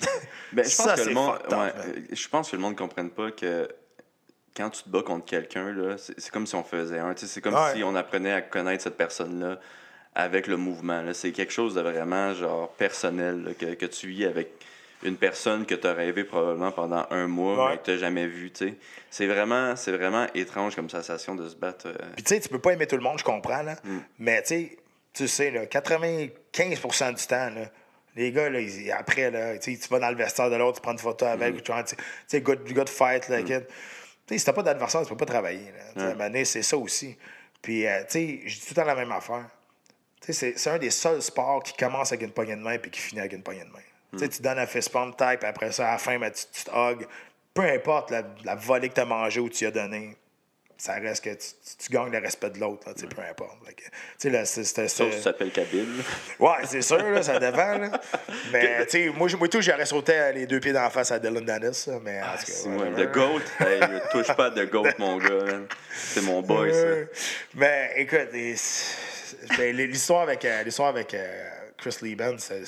Ben, 0.52 0.64
je 0.64 0.76
pense 0.76 0.86
Ça, 0.86 0.94
que 0.96 1.08
le 1.08 1.14
monde, 1.14 1.38
ouais, 1.48 1.56
euh, 1.56 1.92
je 2.10 2.28
pense 2.28 2.50
que 2.50 2.56
le 2.56 2.62
monde 2.62 2.72
ne 2.72 2.78
comprenne 2.78 3.10
pas 3.10 3.30
que 3.30 3.68
quand 4.56 4.68
tu 4.70 4.82
te 4.82 4.88
bats 4.88 5.02
contre 5.04 5.24
quelqu'un, 5.24 5.72
c'est 5.96 6.30
comme 6.30 6.44
si 6.44 6.56
on 6.56 6.64
faisait 6.64 6.98
un. 6.98 7.14
C'est 7.16 7.40
comme 7.40 7.54
Ouais. 7.54 7.74
si 7.76 7.84
on 7.84 7.94
apprenait 7.94 8.32
à 8.32 8.42
connaître 8.42 8.82
cette 8.82 8.96
personne-là 8.96 9.60
avec 10.16 10.48
le 10.48 10.56
mouvement. 10.56 11.04
C'est 11.12 11.30
quelque 11.30 11.52
chose 11.52 11.74
de 11.76 11.80
vraiment 11.82 12.34
genre 12.34 12.68
personnel 12.72 13.44
là, 13.44 13.54
que, 13.54 13.74
que 13.74 13.86
tu 13.86 14.08
vis 14.08 14.24
avec 14.24 14.50
une 15.02 15.16
personne 15.16 15.64
que 15.66 15.74
tu 15.74 15.86
as 15.86 15.92
rêvé 15.94 16.24
probablement 16.24 16.72
pendant 16.72 17.06
un 17.10 17.26
mois, 17.26 17.64
Ouais. 17.64 17.70
mais 17.72 17.78
que 17.78 17.84
tu 17.84 17.90
n'as 17.92 17.96
jamais 17.96 18.26
vu. 18.26 18.50
tu 18.50 18.68
sais. 18.68 18.74
C'est 19.10 19.26
vraiment, 19.26 19.74
c'est 19.76 19.92
vraiment 19.92 20.26
étrange 20.34 20.76
comme 20.76 20.90
sensation 20.90 21.34
de 21.34 21.48
se 21.48 21.56
battre. 21.56 21.86
euh, 21.88 21.94
Puis 22.16 22.22
tu 22.24 22.34
sais, 22.34 22.40
tu 22.40 22.48
peux 22.48 22.58
pas 22.58 22.72
aimer 22.72 22.86
tout 22.86 22.96
le 22.96 23.02
monde, 23.02 23.18
je 23.18 23.24
comprends, 23.24 23.62
là. 23.62 23.76
Mm. 23.84 23.98
Mais 24.18 24.42
tu 24.42 24.48
sais, 24.48 24.76
tu 25.14 25.26
sais, 25.26 25.50
là, 25.50 25.66
95% 25.66 27.12
du 27.12 27.26
temps, 27.26 27.50
là, 27.50 27.70
les 28.16 28.32
gars, 28.32 28.50
là, 28.50 28.60
ils- 28.60 28.90
après, 28.92 29.30
là, 29.30 29.58
tu 29.58 29.76
vas 29.90 29.98
dans 29.98 30.10
le 30.10 30.16
vestiaire 30.16 30.50
de 30.50 30.56
l'autre, 30.56 30.76
tu 30.78 30.82
prends 30.82 30.92
une 30.92 30.98
photo 30.98 31.24
avec, 31.26 31.54
Mm. 31.54 31.60
tu 31.86 31.96
sais, 32.26 32.40
good, 32.40 32.60
good 32.72 32.88
fight, 32.88 33.28
là, 33.28 33.42
kid. 33.42 33.66
Tu 34.26 34.34
sais, 34.34 34.38
si 34.38 34.44
t'as 34.44 34.52
pas 34.52 34.62
d'adversaire, 34.62 35.02
tu 35.02 35.08
peux 35.08 35.16
pas 35.16 35.26
travailler. 35.26 35.72
Là. 35.96 36.44
C'est 36.44 36.62
ça 36.62 36.76
aussi. 36.76 37.16
Puis, 37.62 37.86
euh, 37.86 38.00
tu 38.02 38.06
sais, 38.10 38.40
je 38.46 38.54
dis 38.54 38.60
tout 38.60 38.66
le 38.70 38.74
temps 38.76 38.84
la 38.84 38.94
même 38.94 39.12
affaire. 39.12 39.46
C'est- 40.20 40.56
c'est 40.58 40.70
un 40.70 40.78
des 40.78 40.90
seuls 40.90 41.22
sports 41.22 41.62
qui 41.62 41.72
commence 41.76 42.12
avec 42.12 42.24
une 42.26 42.32
poignée 42.32 42.54
de 42.54 42.60
main 42.60 42.78
puis 42.78 42.90
qui 42.90 43.00
finit 43.00 43.20
avec 43.20 43.32
une 43.32 43.42
poignée 43.42 43.64
de 43.64 43.70
main. 43.70 43.78
Tu 44.12 44.18
sais, 44.18 44.28
tu 44.28 44.42
donnes 44.42 44.58
un 44.58 44.66
fist 44.66 44.90
pump 44.90 45.16
type, 45.16 45.44
après 45.44 45.72
ça, 45.72 45.88
à 45.88 45.92
la 45.92 45.98
fin, 45.98 46.18
ben, 46.18 46.30
tu, 46.30 46.42
tu 46.52 46.64
te 46.64 46.70
hugs. 46.70 47.06
Peu 47.54 47.62
importe 47.62 48.10
la, 48.10 48.22
la 48.44 48.54
volée 48.54 48.88
que 48.88 48.94
tu 48.94 49.00
as 49.00 49.04
mangée 49.04 49.40
ou 49.40 49.48
tu 49.48 49.66
as 49.66 49.70
donné, 49.70 50.16
ça 50.78 50.94
reste 50.94 51.22
que 51.24 51.30
tu, 51.30 51.36
tu- 51.38 51.86
tu 51.86 51.92
gagnes 51.92 52.10
le 52.10 52.18
respect 52.18 52.50
de 52.50 52.58
l'autre, 52.58 52.88
là, 52.88 52.94
peu 52.94 53.22
importe. 53.22 53.58
Tu 54.18 54.30
sais, 54.30 54.44
c'était 54.64 54.88
c'est- 54.88 55.12
ça 55.12 55.22
s'appelle 55.24 55.50
Kabyle. 55.50 56.02
Ouais, 56.40 56.54
c'est 56.64 56.80
sûr, 56.82 56.98
là, 57.10 57.22
ça 57.22 57.38
dépend. 57.38 57.76
Là. 57.78 57.90
Mais, 58.50 58.86
tu 58.86 58.90
sais, 58.92 59.08
moi, 59.14 59.28
moi, 59.38 59.48
tout, 59.48 59.60
j'aurais 59.60 59.84
sauté 59.86 60.32
les 60.34 60.46
deux 60.46 60.58
pieds 60.58 60.72
d'en 60.72 60.88
face 60.90 61.10
à 61.12 61.18
Dylan 61.18 61.44
Dennis. 61.44 61.86
Mais, 62.02 62.20
C'est 62.38 62.68
moi, 62.68 62.86
The 62.96 63.12
Goat. 63.12 63.40
Hey, 63.60 63.80
touche 64.10 64.34
pas 64.34 64.48
de 64.50 64.64
Goat, 64.64 64.88
mon 64.98 65.18
gars. 65.18 65.60
C'est 65.92 66.22
mon 66.22 66.40
boy, 66.40 66.72
ça. 66.72 66.86
Mais 67.54 67.92
écoute, 67.96 68.30
ben, 68.32 69.76
l'histoire 69.76 70.22
avec, 70.22 70.44
euh, 70.44 70.62
l'histoire 70.62 70.88
avec 70.88 71.12
euh, 71.14 71.48
Chris 71.76 71.96
Lieben, 72.02 72.38
c'est 72.38 72.62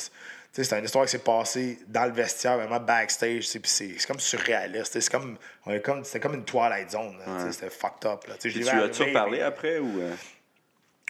c'est 0.52 0.78
une 0.78 0.84
histoire 0.84 1.04
qui 1.06 1.12
s'est 1.12 1.18
passée 1.18 1.78
dans 1.88 2.04
le 2.04 2.12
vestiaire, 2.12 2.56
vraiment 2.58 2.78
backstage. 2.80 3.44
C'est 3.44 4.06
comme 4.06 4.20
surréaliste. 4.20 5.00
C'est 5.00 5.10
comme, 5.10 5.38
on 5.64 5.72
est 5.72 5.80
comme, 5.80 6.04
c'était 6.04 6.20
comme 6.20 6.34
une 6.34 6.44
Twilight 6.44 6.90
Zone. 6.90 7.16
sais, 7.38 7.52
C'était 7.52 7.70
fucked 7.70 8.04
up. 8.06 8.26
Là, 8.28 8.34
tu 8.38 8.48
as-tu 8.48 9.02
reparlé 9.04 9.38
mais- 9.38 9.44
après 9.44 9.78
ou. 9.78 10.00
euh? 10.00 10.14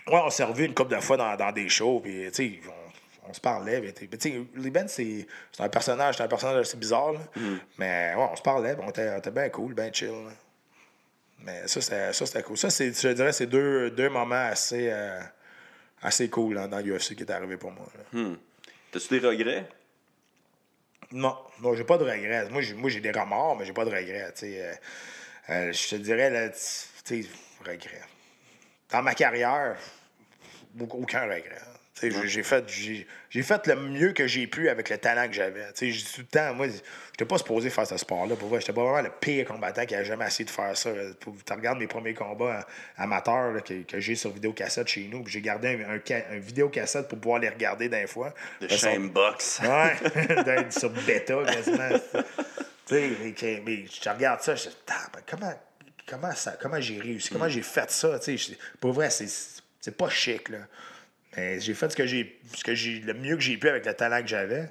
Ouais, 0.08 0.20
on 0.24 0.30
s'est 0.30 0.44
revus 0.44 0.64
une 0.66 0.74
couple 0.74 0.94
de 0.96 1.00
fois 1.00 1.16
dans, 1.16 1.36
dans 1.36 1.52
des 1.52 1.68
shows, 1.68 2.00
puis 2.00 2.24
tu 2.32 2.34
sais, 2.34 2.60
on, 3.24 3.30
on 3.30 3.32
se 3.32 3.40
parlait. 3.40 3.80
mais 3.80 3.92
tu 3.92 4.08
sais, 4.18 4.42
Lieben, 4.56 4.86
c'est 4.88 5.26
un 5.60 5.68
personnage, 5.68 6.16
c'est 6.16 6.24
un 6.24 6.28
personnage 6.28 6.58
assez 6.66 6.76
bizarre, 6.76 7.12
là. 7.12 7.20
mais 7.78 8.12
ouais, 8.16 8.28
on 8.32 8.34
se 8.36 8.42
parlait, 8.42 8.76
on 8.80 8.90
était, 8.90 9.30
bien 9.30 9.48
cool, 9.48 9.74
bien 9.74 9.90
chill. 9.92 10.08
là. 10.08 10.32
Mais 11.44 11.62
ça, 11.68 11.80
c'était 12.12 12.42
cool. 12.42 12.56
Ça, 12.56 12.70
c'est- 12.70 12.92
je 13.00 13.08
dirais, 13.12 13.32
c'est 13.32 13.46
deux, 13.46 13.90
deux 13.90 14.08
moments 14.08 14.34
assez, 14.46 14.88
euh, 14.90 15.20
assez 16.02 16.28
cool 16.28 16.54
là, 16.54 16.66
dans 16.68 16.78
l'UFC 16.78 17.14
qui 17.16 17.22
est 17.22 17.30
arrivé 17.30 17.56
pour 17.56 17.70
moi. 17.72 17.86
là. 17.96 18.20
Hmm. 18.20 18.36
T'as-tu 18.92 19.18
des 19.18 19.26
regrets? 19.26 19.66
Non, 21.12 21.36
non, 21.60 21.74
j'ai 21.74 21.84
pas 21.84 21.96
de 21.96 22.04
regrets. 22.04 22.48
Moi, 22.50 22.60
j'ai, 22.60 22.74
moi, 22.74 22.90
j'ai 22.90 23.00
des 23.00 23.10
remords, 23.10 23.56
mais 23.56 23.64
j'ai 23.64 23.72
pas 23.72 23.86
de 23.86 23.90
regrets. 23.90 24.34
Euh, 24.42 24.74
euh, 25.48 25.72
je 25.72 25.88
te 25.88 25.94
dirais, 25.96 26.28
là, 26.28 26.50
tu 26.50 26.56
sais, 26.58 27.24
regrets. 27.64 28.02
Dans 28.90 29.02
ma 29.02 29.14
carrière, 29.14 29.78
aucun 30.78 31.22
regret. 31.22 31.58
J'ai- 32.10 32.42
fait, 32.42 32.64
j'ai, 33.30 33.42
fait 33.42 33.66
le 33.66 33.76
mieux 33.76 34.12
que 34.12 34.26
j'ai 34.26 34.46
pu 34.46 34.68
avec 34.68 34.90
le 34.90 34.98
talent 34.98 35.28
que 35.28 35.34
j'avais. 35.34 35.66
Je 35.78 35.86
dis 35.86 36.04
tout 36.14 36.20
le 36.22 36.26
temps, 36.26 36.54
moi, 36.54 36.66
j'étais 36.68 37.24
pas 37.24 37.38
supposé 37.38 37.70
faire 37.70 37.86
ce 37.86 37.96
sport-là. 37.96 38.34
Pour 38.36 38.48
vrai, 38.48 38.60
j'étais 38.60 38.72
pas 38.72 38.82
vraiment 38.82 39.02
le 39.02 39.12
pire 39.20 39.46
combattant 39.46 39.86
qui 39.86 39.94
a 39.94 40.02
jamais 40.02 40.26
essayé 40.26 40.44
de 40.44 40.50
faire 40.50 40.76
ça. 40.76 40.90
Tu 41.20 41.52
regardes 41.52 41.78
mes 41.78 41.86
premiers 41.86 42.14
combats 42.14 42.66
amateurs 42.96 43.52
là, 43.52 43.60
que, 43.60 43.82
que 43.82 44.00
j'ai 44.00 44.14
sur 44.16 44.32
vidéocassette 44.32 44.88
chez 44.88 45.08
nous, 45.10 45.24
j'ai 45.26 45.40
gardé 45.40 45.68
un, 45.68 45.94
un, 45.94 46.36
un 46.36 46.38
vidéocassette 46.38 47.08
pour 47.08 47.18
pouvoir 47.18 47.40
les 47.40 47.48
regarder 47.48 47.88
d'un 47.88 48.06
fois. 48.06 48.34
De 48.60 48.68
Shame 48.68 49.10
Box. 49.10 49.60
Ouais, 49.62 50.70
sur 50.70 50.90
bêta 50.90 51.34
quasiment. 51.44 51.88
tu 52.86 52.96
sais, 53.36 53.62
mais, 53.64 53.84
je 53.86 54.10
regarde 54.10 54.40
ça, 54.40 54.54
je 54.54 54.68
dis, 54.68 54.76
comment, 55.28 55.54
comment, 56.06 56.32
ça, 56.32 56.56
comment 56.60 56.80
j'ai 56.80 56.98
réussi, 57.00 57.30
comment 57.30 57.48
j'ai 57.48 57.62
fait 57.62 57.90
ça, 57.90 58.18
pour 58.80 58.92
vrai, 58.92 59.10
c'est, 59.10 59.28
c'est 59.80 59.96
pas 59.96 60.08
chic, 60.08 60.48
là. 60.48 60.58
Mais 61.36 61.60
j'ai 61.60 61.74
fait 61.74 61.90
ce 61.90 61.96
que 61.96 62.06
j'ai, 62.06 62.38
ce 62.54 62.62
que 62.62 62.74
j'ai, 62.74 63.00
le 63.00 63.14
mieux 63.14 63.36
que 63.36 63.42
j'ai 63.42 63.56
pu 63.56 63.68
avec 63.68 63.86
le 63.86 63.94
talent 63.94 64.20
que 64.20 64.28
j'avais. 64.28 64.70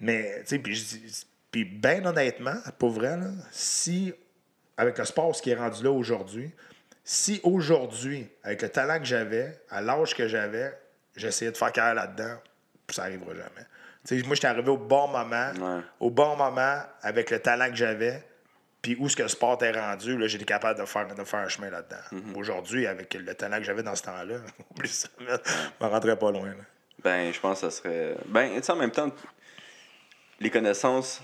Mais, 0.00 0.42
tu 0.46 0.60
sais, 0.62 1.26
puis 1.50 1.64
bien 1.64 2.04
honnêtement, 2.06 2.54
pour 2.78 2.90
vrai, 2.90 3.16
là, 3.16 3.26
si, 3.50 4.12
avec 4.76 4.96
le 4.98 5.04
sport 5.04 5.34
ce 5.34 5.42
qui 5.42 5.50
est 5.50 5.56
rendu 5.56 5.82
là 5.82 5.90
aujourd'hui, 5.90 6.50
si 7.02 7.40
aujourd'hui, 7.42 8.28
avec 8.44 8.62
le 8.62 8.68
talent 8.68 8.98
que 8.98 9.04
j'avais, 9.04 9.58
à 9.68 9.80
l'âge 9.80 10.14
que 10.14 10.28
j'avais, 10.28 10.72
j'essayais 11.16 11.50
de 11.50 11.56
faire 11.56 11.72
carrière 11.72 11.94
là-dedans, 11.94 12.36
ça 12.90 13.02
n'arrivera 13.02 13.34
jamais. 13.34 13.66
Tu 14.06 14.20
sais, 14.20 14.26
moi, 14.26 14.34
j'étais 14.36 14.46
arrivé 14.46 14.70
au 14.70 14.76
bon 14.78 15.08
moment, 15.08 15.50
Ouais. 15.60 15.82
au 15.98 16.10
bon 16.10 16.36
moment, 16.36 16.78
avec 17.02 17.30
le 17.30 17.40
talent 17.40 17.68
que 17.68 17.76
j'avais, 17.76 18.22
puis 18.82 18.96
où 18.98 19.08
ce 19.08 19.16
que 19.16 19.22
le 19.22 19.28
sport 19.28 19.62
est 19.62 19.72
rendu, 19.72 20.16
là, 20.16 20.26
j'étais 20.26 20.44
capable 20.44 20.80
de 20.80 20.86
faire, 20.86 21.14
de 21.14 21.24
faire 21.24 21.40
un 21.40 21.48
chemin 21.48 21.70
là-dedans. 21.70 22.22
Aujourd'hui, 22.34 22.86
avec 22.86 23.14
le 23.14 23.34
talent 23.34 23.58
que 23.58 23.64
j'avais 23.64 23.82
dans 23.82 23.94
ce 23.94 24.02
temps-là, 24.04 24.36
oublie 24.76 24.88
ça, 24.88 25.08
je 25.18 25.24
me 25.24 25.90
rentrais 25.90 26.18
pas 26.18 26.30
loin. 26.30 26.48
là. 26.48 26.64
Ben, 27.02 27.32
je 27.32 27.40
pense 27.40 27.60
que 27.60 27.70
ça 27.70 27.82
serait. 27.82 28.16
Ben, 28.26 28.50
tu 28.56 28.62
sais, 28.62 28.72
en 28.72 28.76
même 28.76 28.90
temps, 28.90 29.10
les 30.38 30.50
connaissances 30.50 31.22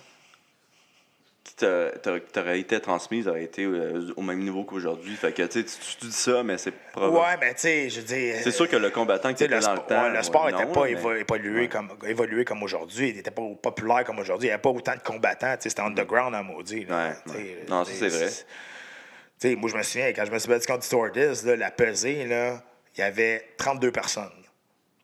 qui 1.47 1.55
t'a- 1.55 1.90
t'a- 2.02 2.18
t'auraient 2.18 2.59
été 2.59 2.81
transmises 2.81 3.28
auraient 3.28 3.44
été 3.44 3.66
au 3.66 4.23
même 4.23 4.40
niveau 4.40 4.64
qu'aujourd'hui. 4.64 5.14
Fait 5.14 5.32
que, 5.32 5.43
tu 5.44 5.62
dis 5.62 6.12
ça, 6.12 6.43
mais 6.43 6.59
c'est 6.59 6.73
probable. 6.73 7.16
Ouais, 7.16 7.36
mais 7.40 7.55
tu 7.55 7.60
sais, 7.60 7.89
je 7.89 8.01
dis. 8.01 8.32
C'est 8.43 8.51
sûr 8.51 8.68
que 8.68 8.74
le 8.77 8.90
combattant 8.90 9.32
qui 9.32 9.44
était 9.44 9.55
le, 9.55 9.60
dans 9.62 9.73
le 9.74 9.78
temps. 9.78 10.02
ouais, 10.02 10.10
le 10.16 10.23
sport 10.24 10.47
n'était 10.47 10.66
pas 10.66 10.85
mais- 10.85 11.20
évolué, 11.20 11.60
Ouais. 11.62 11.68
comme, 11.68 11.90
évolué 12.06 12.44
comme 12.44 12.62
aujourd'hui. 12.64 13.10
Il 13.10 13.16
n'était 13.16 13.31
pas 13.31 13.43
populaire 13.62 14.02
comme 14.05 14.18
aujourd'hui. 14.18 14.47
Il 14.47 14.51
n'y 14.51 14.55
avait 14.55 14.62
pas 14.62 14.70
autant 14.70 14.94
de 14.94 15.01
combattants. 15.02 15.55
C'était 15.60 15.81
underground 15.82 16.35
à 16.35 16.43
maudit. 16.43 16.85
là. 16.85 17.14
Non, 17.68 17.85
ça, 17.85 17.93
c'est 17.97 18.09
vrai. 18.09 18.27
Tu 18.28 19.48
sais, 19.51 19.55
moi, 19.55 19.70
je 19.70 19.77
me 19.77 19.82
souviens, 19.82 20.09
quand 20.14 20.24
je 20.24 20.32
me 20.32 20.39
suis 20.39 20.48
battu 20.48 20.66
contre 20.66 20.86
là, 21.47 21.56
la 21.56 21.70
pesée, 21.70 22.24
là, 22.24 22.60
il 22.97 23.01
y 23.01 23.02
avait 23.05 23.44
32 23.59 23.93
personnes. 23.93 24.31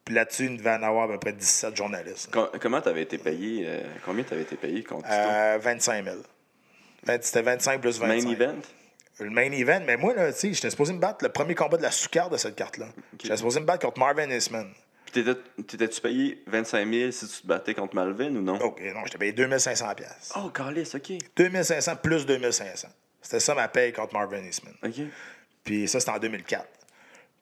Puis 0.05 0.15
là-dessus, 0.17 0.47
il 0.47 0.57
devait 0.57 0.71
en 0.71 0.83
avoir 0.83 1.05
à 1.05 1.13
peu 1.13 1.19
près 1.19 1.33
17 1.33 1.77
journalistes. 1.77 2.31
Com- 2.33 2.49
Comment 2.61 2.81
t'avais 2.81 3.03
été 3.03 3.19
payé 3.19 3.65
euh, 3.69 3.81
Combien 4.05 4.25
t'avais 4.25 4.43
été 4.43 4.57
payé 4.57 4.83
contre? 4.83 5.07
Euh, 5.09 5.59
25 5.61 6.05
000. 6.05 6.17
Vingt- 7.05 7.23
C'était 7.23 7.43
25 7.43 7.81
plus 7.81 7.99
25. 7.99 8.25
Main 8.25 8.31
event? 8.33 8.55
Le 9.21 9.31
main 9.31 9.53
event, 9.53 9.81
mais 9.87 9.97
moi, 9.97 10.15
là, 10.15 10.33
tu 10.33 10.39
sais, 10.39 10.53
j'étais 10.55 10.71
supposé 10.71 10.93
me 10.93 10.99
battre 10.99 11.25
le 11.25 11.31
premier 11.31 11.55
combat 11.55 11.77
de 11.77 11.83
la 11.83 11.91
sous-carte 11.91 12.33
de 12.33 12.37
cette 12.39 12.57
carte-là. 12.57 12.87
J'étais 13.23 13.37
supposé 13.37 13.61
me 13.61 13.67
battre 13.67 13.87
contre 13.87 13.99
Marvin 14.01 14.29
Eastman. 14.31 14.73
Puis 15.05 15.23
t'étais- 15.23 15.41
t'étais-tu 15.67 16.01
payé 16.01 16.43
25 16.47 16.89
000 16.91 17.11
si 17.13 17.29
tu 17.29 17.43
te 17.43 17.47
battais 17.47 17.75
contre 17.75 17.95
Malvin 17.95 18.35
ou 18.37 18.41
non? 18.41 18.57
OK, 18.59 18.81
non, 18.95 19.01
j'étais 19.05 19.19
payé 19.19 19.33
2500 19.33 19.95
pièces. 19.95 20.33
Oh, 20.37 20.49
Carlis, 20.49 20.91
ok. 20.95 21.13
2500 21.37 21.97
plus 21.97 22.25
2500. 22.25 22.89
C'était 23.21 23.41
ça 23.41 23.55
ma 23.55 23.69
paye 23.69 23.93
contre 23.93 24.15
Marvin 24.15 24.43
Eastman. 24.43 24.75
Ok. 24.83 24.95
Puis 25.63 25.87
ça, 25.87 26.01
c'était 26.01 26.13
en 26.13 26.19
2004. 26.19 26.67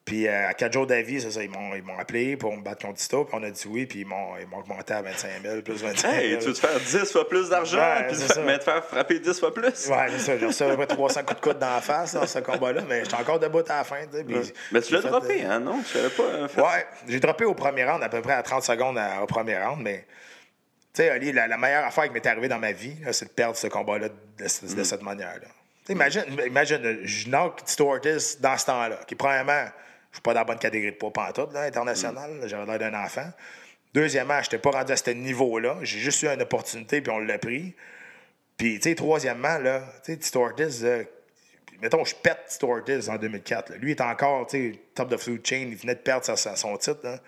Puis 0.06 0.27
euh, 0.27 0.48
à 0.48 0.55
4 0.55 0.72
jours 0.72 0.86
d'avis, 0.86 1.20
c'est 1.20 1.31
ça, 1.31 1.43
ils 1.43 1.51
m'ont, 1.51 1.74
ils 1.77 1.82
m'ont 1.82 1.97
appelé 1.98 2.36
pour 2.36 2.56
me 2.56 2.62
battre 2.62 2.85
contre 2.86 2.98
Tito, 2.98 3.24
puis 3.27 3.36
on 3.39 3.43
a 3.44 3.51
dit 3.51 3.62
oui, 3.68 3.86
puis 3.86 4.01
ils 4.01 4.06
m'ont, 4.06 4.36
ils 4.40 4.47
m'ont 4.48 4.59
augmenté 4.59 4.94
à 4.94 5.02
25 5.02 5.28
000 5.43 5.60
plus 5.62 5.82
25 5.82 6.10
000. 6.10 6.20
Hey, 6.22 6.39
tu 6.39 6.47
veux 6.47 6.52
te 6.55 6.59
faire 6.59 6.81
10 6.81 7.12
fois 7.12 7.28
plus 7.28 7.48
d'argent, 7.51 7.78
Ouais, 7.78 8.06
puis 8.09 8.16
te- 8.16 8.40
mais 8.40 8.59
te 8.59 8.64
faire 8.64 8.85
frapper 8.85 9.20
10 9.20 9.39
fois 9.39 9.55
plus? 9.55 9.66
Ouais, 9.89 10.06
c'est 10.09 10.18
ça. 10.18 10.39
J'ai 10.39 10.47
reçu 10.47 10.62
à 10.62 10.68
peu 10.70 10.77
près 10.77 10.86
300 10.86 11.20
coups 11.22 11.36
de 11.36 11.40
coude 11.44 11.59
dans 11.59 11.70
la 11.74 11.81
face 11.81 12.14
dans 12.14 12.27
ce 12.27 12.39
combat-là, 12.40 12.82
mais 12.89 13.05
j'étais 13.05 13.14
encore 13.16 13.39
debout 13.39 13.60
à 13.68 13.77
la 13.77 13.85
fin. 13.85 14.05
tu 14.10 14.16
sais, 14.16 14.24
puis 14.24 14.36
Mais 14.72 14.81
tu 14.81 14.94
l'as 14.94 15.01
droppé, 15.02 15.44
euh, 15.44 15.51
hein, 15.51 15.60
non? 15.60 15.81
Tu 15.82 15.97
l'avais 15.98 16.09
pas 16.10 16.22
euh, 16.22 16.48
fait? 16.48 16.60
Ouais, 16.60 16.86
j'ai 17.06 17.20
droppé 17.20 17.44
au 17.44 17.55
premier 17.55 17.85
round, 17.85 18.02
à 18.02 18.09
peu 18.09 18.22
près 18.22 18.32
à 18.35 18.43
30 18.43 18.62
secondes 18.64 18.98
à- 18.98 19.22
au 19.22 19.27
premier 19.27 19.59
round, 19.62 19.81
mais 19.82 20.06
tu 20.94 21.02
sais, 21.02 21.10
Ali, 21.10 21.31
la, 21.31 21.47
la 21.47 21.56
meilleure 21.59 21.85
affaire 21.85 22.05
qui 22.05 22.10
m'est 22.10 22.27
arrivée 22.27 22.48
dans 22.48 22.59
ma 22.59 22.72
vie, 22.72 22.97
là, 23.05 23.12
c'est 23.12 23.27
de 23.27 23.31
perdre 23.31 23.55
ce 23.56 23.66
combat-là 23.68 24.09
de, 24.09 24.14
Mm. 24.44 24.85
cette 24.85 25.02
manière-là. 25.02 25.47
Imagine, 25.90 26.24
imagine, 26.47 27.01
je 27.05 27.28
knock 27.28 27.62
Tito 27.64 27.93
Ortiz 27.93 28.39
dans 28.40 28.56
ce 28.56 28.66
temps-là, 28.66 28.98
qui 29.06 29.14
premièrement, 29.14 29.66
je 30.11 30.16
suis 30.16 30.23
pas 30.23 30.35
dans 30.35 30.41
la 30.41 30.45
bonne 30.45 30.59
catégorie 30.59 30.93
de 30.93 30.97
poids 30.97 31.12
pantoute, 31.12 31.53
là, 31.53 31.62
international, 31.62 32.43
j'avais 32.47 32.66
l'air 32.66 32.78
d'un 32.91 33.05
enfant. 33.05 33.28
Deuxièmement, 33.95 34.41
je 34.41 34.47
n'étais 34.47 34.59
pas 34.59 34.70
rendu 34.70 34.93
à 34.93 34.97
ce 34.97 35.11
niveau-là, 35.11 35.78
j'ai 35.82 35.99
juste 35.99 36.23
eu 36.23 36.28
une 36.28 36.43
opportunité, 36.43 37.01
puis 37.01 37.12
on 37.12 37.19
l'a 37.19 37.39
pris. 37.39 37.74
Puis, 38.57 38.78
tu 38.78 38.91
sais, 38.91 38.95
troisièmement, 38.95 39.59
là, 39.59 39.82
tu 40.05 40.19
sais, 40.20 40.39
là, 40.39 41.05
mettons, 41.81 42.05
je 42.05 42.15
pète 42.15 42.47
Tito 42.49 42.70
Ortiz 42.70 43.09
en 43.09 43.16
2004. 43.16 43.70
là. 43.70 43.77
Lui, 43.77 43.93
il 43.93 43.97
est 43.97 44.01
encore, 44.01 44.47
tu 44.47 44.73
sais, 44.73 44.78
top 44.95 45.11
the 45.11 45.16
food 45.16 45.47
chain. 45.47 45.69
Il 45.70 45.77
venait 45.77 45.95
de 45.95 46.01
perdre 46.01 46.24
son 46.37 46.77
titre. 46.77 47.01
là. 47.03 47.19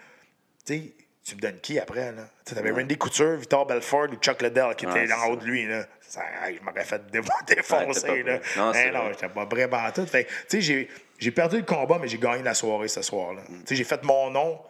Tu 0.65 0.75
sais, 0.75 0.93
tu 1.25 1.37
me 1.37 1.41
donnes 1.41 1.61
qui 1.61 1.79
après, 1.79 2.13
là? 2.13 2.29
Tu 2.45 2.57
avais 2.59 2.71
Randy 2.73 2.97
Couture, 2.99 3.37
Victor 3.37 3.67
Belfort 3.67 4.09
ou 4.11 4.17
Chuck 4.17 4.43
Liddell 4.43 4.75
qui 4.77 4.87
étaient 4.87 5.07
c'est 5.07 5.13
en 5.13 5.27
haut 5.31 5.37
de 5.37 5.45
lui, 5.45 5.67
là. 5.67 5.87
Ça, 6.01 6.23
je 6.53 6.61
m'aurais 6.63 6.85
fait 6.85 7.07
dé- 7.11 7.21
défoncer, 7.47 8.09
Ouais, 8.11 8.23
là. 8.25 8.39
Non, 8.57 8.73
Hey, 8.75 8.91
non, 8.93 9.05
vrai. 9.05 9.13
j'étais 9.15 9.29
pas 9.29 9.47
prêt 9.47 9.69
par 9.69 9.93
tout. 9.93 10.05
Fait 10.07 10.25
que, 10.25 10.29
tu 10.31 10.37
sais, 10.49 10.61
j'ai- 10.61 10.89
j'ai 11.19 11.31
perdu 11.31 11.59
le 11.59 11.63
combat, 11.65 11.99
mais 12.01 12.09
j'ai 12.09 12.19
gagné 12.19 12.43
la 12.43 12.55
soirée 12.55 12.89
ce 12.89 13.03
soir-là. 13.03 13.43
Mm. 13.49 13.61
Tu 13.61 13.67
sais, 13.67 13.77
j'ai 13.77 13.85
fait 13.85 14.03
mon 14.03 14.31
nom 14.31 14.61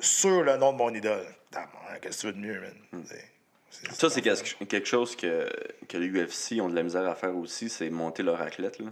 sur 0.00 0.42
le 0.42 0.56
nom 0.56 0.72
de 0.72 0.78
mon 0.78 0.92
idole. 0.92 1.24
Qu'est-ce 2.02 2.16
que 2.16 2.20
tu 2.22 2.26
veux 2.26 2.32
de 2.32 2.38
mieux, 2.38 2.60
man? 2.60 3.04
C'est- 3.06 3.16
Mm. 3.88 3.92
Ça, 3.92 4.08
c'est 4.08 4.22
quelque 4.22 4.86
chose 4.86 5.16
que, 5.16 5.48
que 5.88 5.96
les 5.96 6.06
UFC 6.08 6.60
ont 6.60 6.68
de 6.68 6.76
la 6.76 6.82
misère 6.84 7.08
à 7.08 7.14
faire 7.16 7.36
aussi, 7.36 7.68
c'est 7.68 7.90
monter 7.90 8.22
leur 8.22 8.40
athlète. 8.40 8.78
Là. 8.78 8.86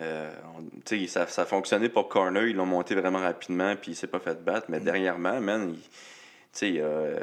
Euh, 0.00 0.32
on- 0.56 1.06
ça, 1.06 1.26
ça 1.28 1.42
a 1.42 1.44
fonctionné 1.46 1.88
pour 1.88 2.08
Corner, 2.08 2.42
ils 2.48 2.56
l'ont 2.56 2.66
monté 2.66 2.94
vraiment 2.94 3.20
rapidement, 3.20 3.76
puis 3.76 3.92
il 3.92 3.94
s'est 3.94 4.08
pas 4.08 4.18
fait 4.20 4.42
battre. 4.42 4.66
Mm. 4.68 4.72
Mais 4.72 4.80
dernièrement, 4.80 5.40
man, 5.40 5.70
il, 5.74 5.80
tu 5.80 5.88
sais, 6.52 6.74
euh, 6.78 7.20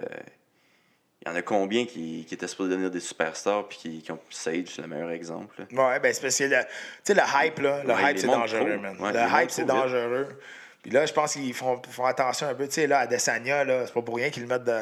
il 1.24 1.28
y 1.28 1.32
en 1.32 1.36
a 1.36 1.42
combien 1.42 1.86
qui, 1.86 2.26
qui 2.28 2.34
étaient 2.34 2.48
supposés 2.48 2.70
devenir 2.72 2.90
des 2.90 3.00
superstars, 3.02 3.68
puis 3.68 3.78
qui, 3.78 4.02
qui 4.02 4.12
ont 4.12 4.20
Sage, 4.30 4.68
c'est 4.76 4.82
le 4.82 4.88
meilleur 4.88 5.12
exemple. 5.12 5.66
là. 5.72 5.90
Ouais, 5.90 6.00
ben 6.00 6.14
c'est 6.14 6.22
parce 6.22 6.38
que 6.38 6.46
le, 6.46 6.50
tu 6.62 6.66
sais, 7.04 7.14
le 7.14 7.22
hype, 7.22 7.60
là, 7.60 7.84
le 7.84 7.94
Ouais, 7.94 8.12
hype, 8.12 8.18
c'est 8.20 8.28
dangereux, 8.28 8.78
man. 8.78 8.96
Ouais, 9.00 9.12
le 9.14 9.20
hype, 9.44 9.52
c'est 9.52 9.66
dangereux. 9.66 10.30
Puis 10.82 10.90
là, 10.90 11.06
je 11.06 11.14
pense 11.14 11.34
qu'ils 11.34 11.54
font, 11.54 11.80
font 11.92 12.06
attention 12.06 12.48
un 12.48 12.56
peu. 12.56 12.66
Tu 12.68 12.74
sais, 12.74 12.88
là, 12.88 13.00
à 13.00 13.08
Desania, 13.08 13.64
là, 13.64 13.86
c'est 13.86 13.94
pas 13.94 14.02
pour 14.02 14.16
rien 14.16 14.32
qu'ils 14.32 14.42
le 14.44 14.50
mettent 14.50 14.64
de- 14.64 14.80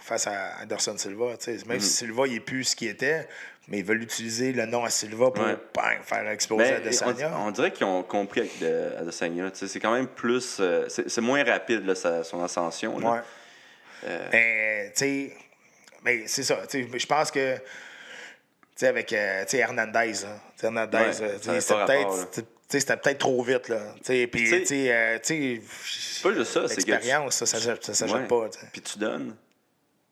face 0.00 0.26
à 0.26 0.54
Anderson 0.62 0.96
Silva. 0.98 1.36
tu 1.36 1.44
sais. 1.56 1.64
Même 1.66 1.78
Mm-hmm. 1.78 1.80
si 1.80 1.90
Silva, 1.90 2.26
il 2.26 2.34
est 2.34 2.40
plus 2.40 2.64
ce 2.64 2.74
qu'il 2.74 2.88
était, 2.88 3.28
mais 3.68 3.78
ils 3.78 3.84
veulent 3.84 4.02
utiliser 4.02 4.52
le 4.52 4.66
nom 4.66 4.84
à 4.84 4.90
Silva 4.90 5.30
pour 5.30 5.44
Ouais. 5.44 5.56
bang, 5.74 5.98
faire 6.02 6.28
exploser 6.30 6.64
Ben, 6.70 6.76
Adesanya. 6.76 7.30
on, 7.38 7.48
on 7.48 7.50
dirait 7.50 7.70
qu'ils 7.72 7.86
ont 7.86 8.02
compris 8.02 8.40
avec 8.40 8.58
de- 8.58 8.92
Adesanya. 8.98 9.50
C'est 9.52 9.80
quand 9.80 9.92
même 9.92 10.06
plus. 10.08 10.56
euh, 10.60 10.86
c'est 10.88 11.20
moins 11.20 11.44
rapide, 11.44 11.84
là, 11.86 11.94
sa- 11.94 12.24
son 12.24 12.42
ascension. 12.42 12.98
là. 12.98 13.10
Ouais. 13.12 13.18
Euh. 14.06 14.28
Ben, 14.30 14.92
tu 14.92 14.98
sais, 14.98 15.36
mais 16.04 16.26
c'est 16.26 16.42
ça. 16.44 16.60
Je 16.72 17.06
pense 17.06 17.30
que, 17.30 17.56
tu 17.56 17.60
sais, 18.76 18.86
avec 18.86 19.12
euh, 19.12 19.42
tu 19.44 19.50
sais, 19.50 19.58
Hernandez, 19.58 20.12
là, 20.22 20.40
Hernandez, 20.62 20.96
Ouais, 20.98 21.22
euh, 21.22 21.38
c'était 21.60 21.84
peut-être 21.84 22.28
c'était 22.70 22.96
peut-être 22.98 23.18
trop 23.18 23.42
vite. 23.42 23.68
Là. 23.68 23.80
Tu 24.04 24.28
Puis, 24.28 24.66
sais, 24.66 24.92
euh, 24.92 25.18
pas 26.22 26.32
juste 26.32 26.52
ça, 26.52 26.68
c'est 26.68 26.76
l'expérience, 26.76 27.36
ça, 27.36 27.46
ça, 27.46 27.58
s'achète 27.80 28.12
Ouais. 28.14 28.26
pas. 28.26 28.48
Puis 28.72 28.82
tu 28.82 28.98
donnes 28.98 29.34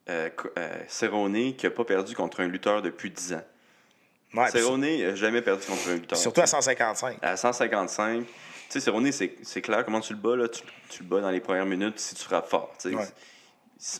euh, 0.09 0.31
euh, 0.59 0.69
Cerrone 0.89 1.55
qui 1.57 1.67
n'a 1.67 1.71
pas 1.71 1.85
perdu 1.85 2.15
contre 2.15 2.41
un 2.41 2.49
lutteur 2.49 2.83
depuis 2.83 3.11
10 3.11 3.35
ans. 3.35 3.43
Ouais, 4.35 4.51
Cerrone 4.51 4.81
n'a 4.81 5.15
jamais 5.15 5.43
perdu 5.43 5.65
contre 5.67 5.89
un 5.89 5.95
lutteur. 5.95 6.19
surtout 6.19 6.41
à 6.43 6.47
155. 6.47 7.19
À 7.23 7.37
155. 7.37 8.25
Tu 8.27 8.33
sais, 8.69 8.81
Cerrone, 8.81 9.11
c'est 9.13 9.35
c'est 9.43 9.63
clair 9.63 9.85
comment 9.85 10.01
tu 10.01 10.13
le 10.13 10.19
bats. 10.19 10.37
Là. 10.37 10.49
Tu, 10.49 10.63
tu 10.89 11.03
le 11.03 11.09
bats 11.09 11.21
dans 11.21 11.31
les 11.31 11.41
premières 11.41 11.67
minutes 11.67 11.99
si 11.99 12.15
tu 12.15 12.25
frappes 12.25 12.49
fort. 12.49 12.73
Ouais. 12.85 12.93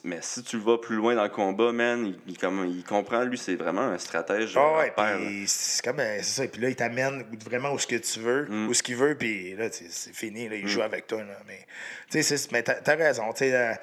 Mais 0.05 0.19
si 0.23 0.43
tu 0.43 0.57
le 0.57 0.63
vas 0.63 0.79
plus 0.79 0.97
loin 0.97 1.15
dans 1.15 1.23
le 1.23 1.29
combat, 1.29 1.71
man, 1.71 2.07
il, 2.07 2.33
il 2.33 2.39
comme- 2.39 2.67
il 2.67 2.83
comprend, 2.83 3.23
lui, 3.25 3.37
c'est 3.37 3.57
vraiment 3.57 3.83
un 3.83 3.99
stratège. 3.99 4.55
Ah 4.57 4.61
euh, 4.61 4.79
ouais, 4.79 4.93
puis 4.97 5.45
c'est 5.47 5.85
comme 5.85 6.01
euh, 6.01 6.17
c'est 6.23 6.43
ça. 6.43 6.49
Puis 6.49 6.63
là, 6.63 6.71
il 6.71 6.77
t'amène 6.77 7.25
vraiment 7.45 7.73
où 7.73 7.79
ce 7.79 7.87
que 7.87 7.97
tu 7.97 8.21
veux, 8.21 8.47
Mm. 8.49 8.69
où 8.69 8.75
ce 8.75 8.83
qu'il 8.83 8.97
veut, 8.97 9.15
puis 9.17 9.55
là, 9.55 9.69
c'est 9.71 10.15
fini. 10.15 10.49
Là, 10.49 10.57
il 10.57 10.67
joue 10.67 10.81
avec 10.83 11.07
toi. 11.07 11.23
Là. 11.23 11.37
Mais, 11.47 11.67
tu 12.11 12.23
sais, 12.23 12.49
mais 12.53 12.63
t'as, 12.63 12.75
t'as 12.77 12.97
raison. 12.97 13.31
Tu 13.35 13.41
sais, 13.51 13.79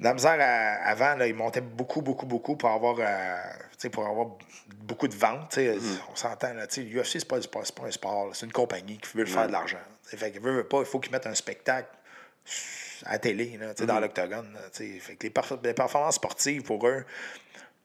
euh, 0.00 0.04
la 0.04 0.14
misère 0.14 0.36
à- 0.40 0.88
avant, 0.88 1.14
là, 1.16 1.26
il 1.26 1.34
montait 1.34 1.60
beaucoup, 1.60 2.02
beaucoup, 2.02 2.26
beaucoup 2.26 2.56
pour 2.56 2.70
avoir, 2.70 2.96
euh, 2.98 3.88
pour 3.92 4.06
avoir 4.06 4.26
beaucoup 4.76 5.08
de 5.08 5.14
ventes. 5.14 5.56
Mm. 5.56 5.78
On 6.12 6.16
s'entend. 6.16 6.52
L'UFC, 6.76 7.20
c'est 7.20 7.28
pas, 7.28 7.38
pas, 7.40 7.60
un 7.86 7.90
sport. 7.90 8.30
C'est 8.34 8.46
une 8.46 8.52
compagnie 8.52 8.98
qui 8.98 9.16
veut 9.16 9.24
faire 9.26 9.46
de 9.46 9.52
l'argent. 9.52 9.78
Fait 10.04 10.30
veut, 10.38 10.52
veut 10.56 10.64
pas, 10.68 10.80
il 10.80 10.86
faut 10.86 11.00
qu'il 11.00 11.12
mette 11.12 11.26
un 11.26 11.34
spectacle 11.34 11.88
à 13.06 13.12
la 13.12 13.18
télé, 13.18 13.56
là, 13.58 13.72
dans 13.86 14.00
l'octogone. 14.00 14.58
Fait 14.72 15.16
que 15.16 15.22
les, 15.26 15.30
perf- 15.30 15.58
les 15.62 15.74
performances 15.74 16.16
sportives, 16.16 16.62
pour 16.62 16.86
eux, 16.86 17.04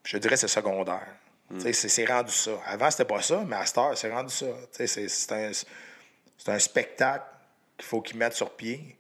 je 0.03 0.17
dirais 0.17 0.37
c'est 0.37 0.47
secondaire. 0.47 1.07
Sais, 1.59 1.73
C'est 1.73 2.05
rendu 2.05 2.31
ça. 2.31 2.51
Avant, 2.67 2.91
c'était 2.91 3.05
pas 3.05 3.21
ça, 3.23 3.43
mais 3.47 3.55
à 3.55 3.65
cette 3.65 3.77
heure, 3.79 3.97
c'est 3.97 4.11
rendu 4.11 4.31
ça. 4.33 4.45
C'est 4.71 5.31
un, 5.31 5.51
c'est 6.37 6.49
un 6.51 6.59
spectacle 6.59 7.25
qu'il 7.77 7.87
faut 7.87 8.01
qu'ils 8.01 8.17
mettent 8.17 8.33
sur 8.35 8.51
pied. 8.55 8.97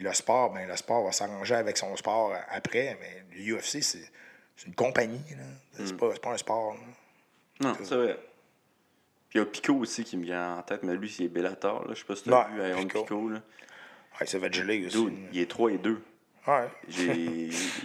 Puis 0.00 0.08
le 0.08 0.14
sport, 0.14 0.50
ben, 0.50 0.66
le 0.66 0.76
sport 0.78 1.04
va 1.04 1.12
s'arranger 1.12 1.56
avec 1.56 1.76
son 1.76 1.94
sport 1.94 2.32
après. 2.50 2.96
Mais 3.02 3.22
l'UFC, 3.36 3.82
c'est 3.82 4.10
c'est 4.56 4.66
une 4.66 4.74
compagnie. 4.74 5.20
là. 5.32 5.44
C'est 5.84 5.94
pas, 5.94 6.08
c'est 6.14 6.22
pas 6.22 6.30
un 6.30 6.38
sport. 6.38 6.72
là. 6.72 6.80
Non, 7.60 7.76
c'est 7.84 7.94
vrai. 7.96 8.14
Puis 9.28 9.34
il 9.34 9.38
y 9.38 9.40
a 9.42 9.44
Pico 9.44 9.74
aussi 9.74 10.02
qui 10.04 10.16
me 10.16 10.24
vient 10.24 10.56
en 10.56 10.62
tête, 10.62 10.82
mais 10.84 10.94
lui, 10.94 11.10
c'est 11.10 11.28
Bellator. 11.28 11.86
Là. 11.86 11.92
Je 11.92 11.98
sais 12.00 12.06
pas 12.06 12.16
si 12.16 12.22
tu 12.22 12.30
Ouais, 12.30 12.36
as 12.36 12.48
vu 12.48 12.62
Aaron 12.62 12.86
Pico. 12.86 13.02
Pico. 13.02 13.28
là. 13.28 13.42
Ouais, 14.18 14.26
ça 14.26 14.38
va 14.38 14.46
être 14.46 14.54
gelé 14.54 14.86
aussi. 14.86 15.04
Dude, 15.04 15.18
il 15.34 15.40
est 15.40 15.50
3 15.50 15.70
et 15.72 15.76
2. 15.78 16.02
Ouais. 16.46 16.68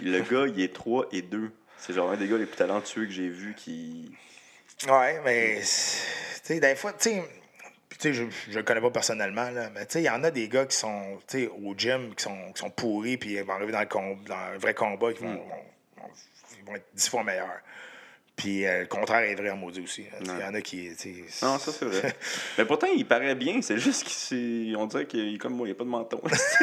Le 0.02 0.20
gars, 0.20 0.46
il 0.46 0.60
est 0.62 0.72
3 0.74 1.08
et 1.12 1.20
2. 1.20 1.52
C'est 1.76 1.92
genre 1.92 2.10
un 2.10 2.16
des 2.16 2.28
gars 2.28 2.38
les 2.38 2.46
plus 2.46 2.56
talentueux 2.56 3.04
que 3.04 3.12
j'ai 3.12 3.28
vu 3.28 3.54
qui. 3.54 4.10
Ouais, 4.88 5.20
mais, 5.22 5.56
tu 5.60 5.66
sais, 5.66 6.60
des 6.60 6.76
fois, 6.76 6.94
tu 6.94 7.10
sais, 7.10 7.28
tu 7.98 8.08
sais, 8.08 8.12
je, 8.14 8.24
je 8.50 8.56
le 8.58 8.62
connais 8.62 8.80
pas 8.80 8.90
personnellement, 8.90 9.50
là, 9.50 9.70
mais 9.74 9.86
tu 9.86 9.92
sais, 9.94 10.02
il 10.02 10.06
y 10.06 10.10
en 10.10 10.22
a 10.24 10.30
des 10.30 10.48
gars 10.48 10.66
qui 10.66 10.76
sont, 10.76 11.18
tu 11.26 11.38
sais, 11.44 11.48
au 11.48 11.74
gym, 11.76 12.14
qui 12.14 12.24
sont, 12.24 12.52
qui 12.52 12.60
sont 12.60 12.70
pourris, 12.70 13.16
puis 13.16 13.32
ils 13.34 13.42
vont 13.42 13.54
arriver 13.54 13.72
dans, 13.72 13.80
le 13.80 13.86
com- 13.86 14.18
dans 14.26 14.34
un 14.34 14.58
vrai 14.58 14.74
combat, 14.74 15.12
qui 15.12 15.22
vont, 15.22 15.30
Mm. 15.32 15.36
vont- 15.36 16.02
vont- 16.02 16.10
ils 16.58 16.64
vont 16.64 16.74
être 16.76 16.86
dix 16.94 17.08
fois 17.08 17.22
meilleurs. 17.24 17.60
Puis 18.36 18.66
euh, 18.66 18.80
le 18.80 18.86
contraire 18.86 19.20
est 19.20 19.34
vrai 19.34 19.48
en 19.48 19.56
maudit 19.56 19.80
aussi. 19.80 20.02
sais, 20.02 20.10
Il 20.20 20.26
y 20.28 20.44
en 20.44 20.52
a 20.52 20.60
qui, 20.60 20.90
Non, 21.42 21.58
ça 21.58 21.72
c'est 21.72 21.86
vrai. 21.86 22.14
mais 22.58 22.66
pourtant, 22.66 22.86
il 22.94 23.06
paraît 23.06 23.34
bien. 23.34 23.62
C'est 23.62 23.78
juste 23.78 24.04
qu'on 24.74 24.84
dirait 24.86 25.06
qu'il 25.06 25.34
est 25.34 25.38
comme 25.38 25.54
moi, 25.54 25.66
il 25.66 25.70
n'y 25.70 25.74
a 25.74 25.78
pas 25.78 25.84
de 25.84 25.88
menton. 25.88 26.20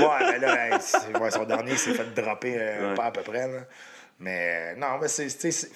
ouais, 0.00 0.30
mais 0.32 0.38
là, 0.38 0.78
ouais, 1.20 1.30
son 1.30 1.44
dernier 1.44 1.76
s'est 1.76 1.92
fait 1.92 2.14
dropper 2.14 2.54
euh, 2.56 2.88
Ouais. 2.90 2.94
pas 2.94 3.06
à 3.06 3.10
peu 3.10 3.20
près, 3.20 3.46
là. 3.46 3.60
Mais 4.20 4.76
non, 4.76 4.98
mais 4.98 5.08
c'est. 5.08 5.26
Tu 5.28 5.50
sais, 5.50 5.68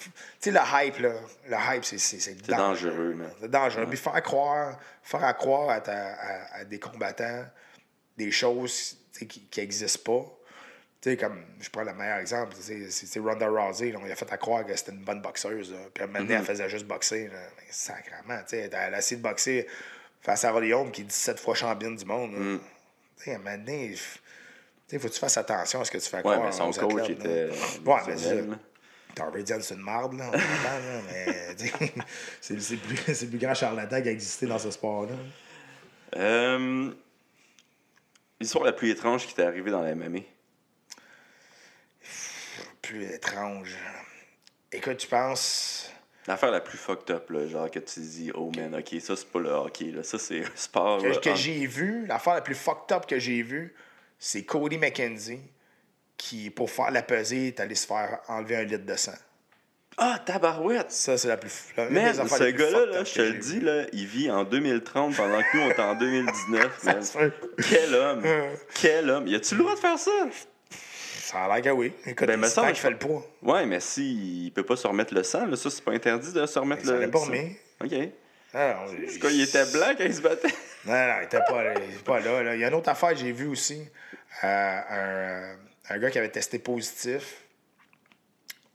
le 0.47 0.61
hype, 0.61 0.99
là. 0.99 1.15
Le 1.49 1.57
hype, 1.77 1.85
c'est. 1.85 2.47
Dangereux. 2.47 3.17
C'est 3.41 3.51
dangereux. 3.51 3.87
Puis 3.89 3.97
faire 3.97 4.23
croire, 4.23 4.79
faire 5.03 5.25
à 5.25 5.33
croire 5.35 5.71
à, 5.71 5.81
ta- 5.81 6.15
à- 6.15 6.57
à 6.59 6.65
des 6.65 6.79
combattants 6.79 7.47
des 8.17 8.31
choses 8.31 8.99
qui 9.19 9.49
n'existent 9.57 10.03
pas. 10.05 10.31
Tu 11.01 11.11
sais, 11.11 11.17
comme, 11.17 11.43
je 11.61 11.69
prends 11.71 11.83
le 11.83 11.93
meilleur 11.95 12.19
exemple, 12.19 12.55
c'est 12.61 12.91
c'est 12.91 13.19
Ronda 13.19 13.49
Rousey, 13.49 13.91
là, 13.93 13.99
on 14.01 14.05
lui 14.05 14.13
a 14.13 14.17
fait 14.17 14.31
à 14.33 14.37
croire 14.39 14.65
que 14.65 14.75
c'était 14.77 14.93
une 14.93 15.05
bonne 15.05 15.21
boxeuse, 15.21 15.73
là. 15.73 15.79
puis 15.93 16.05
maintenant, 16.07 16.35
Mm-hmm. 16.35 16.39
elle 16.39 16.45
faisait 16.45 16.69
juste 16.71 16.87
boxer, 16.87 17.29
là. 17.29 17.41
Mais 17.57 17.65
sacrément, 17.71 18.39
tu 18.39 18.51
sais, 18.57 18.71
elle 18.73 18.95
a 18.95 18.99
essayé 18.99 19.17
de 19.19 19.23
boxer 19.23 19.67
face 20.23 20.45
à 20.45 20.55
Holly 20.55 20.73
Holm, 20.73 20.91
qui 20.93 21.03
est 21.03 21.05
17 21.05 21.41
fois 21.41 21.55
championne 21.55 21.97
du 21.97 22.05
monde. 22.07 22.33
Mm. 22.33 22.59
Tu 23.19 23.25
sais, 23.25 23.37
f- 23.37 24.19
sais, 24.89 24.99
faut 24.99 25.09
que 25.09 25.13
tu 25.15 25.21
fasses 25.21 25.37
attention 25.37 25.81
à 25.81 25.85
ce 25.85 25.91
que 25.91 25.99
tu 25.99 26.09
fais 26.09 26.17
Ouais, 26.19 26.23
croire 26.23 26.43
mais 26.45 26.53
son 26.53 26.71
coach 26.71 27.03
athlètes, 27.03 27.11
était. 27.11 27.51
Ouais, 27.85 28.01
mais 28.07 28.17
c'est. 28.17 28.45
Darby 29.17 29.45
une 29.71 29.77
marde, 29.77 30.15
là, 30.15 30.31
mais 30.33 31.55
c'est 32.41 32.55
le 32.55 32.77
plus, 32.79 33.25
plus 33.27 33.39
grand 33.39 33.55
charlatan 33.55 34.03
qui 34.03 34.09
a 34.09 34.11
existé 34.13 34.47
dans 34.47 34.59
ce 34.59 34.71
sport-là. 34.73 35.15
Euh, 36.17 36.91
L'histoire 38.41 38.65
la 38.65 38.73
plus 38.73 38.91
étrange 38.91 39.27
qui 39.27 39.35
t'est 39.35 39.45
arrivée 39.45 39.71
dans 39.71 39.83
la 39.83 39.95
MMA. 39.95 40.19
Plus 42.83 43.05
étrange. 43.05 43.77
Écoute, 44.73 44.97
tu 44.99 45.07
penses. 45.07 45.91
L'affaire 46.27 46.51
la 46.51 46.61
plus 46.61 46.79
fucked 46.79 47.15
up, 47.15 47.31
là, 47.31 47.47
genre 47.47 47.71
que 47.71 47.79
tu 47.79 48.01
dis, 48.01 48.33
oh 48.35 48.51
man, 48.57 48.75
ok, 48.75 49.01
ça 49.01 49.15
c'est 49.15 49.29
pas 49.29 49.41
le 49.41 49.51
hockey, 49.51 49.93
là, 49.93 50.03
ça 50.03 50.19
c'est 50.19 50.41
un 50.43 50.49
sport. 50.55 51.01
que, 51.03 51.07
là, 51.07 51.17
que 51.17 51.31
en- 51.31 51.35
j'ai 51.37 51.67
vu, 51.67 52.07
l'affaire 52.07 52.35
la 52.35 52.41
plus 52.41 52.55
fucked 52.55 52.91
up 52.97 53.07
que 53.07 53.19
j'ai 53.19 53.43
vue, 53.43 53.75
c'est 54.27 54.45
Cody 54.45 54.79
McKenzie 54.79 55.41
qui, 56.17 56.49
pour 56.49 56.71
faire 56.71 56.91
la 56.91 57.03
pesée, 57.03 57.49
est 57.49 57.61
allé 57.61 57.75
se 57.75 57.87
faire 57.87 58.21
enlever 58.29 58.57
un 58.57 58.63
litre 58.63 58.87
de 58.87 58.97
sang. 58.97 59.13
Ah, 59.99 60.19
tabarouette! 60.25 60.91
Ça, 60.91 61.19
c'est 61.19 61.29
la 61.29 61.37
plus. 61.37 61.53
la- 61.77 61.91
Man, 61.91 62.17
des 62.17 62.29
ce 62.29 62.45
gars-là, 62.51 62.87
là, 62.87 63.05
je 63.05 63.13
te 63.13 63.21
le 63.21 63.35
dis, 63.35 63.61
là, 63.61 63.85
il 63.93 64.07
vit 64.07 64.31
en 64.31 64.45
2030 64.45 65.15
pendant 65.15 65.41
que 65.41 65.57
nous, 65.57 65.63
on 65.65 65.69
est 65.71 65.79
en 65.79 65.95
2019. 65.95 66.85
man. 66.85 67.03
se 67.03 67.19
peut. 67.19 67.33
Quel 67.69 67.95
homme! 67.95 68.23
Quel 68.81 69.11
homme! 69.11 69.29
Y 69.29 69.35
a-tu 69.35 69.55
le 69.57 69.61
droit 69.61 69.75
de 69.75 69.81
faire 69.81 69.99
ça? 69.99 70.11
Ça 70.71 71.45
a 71.45 71.55
l'air 71.55 71.63
que 71.63 71.71
oui. 71.79 71.93
Écoute, 72.07 72.27
Ben, 72.27 72.41
tant 72.41 72.65
qu'il 72.65 72.73
que- 72.73 72.79
fait 72.79 72.91
le 72.91 72.99
poids. 72.99 73.25
Ouais, 73.43 73.67
mais 73.67 73.81
s'il 73.81 74.51
peut 74.53 74.65
pas 74.65 74.77
se 74.77 74.87
remettre 74.87 75.13
le 75.15 75.23
sang, 75.23 75.47
là, 75.47 75.55
ça, 75.57 75.69
c'est 75.69 75.85
pas 75.85 75.93
interdit 75.93 76.33
de 76.33 76.47
se 76.47 76.59
remettre 76.59 76.85
s'en 76.87 76.93
le 76.95 77.03
est 77.03 77.09
pas 77.09 77.19
sang. 77.19 77.27
remis. 77.27 77.57
OK. 77.85 77.93
Ah, 78.55 78.85
Quoi, 79.21 79.31
il 79.33 79.43
était 79.43 79.67
blanc 79.67 79.95
quand 79.99 80.05
il 80.05 80.15
se 80.15 80.21
battait? 80.21 80.55
Non, 80.87 80.93
non, 80.93 81.15
il 81.21 81.25
était 81.25 81.41
pas, 81.49 81.63
là, 81.63 81.75
il 81.77 81.95
était 81.95 82.05
pas 82.05 82.21
là, 82.21 82.43
là. 82.43 82.55
Il 82.55 82.61
y 82.61 82.65
a 82.65 82.69
une 82.69 82.75
autre 82.75 82.89
affaire 82.89 83.11
que 83.11 83.17
j'ai 83.17 83.33
vue 83.33 83.49
aussi. 83.49 83.83
Euh, 84.45 84.47
un, 84.47 85.57
un 85.89 85.99
gars 85.99 86.11
qui 86.11 86.19
avait 86.19 86.31
testé 86.31 86.59
positif. 86.59 87.45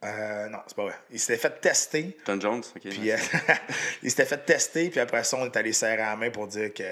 Euh, 0.04 0.48
non, 0.48 0.60
c'est 0.66 0.76
pas 0.76 0.84
vrai. 0.84 0.96
Il 1.12 1.20
s'était 1.20 1.38
fait 1.38 1.60
tester. 1.60 2.18
Tom 2.24 2.42
Jones, 2.42 2.64
OK. 2.76 2.82
Puis 2.90 3.12
euh, 3.12 3.18
il 4.04 4.10
s'était 4.10 4.26
fait 4.26 4.46
tester, 4.46 4.90
puis 4.90 5.00
après 5.00 5.24
ça, 5.26 5.38
on 5.38 5.46
est 5.46 5.58
allé 5.58 5.74
serrer 5.74 5.98
la 5.98 6.16
main 6.16 6.30
pour 6.30 6.48
dire 6.48 6.74
que 6.74 6.84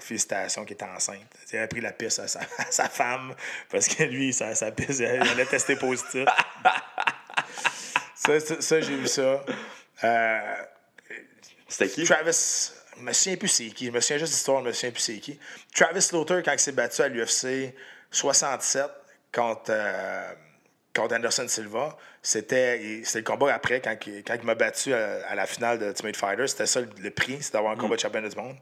félicitations 0.00 0.64
qu'il 0.64 0.74
était 0.74 0.84
enceinte. 0.84 1.26
Il 1.50 1.58
avait 1.58 1.68
pris 1.68 1.80
la 1.80 1.92
piste 1.92 2.18
à 2.18 2.28
sa, 2.28 2.40
à 2.58 2.70
sa 2.70 2.88
femme 2.88 3.34
parce 3.70 3.88
que 3.88 4.02
lui, 4.04 4.32
sa, 4.34 4.54
sa 4.54 4.70
piste, 4.72 5.00
il 5.00 5.06
allait 5.06 5.46
tester 5.46 5.76
positif. 5.76 6.26
ça, 8.14 8.40
ça, 8.40 8.60
ça, 8.60 8.80
j'ai 8.80 8.96
vu 8.96 9.08
ça. 9.08 9.42
Euh, 10.04 10.54
C'était 11.70 11.88
qui? 11.88 12.04
Travis, 12.04 12.72
je 12.98 13.02
me 13.02 13.12
souviens 13.12 13.36
plus 13.36 13.48
c'est 13.48 13.66
qui. 13.68 13.86
Je 13.86 13.90
me 13.92 14.00
souviens 14.00 14.18
juste 14.18 14.32
d'histoire, 14.32 14.60
je 14.62 14.66
me 14.68 14.72
souviens 14.72 14.90
plus 14.90 15.00
c'est 15.00 15.18
qui. 15.18 15.38
Travis 15.74 16.02
Slaughter, 16.02 16.42
quand 16.44 16.52
il 16.52 16.58
s'est 16.58 16.72
battu 16.72 17.00
à 17.02 17.08
l'UFC 17.08 17.74
67 18.10 18.84
contre, 19.32 19.70
euh, 19.70 20.32
contre 20.94 21.14
Anderson 21.14 21.46
Silva, 21.48 21.96
c'était 22.22 22.78
le 23.14 23.22
combat 23.22 23.54
après, 23.54 23.80
quand, 23.80 23.96
il- 24.06 24.22
quand 24.24 24.34
il 24.34 24.44
m'a 24.44 24.54
battu 24.56 24.92
à, 24.92 25.24
à 25.26 25.34
la 25.34 25.46
finale 25.46 25.78
de 25.78 25.86
Ultimate 25.86 26.16
Fighter. 26.16 26.46
C'était 26.48 26.66
ça 26.66 26.80
le, 26.80 26.88
le 27.00 27.10
prix, 27.10 27.38
c'était 27.40 27.52
d'avoir 27.58 27.72
un 27.72 27.76
combat 27.76 27.96
de 27.96 28.00
championnat 28.00 28.28
du 28.28 28.36
monde. 28.36 28.56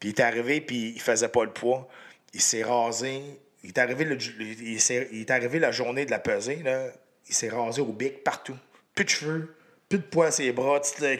Puis 0.00 0.10
il 0.10 0.12
est 0.12 0.20
arrivé, 0.20 0.60
puis 0.60 0.92
il 0.94 1.00
faisait 1.00 1.28
pas 1.28 1.44
le 1.44 1.50
poids. 1.52 1.88
Il 2.32 2.40
s'est 2.40 2.62
rasé. 2.62 3.20
Il 3.64 3.70
est 3.70 3.78
arrivé, 3.78 4.04
le, 4.04 4.16
il, 4.22 4.80
s'est- 4.80 5.08
il 5.10 5.22
est 5.22 5.30
arrivé 5.32 5.58
la 5.58 5.72
journée 5.72 6.06
de 6.06 6.10
la 6.12 6.20
pesée, 6.20 6.62
là. 6.62 6.86
Il 7.28 7.34
s'est 7.34 7.48
rasé 7.50 7.82
au 7.82 7.92
bic 7.92 8.22
partout. 8.24 8.56
Plus 8.94 9.04
de 9.04 9.10
cheveux, 9.10 9.54
plus 9.88 9.98
de 9.98 10.04
poids 10.04 10.26
à 10.26 10.30
ses 10.30 10.52
bras. 10.52 10.80
tout 10.80 11.00
le- 11.00 11.16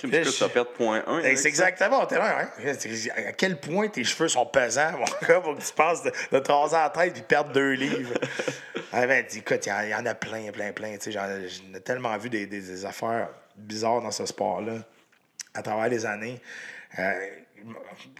Comme 0.00 0.10
Là, 0.10 0.22
tu 0.22 0.48
perdre 0.52 0.70
point 0.72 1.04
1. 1.06 1.20
Hey, 1.20 1.36
C'est 1.36 1.48
exactement, 1.48 2.04
t'es 2.06 2.16
là, 2.18 2.40
hein? 2.40 2.72
À 3.28 3.32
quel 3.32 3.60
point 3.60 3.88
tes 3.88 4.02
cheveux 4.02 4.28
sont 4.28 4.44
pesants, 4.46 4.92
mon 4.98 5.04
gars, 5.28 5.40
pour 5.40 5.56
que 5.56 5.62
tu 5.62 5.72
passes 5.72 6.02
de, 6.02 6.10
de 6.32 6.38
te 6.40 6.50
raser 6.50 6.76
la 6.76 6.90
tête 6.90 7.16
et 7.16 7.22
perdre 7.22 7.52
deux 7.52 7.72
livres. 7.72 8.14
ah, 8.92 9.06
ben, 9.06 9.24
dis, 9.28 9.38
écoute, 9.38 9.64
il 9.66 9.68
y 9.68 9.72
en- 9.72 9.82
il 9.82 9.90
y, 9.90 9.94
en 9.94 10.04
a 10.06 10.14
plein, 10.14 10.50
plein, 10.50 10.72
plein. 10.72 10.96
tu 10.98 11.12
sais, 11.12 11.12
J'en 11.12 11.26
ai 11.76 11.80
tellement 11.80 12.16
vu 12.18 12.28
des, 12.28 12.46
des- 12.46 12.60
des 12.60 12.84
affaires 12.84 13.28
bizarres 13.56 14.02
dans 14.02 14.10
ce 14.10 14.26
sport-là 14.26 14.78
à 15.54 15.62
travers 15.62 15.88
les 15.88 16.04
années. 16.04 16.40
Euh, 16.98 17.12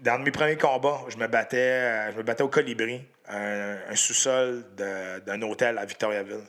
dans 0.02 0.18
mes 0.20 0.30
premiers 0.30 0.56
combats, 0.56 1.00
je 1.08 1.16
me 1.16 1.26
battais, 1.26 1.56
euh, 1.58 2.12
je 2.12 2.16
me 2.18 2.22
battais 2.22 2.42
au 2.42 2.48
Colibri, 2.48 3.04
un, 3.28 3.76
un 3.90 3.94
sous-sol 3.96 4.64
d'un 4.76 5.42
hôtel 5.42 5.76
à 5.78 5.84
Victoriaville. 5.84 6.44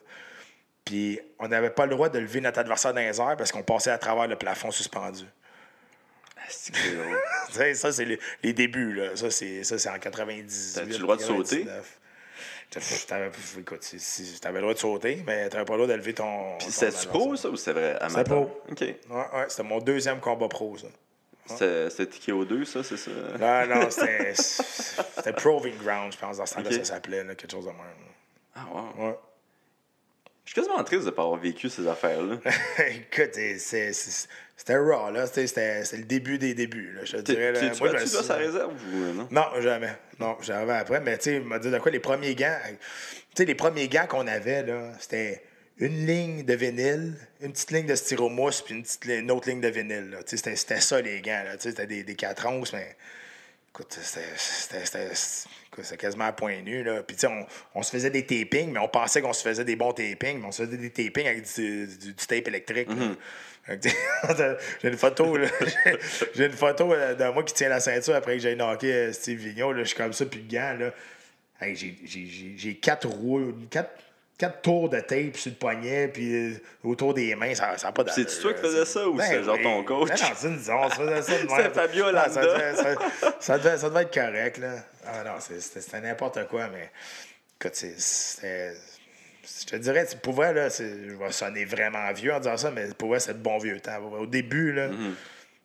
Puis 0.88 1.20
on 1.38 1.50
n'avait 1.50 1.70
pas 1.70 1.86
le 1.86 1.92
droit 1.92 2.08
de 2.08 2.18
lever 2.18 2.40
notre 2.40 2.60
adversaire 2.60 2.94
dans 2.94 3.02
les 3.02 3.20
airs 3.20 3.36
parce 3.38 3.52
qu'on 3.52 3.62
passait 3.62 3.92
à 3.92 3.98
travers 3.98 4.26
le 4.26 4.38
plafond 4.38 4.72
suspendu. 4.72 5.26
C'est 6.48 6.74
c'est 7.52 7.74
ça, 7.74 7.92
c'est 7.92 8.06
les, 8.06 8.18
les 8.42 8.54
débuts. 8.54 8.94
Là. 8.94 9.14
Ça, 9.18 9.30
c'est, 9.30 9.66
ça, 9.66 9.78
c'est 9.78 9.90
en 9.90 10.00
90. 10.00 10.74
T'as-tu 10.76 10.92
le 10.92 10.98
droit 11.00 11.18
de 11.18 11.22
sauter? 11.22 11.68
T'avais, 13.06 13.32
écoute, 13.60 13.84
si, 13.84 14.00
si, 14.00 14.40
t'avais 14.40 14.60
le 14.60 14.62
droit 14.62 14.74
de 14.74 14.80
sauter, 14.80 15.24
mais 15.28 15.50
t'avais 15.50 15.66
pas 15.66 15.74
le 15.74 15.80
droit 15.80 15.88
de 15.88 16.00
lever 16.00 16.14
ton. 16.14 16.58
Puis 16.58 16.72
c'était 16.72 17.08
pro, 17.08 17.36
ça, 17.36 17.50
ou 17.50 17.58
c'était 17.58 17.74
vrai? 17.74 17.98
Amateur? 18.00 18.48
pro. 18.48 18.62
OK. 18.72 18.80
Ouais, 18.80 18.96
ouais, 19.10 19.46
c'était 19.50 19.64
mon 19.64 19.80
deuxième 19.80 20.22
combat 20.22 20.48
pro, 20.48 20.78
ça. 20.78 20.88
C'était 21.48 21.90
c'était 21.90 22.32
TKO2, 22.32 22.64
ça, 22.64 22.84
c'est 22.84 22.98
ça? 22.98 23.12
Non, 23.12 23.76
non, 23.76 23.90
c'était, 23.90 24.34
c'était 24.36 25.34
Proving 25.34 25.78
Ground, 25.78 26.14
je 26.14 26.18
pense, 26.18 26.38
dans 26.38 26.46
ce 26.46 26.56
temps-là, 26.56 26.72
ça 26.72 26.84
s'appelait, 26.86 27.26
là, 27.26 27.36
quelque 27.36 27.52
chose 27.52 27.66
de 27.66 27.72
même. 27.72 27.80
Ah, 28.56 28.66
wow. 28.74 29.06
Ouais. 29.06 29.18
Je 30.48 30.54
suis 30.54 30.62
quasiment 30.62 30.82
triste 30.82 31.02
de 31.04 31.10
ne 31.10 31.12
pas 31.16 31.24
avoir 31.24 31.38
vécu 31.38 31.68
ces 31.70 31.86
affaires-là. 31.86 32.38
Écoute, 32.88 33.34
c'était 33.36 34.78
raw, 34.78 35.12
là. 35.12 35.28
C'était, 35.28 35.84
le 35.92 36.04
début 36.06 36.38
des 36.38 36.54
débuts, 36.54 36.94
là. 36.94 37.02
Je 37.04 37.18
dirais, 37.18 37.52
là. 37.52 37.60
T'es-tu 37.60 37.80
Moi, 37.84 37.92
battu 37.92 38.06
là, 38.16 38.24
sa 38.24 38.36
réserve 38.36 38.72
ou 38.72 39.04
euh, 39.04 39.14
non? 39.14 39.28
Non, 39.30 39.60
jamais. 39.62 39.92
Non, 40.22 40.38
jamais 40.42 40.72
après. 40.76 41.02
Mais 41.02 41.18
tu 41.18 41.26
sais, 41.26 41.36
il 41.36 41.42
m'a 41.44 41.60
dit 41.60 41.70
de 41.70 41.78
quoi 41.80 41.92
les 41.92 42.00
premiers 42.00 42.34
gants. 42.34 42.58
Tu 42.66 42.78
sais, 43.36 43.44
les 43.44 43.56
premiers 43.56 43.90
gants 43.90 44.08
qu'on 44.08 44.26
avait, 44.26 44.64
là, 44.64 44.94
c'était 45.02 45.44
une 45.80 46.06
ligne 46.06 46.46
de 46.46 46.54
vinyle, 46.54 47.16
une 47.42 47.52
petite 47.52 47.72
ligne 47.72 47.86
de 47.86 47.96
styromousse, 47.96 48.62
puis 48.62 48.74
une, 48.74 48.84
petite 48.84 49.04
li- 49.04 49.18
une 49.20 49.32
autre 49.32 49.50
ligne 49.50 49.60
de 49.60 49.68
vinyle. 49.68 50.12
là. 50.12 50.24
Tu 50.24 50.30
sais, 50.30 50.38
C'était, 50.38 50.56
c'était 50.56 50.80
ça, 50.80 51.02
les 51.02 51.20
gants. 51.20 51.44
Là. 51.44 51.58
Tu 51.58 51.64
sais, 51.64 51.70
C'était 51.72 51.88
des, 51.88 52.04
des 52.04 52.16
4 52.16 52.48
onces, 52.48 52.72
mais 52.72 52.96
écoute, 53.78 54.00
c'était, 54.02 55.98
quasiment 55.98 56.26
à 56.26 56.32
point 56.32 56.62
nu. 56.62 56.84
Là. 56.84 57.04
Puis 57.04 57.16
tu 57.16 57.22
sais, 57.22 57.28
on, 57.28 57.46
on 57.76 57.84
se 57.84 57.92
faisait 57.92 58.10
des 58.10 58.26
tapings, 58.26 58.72
mais 58.72 58.80
on 58.80 58.88
pensait 58.88 59.22
qu'on 59.22 59.34
se 59.34 59.44
faisait 59.44 59.64
des 59.66 59.76
bons 59.76 59.94
tapings, 59.94 60.40
mais 60.40 60.46
on 60.46 60.52
se 60.52 60.66
faisait 60.66 60.78
des 60.78 60.90
tapings 60.90 61.28
avec 61.28 61.44
du, 61.56 61.88
du- 61.88 61.98
du 61.98 62.14
tape 62.16 62.48
électrique. 62.48 62.90
sais, 63.82 63.96
J'ai 64.82 64.90
une 64.90 64.98
photo. 64.98 65.38
J'ai- 66.36 66.46
une 66.46 66.52
photo 66.54 66.92
euh, 66.94 67.14
de 67.14 67.32
moi 67.32 67.44
qui 67.44 67.54
tient 67.54 67.70
la 67.70 67.80
ceinture 67.80 68.16
après 68.16 68.34
que 68.38 68.40
j'ai 68.40 68.56
knocké 68.56 68.92
euh, 68.92 69.14
Steve 69.14 69.40
Vigneault. 69.40 69.76
Je 69.76 69.84
suis 69.84 69.96
comme 69.98 70.14
ça, 70.14 70.26
puis 70.26 70.42
le 70.50 70.52
gant, 70.52 70.76
là. 70.80 70.94
Hey, 71.60 71.76
j'ai 71.76 72.76
quatre 72.76 73.08
roues, 73.08 73.54
quatre, 73.72 73.90
quatre 74.38 74.62
tours 74.62 74.90
de 74.90 75.00
tape 75.00 75.36
sur 75.36 75.52
le 75.52 75.56
poignet, 75.58 76.08
puis 76.10 76.34
euh, 76.34 76.54
autour 76.84 77.14
des 77.14 77.36
mains, 77.36 77.56
ça 77.56 77.76
n'a 77.82 77.92
pas 77.92 78.04
d'allure, 78.04 78.30
C'est-tu 78.30 78.42
toi 78.42 78.54
qui 78.54 78.62
faisais 78.62 78.86
ça 78.86 79.08
ou 79.08 79.20
c'est 79.20 79.44
genre 79.44 79.58
ton 79.62 79.84
coach? 79.84 80.10
Ben 80.10 80.50
non, 80.68 80.82
on 80.84 80.90
se 80.90 80.96
faisait 80.96 81.22
ça 81.22 81.44
de. 81.44 81.48
C'était 81.50 81.70
Fabio 81.70 82.06
ça, 83.40 83.58
devait, 83.58 84.02
être 84.04 84.14
correct, 84.14 84.58
là. 84.60 84.76
Ah 85.06 85.24
non, 85.24 85.32
c'était 85.40 86.02
n'importe 86.02 86.48
quoi, 86.48 86.68
mais 86.68 86.92
écoute, 87.60 87.76
c'était... 87.76 88.74
Je 89.60 89.66
te 89.66 89.76
dirais, 89.78 90.06
tu- 90.06 90.18
pour 90.18 90.34
vrai, 90.34 90.54
là, 90.54 90.68
je 90.70 90.84
vais 91.16 91.32
sonner 91.32 91.64
vraiment 91.66 92.12
vieux 92.12 92.34
en 92.34 92.40
disant 92.40 92.58
ça, 92.58 92.70
mais 92.70 92.88
pour 92.98 93.10
vrai, 93.10 93.20
c'est 93.22 93.34
de 93.34 93.42
bon 93.42 93.58
vieux 93.58 93.80
temps. 93.80 93.98
Au 94.20 94.26
début, 94.26 94.74
là, 94.74 94.90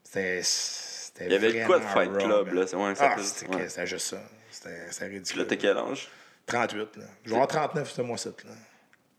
c'était... 0.05 0.41
c'était. 0.43 1.27
Il 1.27 1.33
y 1.33 1.35
avait 1.35 1.63
quoi 1.65 1.79
de 1.79 1.85
Fight 1.85 2.13
Club, 2.17 2.55
là, 2.55 2.67
c'est- 2.67 2.77
ouais, 2.77 2.93
ah, 3.01 3.17
c'était 3.19 3.87
juste 3.87 4.07
ça. 4.07 4.23
C'était 4.51 4.71
Puis 4.89 5.01
là, 5.01 5.07
ridicule. 5.09 5.47
t'as 5.47 5.57
quel 5.57 5.77
âge? 5.77 6.09
38, 6.47 6.97
là. 6.97 7.05
Je 7.25 7.29
vais 7.31 7.35
avoir 7.37 7.49
39, 7.49 7.91
ce 7.91 8.03
mois-ci, 8.03 8.29
là. 8.29 8.51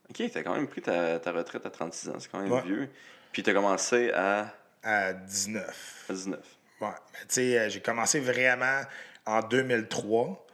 Ok, 0.09 0.23
t'as 0.31 0.43
quand 0.43 0.55
même 0.55 0.67
pris 0.67 0.81
ta, 0.81 1.19
ta 1.19 1.31
retraite 1.31 1.65
à 1.65 1.69
36 1.69 2.09
ans, 2.09 2.15
c'est 2.19 2.29
quand 2.29 2.39
même 2.39 2.51
Ouais. 2.51 2.61
vieux. 2.61 2.89
Puis 3.31 3.41
t'as 3.43 3.53
commencé 3.53 4.11
à, 4.11 4.53
À 4.83 5.13
19. 5.13 6.05
à 6.09 6.13
19. 6.13 6.39
Ouais. 6.81 6.87
Mais 7.13 7.19
tu 7.21 7.25
sais, 7.29 7.57
euh, 7.59 7.69
j'ai 7.69 7.79
commencé 7.81 8.19
vraiment 8.19 8.81
en 9.25 9.41
2003, 9.41 10.45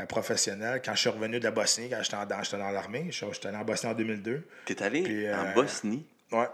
euh, 0.00 0.06
professionnel, 0.06 0.82
quand 0.84 0.94
je 0.94 1.00
suis 1.00 1.08
revenu 1.08 1.38
de 1.38 1.44
la 1.44 1.50
Bosnie, 1.50 1.88
quand 1.88 2.02
j'étais 2.02 2.16
dans, 2.16 2.58
dans 2.58 2.70
l'armée. 2.70 3.06
Je 3.10 3.12
suis- 3.16 3.26
J'étais 3.32 3.48
allé 3.48 3.56
en 3.56 3.64
Bosnie 3.64 3.90
en 3.90 3.94
2002. 3.94 4.46
T'es 4.66 4.82
allé 4.82 5.02
Puis, 5.02 5.32
en 5.32 5.46
euh, 5.46 5.52
Bosnie? 5.54 6.06
Ouais. 6.30 6.46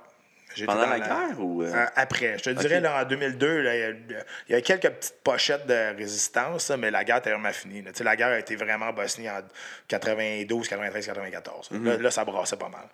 Pendant 0.66 0.81
dans 0.82 0.90
la 0.90 0.98
guerre 1.01 1.40
ou. 1.40 1.62
euh? 1.62 1.72
Euh, 1.72 1.86
après. 1.97 2.36
Je 2.39 2.44
te 2.44 2.51
dirais, 2.51 2.81
là, 2.81 3.02
en 3.02 3.05
2002, 3.05 3.62
là, 3.62 3.74
il 3.77 3.81
y 3.81 3.85
a- 3.85 4.20
il 4.48 4.52
y, 4.52 4.55
a 4.55 4.60
quelques 4.60 4.89
petites 4.90 5.20
pochettes 5.22 5.66
de 5.66 5.97
résistance, 5.97 6.68
là, 6.70 6.77
mais 6.77 6.90
la 6.90 7.05
guerre 7.05 7.18
était 7.18 7.31
vraiment 7.31 7.52
finie. 7.52 7.82
là. 7.82 7.93
Tu 7.93 7.98
sais, 7.98 8.05
La 8.05 8.16
guerre 8.16 8.28
a 8.28 8.39
été 8.39 8.56
vraiment 8.56 8.86
en 8.86 8.93
Bosnie 8.93 9.28
en 9.31 9.40
92, 9.89 10.68
93, 10.68 11.06
94. 11.06 11.70
Mhm. 11.70 11.85
là, 11.86 11.97
là, 11.97 12.10
ça 12.10 12.24
brassait 12.24 12.56
pas 12.56 12.68
mal. 12.68 12.86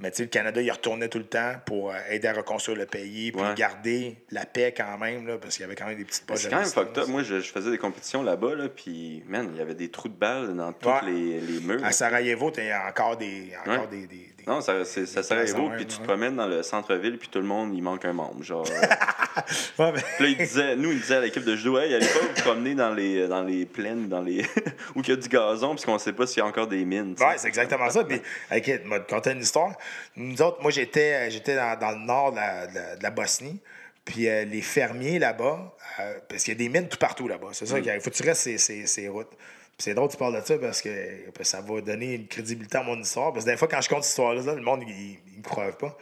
Mais 0.00 0.10
tu 0.12 0.18
sais, 0.18 0.22
le 0.24 0.28
Canada, 0.28 0.62
il 0.62 0.70
retournait 0.70 1.08
tout 1.08 1.18
le 1.18 1.24
temps 1.26 1.54
pour 1.66 1.90
euh, 1.90 1.96
aider 2.10 2.28
à 2.28 2.32
reconstruire 2.32 2.78
le 2.78 2.86
pays, 2.86 3.32
puis 3.32 3.40
Ouais. 3.42 3.54
garder 3.56 4.16
la 4.30 4.46
paix 4.46 4.72
quand 4.76 4.96
même, 4.98 5.26
là, 5.26 5.38
parce 5.38 5.56
qu'il 5.56 5.62
y 5.62 5.64
avait 5.64 5.74
quand 5.74 5.86
même 5.86 5.98
des 5.98 6.04
petites 6.04 6.24
poches 6.24 6.38
C'est 6.42 6.50
quand 6.50 6.60
même 6.60 6.66
fucked 6.66 6.96
up. 6.98 7.08
Moi, 7.08 7.24
je, 7.24 7.40
je 7.40 7.50
faisais 7.50 7.70
des 7.72 7.78
compétitions 7.78 8.22
là-bas, 8.22 8.54
là, 8.54 8.68
puis, 8.68 9.24
man, 9.28 9.50
il 9.52 9.58
y 9.58 9.60
avait 9.60 9.74
des 9.74 9.88
trous 9.90 10.08
de 10.08 10.14
balles 10.14 10.54
dans 10.56 10.72
tous 10.72 10.88
les, 11.04 11.40
les 11.40 11.60
murs. 11.60 11.84
À 11.84 11.90
Sarajevo, 11.90 12.52
il 12.58 12.64
y 12.66 12.70
a 12.70 12.86
encore 12.86 13.16
des. 13.16 13.52
Encore 13.60 13.82
Ouais. 13.82 13.86
des, 13.90 14.06
des- 14.06 14.16
des- 14.38 14.44
Non, 14.46 14.60
ça, 14.60 14.84
c'est, 14.84 15.04
ça 15.04 15.22
Sarajevo, 15.24 15.68
puis 15.76 15.84
tu 15.86 15.98
te 15.98 16.04
promènes 16.04 16.36
dans 16.36 16.46
le 16.46 16.62
centre-ville, 16.62 17.18
puis 17.18 17.28
tout 17.28 17.40
le 17.40 17.44
monde, 17.46 17.74
il 17.74 17.82
manque 17.82 18.04
un 18.04 18.12
membre. 18.12 18.42
Genre, 18.44 18.64
euh, 18.70 19.92
mais- 19.92 20.02
Puis 20.16 20.24
là, 20.24 20.28
il 20.30 20.36
disait, 20.36 20.76
nous, 20.76 20.92
il 20.92 21.00
disait 21.00 21.16
à 21.16 21.20
l'équipe 21.22 21.44
de 21.44 21.56
judo, 21.56 21.76
hey, 21.78 21.92
allez 21.94 22.06
pas 22.06 22.20
vous 22.20 22.42
promener 22.42 22.74
dans 22.76 22.94
les, 22.94 23.26
dans 23.26 23.42
les 23.42 23.66
plaines, 23.66 24.08
dans 24.08 24.22
les... 24.22 24.42
où 24.94 25.00
il 25.02 25.08
y 25.08 25.12
a 25.12 25.16
du 25.16 25.28
gazon, 25.28 25.70
parce 25.70 25.84
qu'on 25.84 25.98
sait 25.98 26.12
pas 26.12 26.26
s'il 26.26 26.38
y 26.38 26.42
a 26.42 26.46
encore 26.46 26.66
des 26.68 26.84
mines. 26.84 27.14
tu. 27.16 27.22
Ouais, 27.24 27.34
c'est 27.36 27.48
exactement 27.48 27.90
ça. 27.90 28.04
Puis, 28.04 28.20
écoute, 28.52 28.84
m'a 28.86 29.00
conté 29.00 29.32
une 29.32 29.40
histoire. 29.40 29.72
Nous 30.16 30.40
autres, 30.42 30.60
moi, 30.62 30.70
j'étais, 30.70 31.30
j'étais 31.30 31.56
dans, 31.56 31.78
dans 31.78 31.90
le 31.90 31.98
nord 31.98 32.32
de 32.32 32.36
la, 32.36 32.96
de 32.96 33.14
Bosnie. 33.14 33.60
Puis 34.04 34.26
euh, 34.26 34.44
les 34.46 34.62
fermiers 34.62 35.18
là-bas, 35.18 35.76
euh, 36.00 36.18
parce 36.28 36.42
qu'il 36.42 36.54
y 36.54 36.56
a 36.56 36.58
des 36.58 36.70
mines 36.70 36.88
tout 36.88 36.96
partout 36.96 37.28
là-bas. 37.28 37.48
C'est 37.52 37.66
ça 37.66 37.78
qu'il 37.80 38.00
faut 38.00 38.10
que 38.10 38.16
tu 38.16 38.22
restes 38.22 38.42
ces, 38.42 38.56
ces, 38.56 38.86
ces 38.86 39.08
routes. 39.08 39.30
C'est 39.76 39.92
drôle 39.94 40.08
que 40.08 40.12
tu 40.12 40.18
parles 40.18 40.40
de 40.40 40.46
ça 40.46 40.56
parce 40.58 40.80
que, 40.80 41.26
parce 41.26 41.38
que 41.38 41.44
ça 41.44 41.60
va 41.60 41.80
donner 41.82 42.14
une 42.14 42.26
crédibilité 42.26 42.78
à 42.78 42.82
mon 42.82 42.98
histoire. 42.98 43.32
Parce 43.32 43.44
que 43.44 43.50
des 43.50 43.56
fois, 43.58 43.68
quand 43.68 43.80
je 43.82 43.88
compte 43.88 44.02
cette 44.02 44.10
histoire-là, 44.10 44.54
le 44.54 44.62
monde, 44.62 44.82
il 44.86 45.18
ne 45.32 45.38
me 45.38 45.42
croit 45.42 45.76
pas. 45.76 45.96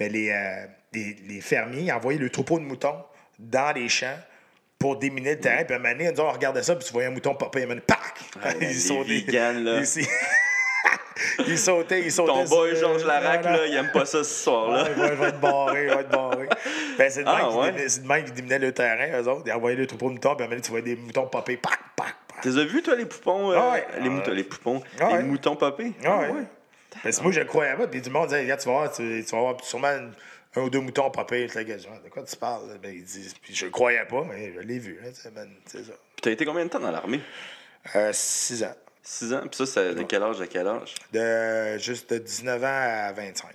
Mais 0.00 0.08
les, 0.08 0.30
euh, 0.30 0.66
les, 0.92 1.16
les 1.28 1.40
fermiers 1.40 1.82
ils 1.82 1.92
envoyaient 1.92 2.18
le 2.18 2.28
troupeau 2.28 2.58
de 2.58 2.64
moutons 2.64 2.96
dans 3.38 3.72
les 3.72 3.88
champs 3.88 4.18
pour 4.78 4.98
déminer 4.98 5.34
le 5.36 5.40
terrain. 5.40 5.64
Puis 5.64 5.74
à 5.74 5.76
un 5.76 5.80
moment 5.80 5.92
donné, 5.92 6.10
ils 6.12 6.20
on 6.20 6.30
regardait 6.30 6.62
ça, 6.62 6.74
puis 6.74 6.84
tu 6.84 6.92
voyais 6.92 7.08
un 7.08 7.12
mouton 7.12 7.34
popper, 7.34 7.62
il 7.62 7.68
m'a 7.68 7.76
dit, 7.76 7.80
pac! 7.86 8.14
Ouais, 8.44 8.58
les 8.60 8.74
sautait. 8.74 9.20
vegans, 9.20 9.62
là. 9.62 9.82
Il- 11.46 11.58
sautait, 11.58 12.00
il 12.02 12.10
sautait. 12.12 12.32
Ton 12.32 12.44
boy 12.44 12.76
Georges 12.76 13.04
Larac, 13.04 13.44
là, 13.44 13.66
il 13.66 13.74
aime 13.74 13.90
pas 13.92 14.04
ça 14.04 14.24
ce 14.24 14.42
soir-là. 14.44 14.88
Il 14.96 15.02
va, 15.16 15.28
être 15.28 15.40
barré, 15.40 15.84
il 15.84 15.90
va 15.94 16.00
être 16.00 16.08
barré. 16.10 16.48
Ben, 16.98 17.10
c'est 17.10 17.22
de 17.22 17.28
Ah, 17.28 17.36
même 17.42 17.48
qui 17.50 17.56
ouais. 17.56 17.66
déminait- 17.72 17.88
c'est 17.88 18.02
de 18.02 18.06
même 18.08 18.24
qui 18.24 18.32
déminait 18.32 18.58
le 18.58 18.72
terrain, 18.72 19.20
eux 19.22 19.28
autres. 19.28 19.42
Ils 19.46 19.52
envoyaient 19.52 19.76
le 19.76 19.86
troupeau 19.86 20.08
de 20.08 20.14
moutons, 20.14 20.34
puis 20.34 20.60
tu 20.60 20.70
voyais 20.70 20.84
des 20.84 20.96
moutons 20.96 21.26
popper, 21.26 21.56
pac, 21.56 21.78
pac, 21.96 22.14
pac. 22.26 22.40
Tu 22.42 22.48
les 22.50 22.58
as 22.58 22.64
vus, 22.64 22.82
toi, 22.82 22.96
les 22.96 23.06
poupons? 23.06 23.52
Ah. 23.52 23.76
Les 24.00 24.08
moutons, 24.08 24.30
les 24.32 24.44
poupons. 24.44 24.82
Ah. 25.00 25.16
Les 25.18 25.22
moutons 25.22 25.54
popés? 25.56 25.92
Ah 26.04 26.18
ouais. 26.20 26.44
Parce 27.02 27.18
que 27.18 27.22
moi, 27.22 27.32
je 27.32 27.40
croyais 27.42 27.76
pas. 27.76 27.86
Puis 27.86 28.00
du 28.00 28.10
monde 28.10 28.26
disait, 28.28 28.40
regarde, 28.40 28.60
tu 28.60 28.66
vas 28.68 28.74
voir, 28.74 28.92
tu, 28.92 29.22
vas 29.22 29.38
voir 29.40 29.56
sûrement 29.64 29.88
un, 30.56 30.60
ou 30.60 30.70
deux 30.70 30.80
moutons 30.80 31.10
là, 31.10 31.78
genre, 31.78 32.00
de 32.04 32.08
quoi 32.10 32.22
tu 32.22 32.36
parles? 32.36 32.78
Ben, 32.82 32.92
il 32.94 33.04
dit, 33.04 33.32
puis 33.42 33.54
je 33.54 33.66
croyais 33.66 34.04
pas, 34.04 34.24
mais 34.28 34.52
je 34.52 34.60
l'ai 34.60 34.78
vu. 34.78 34.98
ben, 35.02 35.48
c'est 35.66 35.84
ça. 35.84 35.92
Puis 36.14 36.22
t'as 36.22 36.30
été 36.30 36.44
combien 36.44 36.64
de 36.64 36.70
temps 36.70 36.78
dans 36.80 36.90
l'armée? 36.92 37.20
Euh, 37.96 38.10
six 38.12 38.62
ans. 38.64 38.74
6 39.04 39.32
ans? 39.34 39.40
Puis 39.42 39.56
ça, 39.56 39.66
c'est 39.66 39.94
de 39.94 40.02
quel 40.02 40.22
âge? 40.22 40.40
À 40.40 40.46
quel 40.46 40.66
âge? 40.66 40.94
De, 41.12 41.78
juste 41.78 42.12
de 42.12 42.18
19 42.18 42.62
ans 42.64 42.66
à 42.66 43.12
25. 43.12 43.48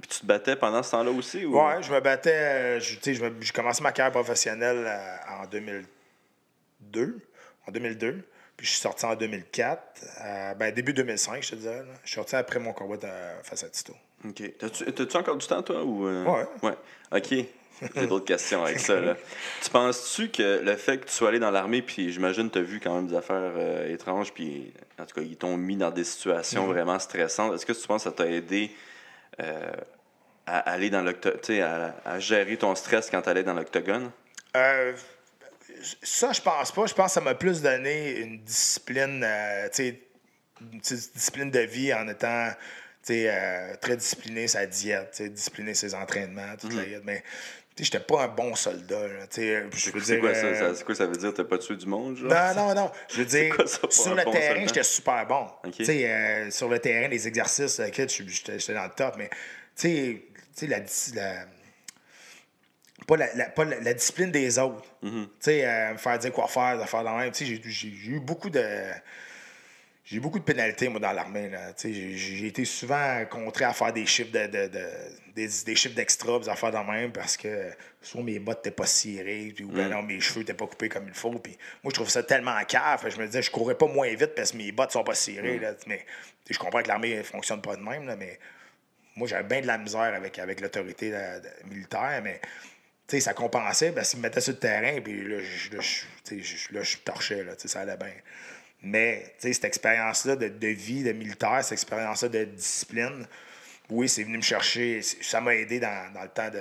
Puis 0.00 0.08
tu 0.08 0.20
te 0.20 0.26
battais 0.26 0.56
pendant 0.56 0.82
ce 0.82 0.90
temps-là 0.92 1.10
aussi? 1.10 1.44
Ou... 1.44 1.58
Ouais, 1.58 1.82
je 1.82 1.92
me 1.92 2.00
battais. 2.00 2.30
euh, 2.78 2.80
je- 2.80 2.98
je 3.14 3.24
me- 3.24 3.40
J'ai 3.40 3.52
commencé 3.52 3.82
ma 3.82 3.92
carrière 3.92 4.12
professionnelle 4.12 4.84
euh, 4.86 5.42
en 5.42 5.46
2002. 5.46 7.18
En 7.66 7.72
2002. 7.72 8.22
Puis 8.56 8.66
je 8.66 8.72
suis 8.72 8.80
sorti 8.80 9.04
en 9.04 9.14
2004. 9.14 9.82
euh, 10.24 10.54
ben, 10.54 10.72
début 10.72 10.92
2005, 10.94 11.42
je 11.42 11.50
te 11.50 11.54
dirais. 11.56 11.78
là. 11.80 11.92
Je 12.04 12.08
suis 12.08 12.14
sorti 12.16 12.36
après 12.36 12.58
mon 12.58 12.72
combat 12.72 12.96
de- 12.96 13.42
face 13.42 13.64
à 13.64 13.68
Tito. 13.68 13.94
OK. 14.24 14.42
T'as-tu, 14.58 14.84
t'as-tu 14.92 15.16
encore 15.16 15.36
du 15.36 15.46
temps, 15.46 15.62
toi? 15.62 15.82
Ou, 15.84 16.06
euh? 16.06 16.24
Ouais. 16.24 16.46
Ouais. 16.70 16.76
OK. 17.18 17.46
J'ai 17.94 18.06
d'autres 18.06 18.24
questions 18.24 18.64
avec 18.64 18.78
ça. 18.78 19.00
Là. 19.00 19.16
Tu 19.62 19.70
penses-tu 19.70 20.28
que 20.28 20.60
le 20.64 20.76
fait 20.76 20.98
que 20.98 21.06
tu 21.06 21.12
sois 21.12 21.28
allé 21.28 21.38
dans 21.38 21.50
l'armée, 21.50 21.82
puis 21.82 22.12
j'imagine 22.12 22.48
que 22.48 22.54
tu 22.54 22.58
as 22.60 22.62
vu 22.62 22.80
quand 22.80 22.94
même 22.94 23.06
des 23.06 23.16
affaires 23.16 23.52
euh, 23.56 23.92
étranges, 23.92 24.32
puis 24.32 24.72
en 24.98 25.04
tout 25.04 25.20
cas, 25.20 25.26
ils 25.26 25.36
t'ont 25.36 25.56
mis 25.56 25.76
dans 25.76 25.90
des 25.90 26.04
situations 26.04 26.66
Mm-hmm. 26.66 26.72
vraiment 26.72 26.98
stressantes, 26.98 27.54
est-ce 27.54 27.66
que 27.66 27.72
tu 27.72 27.86
penses 27.86 28.04
que 28.04 28.10
ça 28.10 28.16
t'a 28.16 28.26
aidé 28.26 28.70
euh, 29.40 29.72
à 30.46 30.58
aller 30.70 30.90
dans 30.90 31.02
l'octogone, 31.02 31.60
à, 31.60 31.94
à 32.04 32.18
gérer 32.18 32.56
ton 32.56 32.74
stress 32.74 33.10
quand 33.10 33.22
tu 33.22 33.28
allais 33.28 33.42
dans 33.42 33.54
l'octogone? 33.54 34.10
Euh, 34.56 34.92
ça, 36.02 36.32
je 36.32 36.40
pense 36.40 36.72
pas. 36.72 36.86
Je 36.86 36.94
pense 36.94 37.06
que 37.06 37.12
ça 37.12 37.20
m'a 37.20 37.34
plus 37.34 37.62
donné 37.62 38.20
une 38.20 38.38
discipline, 38.38 39.22
euh, 39.24 39.68
une 39.78 40.80
discipline 40.80 41.50
de 41.50 41.60
vie 41.60 41.92
en 41.92 42.08
étant 42.08 42.50
euh, 43.10 43.74
très 43.80 43.96
discipliné 43.96 44.48
sa 44.48 44.66
diète, 44.66 45.22
discipliné 45.22 45.74
ses 45.74 45.94
entraînements, 45.94 46.56
toute 46.58 46.74
la 46.74 46.84
guide. 46.84 47.02
Mais 47.04 47.22
tu 47.22 47.65
sais, 47.76 47.84
j'étais 47.84 48.00
pas 48.04 48.24
un 48.24 48.28
bon 48.28 48.54
soldat. 48.54 49.06
là, 49.08 49.26
tu 49.26 49.36
sais, 49.42 49.64
je 49.74 49.90
veux 49.90 50.00
C'est 50.00 50.12
dire, 50.14 50.20
quoi 50.20 50.34
ça, 50.34 50.46
euh, 50.46 50.54
ça? 50.72 50.74
C'est 50.74 50.84
quoi 50.84 50.94
ça 50.94 51.06
veut 51.06 51.16
dire? 51.16 51.34
T'as 51.34 51.44
pas 51.44 51.58
tué 51.58 51.76
du 51.76 51.86
monde, 51.86 52.16
genre? 52.16 52.28
Non, 52.30 52.54
non, 52.68 52.74
non. 52.74 52.90
Je 53.10 53.18
veux 53.18 53.24
dire, 53.26 53.54
quoi 53.54 53.66
ça 53.66 53.78
pour 53.80 53.92
sur 53.92 54.14
le 54.14 54.24
bon 54.24 54.30
terrain, 54.30 54.62
j'étais 54.66 54.82
super 54.82 55.26
bon. 55.26 55.46
Ok. 55.64 55.72
Tu 55.72 55.84
sais, 55.84 56.10
euh, 56.10 56.50
sur 56.50 56.68
le 56.68 56.78
terrain, 56.78 57.08
les 57.08 57.28
exercices, 57.28 57.80
kid, 57.92 58.08
j'étais 58.10 58.74
dans 58.74 58.84
le 58.84 58.90
top, 58.90 59.14
mais 59.18 59.28
tu 59.28 59.36
sais, 59.76 60.22
tu 60.56 60.66
sais, 60.66 60.66
la, 60.66 60.78
la- 61.14 61.44
pas, 63.06 63.16
la, 63.16 63.34
la- 63.34 63.50
pas 63.50 63.64
la, 63.64 63.78
la 63.80 63.94
discipline 63.94 64.30
des 64.30 64.58
autres. 64.58 64.82
Mm-hmm. 65.04 65.24
Tu 65.24 65.30
sais, 65.40 65.64
euh, 65.66 65.92
me 65.92 65.98
faire 65.98 66.18
dire 66.18 66.32
quoi 66.32 66.48
faire, 66.48 66.78
de 66.80 66.84
faire 66.84 67.04
dans 67.04 67.16
même. 67.16 67.30
Tu 67.30 67.46
sais, 67.46 67.60
j'ai 67.64 67.88
eu 67.88 68.20
beaucoup 68.20 68.50
de. 68.50 68.64
J'ai 70.08 70.18
eu 70.18 70.20
beaucoup 70.20 70.38
de 70.38 70.44
pénalités, 70.44 70.88
moi, 70.88 71.00
dans 71.00 71.10
l'armée. 71.12 71.50
J'ai 71.82 72.46
été 72.46 72.64
souvent 72.64 73.24
contraint 73.28 73.70
à 73.70 73.72
faire 73.72 73.92
des 73.92 74.06
chiffres 74.06 74.30
de, 74.30 74.46
de- 74.46 74.68
de- 74.68 74.88
des, 75.34 75.48
des 75.66 75.74
chiffres 75.74 75.96
d'extra, 75.96 76.38
des 76.38 76.48
affaires 76.48 76.70
dans 76.70 76.84
même, 76.84 77.10
parce 77.12 77.36
que 77.36 77.72
soit 78.00 78.22
mes 78.22 78.38
bottes 78.38 78.58
n'étaient 78.58 78.70
pas 78.76 78.86
cirées, 78.86 79.52
puis, 79.54 79.64
ou 79.64 79.68
ben 79.72 79.88
non, 79.90 80.02
mes 80.04 80.20
cheveux 80.20 80.40
n'étaient 80.40 80.54
pas 80.54 80.66
coupés 80.68 80.88
comme 80.88 81.08
il 81.08 81.12
faut. 81.14 81.32
Puis 81.32 81.58
moi, 81.82 81.90
je 81.90 81.96
trouve 81.96 82.08
ça 82.08 82.22
tellement 82.22 82.52
en 82.52 82.64
cave. 82.64 83.04
Je 83.10 83.16
me 83.20 83.26
disais, 83.26 83.42
je 83.42 83.50
courais 83.50 83.76
pas 83.76 83.88
moins 83.88 84.08
vite 84.14 84.34
parce 84.36 84.52
que 84.52 84.58
mes 84.58 84.70
bottes 84.70 84.92
sont 84.92 85.02
pas 85.02 85.14
cirées. 85.16 85.58
là. 85.58 85.74
Mais 85.88 86.06
je 86.48 86.56
comprends 86.56 86.82
que 86.82 86.88
l'armée 86.88 87.16
ne 87.16 87.22
fonctionne 87.24 87.60
pas 87.60 87.74
de 87.74 87.82
même, 87.82 88.06
là, 88.06 88.14
mais 88.14 88.38
moi, 89.16 89.26
j'avais 89.26 89.42
bien 89.48 89.60
de 89.60 89.66
la 89.66 89.76
misère 89.78 90.00
avec, 90.14 90.38
avec 90.38 90.60
l'autorité 90.60 91.10
de- 91.10 91.68
militaire, 91.68 92.20
mais 92.22 92.40
tu 93.08 93.16
sais, 93.16 93.20
ça 93.20 93.34
compensait 93.34 93.90
parce 93.92 94.10
qu'ils 94.10 94.18
me 94.20 94.22
mettaient 94.24 94.40
sur 94.40 94.52
le 94.52 94.58
terrain, 94.60 95.00
puis 95.00 95.26
là, 95.26 95.38
je, 95.40 95.76
là, 95.76 95.82
je, 95.82 96.74
là, 96.74 96.80
torchais, 97.04 97.42
là, 97.42 97.52
ça 97.56 97.80
allait 97.80 97.96
bien. 97.96 98.12
Mais 98.86 99.34
cette 99.38 99.64
expérience-là 99.64 100.36
de, 100.36 100.48
de 100.48 100.68
vie, 100.68 101.02
de 101.02 101.12
militaire, 101.12 101.58
cette 101.62 101.72
expérience-là 101.72 102.28
de 102.28 102.44
discipline, 102.44 103.26
oui, 103.90 104.08
c'est 104.08 104.22
venu 104.22 104.36
me 104.38 104.42
chercher, 104.42 105.02
ça 105.02 105.40
m'a 105.40 105.54
aidé 105.54 105.80
dans, 105.80 106.12
dans 106.12 106.22
le 106.22 106.28
temps 106.28 106.50
de. 106.50 106.60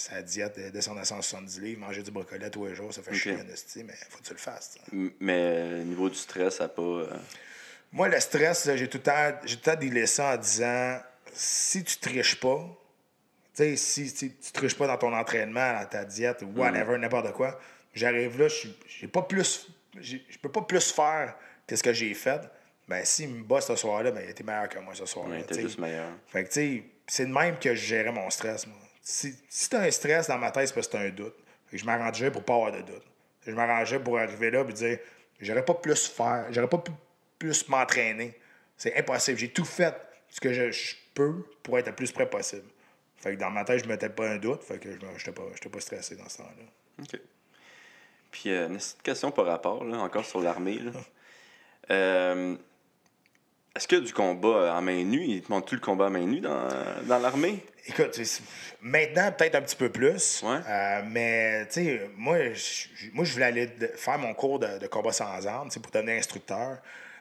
Sa 0.00 0.22
diète, 0.22 0.56
de 0.56 0.68
descendre 0.70 1.00
à 1.00 1.04
170 1.04 1.60
livres, 1.60 1.80
manger 1.80 2.04
du 2.04 2.12
brocoli 2.12 2.48
tous 2.52 2.66
les 2.66 2.74
jours, 2.76 2.94
ça 2.94 3.02
fait 3.02 3.12
chier, 3.16 3.32
en 3.34 3.52
esti, 3.52 3.82
mais 3.82 3.94
faut 4.08 4.18
que 4.18 4.22
tu 4.28 4.32
le 4.32 4.38
fasses. 4.38 4.78
Mais 5.18 5.80
au 5.80 5.84
niveau 5.84 6.08
du 6.08 6.14
stress, 6.14 6.58
ça 6.58 6.68
pas. 6.68 6.82
euh, 6.82 7.06
Moi, 7.90 8.06
le 8.08 8.20
stress, 8.20 8.70
j'ai 8.76 8.86
tout 8.88 8.98
le 8.98 9.02
temps, 9.02 9.32
j'ai 9.44 9.56
tout 9.56 9.62
le 9.68 9.74
temps 9.74 9.80
dealé 9.80 10.06
ça 10.06 10.34
en 10.34 10.36
disant 10.36 11.00
si 11.32 11.82
tu 11.82 11.96
triches 11.96 12.38
pas, 12.38 12.64
tu 13.56 13.64
sais, 13.64 13.74
si, 13.74 14.08
si 14.08 14.30
tu 14.36 14.52
triches 14.52 14.76
pas 14.76 14.86
dans 14.86 14.98
ton 14.98 15.12
entraînement, 15.12 15.72
dans 15.80 15.86
ta 15.86 16.04
diète, 16.04 16.42
ou 16.42 16.52
whatever, 16.60 16.96
n'importe 16.96 17.32
quoi, 17.32 17.58
j'arrive 17.92 18.38
là, 18.38 18.46
je 18.46 18.68
j'ai 19.00 19.08
pas 19.08 19.22
plus, 19.22 19.66
je 20.00 20.38
peux 20.38 20.50
pas 20.50 20.62
plus 20.62 20.92
faire 20.92 21.34
que 21.66 21.76
ce 21.76 21.82
que 21.82 21.92
j'ai 21.92 22.14
fait. 22.14 22.40
Ben, 22.88 23.04
s'il 23.04 23.28
me 23.30 23.42
bat 23.42 23.60
ce 23.60 23.76
soir-là, 23.76 24.10
ben, 24.10 24.22
il 24.24 24.30
était 24.30 24.44
meilleur 24.44 24.68
que 24.68 24.78
moi 24.78 24.94
ce 24.94 25.04
soir-là. 25.06 25.36
Ouais, 25.36 25.44
juste 25.60 25.78
meilleur. 25.78 26.08
Fait 26.26 26.44
que, 26.44 26.48
tu 26.48 26.54
sais, 26.54 26.82
c'est 27.06 27.26
de 27.26 27.32
même 27.32 27.58
que 27.58 27.74
je 27.74 27.80
gérais 27.86 28.12
mon 28.12 28.30
stress, 28.30 28.66
moi. 28.66 28.76
Si, 29.02 29.34
si 29.48 29.68
t'as 29.70 29.80
un 29.82 29.90
stress 29.90 30.28
dans 30.28 30.38
ma 30.38 30.50
tête, 30.50 30.68
c'est 30.68 30.74
parce 30.74 30.86
que 30.86 30.92
t'as 30.92 31.00
un 31.00 31.10
doute. 31.10 31.34
Fait 31.66 31.76
que 31.76 31.82
je 31.82 31.86
m'arrangeais 31.86 32.30
pour 32.30 32.44
pas 32.44 32.54
avoir 32.54 32.72
de 32.72 32.80
doute. 32.80 33.02
Je 33.46 33.52
m'arrangeais 33.52 33.98
pour 34.00 34.18
arriver 34.18 34.50
là 34.50 34.64
et 34.68 34.72
dire 34.72 34.98
j'aurais 35.40 35.64
pas 35.64 35.74
plus 35.74 36.06
faire, 36.08 36.46
j'aurais 36.50 36.68
pas 36.68 36.78
pu- 36.78 36.92
plus 37.38 37.68
m'entraîner. 37.68 38.34
C'est 38.76 38.96
impossible. 38.96 39.38
J'ai 39.38 39.50
tout 39.52 39.64
fait 39.64 39.94
ce 40.28 40.40
que 40.40 40.52
je, 40.52 40.70
je 40.70 40.94
peux 41.14 41.44
pour 41.62 41.78
être 41.78 41.86
le 41.88 41.94
plus 41.94 42.10
près 42.12 42.28
possible. 42.28 42.68
Fait 43.16 43.34
que 43.34 43.40
dans 43.40 43.50
ma 43.50 43.64
tête, 43.64 43.82
je 43.84 43.88
mettais 43.88 44.08
pas 44.10 44.28
un 44.30 44.36
doute. 44.38 44.62
Fait 44.62 44.78
que 44.78 44.90
je 44.92 44.96
n'étais 45.06 45.32
pas, 45.32 45.42
pas 45.72 45.80
stressé 45.80 46.16
dans 46.16 46.28
ce 46.28 46.38
temps-là. 46.38 46.64
OK. 47.02 47.20
Puis, 48.30 48.50
euh, 48.50 48.68
une 48.68 48.76
petite 48.76 49.02
question 49.02 49.30
par 49.30 49.46
rapport, 49.46 49.84
là, 49.84 49.98
encore 49.98 50.24
sur 50.24 50.40
l'armée. 50.40 50.80
Euh, 51.90 52.54
Est-ce 53.74 53.88
que 53.88 53.96
du 53.96 54.12
combat 54.12 54.74
en 54.76 54.82
main 54.82 55.02
nue, 55.04 55.24
il 55.24 55.40
te 55.42 55.50
montre-tu 55.50 55.76
le 55.76 55.80
combat 55.80 56.08
à 56.08 56.10
main 56.10 56.26
nue 56.26 56.40
dans, 56.40 56.68
dans 57.04 57.18
l'armée? 57.18 57.64
Écoute, 57.86 58.20
maintenant, 58.82 59.32
peut-être 59.32 59.54
un 59.54 59.62
petit 59.62 59.76
peu 59.76 59.88
plus. 59.88 60.42
Ouais. 60.42 60.58
Euh, 60.68 61.00
mais, 61.06 61.66
tu 61.68 61.72
sais, 61.72 62.10
moi, 62.14 62.52
je- 62.52 62.88
moi, 63.14 63.24
je 63.24 63.32
voulais 63.32 63.46
aller 63.46 63.70
faire 63.96 64.18
mon 64.18 64.34
cours 64.34 64.58
de, 64.58 64.76
de 64.78 64.86
combat 64.86 65.12
sans 65.12 65.46
armes, 65.46 65.70
pour 65.70 65.90
devenir 65.90 66.16
instructeur. 66.18 66.76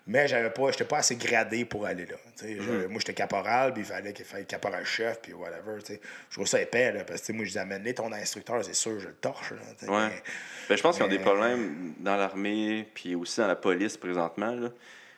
Mais 0.07 0.27
j'avais 0.27 0.49
pas, 0.49 0.71
j'étais 0.71 0.85
pas 0.85 0.99
assez 0.99 1.15
gradé 1.17 1.65
pour 1.65 1.85
aller 1.85 2.05
là. 2.05 2.15
Mhm. 2.43 2.87
Moi, 2.87 2.99
j'étais 2.99 3.13
caporal, 3.13 3.73
puis 3.73 3.81
il 3.83 3.85
fallait 3.85 4.13
qu'il 4.13 4.23
fallait 4.25 4.45
caporal-chef, 4.45 5.19
puis 5.21 5.33
whatever. 5.33 5.79
Je 5.87 5.95
trouve 6.33 6.47
ça 6.47 6.61
épais, 6.61 6.93
là, 6.93 7.03
parce 7.03 7.21
que 7.21 7.33
moi, 7.33 7.43
je 7.43 7.49
disais, 7.49 7.59
amener 7.59 7.93
ton 7.93 8.11
instructeur, 8.13 8.63
c'est 8.63 8.73
sûr, 8.73 8.99
je 8.99 9.07
le 9.09 9.15
torche. 9.15 9.51
Là. 9.51 9.57
Ouais. 9.91 10.07
Mais- 10.09 10.21
Ben, 10.69 10.77
je 10.77 10.81
pense 10.81 10.95
qu'ils 10.95 11.05
ont 11.05 11.09
des 11.09 11.19
problèmes 11.19 11.93
dans 11.99 12.15
l'armée, 12.15 12.87
puis 12.93 13.15
aussi 13.15 13.39
dans 13.41 13.47
la 13.47 13.55
police 13.55 13.97
présentement. 13.97 14.51
là. 14.51 14.69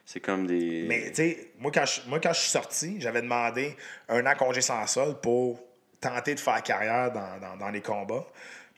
C'est 0.06 0.20
comme 0.22 0.48
des. 0.48 0.86
Mais, 0.88 1.10
tu 1.10 1.16
sais, 1.16 1.52
moi, 1.60 1.72
quand 1.72 1.86
je, 1.86 2.02
moi, 2.08 2.20
quand 2.20 2.34
je 2.34 2.40
suis 2.40 2.50
sorti, 2.50 2.96
j'avais 3.00 3.22
demandé 3.22 3.76
un 4.08 4.26
an 4.26 4.34
congé 4.36 4.62
sans 4.62 4.88
sol 4.88 5.20
pour 5.22 5.60
tenté 6.02 6.34
de 6.34 6.40
faire 6.40 6.64
carrière 6.64 7.12
dans, 7.12 7.38
dans- 7.40 7.58
dans 7.58 7.70
les 7.70 7.82
combats. 7.82 8.26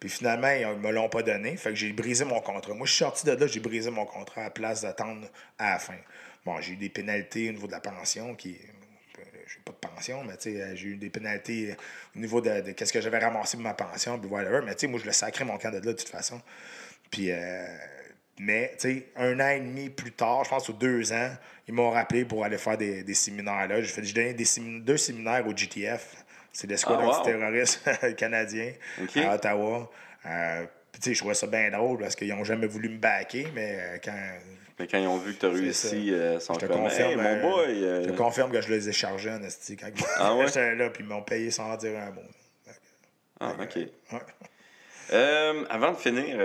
Puis 0.01 0.09
finalement, 0.09 0.49
ils 0.49 0.67
ne 0.67 0.73
me 0.73 0.91
l'ont 0.91 1.09
pas 1.09 1.21
donné. 1.21 1.55
Fait 1.55 1.69
que 1.69 1.75
j'ai 1.75 1.93
brisé 1.93 2.25
mon 2.25 2.41
contrat. 2.41 2.73
Moi, 2.73 2.87
je 2.87 2.91
suis 2.91 3.03
sorti 3.03 3.23
de 3.23 3.33
là, 3.33 3.45
j'ai 3.45 3.59
brisé 3.59 3.91
mon 3.91 4.05
contrat 4.05 4.41
à 4.41 4.43
la 4.45 4.49
place 4.49 4.81
d'attendre 4.81 5.27
à 5.59 5.73
la 5.73 5.79
fin. 5.79 5.95
Bon, 6.43 6.59
j'ai 6.59 6.73
eu 6.73 6.75
des 6.75 6.89
pénalités 6.89 7.49
au 7.49 7.53
niveau 7.53 7.67
de 7.67 7.71
la 7.71 7.79
pension 7.79 8.35
qui. 8.35 8.57
J'ai 9.47 9.59
pas 9.63 9.73
de 9.73 9.77
pension, 9.77 10.23
mais 10.23 10.37
tu 10.37 10.53
sais, 10.53 10.75
j'ai 10.75 10.87
eu 10.87 10.95
des 10.95 11.09
pénalités 11.11 11.75
au 12.15 12.19
niveau 12.19 12.41
de, 12.41 12.71
qu'est-ce 12.71 12.91
que 12.91 13.01
j'avais 13.01 13.19
ramassé 13.19 13.57
pour 13.57 13.63
ma 13.63 13.75
pension, 13.75 14.17
puis 14.17 14.29
whatever. 14.29 14.61
Mais 14.65 14.73
tu 14.73 14.81
sais, 14.81 14.87
moi, 14.87 14.99
je 14.99 15.05
le 15.05 15.11
sacré 15.11 15.45
mon 15.45 15.57
camp 15.57 15.69
de 15.69 15.75
là 15.75 15.81
de 15.81 15.91
toute 15.91 16.09
façon. 16.09 16.41
Puis, 17.11 17.31
euh, 17.31 17.63
mais, 18.39 18.71
tu 18.79 18.89
sais, 18.89 19.07
un 19.17 19.39
an 19.39 19.49
et 19.49 19.59
demi 19.59 19.89
plus 19.89 20.13
tard, 20.13 20.45
je 20.45 20.49
pense 20.49 20.67
aux 20.69 20.73
deux 20.73 21.13
ans, 21.13 21.29
ils 21.67 21.75
m'ont 21.75 21.91
rappelé 21.91 22.25
pour 22.25 22.43
aller 22.43 22.57
faire 22.57 22.77
des, 22.77 23.03
des 23.03 23.13
séminaires 23.13 23.67
là. 23.67 23.81
J'ai 23.81 24.13
donné 24.13 24.33
des 24.33 24.45
deux 24.79 24.97
séminaires 24.97 25.45
au 25.45 25.55
GTF. 25.55 26.20
C'est 26.53 26.67
l'escouade 26.69 26.99
Ah, 27.01 27.05
wow. 27.05 27.13
antiterroriste 27.13 27.89
canadien 28.17 28.73
à 29.15 29.35
Ottawa. 29.35 29.89
Euh, 30.25 30.65
puis, 30.91 31.01
tu 31.01 31.09
sais, 31.09 31.13
je 31.13 31.19
trouvais 31.19 31.33
ça 31.33 31.47
bien 31.47 31.69
drôle 31.71 31.99
parce 31.99 32.15
qu'ils 32.15 32.27
n'ont 32.35 32.43
jamais 32.43 32.67
voulu 32.67 32.89
me 32.89 32.97
backer, 32.97 33.47
mais 33.55 33.77
euh, 33.79 33.97
quand. 34.03 34.13
Mais 34.79 34.87
quand 34.87 34.97
ils 34.97 35.07
ont 35.07 35.17
vu 35.17 35.33
que 35.35 35.39
tu 35.39 35.45
as 35.45 35.49
réussi, 35.49 36.09
euh, 36.11 36.35
ils 36.35 36.41
sont 36.41 36.53
Je 36.55 36.59
te 36.59 36.65
comme 36.65 36.81
confirme, 36.83 37.09
Hey, 37.11 37.15
mon 37.15 37.23
euh, 37.23 37.41
boy. 37.41 38.03
Je 38.05 38.09
te 38.09 38.17
confirme 38.17 38.51
que 38.51 38.61
je 38.61 38.69
les 38.69 38.89
ai 38.89 38.91
chargés 38.91 39.29
en 39.31 39.41
esti 39.43 39.77
quand 39.77 39.87
Ah 40.17 40.35
ouais? 40.35 40.45
j'étais 40.47 40.75
là, 40.75 40.89
puis 40.89 41.03
ils 41.03 41.07
m'ont 41.09 41.21
payé 41.21 41.51
sans 41.51 41.71
en 41.71 41.77
dire 41.77 41.97
un 41.99 42.11
mot. 42.11 42.21
Ah, 43.39 43.53
ok. 43.59 43.75
Ouais. 44.11 45.65
Avant 45.69 45.91
de 45.91 45.97
finir, 45.97 46.37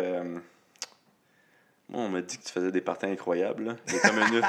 moi, 1.89 2.03
on 2.03 2.09
m'a 2.09 2.21
dit 2.21 2.37
que 2.39 2.45
tu 2.45 2.53
faisais 2.53 2.73
des 2.73 2.81
parties 2.81 3.07
incroyables. 3.07 3.65
là. 3.65 3.77
Comme 4.03 4.19
une- 4.19 4.43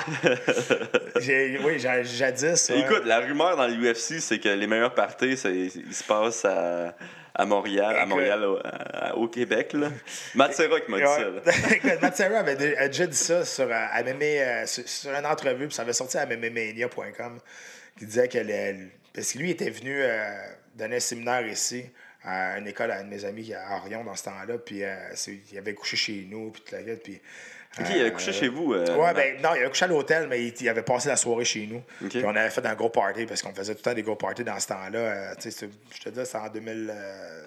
oui, 1.66 1.80
jadis. 1.80 2.70
ouais. 2.70 2.80
Écoute, 2.80 3.04
la 3.06 3.20
rumeur 3.20 3.56
dans 3.58 3.68
l'UFC, 3.68 4.20
c'est 4.20 4.40
que 4.40 4.50
les 4.50 4.68
meilleurs 4.68 4.94
parties, 4.96 5.34
ils 5.34 5.94
se 5.94 6.04
passent 6.04 6.46
à, 6.46 6.96
à 7.36 7.46
Montréal, 7.46 7.96
à. 7.96 8.06
Montréal, 8.06 8.44
au, 8.44 8.58
à- 8.64 9.16
au 9.16 9.28
Québec. 9.28 9.74
Là. 9.74 9.90
Matt 10.36 10.54
Serra 10.54 10.80
qui 10.80 10.90
m'a 10.92 10.98
dit 10.98 11.04
ça. 11.04 11.96
Matt 12.02 12.16
Serra 12.16 12.40
avait 12.40 12.56
déjà 12.56 13.06
dit 13.06 13.16
ça 13.18 13.46
sur, 13.46 13.66
euh, 13.66 13.72
à 13.72 14.02
MMA, 14.04 14.24
euh, 14.24 14.66
sur, 14.66 14.88
sur 14.88 15.12
une 15.12 15.26
entrevue, 15.26 15.68
puis 15.68 15.76
ça 15.76 15.84
avait 15.84 15.94
sorti 15.94 16.18
à 16.18 16.26
MMAmania.com, 16.26 17.40
qui 18.00 18.06
disait 18.06 18.28
que 18.28 18.40
le- 18.40 18.88
parce 19.14 19.34
que 19.34 19.38
lui 19.40 19.52
était 19.52 19.70
venu 19.70 19.96
euh, 20.02 20.32
donner 20.76 20.98
un 20.98 21.00
séminaire 21.00 21.46
ici 21.48 21.86
à 22.24 22.58
une 22.58 22.68
école 22.68 22.92
à 22.92 22.98
un 23.00 23.04
de 23.04 23.10
mes 23.10 23.24
amis 23.26 23.54
à 23.54 23.78
Orion 23.78 24.04
dans 24.04 24.16
ce 24.16 24.26
temps-là, 24.26 24.58
puis 24.58 24.84
euh, 24.84 24.96
c'est- 25.16 25.40
il 25.52 25.58
avait 25.58 25.74
couché 25.74 25.96
chez 25.98 26.28
nous, 26.30 26.52
puis 26.52 26.64
la 26.72 26.84
gueule, 26.84 27.00
puis... 27.00 27.22
Il 27.80 27.86
avait 27.86 28.02
euh, 28.06 28.10
couché 28.12 28.34
chez 28.34 28.48
vous. 28.48 28.74
euh, 28.74 28.96
Ouais, 28.98 29.14
ben 29.14 29.40
non, 29.42 29.50
il 29.54 29.60
avait 29.60 29.70
couché 29.70 29.86
à 29.86 29.88
l'hôtel, 29.88 30.28
mais 30.28 30.44
il, 30.48 30.54
il 30.62 30.70
avait 30.70 30.82
passé 30.82 31.10
la 31.10 31.16
soirée 31.18 31.46
chez 31.46 31.68
nous. 31.68 31.84
Puis 32.10 32.24
on 32.26 32.36
avait 32.36 32.50
fait 32.50 32.66
un 32.66 32.74
gros 32.74 32.90
party 32.90 33.26
parce 33.28 33.44
qu'on 33.44 33.54
faisait 33.54 33.74
tout 33.76 33.80
le 33.80 33.84
temps 33.84 33.94
des 33.94 34.02
gros 34.02 34.16
parties 34.16 34.44
dans 34.44 34.60
ce 34.60 34.68
temps-là. 34.68 34.98
Euh, 35.00 35.36
tu 35.36 35.44
sais, 35.44 35.52
c'est- 35.52 35.70
je 35.96 36.02
te 36.02 36.10
dis, 36.10 36.26
c'était 36.26 36.38
en 36.40 36.50
2000, 36.50 36.90
euh, 36.92 37.44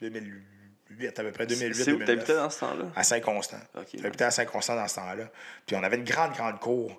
2008, 0.00 1.18
à 1.18 1.22
peu 1.22 1.32
près 1.32 1.46
2008. 1.46 1.74
C'est 1.74 1.92
où 1.92 1.98
2009. 1.98 2.06
t'habitais 2.06 2.34
dans 2.34 2.50
ce 2.50 2.60
temps-là? 2.60 2.84
À 2.96 3.04
Saint-Constant. 3.04 3.58
Ok. 3.76 3.88
J'habitais 4.00 4.24
à 4.24 4.30
Saint-Constant 4.30 4.76
dans 4.76 4.88
ce 4.88 4.94
temps-là. 4.96 5.24
Puis 5.66 5.76
on 5.76 5.82
avait 5.82 5.96
une 5.96 6.04
grande, 6.04 6.32
grande 6.32 6.58
cour. 6.60 6.96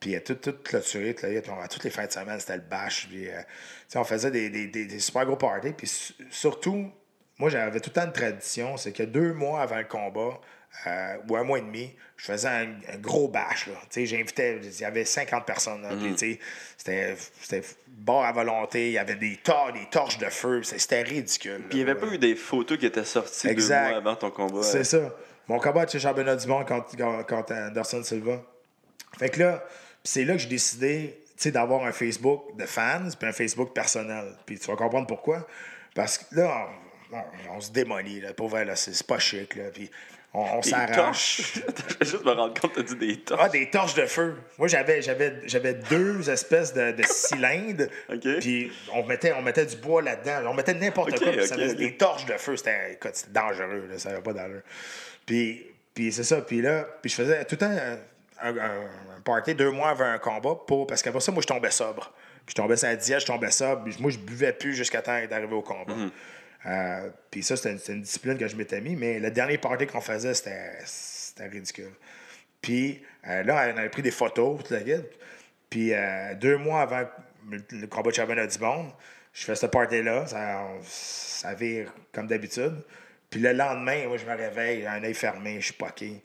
Puis 0.00 0.14
euh, 0.14 0.20
tout, 0.24 0.34
tout 0.36 0.54
clôturé, 0.62 1.14
tout 1.14 1.26
là, 1.26 1.68
toutes 1.68 1.84
les 1.84 1.90
fins 1.90 2.06
de 2.06 2.12
semaine, 2.12 2.38
c'était 2.38 2.56
le 2.56 2.62
bâche. 2.62 3.08
Puis, 3.08 3.28
euh, 3.28 3.38
tu 3.40 3.44
sais, 3.88 3.98
on 3.98 4.04
faisait 4.04 4.30
des, 4.30 4.48
des- 4.50 4.68
des- 4.68 4.86
des 4.86 4.98
super 5.00 5.26
gros 5.26 5.36
parties. 5.36 5.72
Puis 5.72 5.86
su- 5.88 6.14
surtout, 6.30 6.90
moi, 7.38 7.50
j'avais 7.50 7.80
tout 7.80 7.90
le 7.90 7.94
temps 8.00 8.06
une 8.06 8.12
tradition, 8.12 8.76
c'est 8.76 8.92
que 8.92 9.02
deux 9.02 9.32
mois 9.32 9.60
avant 9.62 9.78
le 9.78 9.84
combat, 9.84 10.40
euh, 10.86 11.16
ou 11.28 11.36
un 11.36 11.42
mois 11.42 11.58
et 11.58 11.62
demi, 11.62 11.96
je 12.16 12.26
faisais 12.26 12.46
un, 12.48 12.68
un 12.92 12.98
gros 12.98 13.26
bâche. 13.26 13.66
là. 13.66 13.74
Tu 13.90 14.00
sais, 14.00 14.06
J'invitais, 14.06 14.60
il 14.62 14.80
y 14.80 14.84
avait 14.84 15.04
50 15.04 15.44
personnes. 15.44 15.82
sais, 16.16 16.38
c'était, 16.76 17.16
c'était 17.40 17.62
bord 17.88 18.24
à 18.24 18.30
volonté, 18.32 18.88
il 18.88 18.92
y 18.92 18.98
avait 18.98 19.16
des, 19.16 19.36
tor- 19.42 19.72
des 19.72 19.86
torches 19.90 20.18
de 20.18 20.26
feu, 20.26 20.62
c'était 20.62 21.02
ridicule. 21.02 21.64
Puis 21.68 21.80
il 21.80 21.84
n'y 21.84 21.90
avait 21.90 21.98
pas 21.98 22.06
eu 22.06 22.18
des 22.18 22.36
photos 22.36 22.78
qui 22.78 22.86
étaient 22.86 23.02
sorties 23.04 23.48
Exact. 23.48 23.84
deux 23.84 23.88
mois 23.90 23.98
avant 23.98 24.14
ton 24.16 24.30
combat. 24.30 24.62
C'est 24.62 24.84
ça. 24.84 25.12
Mon 25.48 25.58
combat 25.58 25.86
chez 25.88 25.98
championnat 25.98 26.36
du 26.36 26.46
monde 26.46 26.68
contre, 26.68 26.94
contre, 26.96 27.26
contre 27.26 27.52
Anderson 27.54 28.02
Silva. 28.04 28.42
Fait 29.18 29.30
que 29.30 29.40
là, 29.40 29.64
c'est 30.08 30.24
là 30.24 30.32
que 30.34 30.38
j'ai 30.38 30.48
décidé 30.48 31.18
d'avoir 31.46 31.84
un 31.84 31.92
Facebook 31.92 32.56
de 32.56 32.64
fans 32.64 33.08
puis 33.18 33.28
un 33.28 33.32
Facebook 33.32 33.74
personnel. 33.74 34.24
Puis 34.46 34.58
tu 34.58 34.66
vas 34.66 34.76
comprendre 34.76 35.06
pourquoi. 35.06 35.46
Parce 35.94 36.16
que 36.18 36.34
là, 36.36 36.66
on, 37.12 37.16
on- 37.16 37.56
on 37.56 37.60
se 37.60 37.70
démolit. 37.70 38.20
Là, 38.20 38.32
pour 38.32 38.48
vrai, 38.48 38.64
là, 38.64 38.74
c'est 38.74 39.06
pas 39.06 39.18
chic. 39.18 39.54
Là, 39.54 39.64
puis 39.72 39.90
on, 40.32 40.40
on 40.40 40.60
Des 40.60 40.70
s'arrache. 40.70 40.94
torches. 40.96 41.52
Je 42.00 42.06
juste 42.06 42.24
me 42.24 42.30
rendre 42.32 42.58
compte 42.58 42.72
que 42.72 42.80
tu 42.80 42.92
as 42.92 42.96
dit 42.96 43.06
des 43.06 43.20
torches. 43.20 43.40
Ah, 43.44 43.48
des 43.50 43.68
torches 43.70 43.94
de 43.94 44.06
feu. 44.06 44.36
Moi, 44.58 44.66
j'avais, 44.68 45.02
j'avais, 45.02 45.40
j'avais 45.44 45.74
deux 45.74 46.28
espèces 46.30 46.72
de, 46.72 46.92
de 46.92 47.02
cylindres. 47.04 47.86
Puis 48.40 48.72
on 48.94 49.04
mettait, 49.04 49.32
on 49.34 49.42
mettait 49.42 49.66
du 49.66 49.76
bois 49.76 50.00
là-dedans. 50.00 50.50
On 50.50 50.54
mettait 50.54 50.74
n'importe 50.74 51.18
quoi. 51.18 51.32
puis 51.32 51.46
ça 51.46 51.54
faisait 51.56 51.74
des 51.74 51.96
torches 51.98 52.24
de 52.26 52.32
feu. 52.38 52.56
C'était, 52.56 52.94
écoute, 52.94 53.12
c'était 53.14 53.32
dangereux. 53.32 53.86
Là, 53.90 53.98
ça 53.98 54.08
n'avait 54.08 54.22
pas 54.22 54.32
d'allure. 54.32 54.62
Puis, 55.26 55.66
puis 55.94 56.12
c'est 56.12 56.24
ça. 56.24 56.40
Puis 56.40 56.62
là, 56.62 56.86
puis 57.02 57.10
je 57.10 57.14
faisais 57.16 57.44
tout 57.44 57.54
le 57.54 57.58
temps 57.58 57.76
un, 58.42 58.56
un- 58.56 59.20
party 59.24 59.54
deux 59.54 59.70
mois 59.70 59.90
avant 59.90 60.04
un 60.04 60.18
combat. 60.18 60.54
Pour, 60.66 60.86
parce 60.86 61.02
qu'après 61.02 61.20
ça, 61.20 61.32
moi, 61.32 61.42
je 61.42 61.46
tombais 61.46 61.70
sobre. 61.70 62.12
Puis 62.46 62.54
je 62.56 62.62
tombais 62.62 62.76
sur 62.76 62.88
la 62.88 62.96
diète, 62.96 63.20
je 63.20 63.26
tombais 63.26 63.50
sobre. 63.50 63.84
Puis 63.84 63.96
moi, 64.00 64.10
je 64.10 64.18
buvais 64.18 64.52
plus 64.52 64.74
jusqu'à 64.74 65.02
temps 65.02 65.18
d'arriver 65.26 65.54
au 65.54 65.62
combat. 65.62 65.94
Mhm. 65.94 66.10
Euh, 66.66 67.10
puis 67.30 67.42
ça, 67.42 67.56
c'était 67.56 67.92
une, 67.92 68.02
discipline 68.02 68.36
que 68.36 68.48
je 68.48 68.56
m'étais 68.56 68.80
mis. 68.80 68.96
Mais 68.96 69.18
le 69.18 69.30
dernier 69.30 69.58
party 69.58 69.86
qu'on 69.86 70.00
faisait, 70.00 70.34
c'était, 70.34 70.72
c'était 70.84 71.46
ridicule. 71.46 71.92
Puis 72.62 73.02
euh, 73.28 73.42
là, 73.42 73.72
on 73.74 73.78
avait 73.78 73.88
pris 73.88 74.02
des 74.02 74.10
photos, 74.10 74.58
toute 74.58 74.70
la 74.70 74.82
guide. 74.82 75.06
Puis 75.70 75.92
euh, 75.92 76.34
deux 76.34 76.56
mois 76.56 76.82
avant 76.82 77.04
le, 77.50 77.62
le 77.70 77.86
combat 77.86 78.10
de 78.10 78.16
championnat 78.16 78.46
du 78.46 78.58
monde, 78.58 78.90
je 79.32 79.44
fais 79.44 79.54
ce 79.54 79.66
party-là. 79.66 80.26
Ça, 80.26 80.66
ça 80.82 81.54
vire 81.54 81.92
comme 82.12 82.26
d'habitude. 82.26 82.74
Puis 83.30 83.40
le 83.40 83.52
lendemain, 83.52 84.06
moi, 84.08 84.16
je 84.16 84.24
me 84.24 84.34
réveille, 84.34 84.86
un 84.86 85.02
œil 85.04 85.14
fermé, 85.14 85.60
je 85.60 85.66
suis 85.66 85.74
poqué. 85.74 86.22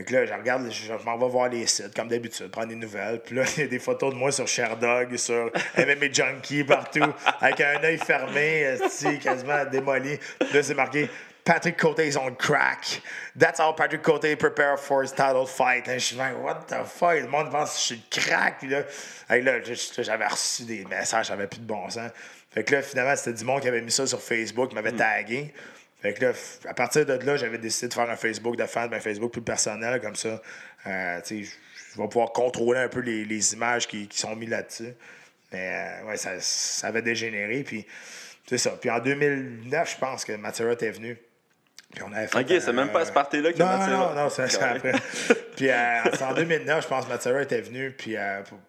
Fait 0.00 0.06
que 0.06 0.14
là, 0.14 0.24
je 0.24 0.32
regarde, 0.32 0.66
je, 0.70 1.04
m'en 1.04 1.18
vais 1.18 1.28
voir 1.28 1.50
les 1.50 1.66
sites, 1.66 1.94
comme 1.94 2.08
d'habitude, 2.08 2.50
prendre 2.50 2.68
des 2.68 2.74
nouvelles. 2.74 3.20
Puis 3.20 3.36
là, 3.36 3.42
il 3.58 3.60
y 3.60 3.64
a 3.64 3.66
des 3.66 3.78
photos 3.78 4.14
de 4.14 4.18
moi 4.18 4.32
sur 4.32 4.48
Sherdog, 4.48 5.14
sur 5.16 5.52
MMA 5.76 6.10
Junkie, 6.10 6.64
partout, 6.64 7.04
avec 7.38 7.60
un 7.60 7.84
œil 7.84 7.98
fermé, 7.98 8.78
quasiment 9.22 9.62
démoli. 9.70 10.16
Puis 10.16 10.54
là, 10.54 10.62
c'est 10.62 10.72
marqué 10.72 11.10
Patrick 11.44 11.76
Cote 11.76 11.98
is 11.98 12.16
on 12.16 12.34
crack. 12.34 13.02
That's 13.38 13.60
how 13.60 13.74
Patrick 13.74 14.02
Cote 14.02 14.38
prepare 14.38 14.78
for 14.78 15.02
his 15.02 15.12
title 15.12 15.44
fight. 15.44 15.84
Je 15.86 15.98
suis 15.98 16.16
like, 16.16 16.42
what 16.42 16.66
the 16.68 16.82
fuck? 16.86 17.20
Le 17.20 17.28
monde 17.28 17.50
pense 17.50 17.74
que 17.74 17.78
je 17.78 17.84
suis 17.84 17.96
le 17.96 18.22
crack. 18.22 18.60
Puis 18.60 18.68
là, 18.68 18.84
là, 19.28 19.60
j'avais 19.98 20.26
reçu 20.26 20.62
des 20.62 20.86
messages, 20.86 21.26
j'avais 21.26 21.46
plus 21.46 21.60
de 21.60 21.66
bon 21.66 21.90
sens. 21.90 22.10
Fait 22.50 22.64
que 22.64 22.74
là, 22.74 22.80
finalement, 22.80 23.14
c'était 23.16 23.36
du 23.36 23.44
monde 23.44 23.60
qui 23.60 23.68
avait 23.68 23.82
mis 23.82 23.92
ça 23.92 24.06
sur 24.06 24.22
Facebook, 24.22 24.70
qui 24.70 24.74
m'avait 24.76 24.92
tagué. 24.92 25.52
Fait 26.00 26.14
que 26.14 26.24
là, 26.24 26.32
à 26.66 26.74
partir 26.74 27.04
de 27.04 27.12
là, 27.12 27.36
j'avais 27.36 27.58
décidé 27.58 27.88
de 27.88 27.94
faire 27.94 28.08
un 28.08 28.16
Facebook 28.16 28.56
de 28.56 28.64
fan, 28.64 28.92
un 28.92 29.00
Facebook 29.00 29.32
plus 29.32 29.42
personnel, 29.42 30.00
comme 30.00 30.16
ça. 30.16 30.40
Euh, 30.86 31.20
tu 31.22 31.44
sais, 31.44 31.52
je 31.94 32.00
vais 32.00 32.08
pouvoir 32.08 32.32
contrôler 32.32 32.80
un 32.80 32.88
peu 32.88 33.00
les, 33.00 33.24
les 33.24 33.52
images 33.52 33.86
qui, 33.86 34.08
qui 34.08 34.18
sont 34.18 34.34
mises 34.34 34.48
là-dessus. 34.48 34.94
Mais 35.52 36.00
euh, 36.02 36.06
ouais, 36.06 36.16
ça, 36.16 36.32
ça 36.40 36.86
avait 36.88 37.02
dégénéré. 37.02 37.62
Puis 37.64 37.86
c'est 38.46 38.56
ça. 38.58 38.70
Puis 38.80 38.88
en 38.88 38.98
2009, 38.98 39.92
je 39.92 39.98
pense 39.98 40.24
que 40.24 40.32
Matera 40.32 40.72
était 40.72 40.90
venu. 40.90 41.18
Puis 41.92 42.02
on 42.02 42.12
avait 42.12 42.28
fait. 42.28 42.38
Ok, 42.38 42.62
c'est 42.62 42.72
même 42.72 42.92
pas 42.92 43.00
à 43.00 43.04
ce 43.04 43.12
party-là 43.12 43.52
que 43.52 43.58
non, 43.58 43.66
Matt 43.66 43.82
Serra- 43.82 44.14
non, 44.14 44.22
non, 44.22 44.30
c'est 44.30 44.62
après. 44.62 44.92
puis 45.56 45.68
euh, 45.68 46.02
en 46.22 46.32
2009, 46.34 46.84
je 46.84 46.88
pense 46.88 47.04
que 47.04 47.10
Matera 47.10 47.42
était 47.42 47.60
venu. 47.60 47.90
Puis, 47.90 48.16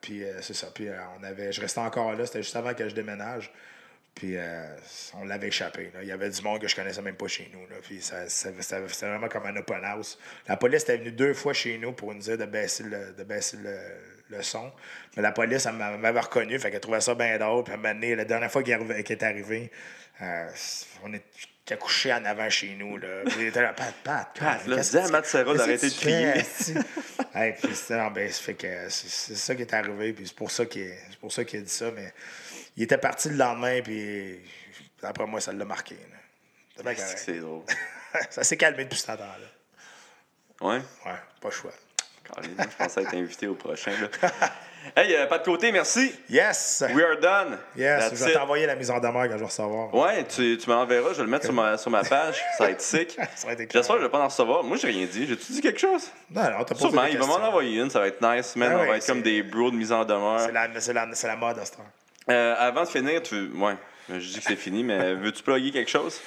puis 0.01 0.23
c'est 0.41 0.55
ça. 0.55 0.67
Puis 0.73 0.89
on 1.19 1.23
avait, 1.23 1.51
je 1.53 1.61
restais 1.61 1.79
encore 1.79 2.13
là. 2.13 2.25
C'était 2.25 2.43
juste 2.43 2.55
avant 2.55 2.73
que 2.73 2.89
je 2.89 2.95
déménage. 2.95 3.51
Puis 4.15 4.35
euh, 4.37 4.75
on 5.15 5.25
l'avait 5.25 5.47
échappé. 5.47 5.89
là. 5.93 6.01
Il 6.03 6.07
y 6.07 6.11
avait 6.11 6.29
du 6.29 6.41
monde 6.41 6.59
que 6.61 6.67
je 6.67 6.75
connaissais 6.75 7.01
même 7.01 7.15
pas 7.15 7.27
chez 7.27 7.49
nous. 7.53 7.61
Là. 7.67 7.77
Puis 7.81 8.01
ça, 8.01 8.27
ça- 8.29 8.49
ça- 8.59 8.79
c'était 8.87 9.07
vraiment 9.07 9.29
comme 9.29 9.45
un 9.45 9.55
open 9.55 9.83
house. 9.83 10.19
La 10.47 10.57
police 10.57 10.83
était 10.83 10.97
venue 10.97 11.11
deux 11.11 11.33
fois 11.33 11.53
chez 11.53 11.77
nous 11.77 11.93
pour 11.93 12.13
nous 12.13 12.19
dire 12.21 12.37
de 12.37 12.45
baisser 12.45 12.83
le, 12.83 13.13
de 13.17 13.23
baisser 13.23 13.57
le, 13.63 13.77
le 14.29 14.43
son. 14.43 14.71
Mais 15.15 15.23
la 15.23 15.31
police, 15.31 15.65
elle 15.65 15.73
m'a- 15.75 15.97
m'avait 15.97 16.19
reconnu. 16.19 16.59
Fait 16.59 16.69
qu'elle 16.71 16.81
trouvait 16.81 17.01
ça 17.01 17.15
bien 17.15 17.37
drôle. 17.37 17.63
Puis 17.63 17.73
donné, 17.81 18.15
la 18.15 18.25
dernière 18.25 18.51
fois 18.51 18.61
qu'il 18.63 18.73
est 18.73 19.23
arrivé, 19.23 19.71
euh, 20.21 20.49
on 21.03 21.13
était 21.13 21.77
couché 21.79 22.11
en 22.11 22.23
avant 22.25 22.49
chez 22.49 22.75
nous. 22.77 22.97
Là. 22.97 23.07
Puis 23.25 23.35
il 23.39 23.47
était 23.47 23.61
là, 23.61 23.71
Pat, 23.73 23.93
Pat, 24.03 24.27
Pat, 24.39 24.67
là, 24.67 24.75
dis 24.77 24.97
à 24.97 25.07
Matt 25.07 25.25
Serra 25.25 25.53
d'arrêter 25.55 25.89
de 25.89 25.95
crier. 25.95 26.33
Hey, 27.33 27.53
puis 27.53 27.73
c'était- 27.73 28.09
ben, 28.13 28.29
fait 28.29 28.53
que 28.55 28.67
c'est 28.89 29.35
ça 29.37 29.55
qui 29.55 29.61
est 29.61 29.73
arrivé, 29.73 30.11
puis 30.11 30.27
c'est 30.27 30.35
pour 30.35 30.51
ça 30.51 30.65
qu'il 30.65 30.91
c'est 31.09 31.17
pour 31.19 31.31
ça 31.31 31.45
qu'il 31.45 31.59
a 31.59 31.63
dit 31.63 31.69
ça, 31.71 31.89
mais 31.95 32.13
il 32.77 32.83
était 32.83 32.97
parti 32.97 33.29
le 33.29 33.35
lendemain, 33.35 33.81
puis 33.81 34.39
après 35.03 35.25
moi, 35.25 35.41
ça 35.41 35.51
l'a 35.51 35.65
marqué. 35.65 35.97
C'est 37.15 37.39
drôle. 37.39 37.63
ça 38.29 38.43
s'est 38.43 38.57
calmé 38.57 38.83
depuis 38.85 38.99
ce 38.99 39.07
temps-là. 39.07 39.37
Ouais? 40.61 40.77
Ouais, 40.77 41.19
pas 41.41 41.47
le 41.47 41.51
choix. 41.51 41.71
Je 42.41 42.77
pense 42.77 42.97
être 42.97 43.13
invité 43.13 43.47
au 43.47 43.55
prochain. 43.55 43.91
Là. 43.91 44.29
hey, 44.95 45.15
euh, 45.15 45.25
pas 45.25 45.39
de 45.39 45.43
côté, 45.43 45.71
merci. 45.71 46.15
Yes! 46.29 46.83
We 46.93 47.03
are 47.03 47.17
done. 47.19 47.57
Yes, 47.75 48.09
That's 48.09 48.19
je 48.19 48.25
vais 48.25 48.33
t'envoyer 48.33 48.65
la 48.65 48.75
mise 48.75 48.89
en 48.89 48.99
demeure 48.99 49.27
quand 49.27 49.33
je 49.33 49.37
vais 49.39 49.45
recevoir. 49.45 49.93
Ouais, 49.93 50.23
tu, 50.25 50.57
tu 50.57 50.69
m'enverras, 50.69 51.09
je 51.09 51.17
vais 51.17 51.23
le 51.23 51.29
mettre 51.29 51.45
sur 51.45 51.53
ma, 51.53 51.77
sur 51.77 51.91
ma 51.91 52.03
page. 52.03 52.41
Ça 52.57 52.65
va 52.65 52.71
être 52.71 52.81
sick. 52.81 53.17
Ça 53.35 53.47
va 53.47 53.53
être 53.53 53.71
J'espère 53.71 53.95
que 53.95 54.01
je 54.01 54.05
vais 54.05 54.11
pas 54.11 54.21
en 54.21 54.27
recevoir. 54.27 54.63
Moi, 54.63 54.77
j'ai 54.77 54.87
rien 54.87 55.05
dit. 55.05 55.27
J'ai-tu 55.27 55.51
dit 55.51 55.61
quelque 55.61 55.79
chose? 55.79 56.09
Non, 56.29 56.43
non, 56.43 56.63
t'as 56.63 56.75
posé 56.75 56.87
Sûrement, 56.87 57.05
il 57.05 57.17
va 57.17 57.25
m'en 57.25 57.35
envoyer 57.35 57.81
une. 57.81 57.89
Ça 57.89 57.99
va 57.99 58.07
être 58.07 58.21
nice, 58.21 58.55
man. 58.55 58.71
Ah 58.73 58.81
On 58.81 58.87
va 58.87 58.97
être 58.97 59.05
comme 59.05 59.21
des 59.21 59.43
bros 59.43 59.71
de 59.71 59.75
mise 59.75 59.91
en 59.91 60.05
demeure. 60.05 60.39
C'est 60.39 60.53
la, 60.53 60.67
la, 60.67 61.05
la 61.23 61.35
mode 61.35 61.59
à 61.59 61.65
cette 61.65 61.79
heure. 61.79 61.85
Euh, 62.29 62.55
avant 62.57 62.83
de 62.83 62.87
finir, 62.87 63.21
tu. 63.23 63.49
Ouais. 63.55 63.75
Je 64.09 64.17
dis 64.19 64.39
que 64.39 64.43
c'est 64.43 64.55
fini, 64.55 64.83
mais 64.83 65.13
veux-tu 65.15 65.43
plugger 65.43 65.71
quelque 65.71 65.89
chose? 65.89 66.19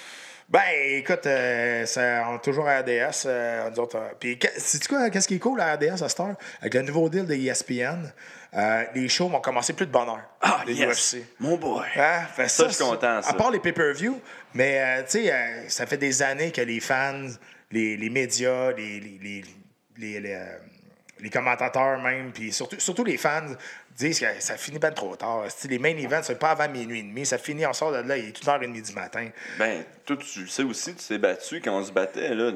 Ben, 0.49 0.61
écoute, 0.91 1.27
euh, 1.27 1.87
ça, 1.87 2.27
on 2.29 2.37
est 2.37 2.43
toujours 2.43 2.69
à 2.69 2.81
RDS. 2.81 3.25
euh, 3.27 3.71
nous 3.71 3.81
autres, 3.81 3.97
euh, 3.97 4.09
puis, 4.21 4.39
sais-tu 4.59 4.89
quoi, 4.89 5.09
qu'est-ce 5.09 5.27
qui 5.27 5.37
est 5.37 5.39
cool 5.39 5.59
à 5.61 5.75
RDS 5.75 6.03
à 6.03 6.09
cette 6.09 6.21
heure? 6.21 6.35
Avec 6.61 6.75
le 6.75 6.83
nouveau 6.83 7.09
deal 7.09 7.25
de 7.25 7.35
ESPN, 7.35 8.13
les 8.95 9.09
shows 9.09 9.29
vont 9.29 9.41
commencer 9.41 9.73
plus 9.73 9.87
de 9.87 9.91
bonne 9.91 10.09
heure. 10.09 10.23
Ah, 10.43 10.63
les 10.67 10.75
yes! 10.75 11.15
UFC. 11.15 11.25
Mon 11.41 11.57
boy! 11.57 11.87
Hein? 11.97 12.27
Fait 12.37 12.49
Ça, 12.49 12.69
je 12.69 12.75
suis 12.75 12.85
content, 12.85 13.23
ça. 13.23 13.31
À 13.31 13.35
part 13.35 13.51
les 13.51 13.59
pay-per-view, 13.59 14.21
mais 14.53 15.03
tu 15.05 15.25
sais, 15.25 15.65
ça 15.69 15.87
fait 15.87 15.97
des 15.97 16.23
années 16.23 16.53
que 16.53 16.61
les 16.61 16.81
fans, 16.81 17.27
les, 17.73 17.97
les 17.97 18.11
médias, 18.11 18.71
les, 18.73 19.01
les, 19.01 19.45
les, 19.97 20.39
les 21.21 21.31
commentateurs 21.31 22.01
même, 22.03 22.33
puis 22.33 22.53
surtout, 22.53 22.79
surtout 22.79 23.05
les 23.05 23.17
fans 23.17 23.47
disent 23.97 24.19
que 24.21 24.27
ça 24.41 24.57
finit 24.57 24.79
bien 24.79 24.91
trop 24.91 25.15
tard. 25.17 25.45
Les 25.69 25.79
main 25.79 25.97
events, 25.97 26.23
c'est 26.25 26.39
pas 26.39 26.51
avant 26.51 26.69
minuit 26.69 26.99
et 26.99 27.03
demi. 27.03 27.25
Ça 27.25 27.39
finit, 27.39 27.65
on 27.65 27.73
sort 27.73 27.93
de 27.93 27.99
là, 27.99 28.17
il 28.17 28.27
est 28.29 28.45
1h30 28.45 28.83
du 28.83 28.93
matin. 28.93 29.29
Ben, 29.59 29.85
toi, 30.05 30.17
tu 30.17 30.49
sais 30.49 30.63
aussi, 30.65 30.95
tu 30.95 31.05
t'es 31.07 31.19
battu 31.19 31.61
quand 31.61 31.79
on 31.79 31.85
se 31.85 31.93
battait, 31.93 32.35
là. 32.35 32.51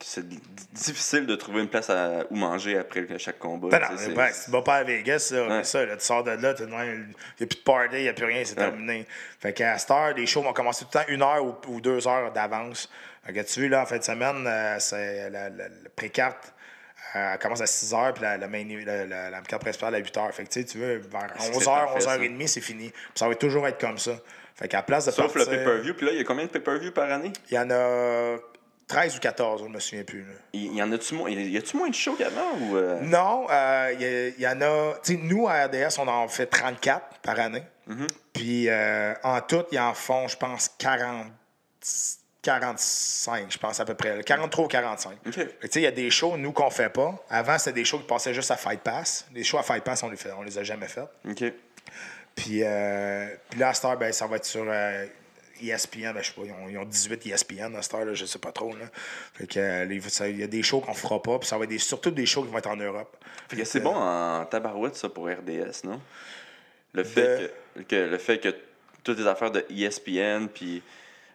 C'est 0.00 0.26
di- 0.28 0.40
difficile 0.72 1.26
de 1.26 1.36
trouver 1.36 1.60
une 1.60 1.68
place 1.68 1.90
à, 1.90 2.24
où 2.30 2.34
manger 2.36 2.78
après 2.78 3.06
chaque 3.18 3.38
combat. 3.38 3.68
Ben 3.68 3.78
non, 3.80 3.96
c'est- 3.98 4.10
ben, 4.14 4.32
si 4.32 4.46
tu 4.46 4.50
vas 4.50 4.62
pas 4.62 4.76
à 4.76 4.84
Vegas, 4.84 5.30
là, 5.34 5.58
Ouais. 5.58 5.64
ça, 5.64 5.84
là, 5.84 5.96
tu 5.96 6.04
sors 6.04 6.24
de 6.24 6.30
là, 6.30 6.54
il 6.58 6.66
n'y 6.66 6.74
a 6.74 6.96
plus 7.36 7.46
de 7.46 7.54
party, 7.64 7.96
il 7.96 8.02
n'y 8.02 8.08
a 8.08 8.12
plus 8.14 8.24
rien, 8.24 8.42
c'est 8.44 8.58
Ouais. 8.58 8.64
terminé. 8.68 9.06
Fait 9.38 9.52
qu'à 9.52 9.76
cette 9.78 9.90
heure, 9.90 10.14
les 10.14 10.26
shows 10.26 10.42
vont 10.42 10.52
commencer 10.54 10.84
tout 10.84 10.90
le 10.94 11.00
temps 11.04 11.08
une 11.12 11.22
heure 11.22 11.44
ou, 11.44 11.54
ou 11.68 11.80
deux 11.80 12.08
heures 12.08 12.32
d'avance. 12.32 12.88
Fait 13.24 13.34
que 13.34 13.40
tu 13.40 13.60
vois, 13.60 13.68
là, 13.68 13.82
en 13.82 13.86
fin 13.86 13.98
de 13.98 14.02
semaine, 14.02 14.46
euh, 14.46 14.76
c'est 14.78 15.28
la, 15.30 15.50
la, 15.50 15.68
la 15.68 15.90
pré-carte. 15.94 16.54
Euh, 17.16 17.32
elle 17.32 17.38
commence 17.38 17.60
à 17.60 17.66
6 17.66 17.92
h, 17.92 18.12
puis 18.14 18.22
la, 18.22 18.36
la, 18.36 18.46
main, 18.48 18.64
la, 18.84 19.04
la, 19.06 19.30
la 19.30 19.40
principale 19.42 19.94
à 19.94 19.98
8 19.98 20.14
h. 20.16 20.32
Fait 20.32 20.44
que 20.44 20.60
tu 20.60 20.78
veux, 20.78 20.98
vers 20.98 21.28
c'est 21.38 21.54
11 21.56 21.62
h, 21.62 21.64
parfait, 21.64 21.92
11 21.96 22.04
ça. 22.04 22.18
h 22.18 22.36
30, 22.36 22.48
c'est 22.48 22.60
fini. 22.60 22.90
Puis 22.90 23.00
ça 23.14 23.28
va 23.28 23.34
toujours 23.34 23.66
être 23.66 23.80
comme 23.80 23.98
ça. 23.98 24.12
Fait 24.54 24.68
qu'à 24.68 24.78
la 24.78 24.82
place 24.82 25.06
de 25.06 25.10
Sauf 25.10 25.34
le 25.34 25.44
partir- 25.44 25.58
pay-per-view. 25.64 25.94
Puis 25.94 26.06
là, 26.06 26.12
il 26.12 26.18
y 26.18 26.20
a 26.20 26.24
combien 26.24 26.44
de 26.44 26.50
pay-per-view 26.50 26.92
par 26.92 27.10
année? 27.10 27.32
Il 27.50 27.54
y 27.54 27.58
en 27.58 27.70
a 27.70 28.36
13 28.86 29.16
ou 29.16 29.20
14, 29.20 29.62
je 29.62 29.68
ne 29.68 29.72
me 29.72 29.80
souviens 29.80 30.04
plus. 30.04 30.22
là. 30.22 30.32
Il 30.52 30.74
y 30.74 30.82
en 30.82 30.90
a-tu 30.92 31.14
moins? 31.14 31.30
Y 31.30 31.56
a-tu 31.56 31.76
moins 31.76 31.88
de 31.88 31.94
shows 31.94 32.14
qu'avant? 32.16 32.52
Ou 32.60 32.76
euh, 32.76 33.00
Non, 33.00 33.46
euh, 33.50 33.90
il 33.94 34.02
y, 34.02 34.04
a- 34.04 34.28
il 34.28 34.40
y 34.40 34.46
en 34.48 34.60
a. 34.60 34.94
Tu 35.02 35.14
sais, 35.14 35.20
nous, 35.22 35.48
à 35.48 35.64
RDS, 35.66 35.98
on 35.98 36.08
en 36.08 36.28
fait 36.28 36.46
34 36.46 37.18
par 37.22 37.38
année. 37.40 37.62
Mm-hmm. 37.88 38.06
Puis 38.32 38.68
euh, 38.68 39.14
en 39.22 39.40
tout, 39.40 39.64
ils 39.72 39.78
en 39.80 39.94
font, 39.94 40.28
je 40.28 40.36
pense, 40.36 40.68
40, 40.78 41.26
45, 42.42 43.52
je 43.52 43.58
pense, 43.58 43.80
à 43.80 43.84
peu 43.84 43.94
près. 43.94 44.16
là. 44.16 44.22
43 44.22 44.64
ou 44.64 44.68
45. 44.68 45.18
OK. 45.26 45.32
Fait 45.34 45.46
que, 45.46 45.50
Tu 45.66 45.72
sais, 45.72 45.80
il 45.80 45.84
y 45.84 45.86
a 45.86 45.90
des 45.90 46.10
shows, 46.10 46.36
nous, 46.36 46.52
qu'on 46.52 46.70
fait 46.70 46.88
pas. 46.88 47.22
Avant, 47.28 47.58
c'était 47.58 47.72
des 47.74 47.84
shows 47.84 47.98
qui 47.98 48.06
passaient 48.06 48.34
juste 48.34 48.50
à 48.50 48.56
Fight 48.56 48.80
Pass. 48.80 49.26
Les 49.34 49.44
shows 49.44 49.58
à 49.58 49.62
Fight 49.62 49.84
Pass, 49.84 50.02
on 50.02 50.08
les, 50.10 50.16
fait, 50.16 50.32
on 50.32 50.42
les 50.42 50.56
a 50.58 50.62
jamais 50.62 50.88
fait. 50.88 51.04
OK. 51.28 51.44
Puis, 52.34 52.60
euh, 52.62 53.26
puis 53.50 53.58
là, 53.60 53.68
à 53.70 53.74
cette 53.74 53.84
heure, 53.84 53.96
ben, 53.98 54.12
ça 54.12 54.26
va 54.26 54.36
être 54.36 54.44
sur 54.46 54.64
euh, 54.66 55.06
ESPN. 55.62 56.12
Ben, 56.14 56.22
je 56.22 56.28
sais 56.28 56.32
pas, 56.34 56.42
ils 56.46 56.52
ont, 56.52 56.68
ils 56.70 56.78
ont 56.78 56.84
18 56.84 57.26
ESPN 57.26 57.74
à 57.76 57.82
cette 57.82 57.92
heure, 57.94 58.04
là, 58.06 58.14
je 58.14 58.24
sais 58.24 58.38
pas 58.38 58.52
trop. 58.52 58.70
Là. 58.74 58.86
Fait 59.34 59.46
que, 59.46 59.58
euh, 59.60 60.00
ça- 60.08 60.28
il 60.28 60.38
y 60.40 60.42
a 60.42 60.46
des 60.46 60.62
shows 60.62 60.80
qu'on 60.80 60.94
fera 60.94 61.22
pas, 61.22 61.38
puis 61.38 61.48
ça 61.48 61.58
va 61.58 61.64
être 61.64 61.70
des- 61.70 61.78
surtout 61.78 62.10
des 62.10 62.24
shows 62.26 62.44
qui 62.44 62.50
vont 62.50 62.58
être 62.58 62.70
en 62.70 62.76
Europe. 62.76 63.16
Fait 63.48 63.56
que 63.56 63.64
c'est 63.64 63.80
bon 63.80 63.94
en 63.94 64.44
tabarouette, 64.46 64.96
ça, 64.96 65.08
pour 65.08 65.26
RDS, 65.28 65.84
non? 65.84 66.00
Le 66.94 67.04
fait, 67.04 67.52
que, 67.76 67.82
que- 67.82 68.10
le 68.10 68.18
fait 68.18 68.38
que 68.38 68.54
toutes 69.04 69.18
les 69.18 69.26
affaires 69.26 69.50
de 69.50 69.60
E 69.60 69.64
ESPN 69.70 70.46
puis 70.48 70.82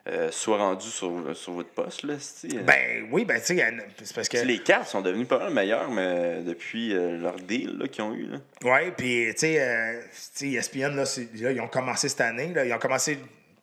euh, 0.07 0.29
soient 0.31 0.57
rendues 0.57 0.87
sur, 0.89 1.35
sur 1.35 1.53
votre 1.53 1.69
poste, 1.69 2.03
là, 2.03 2.13
euh, 2.13 2.61
Ben 2.63 3.07
oui, 3.11 3.25
ben 3.25 3.39
tu 3.39 3.47
sais, 3.57 3.73
c'est 4.03 4.15
parce 4.15 4.29
que. 4.29 4.37
les 4.37 4.59
cartes 4.59 4.87
sont 4.87 5.01
devenues 5.01 5.25
pas 5.25 5.39
mal 5.39 5.53
meilleures 5.53 5.89
mais 5.89 6.41
depuis 6.43 6.93
euh, 6.95 7.17
leur 7.17 7.35
deal 7.37 7.77
là, 7.79 7.87
qu'ils 7.87 8.03
ont 8.03 8.13
eu. 8.13 8.27
Là. 8.27 8.37
Oui, 8.63 8.91
puis 8.95 9.33
tu 9.33 9.39
sais, 9.39 9.59
euh, 9.59 10.01
sais, 10.11 10.49
ESPN, 10.51 10.95
là, 10.95 11.05
ils 11.51 11.59
ont 11.61 11.67
commencé 11.67 12.07
cette 12.09 12.21
année. 12.21 12.53
Là, 12.53 12.65
ils 12.65 12.73
ont 12.73 12.77
commencé. 12.79 13.17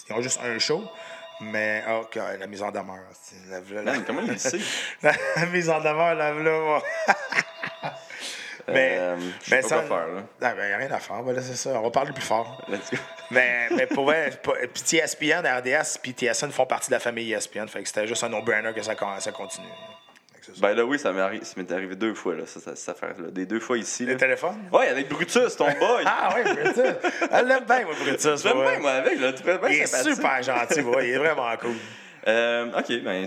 Ils 0.08 0.12
ont 0.14 0.20
juste 0.20 0.40
un 0.42 0.58
show. 0.58 0.82
Mais, 1.40 1.82
oh, 1.88 2.04
la 2.38 2.46
mise 2.46 2.62
en 2.62 2.70
demeure. 2.70 2.98
La, 3.50 3.60
la- 3.82 3.82
Man, 3.82 4.04
comment 4.06 4.22
il 4.22 4.38
sait? 4.38 4.58
la, 5.02 5.12
la 5.36 5.46
mise 5.46 5.68
en 5.70 5.78
demeure, 5.80 6.14
là, 6.14 6.32
là. 6.32 6.80
Mais, 8.68 8.96
Euh, 8.98 9.16
mais 9.50 9.62
ça. 9.62 9.82
faire, 9.82 10.06
là. 10.06 10.22
Ah, 10.40 10.54
ben, 10.54 10.68
y 10.68 10.72
a 10.72 10.76
rien 10.78 10.90
à 10.92 10.98
faire. 10.98 11.22
Ben, 11.22 11.34
là, 11.34 11.42
c'est 11.42 11.56
ça. 11.56 11.70
On 11.78 11.82
va 11.82 11.90
parler 11.90 12.12
plus 12.12 12.22
fort. 12.24 12.64
Mais, 13.30 13.68
mais 13.74 13.86
pour 13.86 14.04
vrai, 14.04 14.30
pas- 14.42 14.52
puis 14.74 14.98
ESPN, 14.98 15.46
RDS, 15.46 15.96
puis 16.02 16.12
TSN 16.12 16.50
font 16.50 16.66
partie 16.66 16.88
de 16.88 16.94
la 16.94 17.00
famille 17.00 17.32
ESPN. 17.32 17.66
Fait 17.66 17.80
que 17.82 17.88
c'était 17.88 18.06
juste 18.06 18.22
un 18.24 18.28
no-brainer 18.28 18.74
que 18.74 18.82
ça, 18.82 18.92
ça 19.20 19.32
continue. 19.32 19.66
Ben 20.58 20.74
là, 20.74 20.84
oui, 20.84 20.98
ça 20.98 21.12
m'est 21.12 21.20
arri- 21.22 21.42
ça 21.42 21.54
m'est 21.56 21.72
arrivé 21.72 21.94
deux 21.96 22.12
fois, 22.12 22.34
là, 22.34 22.42
ça, 22.46 22.60
ça, 22.60 22.76
cette 22.76 22.88
affaire-là. 22.90 23.30
Des 23.30 23.46
deux 23.46 23.60
fois 23.60 23.78
ici. 23.78 24.04
Le 24.04 24.12
Là. 24.12 24.18
téléphone? 24.18 24.56
Ouais, 24.70 24.88
avec 24.88 25.08
Brutus, 25.08 25.56
ton 25.56 25.64
boy. 25.64 26.02
Ah 26.06 26.34
oui, 26.36 26.42
Brutus. 26.52 26.82
Elle 27.30 27.46
l'aime 27.46 27.64
bien, 27.64 27.84
moi, 27.84 27.94
Brutus. 27.98 28.42
J'aime 28.42 28.58
ouais. 28.58 28.70
bien, 28.72 28.78
moi, 28.80 28.90
avec, 28.90 29.18
bien 29.18 29.58
Il 29.70 29.80
est 29.80 30.02
super 30.14 30.42
gentil, 30.42 30.80
ouais, 30.82 31.08
il 31.08 31.14
est 31.14 31.18
vraiment 31.18 31.56
cool. 31.56 31.76
Euh, 32.28 32.66
ok, 32.78 33.02
ben, 33.02 33.26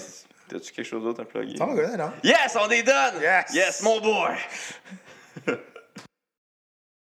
t'as-tu 0.49 0.71
quelque 0.71 0.85
chose 0.87 1.03
d'autre 1.03 1.21
à 1.21 1.25
plugger? 1.25 1.57
Va, 1.57 1.65
non? 1.97 2.11
Yes, 2.21 2.55
on 2.61 2.69
est 2.69 2.83
done! 2.83 3.19
Yes! 3.21 3.45
Yes, 3.53 3.81
mon 3.81 3.99
boy! 4.01 4.33